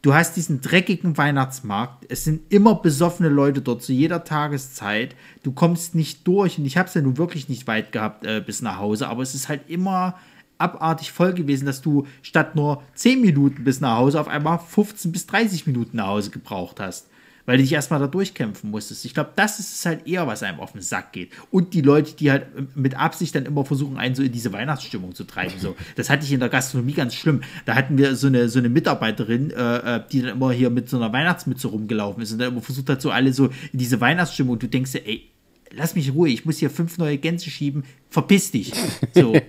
Du 0.00 0.14
hast 0.14 0.36
diesen 0.36 0.60
dreckigen 0.60 1.18
Weihnachtsmarkt. 1.18 2.06
Es 2.08 2.24
sind 2.24 2.52
immer 2.52 2.76
besoffene 2.76 3.28
Leute 3.28 3.60
dort 3.60 3.82
zu 3.82 3.92
jeder 3.92 4.22
Tageszeit. 4.22 5.16
Du 5.42 5.50
kommst 5.50 5.96
nicht 5.96 6.26
durch 6.26 6.58
und 6.58 6.66
ich 6.66 6.76
habe 6.76 6.88
es 6.88 6.94
ja 6.94 7.00
nun 7.00 7.18
wirklich 7.18 7.48
nicht 7.48 7.66
weit 7.66 7.90
gehabt 7.90 8.24
äh, 8.24 8.40
bis 8.44 8.62
nach 8.62 8.78
Hause, 8.78 9.08
aber 9.08 9.22
es 9.22 9.34
ist 9.34 9.48
halt 9.48 9.68
immer 9.68 10.14
abartig 10.56 11.12
voll 11.12 11.34
gewesen, 11.34 11.66
dass 11.66 11.80
du 11.80 12.06
statt 12.22 12.54
nur 12.54 12.82
10 12.94 13.20
Minuten 13.20 13.64
bis 13.64 13.80
nach 13.80 13.96
Hause 13.96 14.20
auf 14.20 14.28
einmal 14.28 14.58
15 14.58 15.10
bis 15.10 15.26
30 15.26 15.66
Minuten 15.66 15.96
nach 15.96 16.08
Hause 16.08 16.30
gebraucht 16.30 16.78
hast. 16.80 17.08
Weil 17.48 17.56
du 17.56 17.62
dich 17.62 17.72
erstmal 17.72 17.98
da 17.98 18.08
durchkämpfen 18.08 18.70
musstest. 18.70 19.06
Ich 19.06 19.14
glaube, 19.14 19.30
das 19.34 19.58
ist 19.58 19.74
es 19.74 19.86
halt 19.86 20.06
eher, 20.06 20.26
was 20.26 20.42
einem 20.42 20.60
auf 20.60 20.72
den 20.72 20.82
Sack 20.82 21.14
geht. 21.14 21.30
Und 21.50 21.72
die 21.72 21.80
Leute, 21.80 22.14
die 22.14 22.30
halt 22.30 22.76
mit 22.76 22.94
Absicht 22.94 23.34
dann 23.34 23.46
immer 23.46 23.64
versuchen, 23.64 23.96
einen 23.96 24.14
so 24.14 24.22
in 24.22 24.30
diese 24.30 24.52
Weihnachtsstimmung 24.52 25.14
zu 25.14 25.24
treiben. 25.24 25.54
So. 25.58 25.74
Das 25.96 26.10
hatte 26.10 26.26
ich 26.26 26.32
in 26.32 26.40
der 26.40 26.50
Gastronomie 26.50 26.92
ganz 26.92 27.14
schlimm. 27.14 27.40
Da 27.64 27.74
hatten 27.74 27.96
wir 27.96 28.16
so 28.16 28.26
eine, 28.26 28.50
so 28.50 28.58
eine 28.58 28.68
Mitarbeiterin, 28.68 29.50
äh, 29.50 29.96
äh 29.96 30.02
die 30.12 30.20
dann 30.20 30.32
immer 30.32 30.52
hier 30.52 30.68
mit 30.68 30.90
so 30.90 30.98
einer 30.98 31.10
Weihnachtsmütze 31.10 31.68
rumgelaufen 31.68 32.22
ist 32.22 32.32
und 32.32 32.38
dann 32.38 32.52
immer 32.52 32.60
versucht 32.60 32.90
hat, 32.90 33.00
so 33.00 33.10
alle 33.10 33.32
so 33.32 33.46
in 33.46 33.78
diese 33.78 33.98
Weihnachtsstimmung. 33.98 34.52
Und 34.52 34.62
du 34.62 34.68
denkst 34.68 34.92
dir, 34.92 35.06
ey, 35.06 35.30
lass 35.70 35.94
mich 35.94 36.08
in 36.08 36.12
Ruhe, 36.12 36.28
ich 36.28 36.44
muss 36.44 36.58
hier 36.58 36.68
fünf 36.68 36.98
neue 36.98 37.16
Gänse 37.16 37.48
schieben, 37.48 37.84
verpiss 38.10 38.50
dich. 38.50 38.72
So. 39.14 39.34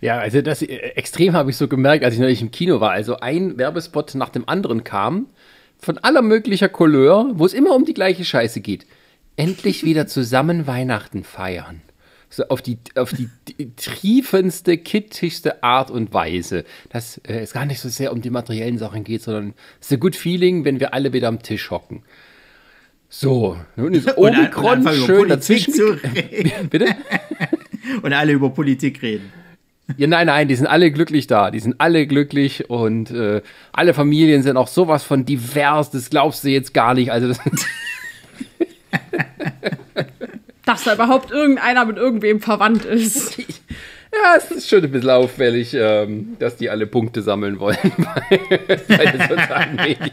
Ja, 0.00 0.18
also 0.18 0.42
das 0.42 0.62
äh, 0.62 0.66
extrem 0.66 1.32
habe 1.32 1.50
ich 1.50 1.56
so 1.56 1.68
gemerkt, 1.68 2.04
als 2.04 2.14
ich 2.14 2.20
neulich 2.20 2.42
im 2.42 2.50
Kino 2.50 2.80
war. 2.80 2.90
Also 2.90 3.18
ein 3.18 3.58
Werbespot 3.58 4.14
nach 4.14 4.28
dem 4.28 4.48
anderen 4.48 4.84
kam, 4.84 5.26
von 5.78 5.98
aller 5.98 6.22
möglicher 6.22 6.68
Couleur, 6.68 7.30
wo 7.34 7.46
es 7.46 7.54
immer 7.54 7.74
um 7.74 7.84
die 7.84 7.94
gleiche 7.94 8.24
Scheiße 8.24 8.60
geht. 8.60 8.86
Endlich 9.36 9.84
wieder 9.84 10.06
zusammen 10.08 10.66
Weihnachten 10.66 11.24
feiern. 11.24 11.82
So 12.30 12.44
auf 12.48 12.60
die, 12.60 12.78
auf 12.94 13.12
die, 13.12 13.30
triefendste, 13.76 14.76
kittigste 14.76 15.62
Art 15.62 15.90
und 15.90 16.12
Weise. 16.12 16.64
Dass 16.90 17.18
äh, 17.18 17.40
es 17.40 17.52
gar 17.52 17.64
nicht 17.64 17.80
so 17.80 17.88
sehr 17.88 18.12
um 18.12 18.20
die 18.20 18.30
materiellen 18.30 18.76
Sachen 18.76 19.02
geht, 19.02 19.22
sondern 19.22 19.54
es 19.80 19.86
ist 19.86 19.92
ein 19.94 20.00
good 20.00 20.14
feeling, 20.14 20.64
wenn 20.64 20.78
wir 20.78 20.92
alle 20.92 21.12
wieder 21.14 21.28
am 21.28 21.42
Tisch 21.42 21.70
hocken. 21.70 22.02
So, 23.08 23.56
nun 23.76 23.94
ist 23.94 24.14
Omikron 24.18 24.86
schön 24.92 25.28
dazwischen. 25.28 26.00
Bitte? 26.70 26.94
und 28.02 28.12
alle 28.12 28.32
über 28.32 28.50
Politik 28.50 29.00
reden. 29.00 29.32
Ja, 29.96 30.06
nein, 30.06 30.26
nein, 30.26 30.48
die 30.48 30.54
sind 30.54 30.66
alle 30.66 30.90
glücklich 30.90 31.26
da. 31.26 31.50
Die 31.50 31.60
sind 31.60 31.76
alle 31.78 32.06
glücklich 32.06 32.68
und 32.68 33.10
äh, 33.10 33.40
alle 33.72 33.94
Familien 33.94 34.42
sind 34.42 34.56
auch 34.56 34.68
sowas 34.68 35.02
von 35.02 35.24
divers. 35.24 35.90
Das 35.90 36.10
glaubst 36.10 36.44
du 36.44 36.48
jetzt 36.48 36.74
gar 36.74 36.94
nicht. 36.94 37.10
Also 37.10 37.28
das 37.28 37.40
Dass 40.64 40.84
da 40.84 40.94
überhaupt 40.94 41.30
irgendeiner 41.30 41.86
mit 41.86 41.96
irgendwem 41.96 42.40
verwandt 42.40 42.84
ist. 42.84 43.38
Ja, 44.10 44.36
es 44.38 44.50
ist 44.50 44.70
schon 44.70 44.82
ein 44.82 44.90
bisschen 44.90 45.10
auffällig, 45.10 45.74
ähm, 45.74 46.36
dass 46.38 46.56
die 46.56 46.70
alle 46.70 46.86
Punkte 46.86 47.20
sammeln 47.20 47.60
wollen 47.60 47.76
bei, 47.98 48.40
bei 48.88 49.04
den 49.04 49.20
sozialen 49.28 49.76
Medien. 49.76 50.10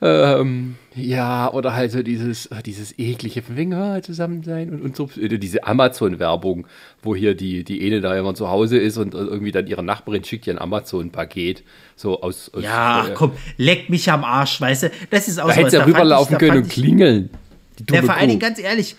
ähm, 0.00 0.76
ja, 0.98 1.52
oder 1.52 1.74
halt 1.74 1.92
so 1.92 2.02
dieses, 2.02 2.46
äh, 2.46 2.62
dieses 2.62 2.98
eklige 2.98 3.42
Finger 3.42 4.02
zusammen 4.02 4.42
sein 4.42 4.70
und, 4.70 4.82
und 4.82 4.96
so. 4.96 5.08
Äh, 5.20 5.38
diese 5.38 5.64
Amazon-Werbung, 5.64 6.66
wo 7.02 7.14
hier 7.14 7.34
die, 7.34 7.64
die 7.64 7.82
Ene 7.86 8.00
da 8.00 8.16
immer 8.16 8.34
zu 8.34 8.48
Hause 8.48 8.78
ist 8.78 8.96
und 8.96 9.14
irgendwie 9.14 9.52
dann 9.52 9.66
ihre 9.66 9.82
Nachbarin 9.82 10.24
schickt 10.24 10.46
ihr 10.46 10.54
ein 10.54 10.58
Amazon-Paket. 10.58 11.62
So 11.96 12.20
aus. 12.20 12.50
aus 12.54 12.62
ja, 12.62 13.08
äh, 13.08 13.14
komm, 13.14 13.32
leck 13.56 13.88
mich 13.90 14.10
am 14.10 14.24
Arsch, 14.24 14.60
weißt 14.60 14.84
du? 14.84 14.90
Das 15.10 15.28
ist 15.28 15.38
auch 15.38 15.48
Da 15.48 15.54
hätte 15.54 15.76
ja 15.76 15.84
rüberlaufen 15.84 16.38
können 16.38 16.62
und 16.64 16.68
klingeln. 16.68 17.30
Der 17.80 18.02
vor 18.02 18.14
allen 18.14 18.28
Dingen, 18.28 18.40
ganz 18.40 18.58
ehrlich, 18.58 18.96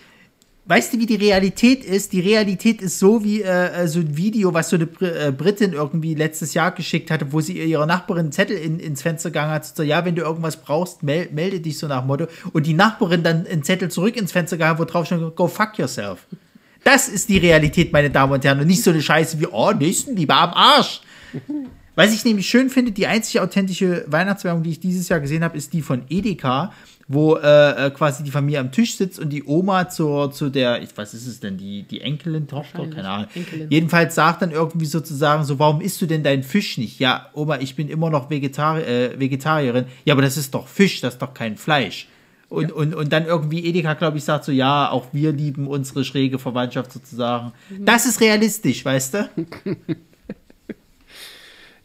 weißt 0.70 0.94
du, 0.94 1.00
wie 1.00 1.06
die 1.06 1.16
Realität 1.16 1.84
ist? 1.84 2.12
Die 2.12 2.20
Realität 2.20 2.80
ist 2.80 3.00
so 3.00 3.24
wie 3.24 3.42
äh, 3.42 3.88
so 3.88 3.98
ein 3.98 4.16
Video, 4.16 4.54
was 4.54 4.70
so 4.70 4.76
eine 4.76 4.84
äh, 5.00 5.32
Britin 5.32 5.72
irgendwie 5.72 6.14
letztes 6.14 6.54
Jahr 6.54 6.70
geschickt 6.70 7.10
hatte, 7.10 7.32
wo 7.32 7.40
sie 7.40 7.58
ihrer 7.58 7.86
Nachbarin 7.86 8.26
einen 8.26 8.32
Zettel 8.32 8.56
in, 8.56 8.78
ins 8.78 9.02
Fenster 9.02 9.30
gegangen 9.30 9.50
hat, 9.50 9.66
so, 9.66 9.82
ja, 9.82 10.04
wenn 10.04 10.14
du 10.14 10.22
irgendwas 10.22 10.58
brauchst, 10.58 11.02
mel 11.02 11.28
melde 11.32 11.58
dich 11.58 11.76
so 11.76 11.88
nach 11.88 12.04
Motto. 12.04 12.28
Und 12.52 12.66
die 12.66 12.74
Nachbarin 12.74 13.24
dann 13.24 13.48
einen 13.48 13.64
Zettel 13.64 13.90
zurück 13.90 14.16
ins 14.16 14.30
Fenster 14.30 14.56
gegangen, 14.56 14.78
wo 14.78 14.84
drauf 14.84 15.06
stand, 15.06 15.34
go 15.34 15.48
fuck 15.48 15.76
yourself. 15.76 16.20
Das 16.84 17.08
ist 17.08 17.28
die 17.28 17.38
Realität, 17.38 17.92
meine 17.92 18.08
Damen 18.08 18.32
und 18.32 18.44
Herren. 18.44 18.60
Und 18.60 18.68
nicht 18.68 18.84
so 18.84 18.90
eine 18.90 19.02
Scheiße 19.02 19.40
wie, 19.40 19.48
oh, 19.48 19.72
Nächstenliebe 19.72 20.32
am 20.32 20.50
Arsch. 20.50 21.00
Was 21.96 22.14
ich 22.14 22.24
nämlich 22.24 22.48
schön 22.48 22.70
finde, 22.70 22.92
die 22.92 23.08
einzige 23.08 23.42
authentische 23.42 24.04
Weihnachtswerbung, 24.06 24.62
die 24.62 24.70
ich 24.70 24.80
dieses 24.80 25.08
Jahr 25.08 25.18
gesehen 25.18 25.42
habe, 25.42 25.58
ist 25.58 25.72
die 25.72 25.82
von 25.82 26.04
Edeka, 26.08 26.72
wo 27.12 27.34
äh, 27.34 27.86
äh, 27.86 27.90
quasi 27.90 28.22
die 28.22 28.30
Familie 28.30 28.60
am 28.60 28.70
Tisch 28.70 28.94
sitzt 28.94 29.18
und 29.18 29.30
die 29.30 29.42
Oma 29.42 29.88
zur, 29.88 30.30
zu 30.30 30.48
der, 30.48 30.80
ich, 30.80 30.90
was 30.94 31.12
ist 31.12 31.26
es 31.26 31.40
denn, 31.40 31.56
die, 31.56 31.82
die 31.82 32.02
Enkelin, 32.02 32.46
Tochter, 32.46 32.86
keine 32.86 33.08
Ahnung. 33.08 33.26
Enkelin. 33.34 33.66
Jedenfalls 33.68 34.14
sagt 34.14 34.42
dann 34.42 34.52
irgendwie 34.52 34.86
sozusagen 34.86 35.42
so, 35.42 35.58
warum 35.58 35.80
isst 35.80 36.00
du 36.00 36.06
denn 36.06 36.22
deinen 36.22 36.44
Fisch 36.44 36.78
nicht? 36.78 37.00
Ja, 37.00 37.28
Oma, 37.32 37.58
ich 37.58 37.74
bin 37.74 37.88
immer 37.88 38.10
noch 38.10 38.30
Vegetari 38.30 38.82
äh, 38.82 39.18
Vegetarierin. 39.18 39.86
Ja, 40.04 40.14
aber 40.14 40.22
das 40.22 40.36
ist 40.36 40.54
doch 40.54 40.68
Fisch, 40.68 41.00
das 41.00 41.14
ist 41.14 41.22
doch 41.22 41.34
kein 41.34 41.56
Fleisch. 41.56 42.06
Und, 42.48 42.68
ja. 42.68 42.74
und, 42.76 42.94
und 42.94 43.12
dann 43.12 43.26
irgendwie 43.26 43.64
Edeka, 43.66 43.94
glaube 43.94 44.18
ich, 44.18 44.24
sagt 44.24 44.44
so, 44.44 44.52
ja, 44.52 44.88
auch 44.88 45.08
wir 45.10 45.32
lieben 45.32 45.66
unsere 45.66 46.04
schräge 46.04 46.38
Verwandtschaft 46.38 46.92
sozusagen. 46.92 47.52
Mhm. 47.70 47.86
Das 47.86 48.06
ist 48.06 48.20
realistisch, 48.20 48.84
weißt 48.84 49.14
du? 49.14 49.28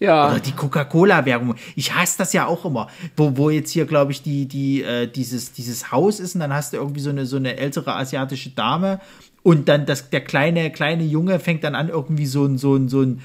Ja. 0.05 0.29
Oder 0.29 0.39
die 0.39 0.51
Coca-Cola-Werbung. 0.51 1.55
Ich 1.75 1.95
hasse 1.95 2.17
das 2.17 2.33
ja 2.33 2.45
auch 2.45 2.65
immer. 2.65 2.87
Wo, 3.15 3.37
wo 3.37 3.49
jetzt 3.49 3.71
hier, 3.71 3.85
glaube 3.85 4.11
ich, 4.11 4.21
die, 4.21 4.45
die, 4.45 4.83
äh, 4.83 5.07
dieses, 5.07 5.51
dieses 5.51 5.91
Haus 5.91 6.19
ist 6.19 6.35
und 6.35 6.41
dann 6.41 6.53
hast 6.53 6.73
du 6.73 6.77
irgendwie 6.77 7.01
so 7.01 7.09
eine, 7.09 7.25
so 7.25 7.37
eine 7.37 7.57
ältere 7.57 7.95
asiatische 7.95 8.51
Dame 8.51 8.99
und 9.43 9.67
dann 9.67 9.85
das, 9.85 10.09
der 10.09 10.21
kleine, 10.21 10.71
kleine 10.71 11.03
Junge 11.03 11.39
fängt 11.39 11.63
dann 11.63 11.75
an, 11.75 11.89
irgendwie 11.89 12.25
so 12.25 12.45
ein, 12.45 12.57
so 12.57 12.75
ein, 12.75 12.89
so 12.89 13.01
ein 13.01 13.21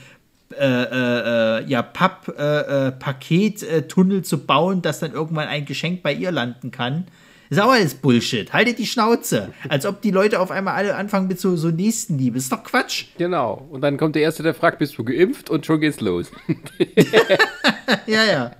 äh, 0.58 0.66
äh, 0.66 1.60
äh 1.60 1.64
ja, 1.66 1.82
Papp-Paket-Tunnel 1.82 4.16
äh, 4.16 4.20
äh, 4.20 4.22
zu 4.22 4.38
bauen, 4.38 4.82
dass 4.82 5.00
dann 5.00 5.12
irgendwann 5.12 5.48
ein 5.48 5.64
Geschenk 5.64 6.02
bei 6.02 6.12
ihr 6.12 6.32
landen 6.32 6.70
kann. 6.70 7.06
Ist 7.50 7.60
auch 7.60 7.72
alles 7.72 7.94
Bullshit. 7.94 8.52
Haltet 8.52 8.78
die 8.78 8.86
Schnauze. 8.86 9.52
Als 9.68 9.84
ob 9.84 10.00
die 10.02 10.12
Leute 10.12 10.38
auf 10.38 10.52
einmal 10.52 10.74
alle 10.74 10.94
anfangen 10.94 11.26
mit 11.26 11.40
so, 11.40 11.56
so 11.56 11.68
Nächstenliebe. 11.68 12.38
Ist 12.38 12.52
doch 12.52 12.62
Quatsch. 12.62 13.06
Genau. 13.18 13.66
Und 13.70 13.80
dann 13.80 13.96
kommt 13.96 14.14
der 14.14 14.22
Erste, 14.22 14.44
der 14.44 14.54
fragt, 14.54 14.78
bist 14.78 14.96
du 14.96 15.02
geimpft? 15.02 15.50
Und 15.50 15.66
schon 15.66 15.80
geht's 15.80 16.00
los. 16.00 16.30
ja, 18.06 18.24
ja. 18.24 18.52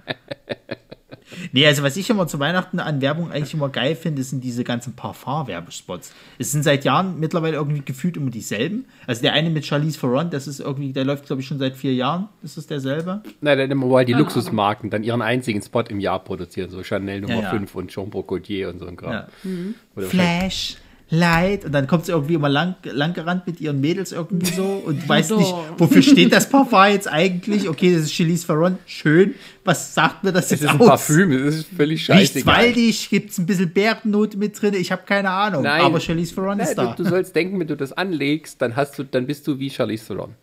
Nee, 1.53 1.67
also 1.67 1.83
was 1.83 1.97
ich 1.97 2.09
immer 2.11 2.27
zu 2.27 2.39
Weihnachten 2.39 2.79
an 2.81 3.01
Werbung 3.01 3.31
eigentlich 3.31 3.55
immer 3.55 3.69
geil 3.69 3.95
finde, 3.95 4.23
sind 4.23 4.43
diese 4.43 4.65
ganzen 4.65 4.95
Parfum-Werbespots. 4.95 6.13
Es 6.39 6.53
sind 6.53 6.63
seit 6.63 6.85
Jahren 6.85 7.19
mittlerweile 7.21 7.57
irgendwie 7.57 7.83
gefühlt 7.85 8.17
immer 8.17 8.31
dieselben. 8.31 8.87
Also 9.07 9.23
der 9.23 9.33
eine 9.33 9.51
mit 9.51 9.67
Charlize 9.67 9.99
Theron, 9.99 10.31
das 10.31 10.47
ist 10.47 10.61
irgendwie, 10.61 10.93
der 10.93 11.05
läuft 11.05 11.27
glaube 11.27 11.43
ich 11.43 11.49
schon 11.49 11.59
seit 11.59 11.77
vier 11.77 11.95
Jahren. 11.95 12.29
Ist 12.43 12.57
das 12.57 12.67
derselbe? 12.67 13.23
Nein, 13.41 13.59
der 13.59 13.71
immer 13.71 13.91
weil 13.91 14.05
die 14.05 14.15
ah. 14.15 14.19
Luxusmarken 14.19 14.91
dann 14.91 15.03
ihren 15.03 15.23
einzigen 15.23 15.63
Spot 15.63 15.83
im 15.83 16.01
Jahr 16.01 16.19
produzieren, 16.21 16.71
so 16.71 16.83
Chanel 16.83 17.21
Nummer 17.21 17.35
ja, 17.35 17.43
ja. 17.43 17.51
5 17.51 17.75
und 17.75 17.91
Jean 17.91 18.11
Gaultier 18.11 18.69
und 18.69 18.79
so 18.79 18.87
ein 18.87 18.97
Kram. 18.97 19.13
Ja. 19.13 19.29
Mhm. 19.45 19.75
Flash. 19.97 20.77
Leid. 21.11 21.65
Und 21.65 21.73
dann 21.73 21.89
kommt 21.89 22.07
sie 22.07 22.13
irgendwie 22.13 22.35
immer 22.35 22.49
lang, 22.49 22.77
lang 22.85 23.13
gerannt 23.15 23.47
mit 23.47 23.61
ihren 23.61 23.81
Mädels 23.81 24.13
irgendwie 24.13 24.51
so 24.53 24.65
und 24.87 25.09
weiß 25.09 25.31
nicht, 25.31 25.53
wofür 25.77 26.03
steht 26.03 26.33
das 26.33 26.49
Parfum 26.49 26.87
jetzt 26.93 27.09
eigentlich? 27.09 27.69
Okay, 27.69 27.93
das 27.93 28.05
ist 28.05 28.13
Chelis 28.13 28.45
Ferron. 28.45 28.79
Schön. 28.87 29.35
Was 29.65 29.95
sagt 29.95 30.23
mir 30.23 30.33
das 30.33 30.51
jetzt 30.51 30.61
Es 30.61 30.67
ist 30.67 30.71
ein 30.71 30.79
Parfüm, 30.79 31.45
das 31.45 31.57
ist 31.57 31.69
völlig 31.77 32.05
scheiße. 32.05 32.37
Riecht's 32.37 32.47
waldig, 32.47 33.11
gibt 33.11 33.31
es 33.31 33.39
ein 33.39 33.47
bisschen 33.47 33.71
Bärennote 33.71 34.39
mit 34.39 34.61
drin? 34.61 34.75
Ich 34.75 34.93
habe 34.93 35.03
keine 35.05 35.31
Ahnung. 35.31 35.65
Nein. 35.65 35.83
Aber 35.83 36.01
Charlize 36.01 36.35
Theron 36.35 36.61
ist 36.61 36.77
da. 36.77 36.95
Du, 36.95 37.03
du, 37.03 37.11
sollst 37.11 37.35
denken, 37.35 37.59
wenn 37.59 37.67
du 37.67 37.77
das 37.77 37.93
anlegst, 37.93 38.63
dann 38.63 38.77
hast 38.77 38.99
du, 38.99 39.05
dann 39.05 39.27
bist 39.27 39.47
du 39.47 39.59
wie 39.59 39.69
Charlize 39.69 40.07
Theron. 40.07 40.35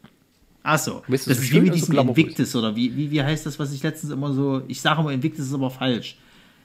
Achso, 0.63 1.01
das 1.07 1.27
ist 1.27 1.51
wie 1.53 1.61
mit 1.61 1.75
diesem 1.75 1.97
Invictus 1.97 2.53
oder 2.53 2.75
wie, 2.75 2.93
wie, 2.93 3.09
wie 3.09 3.23
heißt 3.23 3.45
das, 3.45 3.57
was 3.57 3.71
ich 3.71 3.81
letztens 3.83 4.11
immer 4.11 4.33
so, 4.33 4.61
ich 4.67 4.81
sage 4.81 4.99
immer 4.99 5.13
Invictus 5.13 5.45
ist 5.45 5.53
aber 5.53 5.69
falsch 5.69 6.17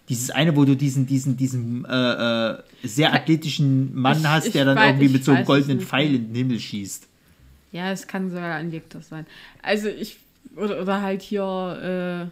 dieses 0.08 0.30
eine, 0.30 0.56
wo 0.56 0.64
du 0.64 0.76
diesen, 0.76 1.06
diesen, 1.06 1.36
diesen 1.36 1.84
äh, 1.84 2.50
äh, 2.50 2.58
sehr 2.82 3.14
athletischen 3.14 3.94
Mann 3.94 4.18
ich, 4.20 4.26
hast, 4.26 4.54
der 4.54 4.64
dann 4.64 4.76
weiß, 4.76 4.90
irgendwie 4.90 5.08
mit 5.08 5.24
so 5.24 5.32
einem 5.32 5.44
goldenen 5.44 5.80
Pfeil 5.80 6.14
in 6.14 6.28
den 6.28 6.34
Himmel 6.34 6.60
schießt. 6.60 7.08
Ja, 7.72 7.90
es 7.90 8.06
kann 8.06 8.30
sogar 8.30 8.54
ein 8.56 8.70
Victor 8.72 9.00
sein. 9.00 9.26
Also 9.62 9.88
ich, 9.88 10.18
oder, 10.56 10.82
oder 10.82 11.00
halt 11.00 11.22
hier, 11.22 12.28
äh, 12.28 12.30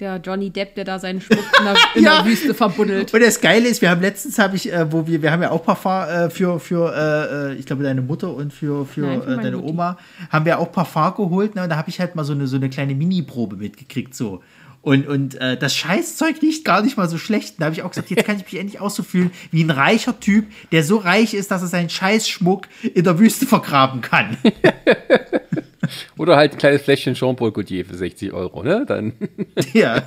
der 0.00 0.18
Johnny 0.18 0.50
Depp, 0.50 0.74
der 0.76 0.84
da 0.84 0.98
seinen 0.98 1.20
Schmuck 1.20 1.44
in 1.58 1.64
der, 1.64 1.76
in 1.94 2.04
ja. 2.04 2.22
der 2.22 2.30
Wüste 2.30 2.54
verbuddelt. 2.54 3.12
Und 3.12 3.20
das 3.20 3.40
Geile 3.40 3.68
ist, 3.68 3.82
wir 3.82 3.90
haben 3.90 4.00
letztens, 4.00 4.38
habe 4.38 4.56
ich, 4.56 4.72
äh, 4.72 4.90
wo 4.90 5.06
wir, 5.06 5.20
wir 5.22 5.32
haben 5.32 5.42
ja 5.42 5.50
auch 5.50 5.64
Parfum 5.64 6.08
äh, 6.08 6.30
für, 6.30 6.60
für 6.60 6.94
äh, 6.94 7.52
äh 7.52 7.54
ich 7.54 7.66
glaube, 7.66 7.82
deine 7.82 8.02
Mutter 8.02 8.32
und 8.32 8.52
für, 8.52 8.86
für, 8.86 9.00
Nein, 9.00 9.22
für 9.22 9.32
äh, 9.32 9.36
deine 9.36 9.56
Mutti. 9.56 9.70
Oma, 9.70 9.98
haben 10.30 10.44
wir 10.44 10.58
auch 10.58 10.70
Parfum 10.70 11.14
geholt. 11.14 11.54
Ne? 11.54 11.64
Und 11.64 11.70
da 11.70 11.76
habe 11.76 11.88
ich 11.88 11.98
halt 11.98 12.14
mal 12.14 12.24
so 12.24 12.32
eine, 12.32 12.46
so 12.46 12.56
eine 12.56 12.70
kleine 12.70 12.94
Mini-Probe 12.94 13.56
mitgekriegt, 13.56 14.14
so. 14.14 14.42
Und, 14.82 15.06
und 15.06 15.34
äh, 15.40 15.56
das 15.56 15.74
Scheißzeug 15.74 16.40
riecht 16.40 16.64
gar 16.64 16.82
nicht 16.82 16.96
mal 16.96 17.08
so 17.08 17.18
schlecht. 17.18 17.56
Da 17.58 17.66
habe 17.66 17.74
ich 17.74 17.82
auch 17.82 17.90
gesagt, 17.90 18.10
jetzt 18.10 18.24
kann 18.24 18.36
ich 18.36 18.44
mich 18.44 18.60
endlich 18.60 18.80
auch 18.80 18.90
so 18.90 19.02
fühlen 19.02 19.32
wie 19.50 19.62
ein 19.62 19.70
reicher 19.70 20.18
Typ, 20.18 20.46
der 20.72 20.84
so 20.84 20.96
reich 20.96 21.34
ist, 21.34 21.50
dass 21.50 21.62
er 21.62 21.68
seinen 21.68 21.90
Scheißschmuck 21.90 22.68
in 22.94 23.04
der 23.04 23.18
Wüste 23.18 23.46
vergraben 23.46 24.00
kann. 24.00 24.36
Oder 26.16 26.36
halt 26.36 26.52
ein 26.52 26.58
kleines 26.58 26.82
Fläschchen 26.82 27.14
Jean-Paul 27.14 27.52
Gaultier 27.52 27.84
für 27.84 27.96
60 27.96 28.32
Euro, 28.32 28.62
ne? 28.62 28.84
Dann. 28.86 29.12
ja. 29.72 30.02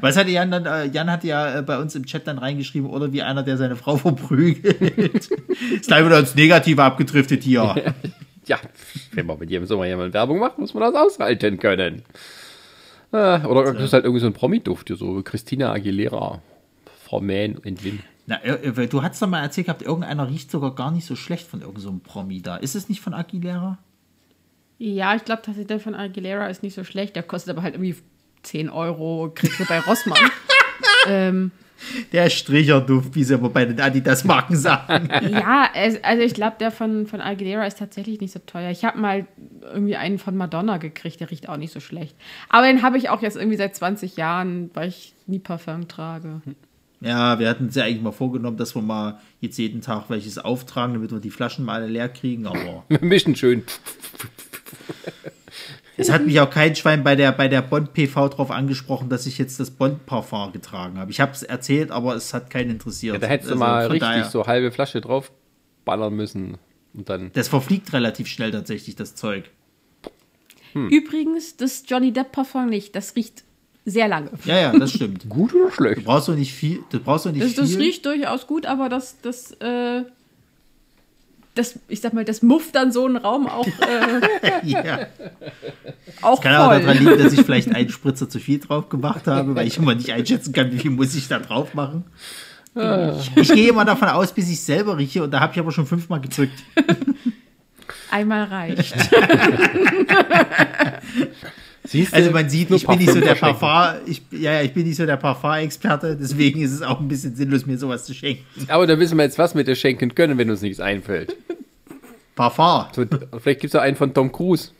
Was 0.00 0.16
hatte 0.16 0.30
Jan 0.30 0.50
dann? 0.50 0.66
Äh, 0.66 0.86
Jan 0.86 1.10
hat 1.10 1.24
ja 1.24 1.58
äh, 1.58 1.62
bei 1.62 1.78
uns 1.78 1.94
im 1.94 2.06
Chat 2.06 2.26
dann 2.26 2.38
reingeschrieben, 2.38 2.90
oder 2.90 3.12
wie 3.12 3.22
einer, 3.22 3.42
der 3.42 3.56
seine 3.56 3.76
Frau 3.76 3.96
verprügelt. 3.96 4.80
ist 5.72 5.86
gleich 5.86 6.04
wieder 6.04 6.18
ins 6.18 6.34
Negative 6.34 6.82
abgedriftet 6.82 7.42
hier. 7.42 7.94
Ja, 8.52 8.60
wenn 9.12 9.24
man 9.24 9.38
mit 9.38 9.50
jedem 9.50 9.66
Sommer 9.66 9.86
jemand 9.86 10.12
Werbung 10.12 10.38
macht, 10.38 10.58
muss 10.58 10.74
man 10.74 10.82
das 10.82 10.94
aushalten 10.94 11.58
können. 11.58 12.02
Äh, 13.12 13.40
oder 13.46 13.72
das 13.72 13.84
ist 13.84 13.92
halt 13.94 14.04
irgendwie 14.04 14.20
so 14.20 14.26
ein 14.26 14.34
Promi-Duft, 14.34 14.92
so 14.94 15.22
Christina 15.22 15.72
Aguilera, 15.72 16.42
Frau 17.04 17.20
Mähn 17.20 17.56
und 17.56 17.82
Win. 17.82 18.00
Na, 18.26 18.42
äh, 18.44 18.88
du 18.88 19.02
hast 19.02 19.22
doch 19.22 19.28
mal 19.28 19.42
erzählt 19.42 19.68
gehabt, 19.68 19.82
irgendeiner 19.82 20.28
riecht 20.28 20.50
sogar 20.50 20.74
gar 20.74 20.90
nicht 20.90 21.06
so 21.06 21.16
schlecht 21.16 21.46
von 21.46 21.60
irgendeinem 21.60 22.00
so 22.04 22.12
Promi 22.12 22.42
da. 22.42 22.56
Ist 22.56 22.74
es 22.74 22.90
nicht 22.90 23.00
von 23.00 23.14
Aguilera? 23.14 23.78
Ja, 24.78 25.14
ich 25.14 25.24
glaube 25.24 25.42
tatsächlich, 25.42 25.68
der 25.68 25.80
von 25.80 25.94
Aguilera 25.94 26.48
ist 26.48 26.62
nicht 26.62 26.74
so 26.74 26.84
schlecht. 26.84 27.16
Der 27.16 27.22
kostet 27.22 27.52
aber 27.52 27.62
halt 27.62 27.74
irgendwie 27.74 27.96
10 28.42 28.68
Euro, 28.68 29.32
kriegst 29.34 29.58
du 29.60 29.64
bei 29.64 29.80
Rossmann. 29.80 30.18
ähm, 31.06 31.52
der 32.12 32.30
Stricherduft, 32.30 33.14
wie 33.14 33.24
sie 33.24 33.34
aber 33.34 33.50
bei 33.50 33.64
den 33.64 33.80
Adidas-Marken 33.80 34.56
sagen. 34.56 35.08
ja, 35.30 35.68
also 36.02 36.22
ich 36.22 36.34
glaube, 36.34 36.56
der 36.60 36.70
von, 36.70 37.06
von 37.06 37.20
Aguilera 37.20 37.66
ist 37.66 37.78
tatsächlich 37.78 38.20
nicht 38.20 38.32
so 38.32 38.40
teuer. 38.44 38.70
Ich 38.70 38.84
habe 38.84 38.98
mal 38.98 39.26
irgendwie 39.62 39.96
einen 39.96 40.18
von 40.18 40.36
Madonna 40.36 40.78
gekriegt, 40.78 41.20
der 41.20 41.30
riecht 41.30 41.48
auch 41.48 41.56
nicht 41.56 41.72
so 41.72 41.80
schlecht. 41.80 42.16
Aber 42.48 42.66
den 42.66 42.82
habe 42.82 42.98
ich 42.98 43.08
auch 43.08 43.22
jetzt 43.22 43.36
irgendwie 43.36 43.56
seit 43.56 43.74
20 43.74 44.16
Jahren, 44.16 44.70
weil 44.74 44.88
ich 44.88 45.14
nie 45.26 45.38
Parfum 45.38 45.88
trage. 45.88 46.42
Ja, 47.00 47.38
wir 47.40 47.48
hatten 47.48 47.64
uns 47.64 47.74
ja 47.74 47.84
eigentlich 47.84 48.02
mal 48.02 48.12
vorgenommen, 48.12 48.56
dass 48.56 48.76
wir 48.76 48.82
mal 48.82 49.18
jetzt 49.40 49.58
jeden 49.58 49.80
Tag 49.80 50.08
welches 50.08 50.38
auftragen, 50.38 50.94
damit 50.94 51.10
wir 51.10 51.18
die 51.18 51.30
Flaschen 51.30 51.64
mal 51.64 51.82
alle 51.82 51.88
leer 51.88 52.08
kriegen, 52.08 52.46
aber. 52.46 52.84
Wir 52.88 53.00
mischen 53.02 53.34
schön. 53.34 53.64
Es 55.96 56.10
hat 56.10 56.24
mich 56.24 56.40
auch 56.40 56.48
kein 56.48 56.74
Schwein 56.74 57.04
bei 57.04 57.16
der, 57.16 57.32
bei 57.32 57.48
der 57.48 57.62
Bond-PV 57.62 58.28
drauf 58.30 58.50
angesprochen, 58.50 59.08
dass 59.08 59.26
ich 59.26 59.38
jetzt 59.38 59.60
das 59.60 59.70
Bond-Parfum 59.70 60.52
getragen 60.52 60.98
habe. 60.98 61.10
Ich 61.10 61.20
habe 61.20 61.32
es 61.32 61.42
erzählt, 61.42 61.90
aber 61.90 62.14
es 62.14 62.32
hat 62.32 62.50
keinen 62.50 62.70
interessiert. 62.70 63.14
Ja, 63.14 63.20
da 63.20 63.26
hättest 63.26 63.50
du 63.50 63.54
also, 63.54 63.64
mal 63.64 63.86
richtig 63.86 64.00
daher, 64.00 64.24
so 64.24 64.46
halbe 64.46 64.72
Flasche 64.72 65.00
drauf 65.00 65.32
ballern 65.84 66.14
müssen. 66.14 66.58
Und 66.94 67.08
dann 67.08 67.30
das 67.34 67.48
verfliegt 67.48 67.92
relativ 67.92 68.28
schnell 68.28 68.50
tatsächlich, 68.50 68.96
das 68.96 69.14
Zeug. 69.14 69.50
Hm. 70.72 70.88
Übrigens, 70.88 71.56
das 71.56 71.84
Johnny 71.86 72.12
Depp 72.12 72.32
Parfum 72.32 72.66
nicht. 72.66 72.96
Das 72.96 73.14
riecht 73.16 73.44
sehr 73.84 74.08
lange. 74.08 74.30
Ja, 74.44 74.58
ja, 74.58 74.78
das 74.78 74.92
stimmt. 74.92 75.28
gut 75.28 75.54
oder 75.54 75.70
schlecht? 75.70 75.98
Du 75.98 76.04
brauchst 76.04 76.28
doch 76.28 76.36
nicht 76.36 76.52
viel. 76.52 76.82
Du 76.90 77.00
brauchst 77.00 77.26
doch 77.26 77.32
nicht 77.32 77.44
das, 77.44 77.54
das 77.54 77.78
riecht 77.78 78.06
durchaus 78.06 78.46
gut, 78.46 78.66
aber 78.66 78.88
das, 78.88 79.20
das 79.20 79.52
äh, 79.60 80.04
das, 81.54 81.78
ich 81.88 82.00
sag 82.00 82.14
mal, 82.14 82.24
das 82.24 82.42
mufft 82.42 82.74
dann 82.74 82.92
so 82.92 83.04
einen 83.04 83.16
Raum 83.16 83.46
auch. 83.46 83.66
Äh, 83.66 84.20
ja. 84.64 85.06
auch 86.22 86.40
das 86.40 86.40
kann 86.40 86.56
voll. 86.56 86.76
auch 86.76 86.80
daran 86.80 86.98
liegen, 86.98 87.18
dass 87.18 87.32
ich 87.32 87.42
vielleicht 87.42 87.74
einen 87.74 87.90
Spritzer 87.90 88.28
zu 88.28 88.38
viel 88.38 88.58
drauf 88.58 88.88
gemacht 88.88 89.26
habe, 89.26 89.54
weil 89.54 89.66
ich 89.66 89.76
immer 89.76 89.94
nicht 89.94 90.10
einschätzen 90.12 90.52
kann, 90.52 90.72
wie 90.72 90.78
viel 90.78 90.90
muss 90.90 91.14
ich 91.14 91.28
da 91.28 91.38
drauf 91.38 91.74
machen. 91.74 92.04
Ah. 92.74 93.12
Ich, 93.18 93.36
ich 93.36 93.52
gehe 93.52 93.68
immer 93.68 93.84
davon 93.84 94.08
aus, 94.08 94.32
bis 94.32 94.50
ich 94.50 94.60
selber 94.60 94.96
rieche 94.96 95.22
und 95.22 95.30
da 95.30 95.40
habe 95.40 95.52
ich 95.52 95.58
aber 95.58 95.72
schon 95.72 95.86
fünfmal 95.86 96.20
gedrückt. 96.20 96.58
Einmal 98.10 98.44
reicht. 98.44 98.94
Siehst 101.84 102.12
du, 102.12 102.16
also 102.16 102.30
man 102.30 102.48
sieht, 102.48 102.70
ich 102.70 102.86
bin 102.86 102.98
nicht 102.98 103.10
so 103.10 103.20
der 103.20 103.34
Parfum, 103.34 104.00
ich, 104.06 104.22
ja, 104.30 104.62
ich 104.62 104.72
bin 104.72 104.86
nicht 104.86 104.96
so 104.96 105.04
der 105.04 105.16
Parfum-Experte, 105.16 106.16
deswegen 106.16 106.60
ist 106.60 106.70
es 106.70 106.82
auch 106.82 107.00
ein 107.00 107.08
bisschen 107.08 107.34
sinnlos, 107.34 107.66
mir 107.66 107.76
sowas 107.76 108.04
zu 108.04 108.14
schenken. 108.14 108.44
Aber 108.68 108.86
da 108.86 108.98
wissen 108.98 109.18
wir 109.18 109.24
jetzt, 109.24 109.38
was 109.38 109.54
wir 109.56 109.64
dir 109.64 109.74
schenken 109.74 110.14
können, 110.14 110.38
wenn 110.38 110.48
uns 110.48 110.62
nichts 110.62 110.78
einfällt. 110.78 111.36
Parfum. 112.36 112.84
So, 112.92 113.04
vielleicht 113.38 113.60
gibt 113.60 113.64
es 113.64 113.72
ja 113.72 113.80
einen 113.80 113.96
von 113.96 114.14
Tom 114.14 114.30
Cruise. 114.30 114.70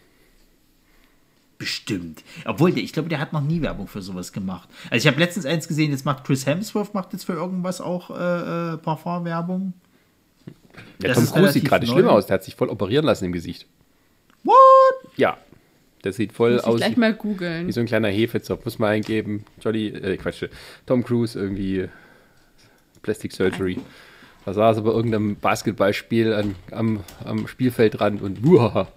Bestimmt. 1.58 2.22
Obwohl, 2.44 2.76
ich 2.78 2.92
glaube, 2.92 3.08
der 3.08 3.18
hat 3.18 3.32
noch 3.32 3.42
nie 3.42 3.62
Werbung 3.62 3.88
für 3.88 4.02
sowas 4.02 4.32
gemacht. 4.32 4.68
Also 4.90 5.06
ich 5.06 5.12
habe 5.12 5.20
letztens 5.20 5.44
eins 5.44 5.66
gesehen, 5.66 5.90
jetzt 5.90 6.04
macht 6.04 6.24
Chris 6.24 6.46
Hemsworth 6.46 6.94
macht 6.94 7.12
jetzt 7.12 7.24
für 7.24 7.34
irgendwas 7.34 7.80
auch 7.80 8.10
äh, 8.10 8.74
äh 8.74 8.76
Parfum-Werbung. 8.78 9.72
Ja, 11.02 11.14
Tom 11.14 11.26
Cruise 11.26 11.52
sieht 11.52 11.64
gerade 11.64 11.86
schlimm 11.86 12.06
aus, 12.06 12.26
der 12.26 12.34
hat 12.34 12.44
sich 12.44 12.54
voll 12.54 12.68
operieren 12.68 13.04
lassen 13.04 13.24
im 13.24 13.32
Gesicht. 13.32 13.66
What? 14.44 14.54
Ja, 15.16 15.36
der 16.04 16.12
sieht 16.12 16.32
voll 16.32 16.54
Muss 16.54 16.64
aus. 16.64 16.76
gleich 16.78 16.96
mal 16.96 17.14
googeln. 17.14 17.66
Wie 17.68 17.72
so 17.72 17.80
ein 17.80 17.86
kleiner 17.86 18.08
Hefezopf. 18.08 18.64
Muss 18.64 18.78
man 18.78 18.90
eingeben. 18.90 19.44
Jolly, 19.60 19.88
äh, 19.88 20.16
Quatsch. 20.16 20.44
Tom 20.86 21.04
Cruise 21.04 21.38
irgendwie 21.38 21.88
Plastic 23.02 23.32
Surgery. 23.32 23.78
Da 24.44 24.52
saß 24.52 24.78
er 24.78 24.82
bei 24.82 24.90
irgendeinem 24.90 25.36
Basketballspiel 25.36 26.32
an, 26.32 26.56
am, 26.72 27.04
am 27.24 27.46
Spielfeldrand 27.46 28.22
und 28.22 28.44
uah. 28.44 28.88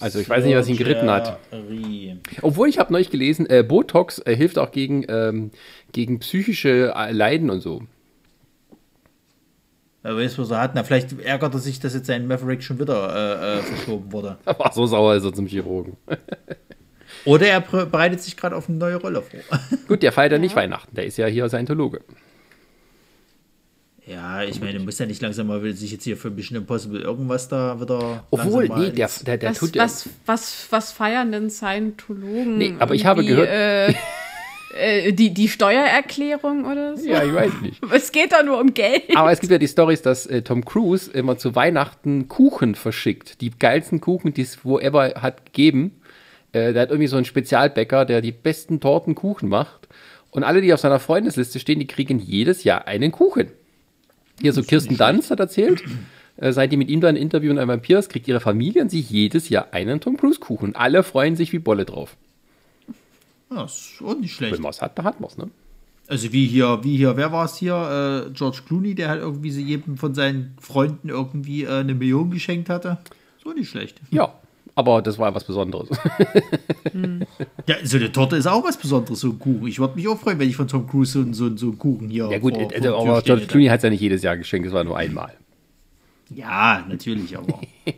Also 0.00 0.18
ich 0.18 0.28
weiß 0.28 0.44
nicht, 0.44 0.56
was 0.56 0.68
ihn 0.68 0.76
geritten 0.76 1.10
hat. 1.10 1.38
Obwohl 2.42 2.68
ich 2.68 2.78
habe 2.78 2.92
neulich 2.92 3.10
gelesen, 3.10 3.48
äh, 3.48 3.62
Botox 3.62 4.18
äh, 4.24 4.34
hilft 4.34 4.58
auch 4.58 4.72
gegen, 4.72 5.04
ähm, 5.08 5.50
gegen 5.92 6.20
psychische 6.20 6.94
äh, 6.96 7.12
Leiden 7.12 7.50
und 7.50 7.60
so. 7.60 7.82
Wer 10.02 10.16
weiß, 10.16 10.38
was 10.38 10.50
er 10.50 10.60
hat. 10.60 10.74
Na, 10.74 10.82
vielleicht 10.82 11.18
ärgert 11.20 11.54
er 11.54 11.60
sich, 11.60 11.78
dass 11.78 11.94
jetzt 11.94 12.06
sein 12.06 12.26
Maverick 12.26 12.62
schon 12.62 12.78
wieder 12.78 13.14
äh, 13.14 13.58
äh, 13.58 13.62
verschoben 13.62 14.12
wurde. 14.12 14.38
Er 14.46 14.58
war 14.58 14.72
so 14.72 14.86
sauer 14.86 15.14
ist 15.14 15.24
er 15.24 15.32
zum 15.32 15.46
Chirurgen. 15.46 15.96
Oder 17.26 17.48
er 17.48 17.60
bereitet 17.60 18.22
sich 18.22 18.36
gerade 18.36 18.56
auf 18.56 18.68
eine 18.68 18.78
neue 18.78 18.96
Rolle 18.96 19.20
vor. 19.20 19.40
Gut, 19.88 20.02
der 20.02 20.12
feiert 20.12 20.32
ja 20.32 20.38
nicht 20.38 20.56
Weihnachten. 20.56 20.94
Der 20.94 21.04
ist 21.04 21.18
ja 21.18 21.26
hier 21.26 21.48
Scientologe. 21.48 22.00
Ja, 24.06 24.42
ich 24.42 24.60
meine, 24.60 24.78
du 24.78 24.84
musst 24.84 24.98
ja 24.98 25.06
nicht 25.06 25.20
langsam 25.20 25.48
mal 25.48 25.60
sich 25.72 25.92
jetzt 25.92 26.04
hier 26.04 26.16
für 26.16 26.30
Mission 26.30 26.56
Impossible 26.56 27.00
irgendwas 27.00 27.48
da 27.48 27.80
wieder. 27.80 28.24
Obwohl, 28.30 28.68
nee, 28.68 28.90
der, 28.90 29.10
der, 29.26 29.36
der 29.36 29.50
was, 29.50 29.58
tut 29.58 29.76
ja. 29.76 29.84
Was, 29.84 30.08
was, 30.24 30.66
was 30.70 30.92
feiern 30.92 31.30
denn 31.30 31.50
Scientologen? 31.50 32.56
Nee, 32.56 32.74
aber 32.78 32.94
ich 32.94 33.04
habe 33.04 33.24
gehört. 33.24 33.48
Äh, 33.48 33.94
äh, 34.74 35.12
die, 35.12 35.34
die 35.34 35.48
Steuererklärung 35.48 36.64
oder 36.64 36.96
so? 36.96 37.08
Ja, 37.08 37.24
ich 37.24 37.34
weiß 37.34 37.52
nicht. 37.62 37.80
Es 37.92 38.12
geht 38.12 38.32
doch 38.32 38.44
nur 38.44 38.60
um 38.60 38.72
Geld. 38.74 39.16
Aber 39.16 39.32
es 39.32 39.40
gibt 39.40 39.50
ja 39.50 39.58
die 39.58 39.68
Stories, 39.68 40.02
dass 40.02 40.26
äh, 40.26 40.42
Tom 40.42 40.64
Cruise 40.64 41.10
immer 41.10 41.36
zu 41.36 41.54
Weihnachten 41.54 42.28
Kuchen 42.28 42.74
verschickt. 42.74 43.40
Die 43.40 43.50
geilsten 43.50 44.00
Kuchen, 44.00 44.32
die 44.32 44.42
es 44.42 44.64
wo 44.64 44.78
ever 44.78 45.14
hat 45.22 45.46
gegeben. 45.46 46.00
Äh, 46.52 46.72
der 46.72 46.82
hat 46.82 46.90
irgendwie 46.90 47.08
so 47.08 47.16
einen 47.16 47.24
Spezialbäcker, 47.24 48.04
der 48.04 48.20
die 48.20 48.32
besten 48.32 48.80
Tortenkuchen 48.80 49.48
macht. 49.48 49.88
Und 50.30 50.44
alle, 50.44 50.60
die 50.60 50.72
auf 50.72 50.80
seiner 50.80 51.00
Freundesliste 51.00 51.58
stehen, 51.58 51.80
die 51.80 51.86
kriegen 51.86 52.18
jedes 52.18 52.62
Jahr 52.64 52.86
einen 52.86 53.10
Kuchen. 53.10 53.48
Hier 54.40 54.52
so 54.52 54.62
Kirsten 54.62 54.96
Dunst 54.96 55.30
hat 55.30 55.40
erzählt, 55.40 55.82
äh, 56.36 56.52
seit 56.52 56.72
die 56.72 56.76
mit 56.76 56.88
ihm 56.88 57.00
da 57.00 57.08
ein 57.08 57.16
Interview 57.16 57.50
in 57.50 57.58
einem 57.58 57.68
Vampir 57.68 58.00
kriegt 58.02 58.28
ihre 58.28 58.40
Familie 58.40 58.82
und 58.82 58.90
sie 58.90 59.00
jedes 59.00 59.48
Jahr 59.48 59.68
einen 59.72 60.00
Tom 60.00 60.16
Cruise 60.16 60.40
Kuchen. 60.40 60.76
Alle 60.76 61.02
freuen 61.02 61.36
sich 61.36 61.52
wie 61.52 61.58
Bolle 61.58 61.84
drauf. 61.84 62.16
Ja, 63.50 63.64
ist 63.64 64.02
auch 64.04 64.16
nicht 64.16 64.34
schlecht. 64.34 64.54
Wenn 64.54 64.62
man 64.62 64.70
es 64.70 64.80
hat, 64.80 64.96
dann 64.98 65.04
hat 65.04 65.20
man 65.20 65.30
es, 65.30 65.36
ne? 65.36 65.50
Also 66.06 66.32
wie 66.32 66.46
hier, 66.46 66.80
wie 66.82 66.96
hier, 66.96 67.16
wer 67.16 67.30
war 67.30 67.44
es 67.44 67.56
hier? 67.56 68.26
Äh, 68.26 68.30
George 68.32 68.62
Clooney, 68.66 68.94
der 68.96 69.08
halt 69.08 69.20
irgendwie 69.20 69.50
so 69.50 69.60
jedem 69.60 69.96
von 69.96 70.14
seinen 70.14 70.56
Freunden 70.60 71.08
irgendwie 71.08 71.64
äh, 71.64 71.68
eine 71.68 71.94
Million 71.94 72.30
geschenkt 72.30 72.68
hatte. 72.68 72.98
So 73.42 73.52
nicht 73.52 73.70
schlecht. 73.70 74.00
Ja, 74.10 74.34
aber 74.74 75.02
das 75.02 75.18
war 75.18 75.34
was 75.34 75.44
Besonderes. 75.44 75.88
hm. 76.92 77.24
Ja, 77.66 77.76
so 77.84 77.96
eine 77.96 78.10
Torte 78.10 78.36
ist 78.36 78.46
auch 78.46 78.64
was 78.64 78.76
Besonderes, 78.76 79.20
so 79.20 79.28
ein 79.28 79.38
Kuchen. 79.38 79.66
Ich 79.68 79.78
würde 79.78 79.94
mich 79.94 80.08
auch 80.08 80.18
freuen, 80.18 80.38
wenn 80.38 80.48
ich 80.48 80.56
von 80.56 80.66
Tom 80.66 80.86
Cruise 80.88 81.12
so, 81.12 81.32
so, 81.32 81.56
so 81.56 81.66
einen 81.66 81.78
Kuchen 81.78 82.08
hier. 82.08 82.28
Ja, 82.30 82.38
gut, 82.38 82.54
vor, 82.54 82.70
also, 82.72 82.96
aber 82.96 83.22
George 83.22 83.46
Clooney 83.46 83.66
hat 83.66 83.78
es 83.78 83.82
ja 83.84 83.90
nicht 83.90 84.00
jedes 84.00 84.22
Jahr 84.22 84.36
geschenkt, 84.36 84.66
es 84.66 84.72
war 84.72 84.84
nur 84.84 84.96
einmal. 84.96 85.34
Ja, 86.28 86.84
natürlich, 86.88 87.36
aber. 87.36 87.60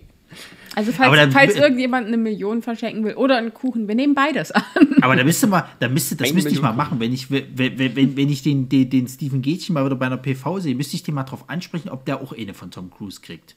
Also 0.75 0.93
falls, 0.93 1.15
dann, 1.17 1.33
falls 1.33 1.57
irgendjemand 1.57 2.07
eine 2.07 2.17
Million 2.17 2.63
verschenken 2.63 3.05
will 3.05 3.15
oder 3.15 3.37
einen 3.37 3.53
Kuchen, 3.53 3.89
wir 3.89 3.95
nehmen 3.95 4.15
beides 4.15 4.53
an. 4.53 4.63
Aber 5.01 5.17
da 5.17 5.25
müsste 5.25 5.47
mal, 5.47 5.69
da 5.81 5.89
müsste, 5.89 6.17
das 6.17 6.33
müsste 6.33 6.51
ich 6.51 6.63
mal 6.63 6.73
machen, 6.73 7.01
wenn 7.01 7.13
ich, 7.13 7.31
wenn, 7.31 7.57
wenn, 7.57 8.17
wenn 8.17 8.29
ich 8.29 8.43
den, 8.43 8.69
den, 8.69 8.89
den 8.89 9.07
Stephen 9.09 9.43
Gätchen 9.43 9.75
mal 9.75 9.85
wieder 9.85 9.97
bei 9.97 10.07
einer 10.07 10.17
PV 10.17 10.61
sehe, 10.61 10.75
müsste 10.75 10.97
ich 10.97 11.03
den 11.03 11.15
mal 11.15 11.25
drauf 11.25 11.49
ansprechen, 11.49 11.91
ob 11.91 12.05
der 12.05 12.21
auch 12.21 12.33
eine 12.33 12.55
von 12.55 12.71
Tom 12.71 12.91
Cruise 12.91 13.21
kriegt. 13.21 13.57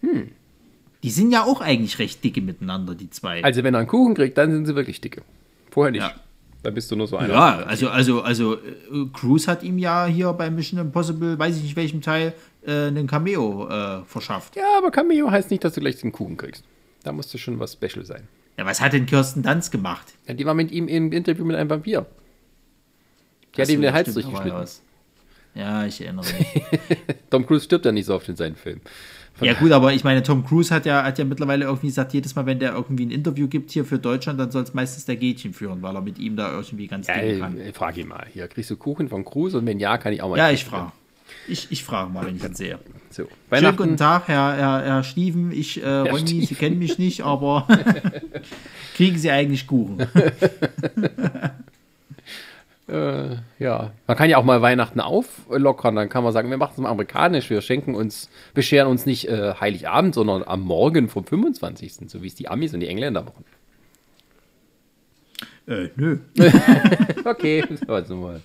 Hm. 0.00 0.28
Die 1.02 1.10
sind 1.10 1.30
ja 1.30 1.44
auch 1.44 1.60
eigentlich 1.60 1.98
recht 2.00 2.24
dicke 2.24 2.40
miteinander, 2.40 2.94
die 2.94 3.10
zwei. 3.10 3.44
Also 3.44 3.62
wenn 3.62 3.74
er 3.74 3.80
einen 3.80 3.88
Kuchen 3.88 4.14
kriegt, 4.14 4.36
dann 4.36 4.50
sind 4.50 4.66
sie 4.66 4.74
wirklich 4.74 5.00
dicke. 5.00 5.22
Vorher 5.70 5.92
nicht. 5.92 6.02
Ja. 6.02 6.14
Dann 6.62 6.74
bist 6.74 6.90
du 6.90 6.96
nur 6.96 7.06
so 7.06 7.16
einer. 7.16 7.34
Ja, 7.34 7.56
also, 7.58 7.88
also, 7.88 8.22
also 8.22 8.54
äh, 8.54 8.58
Cruise 9.12 9.48
hat 9.48 9.62
ihm 9.62 9.78
ja 9.78 10.06
hier 10.06 10.32
bei 10.32 10.50
Mission 10.50 10.80
Impossible, 10.80 11.38
weiß 11.38 11.56
ich 11.56 11.62
nicht 11.62 11.76
welchem 11.76 12.00
Teil, 12.00 12.34
äh, 12.66 12.86
einen 12.86 13.06
Cameo 13.06 13.68
äh, 13.68 14.04
verschafft. 14.04 14.56
Ja, 14.56 14.78
aber 14.78 14.90
Cameo 14.90 15.30
heißt 15.30 15.50
nicht, 15.50 15.64
dass 15.64 15.74
du 15.74 15.80
gleich 15.80 15.96
den 16.00 16.12
Kuchen 16.12 16.36
kriegst. 16.36 16.64
Da 17.02 17.12
musste 17.12 17.38
schon 17.38 17.58
was 17.58 17.74
Special 17.74 18.04
sein. 18.04 18.28
Ja, 18.56 18.66
was 18.66 18.80
hat 18.80 18.92
denn 18.92 19.06
Kirsten 19.06 19.42
Dunst 19.42 19.70
gemacht? 19.70 20.14
Ja, 20.26 20.34
die 20.34 20.44
war 20.44 20.54
mit 20.54 20.72
ihm 20.72 20.88
im 20.88 21.12
Interview 21.12 21.44
mit 21.44 21.56
einem 21.56 21.70
Vampir. 21.70 22.06
Die 23.56 23.62
hat 23.62 23.68
ihm 23.68 23.80
den 23.80 23.92
Hals 23.92 24.12
durchgeschnitten. 24.12 24.66
Ja, 25.54 25.86
ich 25.86 26.00
erinnere 26.00 26.24
mich. 26.26 26.62
Tom 27.30 27.46
Cruise 27.46 27.64
stirbt 27.64 27.84
ja 27.84 27.92
nicht 27.92 28.06
so 28.06 28.14
oft 28.14 28.28
in 28.28 28.36
seinen 28.36 28.56
Filmen. 28.56 28.80
Ja 29.40 29.54
gut, 29.54 29.70
aber 29.70 29.92
ich 29.92 30.02
meine, 30.04 30.22
Tom 30.22 30.44
Cruise 30.44 30.74
hat 30.74 30.84
ja, 30.84 31.04
hat 31.04 31.18
ja 31.18 31.24
mittlerweile 31.24 31.66
irgendwie 31.66 31.86
gesagt, 31.86 32.12
jedes 32.12 32.34
Mal, 32.34 32.46
wenn 32.46 32.58
der 32.58 32.72
irgendwie 32.74 33.06
ein 33.06 33.10
Interview 33.10 33.46
gibt 33.46 33.70
hier 33.70 33.84
für 33.84 33.98
Deutschland, 33.98 34.38
dann 34.40 34.50
soll 34.50 34.64
es 34.64 34.74
meistens 34.74 35.04
der 35.04 35.16
Gätchen 35.16 35.52
führen, 35.52 35.80
weil 35.82 35.94
er 35.94 36.00
mit 36.00 36.18
ihm 36.18 36.36
da 36.36 36.52
irgendwie 36.52 36.88
ganz 36.88 37.06
ja, 37.06 37.18
dick 37.18 37.38
kann. 37.38 37.60
Ich 37.60 37.74
frage 37.74 38.00
ihn 38.00 38.08
mal. 38.08 38.26
Hier, 38.32 38.48
kriegst 38.48 38.70
du 38.70 38.76
Kuchen 38.76 39.08
von 39.08 39.24
Cruise 39.24 39.56
und 39.56 39.66
wenn 39.66 39.78
ja, 39.78 39.96
kann 39.98 40.12
ich 40.12 40.22
auch 40.22 40.30
mal. 40.30 40.38
Ja, 40.38 40.50
ich 40.50 40.64
frage. 40.64 40.92
Ich, 41.48 41.68
ich 41.70 41.84
frage 41.84 42.10
mal, 42.10 42.26
wenn 42.26 42.36
ich 42.36 42.44
ihn 42.44 42.54
sehe. 42.54 42.78
So, 43.10 43.24
Schönen 43.52 43.76
guten 43.76 43.96
Tag, 43.96 44.28
Herr, 44.28 44.54
Herr, 44.54 44.82
Herr 44.84 45.02
Stieven. 45.02 45.50
Ich, 45.50 45.82
äh, 45.82 45.88
Ronny, 45.88 46.26
Sie 46.26 46.42
Stieven. 46.46 46.58
kennen 46.58 46.78
mich 46.78 46.98
nicht, 46.98 47.22
aber 47.24 47.66
kriegen 48.96 49.18
Sie 49.18 49.30
eigentlich 49.30 49.66
Kuchen? 49.66 50.06
Äh, 52.90 53.36
ja, 53.58 53.92
man 54.06 54.16
kann 54.16 54.30
ja 54.30 54.38
auch 54.38 54.44
mal 54.44 54.62
Weihnachten 54.62 54.98
auflockern. 54.98 55.94
Dann 55.94 56.08
kann 56.08 56.24
man 56.24 56.32
sagen, 56.32 56.48
wir 56.48 56.56
machen 56.56 56.72
es 56.74 56.78
mal 56.78 56.88
amerikanisch. 56.88 57.50
Wir 57.50 57.60
schenken 57.60 57.94
uns, 57.94 58.30
bescheren 58.54 58.88
uns 58.88 59.04
nicht 59.04 59.28
äh, 59.28 59.52
Heiligabend, 59.60 60.14
sondern 60.14 60.42
am 60.42 60.62
Morgen 60.62 61.10
vom 61.10 61.26
25. 61.26 61.96
So 62.08 62.22
wie 62.22 62.28
es 62.28 62.34
die 62.34 62.48
Amis 62.48 62.72
und 62.72 62.80
die 62.80 62.88
Engländer 62.88 63.24
machen. 63.24 63.44
äh, 65.66 65.90
nö. 65.96 66.20
Okay, 67.26 67.62
so 67.86 67.92
also 67.92 68.16
mal. 68.16 68.40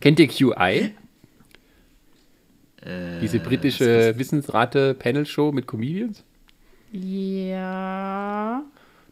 Kennt 0.00 0.18
ihr 0.18 0.28
QI? 0.28 0.92
Diese 3.20 3.38
britische 3.40 4.14
Wissensrate-Panel-Show 4.16 5.52
mit 5.52 5.66
Comedians? 5.66 6.24
Ja. 6.92 8.62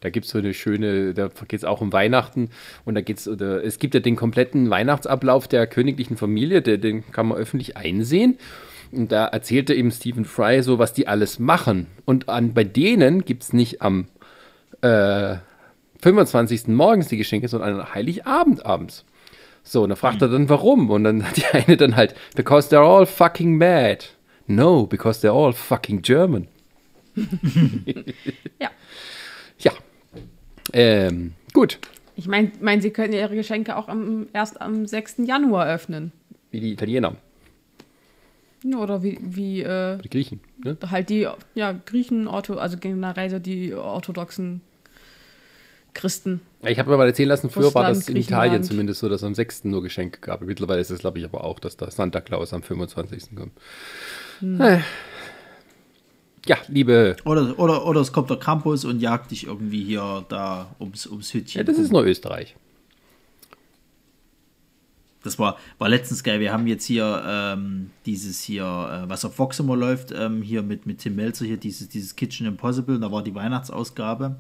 Da 0.01 0.11
gibt 0.11 0.27
es 0.27 0.33
so 0.33 0.39
eine 0.39 0.55
schöne, 0.55 1.13
da 1.13 1.29
geht 1.47 1.61
es 1.61 1.65
auch 1.65 1.81
um 1.81 1.93
Weihnachten 1.93 2.51
und 2.85 2.95
da 2.95 3.01
geht's, 3.01 3.29
oder 3.29 3.63
es 3.63 3.79
gibt 3.79 3.95
ja 3.95 4.01
den 4.01 4.17
kompletten 4.17 4.71
Weihnachtsablauf 4.71 5.49
der 5.49 5.67
königlichen 5.67 6.17
Familie, 6.17 6.63
der, 6.63 6.79
den 6.79 7.11
kann 7.11 7.29
man 7.29 7.37
öffentlich 7.37 7.77
einsehen. 7.77 8.39
Und 8.91 9.13
da 9.13 9.27
erzählte 9.27 9.75
eben 9.75 9.91
Stephen 9.91 10.25
Fry 10.25 10.63
so, 10.63 10.79
was 10.79 10.95
die 10.95 11.07
alles 11.07 11.39
machen. 11.39 11.89
Und 12.07 12.29
an, 12.31 12.55
bei 12.55 12.65
denen 12.65 13.25
gibt 13.25 13.43
es 13.43 13.53
nicht 13.53 13.83
am 13.83 14.07
äh, 14.81 15.37
25. 16.01 16.69
morgens 16.69 17.09
die 17.09 17.19
Geschenke, 17.19 17.49
sondern 17.49 17.81
an 17.81 17.95
Heiligabend 17.95 18.65
abends. 18.65 19.05
So, 19.63 19.83
und 19.83 19.91
da 19.91 19.97
fragt 19.97 20.23
er 20.23 20.29
dann, 20.29 20.49
warum? 20.49 20.91
Und 20.91 21.05
dann 21.05 21.25
hat 21.27 21.37
die 21.37 21.45
eine 21.47 21.77
dann 21.77 21.97
halt, 21.97 22.15
because 22.35 22.75
they're 22.75 22.85
all 22.85 23.07
fucking 23.07 23.57
mad. 23.57 24.07
No, 24.47 24.87
because 24.87 25.21
they're 25.21 25.35
all 25.35 25.53
fucking 25.53 26.03
German. 26.03 26.49
Ja. 28.61 28.71
Ja. 29.59 29.73
Ähm, 30.73 31.35
gut. 31.53 31.79
Ich 32.17 32.27
meine, 32.27 32.51
mein, 32.61 32.81
sie 32.81 32.91
können 32.91 33.13
ihre 33.13 33.35
Geschenke 33.35 33.77
auch 33.77 33.89
am, 33.89 34.29
erst 34.33 34.61
am 34.61 34.87
6. 34.87 35.19
Januar 35.19 35.67
öffnen. 35.69 36.13
Wie 36.51 36.61
die 36.61 36.73
Italiener, 36.73 37.17
Oder 38.65 39.03
wie, 39.03 39.19
wie 39.21 39.63
äh, 39.63 39.99
die 39.99 40.09
Griechen. 40.09 40.41
Ne? 40.65 40.77
halt 40.91 41.11
die 41.11 41.29
ja, 41.55 41.73
Griechen, 41.73 42.27
Ortho, 42.27 42.55
also 42.55 42.77
generell 42.79 43.31
so 43.31 43.39
die 43.39 43.75
orthodoxen 43.75 44.63
Christen. 45.99 46.41
Ich 46.63 46.79
habe 46.79 46.91
mir 46.91 46.97
mal 46.97 47.07
erzählen 47.07 47.29
lassen, 47.29 47.51
früher 47.51 47.75
war 47.75 47.89
das 47.89 48.09
in 48.09 48.17
Russland, 48.17 48.19
Italien 48.19 48.63
zumindest 48.63 49.01
so, 49.01 49.09
dass 49.09 49.21
es 49.21 49.27
am 49.27 49.35
6. 49.35 49.65
nur 49.65 49.83
Geschenke 49.83 50.21
gab. 50.21 50.41
Mittlerweile 50.43 50.81
ist 50.81 50.91
es, 50.91 51.01
glaube 51.01 51.19
ich, 51.19 51.25
aber 51.25 51.45
auch, 51.45 51.59
dass 51.59 51.77
da 51.77 51.91
Santa 51.91 52.21
Claus 52.21 52.53
am 52.53 52.63
25. 52.63 53.37
kommt. 53.37 53.53
Äh. 54.61 54.81
Ja, 56.47 56.57
liebe. 56.69 57.17
Oder, 57.25 57.59
oder, 57.59 57.85
oder 57.85 58.01
es 58.01 58.13
kommt 58.13 58.31
der 58.31 58.39
Krampus 58.39 58.85
und 58.85 59.01
jagt 59.01 59.33
dich 59.33 59.47
irgendwie 59.47 59.85
hier 59.85 60.25
da 60.29 60.75
ums, 60.81 61.07
ums 61.07 61.35
Hütchen. 61.35 61.59
Ja, 61.59 61.65
das 61.65 61.79
ist 61.79 61.93
nur 61.93 62.05
Österreich. 62.05 62.57
Das 65.25 65.39
war, 65.39 65.59
war 65.79 65.89
letztens 65.89 66.23
geil. 66.23 66.39
Wir 66.39 66.53
haben 66.53 66.67
jetzt 66.69 66.85
hier 66.85 67.23
ähm, 67.27 67.91
dieses 68.07 68.41
hier, 68.41 68.65
äh, 68.65 69.11
was 69.11 69.25
auf 69.25 69.35
Fox 69.35 69.59
immer 69.59 69.77
läuft, 69.77 70.13
ähm, 70.13 70.43
hier 70.43 70.63
mit, 70.63 70.87
mit 70.87 71.01
Tim 71.01 71.17
Melzer, 71.17 71.45
hier 71.45 71.57
dieses, 71.57 71.89
dieses 71.89 72.15
Kitchen 72.15 72.47
Impossible. 72.47 72.99
Da 73.01 73.11
war 73.11 73.23
die 73.23 73.35
Weihnachtsausgabe. 73.35 74.37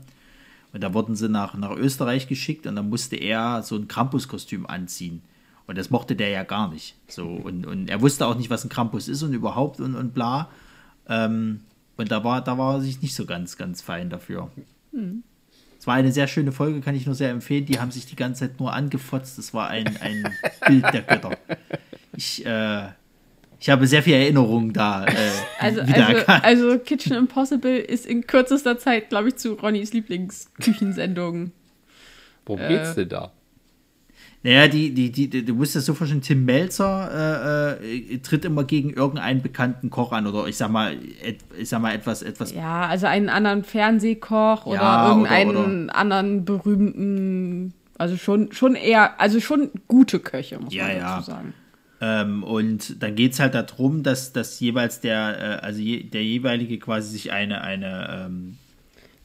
Und 0.73 0.82
da 0.82 0.93
wurden 0.95 1.16
sie 1.16 1.28
nach, 1.28 1.55
nach 1.55 1.70
Österreich 1.70 2.28
geschickt 2.28 2.66
und 2.66 2.77
dann 2.77 2.89
musste 2.89 3.16
er 3.16 3.62
so 3.62 3.77
ein 3.77 3.89
Krampus-Kostüm 3.89 4.66
anziehen. 4.66 5.23
Und 5.66 5.77
das 5.77 5.90
mochte 5.90 6.16
der 6.16 6.31
ja 6.31 6.45
gar 6.45 6.70
nicht. 6.70 6.95
So, 7.09 7.27
und, 7.27 7.66
und 7.66 7.90
er 7.90 8.01
wusste 8.01 8.27
auch 8.27 8.36
nicht, 8.36 8.51
was 8.51 8.65
ein 8.65 8.70
Krampus 8.70 9.09
ist 9.09 9.23
und 9.23 9.32
überhaupt 9.32 9.81
und, 9.81 9.95
und 9.95 10.15
bla. 10.15 10.49
Ähm, 11.09 11.61
und 11.97 12.11
da 12.11 12.24
war, 12.24 12.43
da 12.43 12.57
war 12.59 12.77
er 12.77 12.81
sich 12.81 13.03
nicht 13.03 13.15
so 13.15 13.27
ganz, 13.27 13.57
ganz 13.57 13.82
fein 13.82 14.09
dafür. 14.09 14.51
Es 15.78 15.86
war 15.86 15.95
eine 15.95 16.12
sehr 16.12 16.27
schöne 16.27 16.53
Folge, 16.53 16.81
kann 16.81 16.95
ich 16.95 17.07
nur 17.07 17.15
sehr 17.15 17.31
empfehlen. 17.31 17.66
Die 17.66 17.81
haben 17.81 17.90
sich 17.90 18.07
die 18.07 18.16
ganze 18.16 18.49
Zeit 18.49 18.61
nur 18.61 18.73
angefotzt. 18.73 19.39
Es 19.39 19.53
war 19.55 19.69
ein, 19.69 19.97
ein 19.99 20.32
Bild 20.66 20.85
der 20.93 21.03
Götter. 21.03 21.36
Ich, 22.16 22.45
äh, 22.45 22.89
ich 23.61 23.71
habe 23.71 23.87
sehr 23.87 24.03
viel 24.03 24.15
Erinnerungen 24.15 24.73
da 24.73 25.05
äh, 25.05 25.11
Also, 25.61 25.81
also, 25.81 25.93
wiedererkannt. 25.93 26.45
also 26.45 26.79
Kitchen 26.79 27.15
Impossible 27.17 27.77
ist 27.79 28.07
in 28.07 28.27
kürzester 28.27 28.79
Zeit, 28.79 29.09
glaube 29.09 29.29
ich, 29.29 29.37
zu 29.37 29.55
Ronnys 29.55 29.93
Lieblingsküchensendung. 29.93 31.53
Worum 32.47 32.61
Äh. 32.63 32.69
geht's 32.69 32.95
denn 32.95 33.09
da? 33.09 33.33
Naja, 34.45 34.69
die, 34.69 34.95
die, 34.95 35.11
die, 35.11 35.29
die, 35.29 35.45
du 35.45 35.53
musst 35.55 35.75
das 35.75 35.85
so 35.85 35.95
vorstellen, 35.95 36.23
Tim 36.23 36.45
Melzer 36.45 37.79
äh, 37.81 38.15
äh, 38.15 38.19
tritt 38.19 38.45
immer 38.45 38.63
gegen 38.63 38.91
irgendeinen 38.91 39.43
bekannten 39.43 39.91
Koch 39.91 40.13
an 40.13 40.29
oder 40.29 40.47
ich 40.47 40.57
sag 40.57 40.71
mal, 40.71 40.97
et, 41.25 41.39
ich 41.59 41.69
sag 41.69 41.83
mal 41.83 41.93
etwas, 41.93 42.23
etwas 42.23 42.53
Ja, 42.55 42.87
also 42.87 43.07
einen 43.09 43.29
anderen 43.31 43.65
Fernsehkoch 43.65 44.65
oder 44.67 44.77
Ja, 44.81 45.09
irgendeinen 45.09 45.85
oder- 45.87 45.97
anderen 45.97 46.45
berühmten, 46.45 47.75
also 47.99 48.17
schon, 48.17 48.53
schon 48.53 48.77
eher, 48.77 49.21
also 49.21 49.41
schon 49.41 49.71
gute 49.89 50.21
Köche, 50.21 50.61
muss 50.61 50.73
Ja, 50.73 50.87
man 50.87 50.97
ja. 50.97 51.17
dazu 51.17 51.31
sagen. 51.33 51.55
Ähm, 52.01 52.43
und 52.45 53.03
dann 53.03 53.16
geht 53.16 53.33
es 53.33 53.41
halt 53.41 53.55
darum, 53.55 54.03
dass, 54.05 54.33
dass 54.33 54.61
jeweils 54.61 55.01
der, 55.01 55.61
äh, 55.62 55.65
also 55.66 55.81
je, 55.81 56.05
der 56.05 56.23
jeweilige 56.25 56.79
quasi 56.79 57.11
sich 57.11 57.33
eine, 57.33 57.61
eine, 57.62 58.25
ähm, 58.27 58.57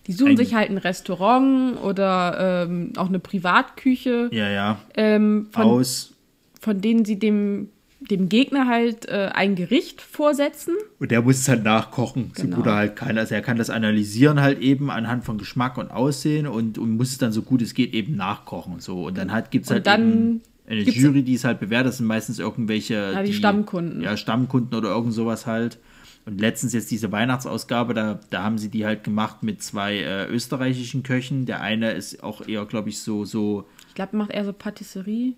Die 0.07 0.11
suchen 0.13 0.31
Ein- 0.31 0.37
sich 0.37 0.53
halt 0.55 0.69
ein 0.71 0.77
Restaurant 0.79 1.79
oder 1.83 2.65
ähm, 2.67 2.93
auch 2.97 3.09
eine 3.09 3.19
Privatküche, 3.19 4.29
ja, 4.31 4.49
ja, 4.49 4.79
ähm, 4.95 5.47
von, 5.51 5.61
aus. 5.63 6.13
von 6.59 6.81
denen 6.81 7.05
sie 7.05 7.19
dem, 7.19 7.69
dem 7.99 8.27
Gegner 8.27 8.67
halt 8.67 9.05
äh, 9.07 9.29
ein 9.33 9.55
Gericht 9.55 10.01
vorsetzen. 10.01 10.73
Und 10.99 11.11
der 11.11 11.21
muss 11.21 11.37
es 11.39 11.47
halt 11.47 11.63
nachkochen, 11.63 12.31
so 12.35 12.43
Genau. 12.43 12.55
gut 12.57 12.65
er 12.65 12.75
halt 12.75 12.95
kann. 12.95 13.17
Also 13.17 13.35
er 13.35 13.41
kann 13.41 13.57
das 13.57 13.69
analysieren 13.69 14.41
halt 14.41 14.59
eben 14.59 14.89
anhand 14.91 15.23
von 15.23 15.37
Geschmack 15.37 15.77
und 15.77 15.91
Aussehen 15.91 16.47
und, 16.47 16.77
und 16.79 16.97
muss 16.97 17.11
es 17.11 17.17
dann 17.19 17.31
so 17.31 17.43
gut 17.43 17.61
es 17.61 17.73
geht 17.75 17.93
eben 17.93 18.15
nachkochen. 18.17 18.79
So. 18.81 19.05
Und 19.05 19.17
dann 19.17 19.31
halt 19.31 19.51
gibt 19.51 19.65
es 19.65 19.69
Und 19.71 19.75
halt 19.75 19.87
dann 19.87 20.01
eben 20.01 20.41
eine 20.67 20.83
gibt's- 20.83 20.99
Jury, 21.01 21.23
die 21.23 21.33
es 21.35 21.43
halt 21.43 21.59
bewertet. 21.59 21.89
Das 21.89 21.97
sind 21.97 22.07
meistens 22.07 22.39
irgendwelche. 22.39 22.93
Ja, 23.13 23.23
die 23.23 23.33
Stammkunden. 23.33 24.01
Ja, 24.01 24.15
Stammkunden 24.17 24.77
oder 24.77 24.89
irgend 24.89 25.13
sowas 25.13 25.45
halt. 25.45 25.79
Und 26.25 26.39
letztens 26.39 26.71
jetzt 26.71 26.89
diese 26.89 27.11
Weihnachtsausgabe, 27.11 27.93
da, 27.93 28.19
da 28.29 28.43
haben 28.43 28.57
sie 28.57 28.69
die 28.69 28.85
halt 28.85 29.03
gemacht 29.03 29.43
mit 29.43 29.61
zwei 29.61 29.97
äh, 29.97 30.25
österreichischen 30.27 31.03
Köchen. 31.03 31.45
Der 31.45 31.59
eine 31.61 31.91
ist 31.91 32.23
auch 32.23 32.47
eher, 32.47 32.65
glaube 32.65 32.87
ich, 32.89 32.99
so, 32.99 33.25
so 33.25 33.65
Ich 33.89 33.95
glaube, 33.95 34.15
macht 34.15 34.31
eher 34.31 34.45
so 34.45 34.53
Patisserie. 34.53 35.33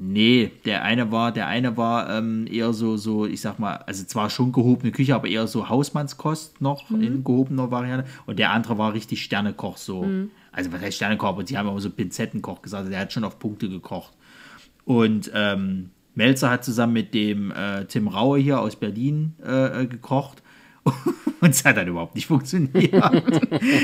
Nee, 0.00 0.52
der 0.64 0.84
eine 0.84 1.10
war, 1.10 1.32
der 1.32 1.48
eine 1.48 1.76
war 1.76 2.08
ähm, 2.16 2.46
eher 2.48 2.72
so, 2.72 2.96
so, 2.96 3.26
ich 3.26 3.40
sag 3.40 3.58
mal, 3.58 3.78
also 3.78 4.04
zwar 4.04 4.30
schon 4.30 4.52
gehobene 4.52 4.92
Küche, 4.92 5.16
aber 5.16 5.26
eher 5.26 5.48
so 5.48 5.68
Hausmannskost 5.68 6.60
noch 6.60 6.88
in 6.92 7.24
gehobener 7.24 7.72
Variante. 7.72 8.04
Und 8.26 8.38
der 8.38 8.52
andere 8.52 8.78
war 8.78 8.94
richtig 8.94 9.24
Sternekoch, 9.24 9.76
so. 9.76 10.06
Also 10.52 10.70
was 10.72 10.80
heißt 10.80 10.96
Sternekoch, 10.98 11.26
aber 11.30 11.42
die 11.42 11.58
haben 11.58 11.66
immer 11.68 11.80
so 11.80 11.90
Pinzettenkoch 11.90 12.62
gesagt, 12.62 12.78
also 12.82 12.90
der 12.92 13.00
hat 13.00 13.12
schon 13.12 13.24
auf 13.24 13.40
Punkte 13.40 13.68
gekocht. 13.68 14.12
Und 14.88 15.30
ähm, 15.34 15.90
Melzer 16.14 16.48
hat 16.48 16.64
zusammen 16.64 16.94
mit 16.94 17.12
dem 17.12 17.50
äh, 17.50 17.84
Tim 17.84 18.08
Raue 18.08 18.38
hier 18.38 18.58
aus 18.58 18.74
Berlin 18.74 19.34
äh, 19.44 19.82
äh, 19.82 19.86
gekocht. 19.86 20.42
Und 21.42 21.50
es 21.50 21.62
hat 21.66 21.76
dann 21.76 21.88
überhaupt 21.88 22.14
nicht 22.14 22.26
funktioniert. 22.26 22.72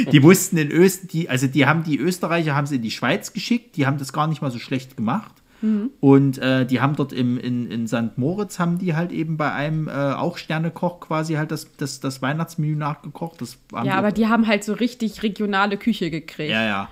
die 0.12 0.20
mussten 0.20 0.56
in 0.56 0.72
Öst, 0.72 1.12
die, 1.12 1.28
also 1.28 1.46
die 1.46 1.66
haben 1.66 1.84
die 1.84 1.98
Österreicher 1.98 2.54
haben 2.54 2.66
sie 2.66 2.76
in 2.76 2.82
die 2.82 2.90
Schweiz 2.90 3.34
geschickt, 3.34 3.76
die 3.76 3.86
haben 3.86 3.98
das 3.98 4.14
gar 4.14 4.26
nicht 4.26 4.40
mal 4.40 4.50
so 4.50 4.58
schlecht 4.58 4.96
gemacht. 4.96 5.42
Und 6.00 6.38
äh, 6.38 6.64
die 6.64 6.80
haben 6.80 6.96
dort 6.96 7.12
im, 7.12 7.38
in, 7.38 7.70
in 7.70 7.86
St. 7.86 8.16
Moritz 8.16 8.58
haben 8.58 8.78
die 8.78 8.94
halt 8.94 9.12
eben 9.12 9.36
bei 9.36 9.52
einem 9.52 9.88
äh, 9.88 9.92
auch 9.92 10.38
Sternekoch 10.38 11.00
quasi 11.00 11.34
halt 11.34 11.50
das, 11.50 11.76
das, 11.76 12.00
das 12.00 12.22
Weihnachtsmenü 12.22 12.76
nachgekocht. 12.76 13.42
Das 13.42 13.58
Ja, 13.84 13.96
aber 13.96 14.10
die 14.10 14.26
haben 14.26 14.46
halt 14.46 14.64
so 14.64 14.72
richtig 14.72 15.22
regionale 15.22 15.76
Küche 15.76 16.10
gekriegt. 16.10 16.50
ja, 16.50 16.64
ja. 16.64 16.88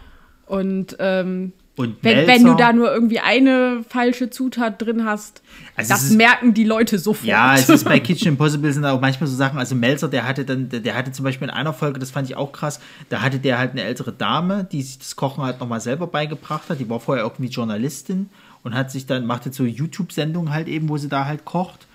Und 0.46 0.96
ähm, 0.98 1.54
Und 1.74 1.96
wenn, 2.02 2.18
Melzer- 2.18 2.26
wenn 2.34 2.44
du 2.44 2.54
da 2.54 2.72
nur 2.74 2.92
irgendwie 2.92 3.20
eine 3.20 3.82
falsche 3.88 4.28
Zutat 4.28 4.82
drin 4.82 5.06
hast, 5.06 5.40
Also 5.74 5.88
das 5.94 6.02
ist- 6.04 6.12
merken 6.16 6.52
die 6.52 6.64
Leute 6.64 6.98
sofort. 6.98 7.24
Ja, 7.26 7.54
es 7.54 7.66
ist 7.70 7.84
bei 7.84 7.98
Kitchen 8.00 8.28
Impossible 8.28 8.70
sind 8.70 8.84
auch 8.84 9.00
manchmal 9.00 9.26
so 9.26 9.34
Sachen. 9.36 9.58
Also 9.58 9.74
Melzer, 9.74 10.08
der 10.08 10.26
hatte 10.28 10.44
dann, 10.44 10.68
der, 10.68 10.80
der 10.80 10.94
hatte 10.94 11.12
zum 11.12 11.24
Beispiel 11.24 11.48
in 11.48 11.54
einer 11.54 11.72
Folge, 11.72 11.98
das 11.98 12.10
fand 12.10 12.28
ich 12.28 12.36
auch 12.36 12.52
krass, 12.52 12.78
da 13.08 13.22
hatte 13.22 13.38
der 13.38 13.56
halt 13.58 13.70
eine 13.70 13.84
ältere 13.84 14.12
Dame, 14.12 14.68
die 14.70 14.82
sich 14.82 14.98
das 14.98 15.16
Kochen 15.16 15.42
halt 15.42 15.60
nochmal 15.60 15.80
selber 15.80 16.06
beigebracht 16.06 16.68
hat. 16.68 16.78
Die 16.78 16.90
war 16.90 17.00
vorher 17.00 17.24
irgendwie 17.24 17.48
Journalistin 17.50 18.28
und 18.62 18.74
hat 18.74 18.90
sich 18.90 19.06
dann, 19.06 19.24
machte 19.24 19.50
so 19.50 19.64
YouTube-Sendungen 19.64 20.52
halt 20.52 20.68
eben, 20.68 20.90
wo 20.90 20.98
sie 20.98 21.08
da 21.08 21.24
halt 21.24 21.46
kocht. 21.46 21.86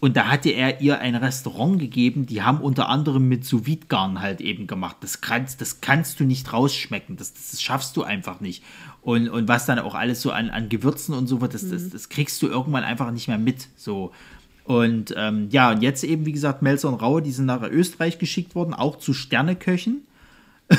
Und 0.00 0.16
da 0.16 0.26
hatte 0.26 0.50
er 0.50 0.80
ihr 0.80 0.98
ein 0.98 1.14
Restaurant 1.14 1.78
gegeben, 1.78 2.26
die 2.26 2.42
haben 2.42 2.58
unter 2.60 2.88
anderem 2.88 3.28
mit 3.28 3.44
sous 3.44 3.62
garn 3.88 4.20
halt 4.20 4.40
eben 4.40 4.66
gemacht. 4.66 4.96
Das 5.00 5.20
kannst, 5.20 5.60
das 5.60 5.80
kannst 5.80 6.18
du 6.18 6.24
nicht 6.24 6.52
rausschmecken, 6.52 7.16
das, 7.16 7.32
das 7.34 7.62
schaffst 7.62 7.96
du 7.96 8.02
einfach 8.02 8.40
nicht. 8.40 8.64
Und, 9.02 9.28
und 9.28 9.48
was 9.48 9.66
dann 9.66 9.78
auch 9.80 9.94
alles 9.96 10.22
so 10.22 10.30
an, 10.30 10.48
an 10.50 10.68
Gewürzen 10.68 11.14
und 11.14 11.26
so 11.26 11.40
wird, 11.40 11.54
das, 11.54 11.68
das, 11.68 11.90
das 11.90 12.08
kriegst 12.08 12.40
du 12.40 12.46
irgendwann 12.48 12.84
einfach 12.84 13.10
nicht 13.10 13.26
mehr 13.28 13.38
mit. 13.38 13.66
So. 13.76 14.12
Und 14.64 15.12
ähm, 15.16 15.48
ja, 15.50 15.72
und 15.72 15.82
jetzt 15.82 16.04
eben, 16.04 16.24
wie 16.24 16.30
gesagt, 16.32 16.62
Melzer 16.62 16.88
und 16.88 16.94
Raue, 16.94 17.20
die 17.20 17.32
sind 17.32 17.46
nach 17.46 17.62
Österreich 17.62 18.18
geschickt 18.20 18.54
worden, 18.54 18.74
auch 18.74 18.96
zu 18.98 19.12
Sterneköchen. 19.12 20.02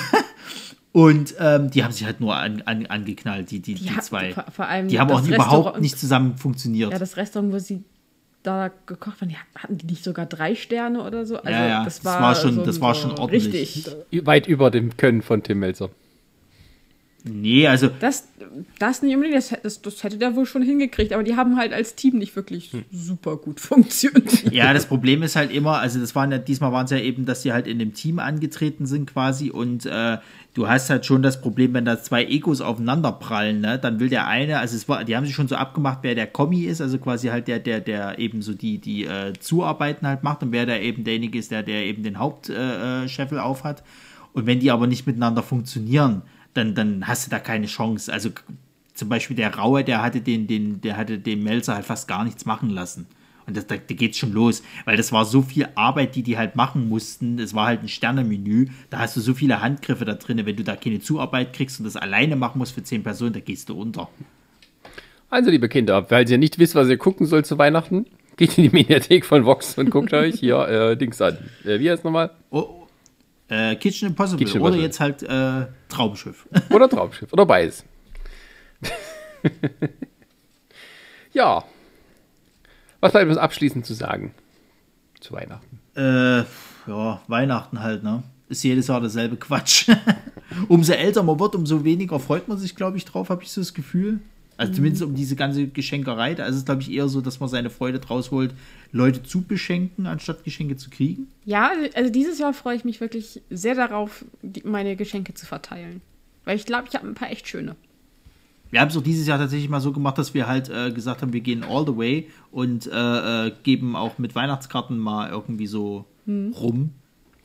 und 0.92 1.36
ähm, 1.40 1.72
die 1.72 1.84
haben 1.84 1.92
sich 1.92 2.06
halt 2.06 2.22
nur 2.22 2.36
an, 2.36 2.62
an, 2.66 2.86
angeknallt, 2.86 3.52
die, 3.52 3.60
die, 3.60 3.74
die, 3.76 3.90
hat- 3.92 4.04
zwei. 4.06 4.32
vor- 4.34 4.46
vor 4.52 4.68
allem 4.68 4.88
die 4.88 5.00
haben 5.00 5.12
auch 5.12 5.26
überhaupt 5.26 5.52
Restaurant- 5.52 5.82
nicht 5.82 5.98
zusammen 6.00 6.38
funktioniert. 6.38 6.92
Ja, 6.92 7.00
das 7.00 7.18
Restaurant, 7.18 7.52
wo 7.54 7.60
sie 7.60 7.84
da 8.44 8.70
gekocht 8.86 9.22
haben, 9.22 9.30
die 9.30 9.38
hatten 9.58 9.78
die 9.78 9.86
nicht 9.88 10.04
sogar 10.04 10.26
drei 10.26 10.54
Sterne 10.56 11.02
oder 11.04 11.26
so? 11.26 11.38
Also 11.38 11.50
Ja, 11.50 11.66
ja, 11.68 11.84
das 11.84 11.98
das 11.98 12.06
war, 12.06 12.22
war 12.22 12.36
schon- 12.36 12.56
so, 12.56 12.64
das 12.66 12.80
war 12.80 12.94
so 12.94 13.02
schon 13.02 13.12
ordentlich. 13.20 13.54
Richtig. 13.54 14.26
Weit 14.26 14.48
über 14.48 14.70
dem 14.70 14.96
Können 14.98 15.22
von 15.22 15.42
Tim 15.44 15.60
Melzer. 15.60 15.90
Nee, 17.24 17.68
also 17.68 17.90
Das, 18.00 18.28
das 18.80 19.02
nicht 19.02 19.16
unbedingt, 19.16 19.38
das, 19.38 19.54
das, 19.62 19.82
das 19.82 20.04
hätte 20.04 20.18
der 20.18 20.36
wohl 20.36 20.46
schon 20.46 20.62
hingekriegt, 20.62 21.14
aber 21.14 21.24
die 21.24 21.36
haben 21.36 21.58
halt 21.58 21.74
als 21.74 21.96
Team 21.96 22.18
nicht 22.18 22.36
wirklich 22.36 22.72
Hm. 22.74 22.84
super 22.92 23.38
gut 23.38 23.60
funktioniert. 23.60 24.52
Ja, 24.54 24.74
das 24.74 24.86
Problem 24.86 25.24
ist 25.24 25.36
halt 25.36 25.52
immer, 25.52 25.80
also 25.80 26.00
das 26.00 26.16
waren 26.16 26.32
ja, 26.32 26.38
diesmal 26.38 26.72
waren 26.72 26.86
es 26.86 26.92
ja 26.92 26.98
eben, 26.98 27.26
dass 27.26 27.42
sie 27.44 27.54
halt 27.54 27.68
in 27.68 27.80
dem 27.80 27.94
Team 27.94 28.20
angetreten 28.20 28.86
sind 28.86 29.12
quasi 29.12 29.50
und 29.50 29.86
äh, 29.86 30.18
du 30.54 30.68
hast 30.68 30.90
halt 30.90 31.06
schon 31.06 31.22
das 31.24 31.42
Problem, 31.42 31.74
wenn 31.74 31.86
da 31.86 32.02
zwei 32.02 32.26
Egos 32.26 32.62
aufeinander 32.62 33.12
prallen, 33.14 33.62
ne, 33.62 33.80
dann 33.80 34.00
will 34.00 34.10
der 34.10 34.28
eine, 34.28 34.60
also 34.60 34.76
es 34.76 34.88
war, 34.90 35.04
die 35.04 35.16
haben 35.16 35.26
sich 35.26 35.34
schon 35.34 35.48
so 35.48 35.56
abgemacht, 35.56 36.00
wer 36.02 36.16
der 36.16 36.28
Kommi 36.28 36.64
ist, 36.64 36.82
also 36.82 36.98
quasi 37.00 37.30
halt 37.30 37.48
der, 37.48 37.60
der, 37.60 37.80
der 37.80 38.20
eben 38.20 38.42
so 38.42 38.54
die, 38.54 38.78
die 38.80 39.06
äh, 39.06 39.34
Zuarbeiten 39.40 40.06
halt 40.08 40.24
macht 40.24 40.44
und 40.44 40.52
wer 40.52 40.66
da 40.66 40.78
eben 40.78 41.04
derjenige 41.04 41.40
ist, 41.40 41.52
der, 41.52 41.64
der 41.64 41.86
eben 41.86 42.04
den 42.04 42.20
Hauptscheffel 42.20 43.04
äh, 43.06 43.10
Scheffel 43.10 43.40
auf 43.40 43.64
hat. 43.64 43.84
Und 44.34 44.46
wenn 44.48 44.60
die 44.60 44.72
aber 44.72 44.88
nicht 44.88 45.06
miteinander 45.06 45.44
funktionieren, 45.44 46.24
dann, 46.54 46.76
dann 46.76 47.08
hast 47.08 47.26
du 47.26 47.30
da 47.30 47.40
keine 47.40 47.68
Chance. 47.68 48.12
Also 48.12 48.30
zum 48.94 49.10
Beispiel 49.10 49.36
der 49.36 49.56
Raue, 49.56 49.84
der 49.84 50.02
hatte 50.02 50.22
den, 50.22 50.48
den, 50.48 50.82
der 50.82 50.98
hatte 50.98 51.18
dem 51.18 51.44
Melzer 51.44 51.76
halt 51.76 51.86
fast 51.86 52.08
gar 52.08 52.24
nichts 52.24 52.46
machen 52.46 52.70
lassen. 52.70 53.08
Und 53.46 53.58
das, 53.58 53.68
da, 53.68 53.76
da 53.76 53.96
geht's 53.96 54.18
schon 54.18 54.32
los, 54.32 54.64
weil 54.86 54.96
das 54.96 55.12
war 55.12 55.26
so 55.26 55.42
viel 55.42 55.68
Arbeit, 55.76 56.16
die 56.16 56.24
die 56.24 56.38
halt 56.38 56.56
machen 56.56 56.88
mussten. 56.88 57.40
Es 57.40 57.54
war 57.54 57.68
halt 57.68 57.82
ein 57.84 57.90
Sternemenü. 57.90 58.68
Da 58.90 59.00
hast 59.00 59.18
du 59.18 59.22
so 59.22 59.34
viele 59.34 59.62
Handgriffe 59.62 60.06
da 60.06 60.14
drin. 60.14 60.46
Wenn 60.46 60.56
du 60.56 60.64
da 60.64 60.76
keine 60.76 61.00
Zuarbeit 61.00 61.54
kriegst 61.54 61.80
und 61.80 61.86
das 61.86 61.98
alleine 61.98 62.36
machen 62.36 62.60
musst 62.60 62.74
für 62.74 62.84
zehn 62.84 63.04
Personen, 63.04 63.34
da 63.34 63.40
gehst 63.40 63.70
du 63.70 63.80
unter. 63.80 64.10
Also, 65.30 65.50
liebe 65.50 65.68
Kinder, 65.68 66.10
weil 66.10 66.30
ihr 66.30 66.38
nicht 66.38 66.60
wisst, 66.60 66.76
was 66.76 66.88
ihr 66.88 66.98
gucken 66.98 67.26
sollt 67.26 67.46
zu 67.46 67.58
Weihnachten, 67.58 68.06
geht 68.38 68.58
in 68.58 68.66
die 68.66 68.70
Mediathek 68.70 69.26
von 69.26 69.46
Vox 69.46 69.78
und 69.78 69.90
guckt 69.90 70.14
euch 70.14 70.36
hier 70.36 70.60
äh, 70.68 70.98
Dings 70.98 71.22
an. 71.22 71.38
Äh, 71.66 71.80
wie 71.80 71.90
heißt 71.92 72.04
nochmal? 72.04 72.32
Oh, 72.50 72.83
äh, 73.50 73.76
Kitchen 73.76 74.10
Impossible 74.10 74.46
Kitchen 74.46 74.62
oder 74.62 74.76
Impossible. 74.76 74.84
jetzt 74.84 75.00
halt 75.00 75.24
äh, 75.24 75.68
Traumschiff. 75.90 76.48
Oder 76.70 76.90
Traumschiff. 76.90 77.32
Oder 77.34 77.46
beides. 77.46 77.84
ja. 81.34 81.64
Was 83.00 83.12
bleibt 83.12 83.30
uns 83.30 83.38
abschließend 83.38 83.86
zu 83.86 83.94
sagen? 83.94 84.34
Zu 85.20 85.34
Weihnachten. 85.34 85.80
Äh, 85.96 86.44
ja, 86.88 87.22
Weihnachten 87.28 87.82
halt, 87.82 88.04
ne? 88.04 88.24
Ist 88.50 88.64
jedes 88.64 88.88
Jahr 88.88 89.02
derselbe 89.02 89.36
Quatsch. 89.36 89.90
umso 90.68 90.94
älter 90.94 91.24
man 91.24 91.40
wird, 91.40 91.56
umso 91.56 91.84
weniger 91.84 92.20
freut 92.20 92.48
man 92.48 92.58
sich, 92.58 92.76
glaube 92.76 92.98
ich, 92.98 93.06
drauf, 93.06 93.30
habe 93.30 93.44
ich 93.44 93.52
so 93.52 93.62
das 93.62 93.74
Gefühl. 93.74 94.20
Also 94.58 94.74
zumindest 94.74 95.04
um 95.04 95.16
diese 95.16 95.36
ganze 95.36 95.68
Geschenkerei. 95.68 96.36
Da 96.36 96.46
ist 96.46 96.56
es, 96.56 96.66
glaube 96.66 96.82
ich, 96.82 96.92
eher 96.92 97.08
so, 97.08 97.22
dass 97.22 97.40
man 97.40 97.50
seine 97.50 97.70
Freude 97.70 98.00
draus 98.00 98.32
holt, 98.32 98.54
Leute 98.92 99.24
zu 99.24 99.42
beschenken, 99.42 100.06
anstatt 100.06 100.44
Geschenke 100.44 100.78
zu 100.78 100.90
kriegen. 100.90 101.28
Ja, 101.46 101.72
also 101.96 102.12
dieses 102.12 102.40
Jahr 102.40 102.54
freue 102.54 102.76
ich 102.76 102.86
mich 102.86 103.02
wirklich 103.02 103.42
sehr 103.50 103.76
darauf, 103.76 104.26
die, 104.42 104.62
meine 104.64 104.96
Geschenke 104.96 105.34
zu 105.34 105.46
verteilen. 105.46 106.02
Weil 106.46 106.58
ich 106.58 106.66
glaube, 106.66 106.88
ich 106.90 106.96
habe 106.96 107.08
ein 107.08 107.16
paar 107.16 107.32
echt 107.32 107.48
schöne. 107.48 107.76
Wir 108.70 108.82
haben 108.82 108.90
es 108.90 108.98
auch 108.98 109.04
dieses 109.04 109.28
Jahr 109.28 109.38
tatsächlich 109.38 109.70
mal 109.70 109.82
so 109.82 109.92
gemacht, 109.92 110.18
dass 110.18 110.34
wir 110.34 110.48
halt 110.48 110.70
äh, 110.70 110.92
gesagt 110.92 111.22
haben, 111.22 111.32
wir 111.32 111.42
gehen 111.42 111.64
all 111.64 111.86
the 111.86 111.96
way 111.96 112.30
und 112.52 112.88
äh, 112.88 113.48
äh, 113.48 113.52
geben 113.64 113.96
auch 113.96 114.18
mit 114.18 114.34
Weihnachtskarten 114.36 114.98
mal 114.98 115.30
irgendwie 115.30 115.68
so 115.68 116.06
rum. 116.28 116.92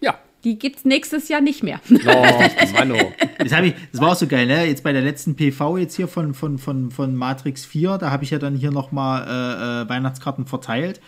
Ja. 0.01 0.19
Die 0.49 0.59
gibt's 0.59 0.87
nächstes 0.87 1.29
Jahr 1.29 1.43
nicht 1.43 1.63
mehr. 1.63 1.79
Oh. 1.91 1.95
Das, 3.39 3.53
ich, 3.63 3.75
das 3.93 4.01
war 4.01 4.13
auch 4.13 4.17
so 4.17 4.27
geil, 4.27 4.47
ne? 4.47 4.65
Jetzt 4.67 4.83
bei 4.83 4.93
der 4.93 5.03
letzten 5.03 5.37
PV 5.37 5.77
jetzt 5.79 5.95
hier 5.95 6.09
von, 6.09 6.33
von, 6.35 6.59
von, 6.59 6.91
von 6.91 7.15
Matrix 7.15 7.65
4, 7.67 7.99
da 7.99 8.11
habe 8.11 8.25
ich 8.25 8.31
ja 8.31 8.39
dann 8.39 8.57
hier 8.57 8.71
nochmal 8.71 9.23
äh, 9.29 9.83
äh, 9.83 9.89
Weihnachtskarten 9.89 10.47
verteilt. 10.47 11.01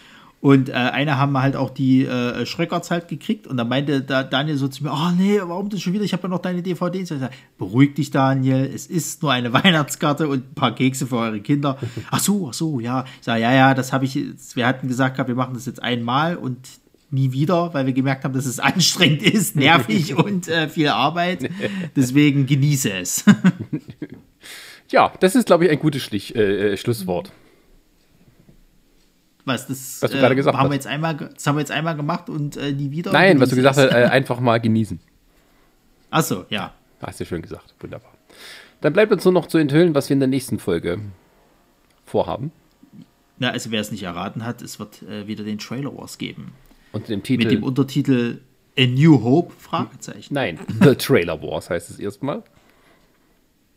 Und 0.43 0.69
äh, 0.69 0.73
eine 0.73 1.19
haben 1.19 1.37
halt 1.39 1.57
auch 1.57 1.71
die 1.71 2.05
äh, 2.07 2.47
Schröckerts 2.47 2.91
halt 2.91 3.09
gekriegt. 3.09 3.47
Und 3.47 3.57
dann 3.57 3.69
meinte 3.69 4.01
da 4.03 4.23
Daniel 4.23 4.57
so 4.57 4.69
zu 4.69 4.85
mir, 4.85 4.91
oh 4.93 5.11
nee, 5.19 5.39
warum 5.43 5.69
das 5.71 5.83
schon 5.83 5.93
wieder? 5.93 6.05
Ich 6.05 6.12
habe 6.12 6.23
ja 6.25 6.29
noch 6.29 6.39
deine 6.39 6.62
DVDs. 6.62 7.11
Ich 7.11 7.19
sag, 7.21 7.33
Beruhig 7.59 7.95
dich, 7.95 8.11
Daniel. 8.11 8.71
Es 8.75 8.87
ist 8.87 9.23
nur 9.23 9.33
eine 9.33 9.53
Weihnachtskarte 9.53 10.29
und 10.29 10.51
ein 10.51 10.55
paar 10.55 10.75
Kekse 10.75 11.07
für 11.07 11.17
eure 11.17 11.41
Kinder. 11.41 11.79
Ach 12.11 12.21
so, 12.21 12.49
ach 12.49 12.55
so, 12.55 12.79
ja. 12.81 13.05
Ich 13.19 13.25
sage, 13.25 13.43
ja, 13.43 13.53
ja, 13.53 13.75
das 13.75 13.93
habe 13.93 14.05
ich, 14.05 14.15
jetzt- 14.15 14.57
wir 14.57 14.67
hatten 14.67 14.89
gesagt, 14.89 15.19
wir 15.19 15.35
machen 15.35 15.55
das 15.55 15.67
jetzt 15.67 15.83
einmal 15.83 16.37
und 16.37 16.59
nie 17.12 17.32
wieder, 17.32 17.74
weil 17.74 17.87
wir 17.87 17.93
gemerkt 17.93 18.24
haben, 18.24 18.35
dass 18.35 18.47
es 18.47 18.61
anstrengend 18.61 19.23
ist, 19.23 19.57
nervig 19.57 20.15
und 20.16 20.49
äh, 20.49 20.69
viel 20.69 20.89
Arbeit. 20.89 21.51
Deswegen 21.97 22.47
genieße 22.47 22.93
es. 22.93 23.24
Ja, 24.91 25.12
das 25.20 25.37
ist, 25.37 25.47
glaube 25.47 25.65
ich, 25.65 25.70
ein 25.70 25.78
gutes 25.78 26.03
Schlich, 26.03 26.35
äh, 26.35 26.73
äh, 26.73 26.77
Schlusswort. 26.77 27.31
Was, 29.45 29.66
das, 29.66 30.03
Was 30.03 30.11
du 30.11 30.19
gerade 30.19 30.37
gesagt 30.37 30.57
haben 30.57 30.65
hast. 30.65 30.70
wir 30.70 30.74
jetzt 30.74 30.87
einmal, 30.87 31.16
das 31.16 31.47
haben 31.47 31.57
wir 31.57 31.61
jetzt 31.61 31.70
einmal 31.70 31.97
gemacht 31.97 32.28
und 32.28 32.57
äh, 32.57 32.73
nie 32.73 32.91
wieder. 32.91 33.12
Nein, 33.12 33.41
was 33.41 33.51
du 33.51 33.57
gesagt 33.57 33.78
es. 33.78 33.85
hast, 33.85 33.93
äh, 33.93 34.07
einfach 34.07 34.41
mal 34.41 34.61
genießen. 34.61 35.01
Achso, 36.11 36.45
ja. 36.51 36.74
Hast 37.01 37.20
du 37.20 37.24
schön 37.24 37.41
gesagt. 37.41 37.74
Wunderbar. 37.81 38.12
Dann 38.81 38.93
bleibt 38.93 39.12
uns 39.12 39.24
nur 39.24 39.32
noch 39.32 39.47
zu 39.47 39.59
enthüllen, 39.59 39.95
was 39.95 40.09
wir 40.09 40.15
in 40.15 40.20
der 40.20 40.28
nächsten 40.28 40.59
Folge 40.59 41.01
vorhaben. 42.05 42.53
Na, 43.39 43.51
also 43.51 43.70
wer 43.70 43.81
es 43.81 43.91
nicht 43.91 44.03
erraten 44.03 44.45
hat, 44.45 44.61
es 44.61 44.78
wird 44.78 45.03
äh, 45.03 45.27
wieder 45.27 45.45
den 45.45 45.59
Trailer 45.59 45.97
Wars 45.97 46.19
geben. 46.19 46.53
Und 46.93 47.09
dem 47.09 47.19
Mit 47.19 47.25
Titel. 47.25 47.49
dem 47.49 47.62
Untertitel 47.62 48.41
A 48.79 48.87
New 48.87 49.23
Hope? 49.23 49.53
Fragezeichen. 49.59 50.35
Nein, 50.35 50.59
The 50.83 50.95
Trailer 50.95 51.41
Wars 51.43 51.71
heißt 51.71 51.91
es 51.91 51.99
erstmal. 51.99 52.43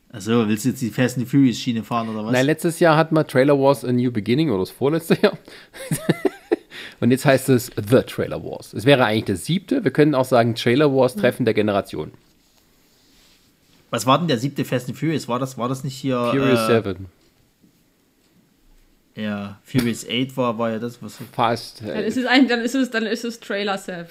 Also 0.10 0.48
willst 0.48 0.66
du 0.66 0.70
jetzt 0.70 0.82
die 0.82 0.92
Fast 0.92 1.18
and 1.18 1.28
Furious 1.28 1.58
Schiene 1.58 1.84
fahren 1.84 2.10
oder 2.10 2.24
was? 2.26 2.32
Nein, 2.32 2.46
letztes 2.46 2.80
Jahr 2.80 2.96
hatten 2.96 3.16
wir 3.16 3.26
Trailer 3.26 3.60
Wars 3.60 3.84
A 3.84 3.92
New 3.92 4.12
Beginning 4.12 4.50
oder 4.52 4.60
das 4.60 4.70
vorletzte 4.70 5.18
Jahr. 5.22 5.38
Und 7.00 7.12
jetzt 7.12 7.26
heißt 7.26 7.50
es 7.50 7.72
The 7.76 8.04
Trailer 8.04 8.44
Wars. 8.44 8.74
Es 8.74 8.86
wäre 8.86 9.06
eigentlich 9.06 9.26
das 9.26 9.46
siebte. 9.46 9.84
Wir 9.84 9.92
können 9.92 10.16
auch 10.16 10.26
sagen 10.26 10.56
Trailer 10.56 10.94
Wars 10.94 11.16
Treffen 11.16 11.44
der 11.46 11.54
Generation. 11.54 12.12
was 13.90 14.06
war 14.06 14.20
denn 14.20 14.28
der 14.28 14.38
siebte 14.38 14.64
Fast 14.64 14.88
and 14.88 14.98
Furious? 14.98 15.28
War 15.28 15.40
das, 15.40 15.58
war 15.58 15.68
das 15.68 15.84
nicht 15.84 15.96
hier? 15.96 16.30
Furious 16.32 16.70
äh, 16.70 16.82
7. 16.84 17.08
Ja, 19.16 19.60
Furious 19.64 20.06
8 20.10 20.36
war, 20.38 20.58
war 20.58 20.72
ja 20.72 20.80
das, 20.80 21.02
was. 21.02 21.18
Fast 21.32 21.82
Dann 21.86 22.04
ist 22.04 22.18
es, 22.18 22.26
ein, 22.26 22.48
dann 22.48 22.62
ist 22.62 22.74
es, 22.76 22.90
dann 22.90 23.06
ist 23.06 23.24
es 23.24 23.40
Trailer 23.40 23.78
Self. 23.78 24.10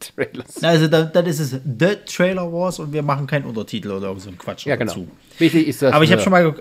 Trailers. 0.00 0.58
Na, 0.60 0.68
also 0.70 0.88
dann, 0.88 1.10
dann 1.12 1.26
ist 1.26 1.38
es 1.38 1.50
The 1.52 1.96
Trailer 2.06 2.52
Wars 2.52 2.78
und 2.78 2.92
wir 2.92 3.02
machen 3.02 3.26
keinen 3.26 3.44
Untertitel 3.44 3.90
oder 3.92 4.14
so 4.18 4.30
ein 4.30 4.36
Quatsch 4.38 4.66
Ja, 4.66 4.76
genau. 4.76 4.92
dazu. 4.92 5.08
Wichtig 5.38 5.68
ist 5.68 5.80
das. 5.82 5.92
Aber 5.92 6.04
ich 6.04 6.10
habe 6.12 6.20
schon 6.20 6.32
mal, 6.32 6.54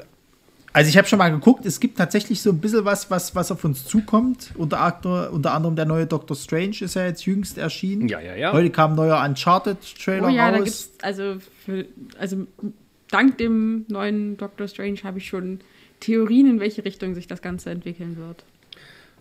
also 0.73 0.89
ich 0.89 0.97
habe 0.97 1.07
schon 1.07 1.19
mal 1.19 1.29
geguckt, 1.29 1.65
es 1.65 1.79
gibt 1.79 1.97
tatsächlich 1.97 2.41
so 2.41 2.51
ein 2.51 2.59
bisschen 2.59 2.85
was, 2.85 3.09
was, 3.09 3.35
was 3.35 3.51
auf 3.51 3.63
uns 3.65 3.85
zukommt. 3.85 4.51
Unter, 4.55 5.31
unter 5.33 5.53
anderem 5.53 5.75
der 5.75 5.85
neue 5.85 6.05
Doctor 6.05 6.37
Strange 6.37 6.77
ist 6.81 6.93
ja 6.93 7.05
jetzt 7.05 7.25
jüngst 7.25 7.57
erschienen. 7.57 8.07
Ja, 8.07 8.19
ja, 8.19 8.35
ja. 8.35 8.53
Heute 8.53 8.69
kam 8.69 8.91
ein 8.91 8.95
neuer 8.95 9.23
Uncharted-Trailer 9.25 10.27
Oh 10.27 10.29
ja, 10.29 10.51
da 10.51 10.57
raus. 10.57 10.63
gibt's, 10.65 10.89
also, 11.01 11.37
für, 11.65 11.85
also 12.19 12.45
dank 13.09 13.37
dem 13.39 13.85
neuen 13.89 14.37
Doctor 14.37 14.67
Strange 14.67 14.99
habe 15.03 15.17
ich 15.17 15.27
schon 15.27 15.59
Theorien, 16.01 16.49
in 16.49 16.59
welche 16.59 16.83
Richtung 16.83 17.15
sich 17.15 17.27
das 17.27 17.41
Ganze 17.41 17.69
entwickeln 17.69 18.17
wird. 18.17 18.43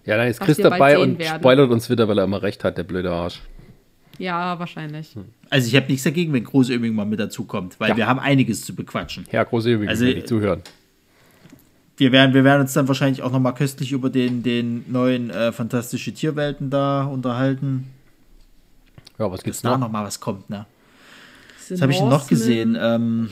Ja, 0.05 0.17
dann 0.17 0.27
ist 0.29 0.41
was 0.41 0.47
Chris 0.47 0.57
dabei 0.57 0.99
und 0.99 1.19
werden. 1.19 1.39
spoilert 1.39 1.71
uns 1.71 1.89
wieder, 1.89 2.09
weil 2.09 2.19
er 2.19 2.25
immer 2.25 2.43
recht 2.43 2.65
hat, 2.65 2.77
der 2.79 2.83
blöde 2.85 3.11
Arsch. 3.13 3.41
Ja, 4.19 4.59
wahrscheinlich. 4.59 5.15
Also 5.49 5.69
ich 5.69 5.77
habe 5.77 5.87
nichts 5.87 6.03
dagegen, 6.05 6.33
wenn 6.33 6.45
Großöming 6.45 6.95
mal 6.95 7.07
mit 7.07 7.21
dazu 7.21 7.45
kommt, 7.45 7.79
weil 7.81 7.91
Ja. 7.91 7.97
wir 7.97 8.07
haben 8.07 8.19
einiges 8.19 8.65
zu 8.65 8.75
bequatschen. 8.75 9.25
Ja, 9.31 9.45
große 9.45 9.71
Übung, 9.73 9.89
Also, 9.89 10.05
also, 10.05 10.17
die 10.17 10.25
zuhören. 10.25 10.63
Wir 11.97 12.13
werden, 12.13 12.35
wir 12.35 12.45
werden 12.45 12.63
uns 12.63 12.73
dann 12.73 12.89
wahrscheinlich 12.89 13.23
auch 13.23 13.31
noch 13.31 13.41
mal 13.41 13.53
köstlich 13.53 13.93
über 13.93 14.09
den, 14.11 14.43
den 14.43 14.91
neuen 14.91 15.29
äh, 15.31 15.53
Fantastische 15.53 16.13
Tierwelten 16.13 16.71
da 16.71 17.05
unterhalten. 17.05 17.87
Ja, 19.19 19.31
was 19.31 19.43
gibt's 19.43 19.61
da 19.61 19.73
noch? 19.73 19.81
noch 19.81 19.91
mal 19.93 20.05
was 20.05 20.19
kommt, 20.19 20.49
ne? 20.49 20.65
Was 21.59 21.73
Was 21.73 21.83
habe 21.83 21.93
ich 21.93 22.01
noch 22.01 22.27
gesehen? 22.27 22.77
Ähm, 22.81 23.31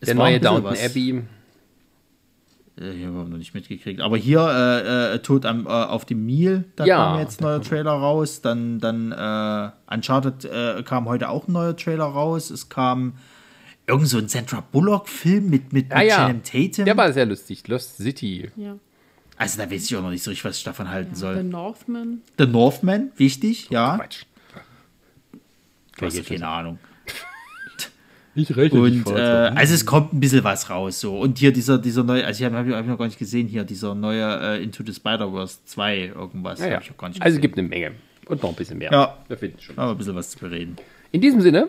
es 0.00 0.06
Der 0.08 0.16
war 0.16 0.24
neue 0.28 0.40
Downton. 0.40 0.74
Abbey. 0.76 1.22
Äh, 2.80 2.92
hier 2.92 3.06
haben 3.08 3.16
wir 3.16 3.24
noch 3.24 3.36
nicht 3.38 3.54
mitgekriegt. 3.54 4.00
Aber 4.00 4.16
hier 4.16 4.40
äh, 4.40 5.14
äh, 5.14 5.18
Tod 5.20 5.44
am, 5.46 5.66
äh, 5.66 5.68
auf 5.68 6.04
dem 6.06 6.24
Nil, 6.26 6.64
da 6.76 6.84
Ja, 6.86 6.96
kam 6.96 7.18
jetzt 7.20 7.40
ein 7.40 7.44
neuer 7.44 7.62
Trailer 7.62 7.92
raus. 7.92 8.40
Dann, 8.40 8.78
dann 8.80 9.12
äh, 9.12 9.94
Uncharted 9.94 10.44
äh, 10.46 10.82
kam 10.84 11.06
heute 11.06 11.28
auch 11.28 11.46
ein 11.48 11.52
neuer 11.52 11.76
Trailer 11.76 12.04
raus. 12.04 12.50
Es 12.50 12.68
kam 12.68 13.14
irgend 13.86 14.08
so 14.08 14.18
ein 14.18 14.28
Sandra 14.28 14.62
Bullock-Film 14.72 15.50
mit, 15.50 15.72
mit, 15.72 15.88
mit 15.88 15.92
Ah 15.92 16.02
ja, 16.02 16.16
Channing 16.26 16.42
Tatum. 16.42 16.84
der 16.86 16.96
war 16.96 17.12
sehr 17.12 17.26
lustig. 17.26 17.66
Lost 17.68 17.96
City. 17.98 18.50
Ja. 18.56 18.76
also 19.36 19.58
da 19.60 19.70
weiß 19.70 19.84
ich 19.84 19.96
auch 19.96 20.02
noch 20.02 20.10
nicht 20.10 20.22
so 20.22 20.30
richtig, 20.30 20.44
was 20.44 20.58
ich 20.58 20.64
davon 20.64 20.88
halten 20.90 21.14
The 21.14 21.20
soll. 21.20 21.42
Northman. 21.44 22.22
The 22.38 22.46
Northman, 22.46 23.10
wichtig, 23.16 23.68
ja. 23.70 23.96
Quatsch. 23.96 24.22
Du 25.98 26.06
hast 26.06 26.16
jetzt 26.16 26.28
keine 26.28 26.46
Ahnung. 26.48 26.78
Ich 28.34 28.56
rechne 28.56 28.80
Und 28.80 29.08
äh, 29.08 29.12
also 29.12 29.74
es 29.74 29.84
kommt 29.84 30.12
ein 30.12 30.20
bisschen 30.20 30.44
was 30.44 30.70
raus 30.70 31.00
so. 31.00 31.18
Und 31.18 31.38
hier 31.38 31.52
dieser, 31.52 31.78
dieser 31.78 32.04
neue, 32.04 32.24
also 32.24 32.44
ich 32.44 32.50
habe 32.50 32.56
hab 32.74 32.82
ich 32.82 32.88
noch 32.88 32.98
gar 32.98 33.06
nicht 33.06 33.18
gesehen, 33.18 33.48
hier 33.48 33.64
dieser 33.64 33.94
neue 33.94 34.58
äh, 34.58 34.62
Into 34.62 34.84
the 34.84 34.94
Spider-Verse 34.94 35.58
2 35.64 36.12
irgendwas. 36.14 36.60
Ja, 36.60 36.68
ja. 36.68 36.74
hab 36.76 36.82
ich 36.82 36.90
auch 36.92 36.96
gar 36.96 37.08
nicht 37.08 37.20
Also 37.20 37.36
es 37.36 37.40
gibt 37.40 37.58
eine 37.58 37.66
Menge. 37.66 37.92
Und 38.26 38.42
noch 38.42 38.50
ein 38.50 38.56
bisschen 38.56 38.78
mehr. 38.78 38.92
Ja. 38.92 39.18
Wir 39.26 39.36
finden 39.36 39.60
schon. 39.60 39.76
aber 39.76 39.92
ein 39.92 39.98
bisschen 39.98 40.14
was 40.14 40.30
zu 40.30 40.38
bereden. 40.38 40.76
In 41.10 41.20
diesem 41.20 41.40
Sinne 41.40 41.68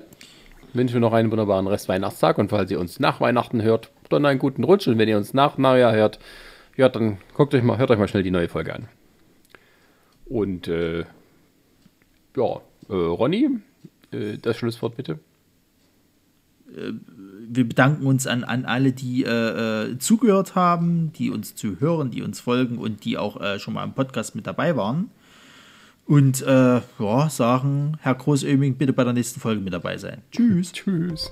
wünschen 0.74 0.94
wir 0.94 1.02
noch 1.02 1.14
einen 1.14 1.32
wunderbaren 1.32 1.66
Rest 1.66 1.90
Weihnachtstag 1.90 2.38
und 2.38 2.50
falls 2.50 2.70
ihr 2.70 2.80
uns 2.80 3.00
nach 3.00 3.20
Weihnachten 3.20 3.64
hört, 3.64 3.90
dann 4.10 4.26
einen 4.26 4.40
guten 4.40 4.64
Rutsch 4.64 4.88
und 4.88 4.98
wenn 5.00 5.10
ihr 5.10 5.18
uns 5.18 5.34
nach 5.34 5.58
Neujahr 5.58 5.94
hört, 5.94 6.20
ja, 6.78 6.90
dann 6.90 7.18
guckt 7.34 7.56
euch 7.56 7.64
mal, 7.64 7.78
hört 7.78 7.90
euch 7.92 7.98
mal 7.98 8.08
schnell 8.08 8.24
die 8.24 8.32
neue 8.32 8.50
Folge 8.50 8.76
an. 8.76 8.88
Und 10.26 10.68
äh, 10.68 11.06
ja, 12.38 12.62
äh, 12.90 12.94
Ronny, 12.94 13.50
äh, 14.12 14.38
das 14.38 14.58
Schlusswort 14.58 14.96
bitte. 14.96 15.20
Wir 17.54 17.68
bedanken 17.68 18.06
uns 18.06 18.28
an, 18.28 18.44
an 18.44 18.66
alle, 18.66 18.94
die 18.94 19.24
äh, 19.24 19.92
äh, 19.92 19.98
zugehört 19.98 20.56
haben, 20.56 21.12
die 21.14 21.30
uns 21.30 21.56
zuhören, 21.56 22.12
die 22.12 22.22
uns 22.22 22.40
folgen 22.40 22.78
und 22.78 23.04
die 23.04 23.18
auch 23.18 23.40
äh, 23.42 23.60
schon 23.60 23.74
mal 23.74 23.84
im 23.84 23.94
Podcast 23.94 24.36
mit 24.36 24.48
dabei 24.48 24.76
waren. 24.78 25.10
Und 26.06 26.42
äh, 26.42 26.82
ja, 27.00 27.30
sagen, 27.30 27.98
Herr 28.02 28.16
Großöming, 28.16 28.76
bitte 28.76 28.94
bei 28.94 29.04
der 29.04 29.14
nächsten 29.14 29.40
Folge 29.40 29.62
mit 29.62 29.74
dabei 29.74 29.98
sein. 29.98 30.22
Tschüss. 30.32 30.72
Tschüss. 30.74 31.32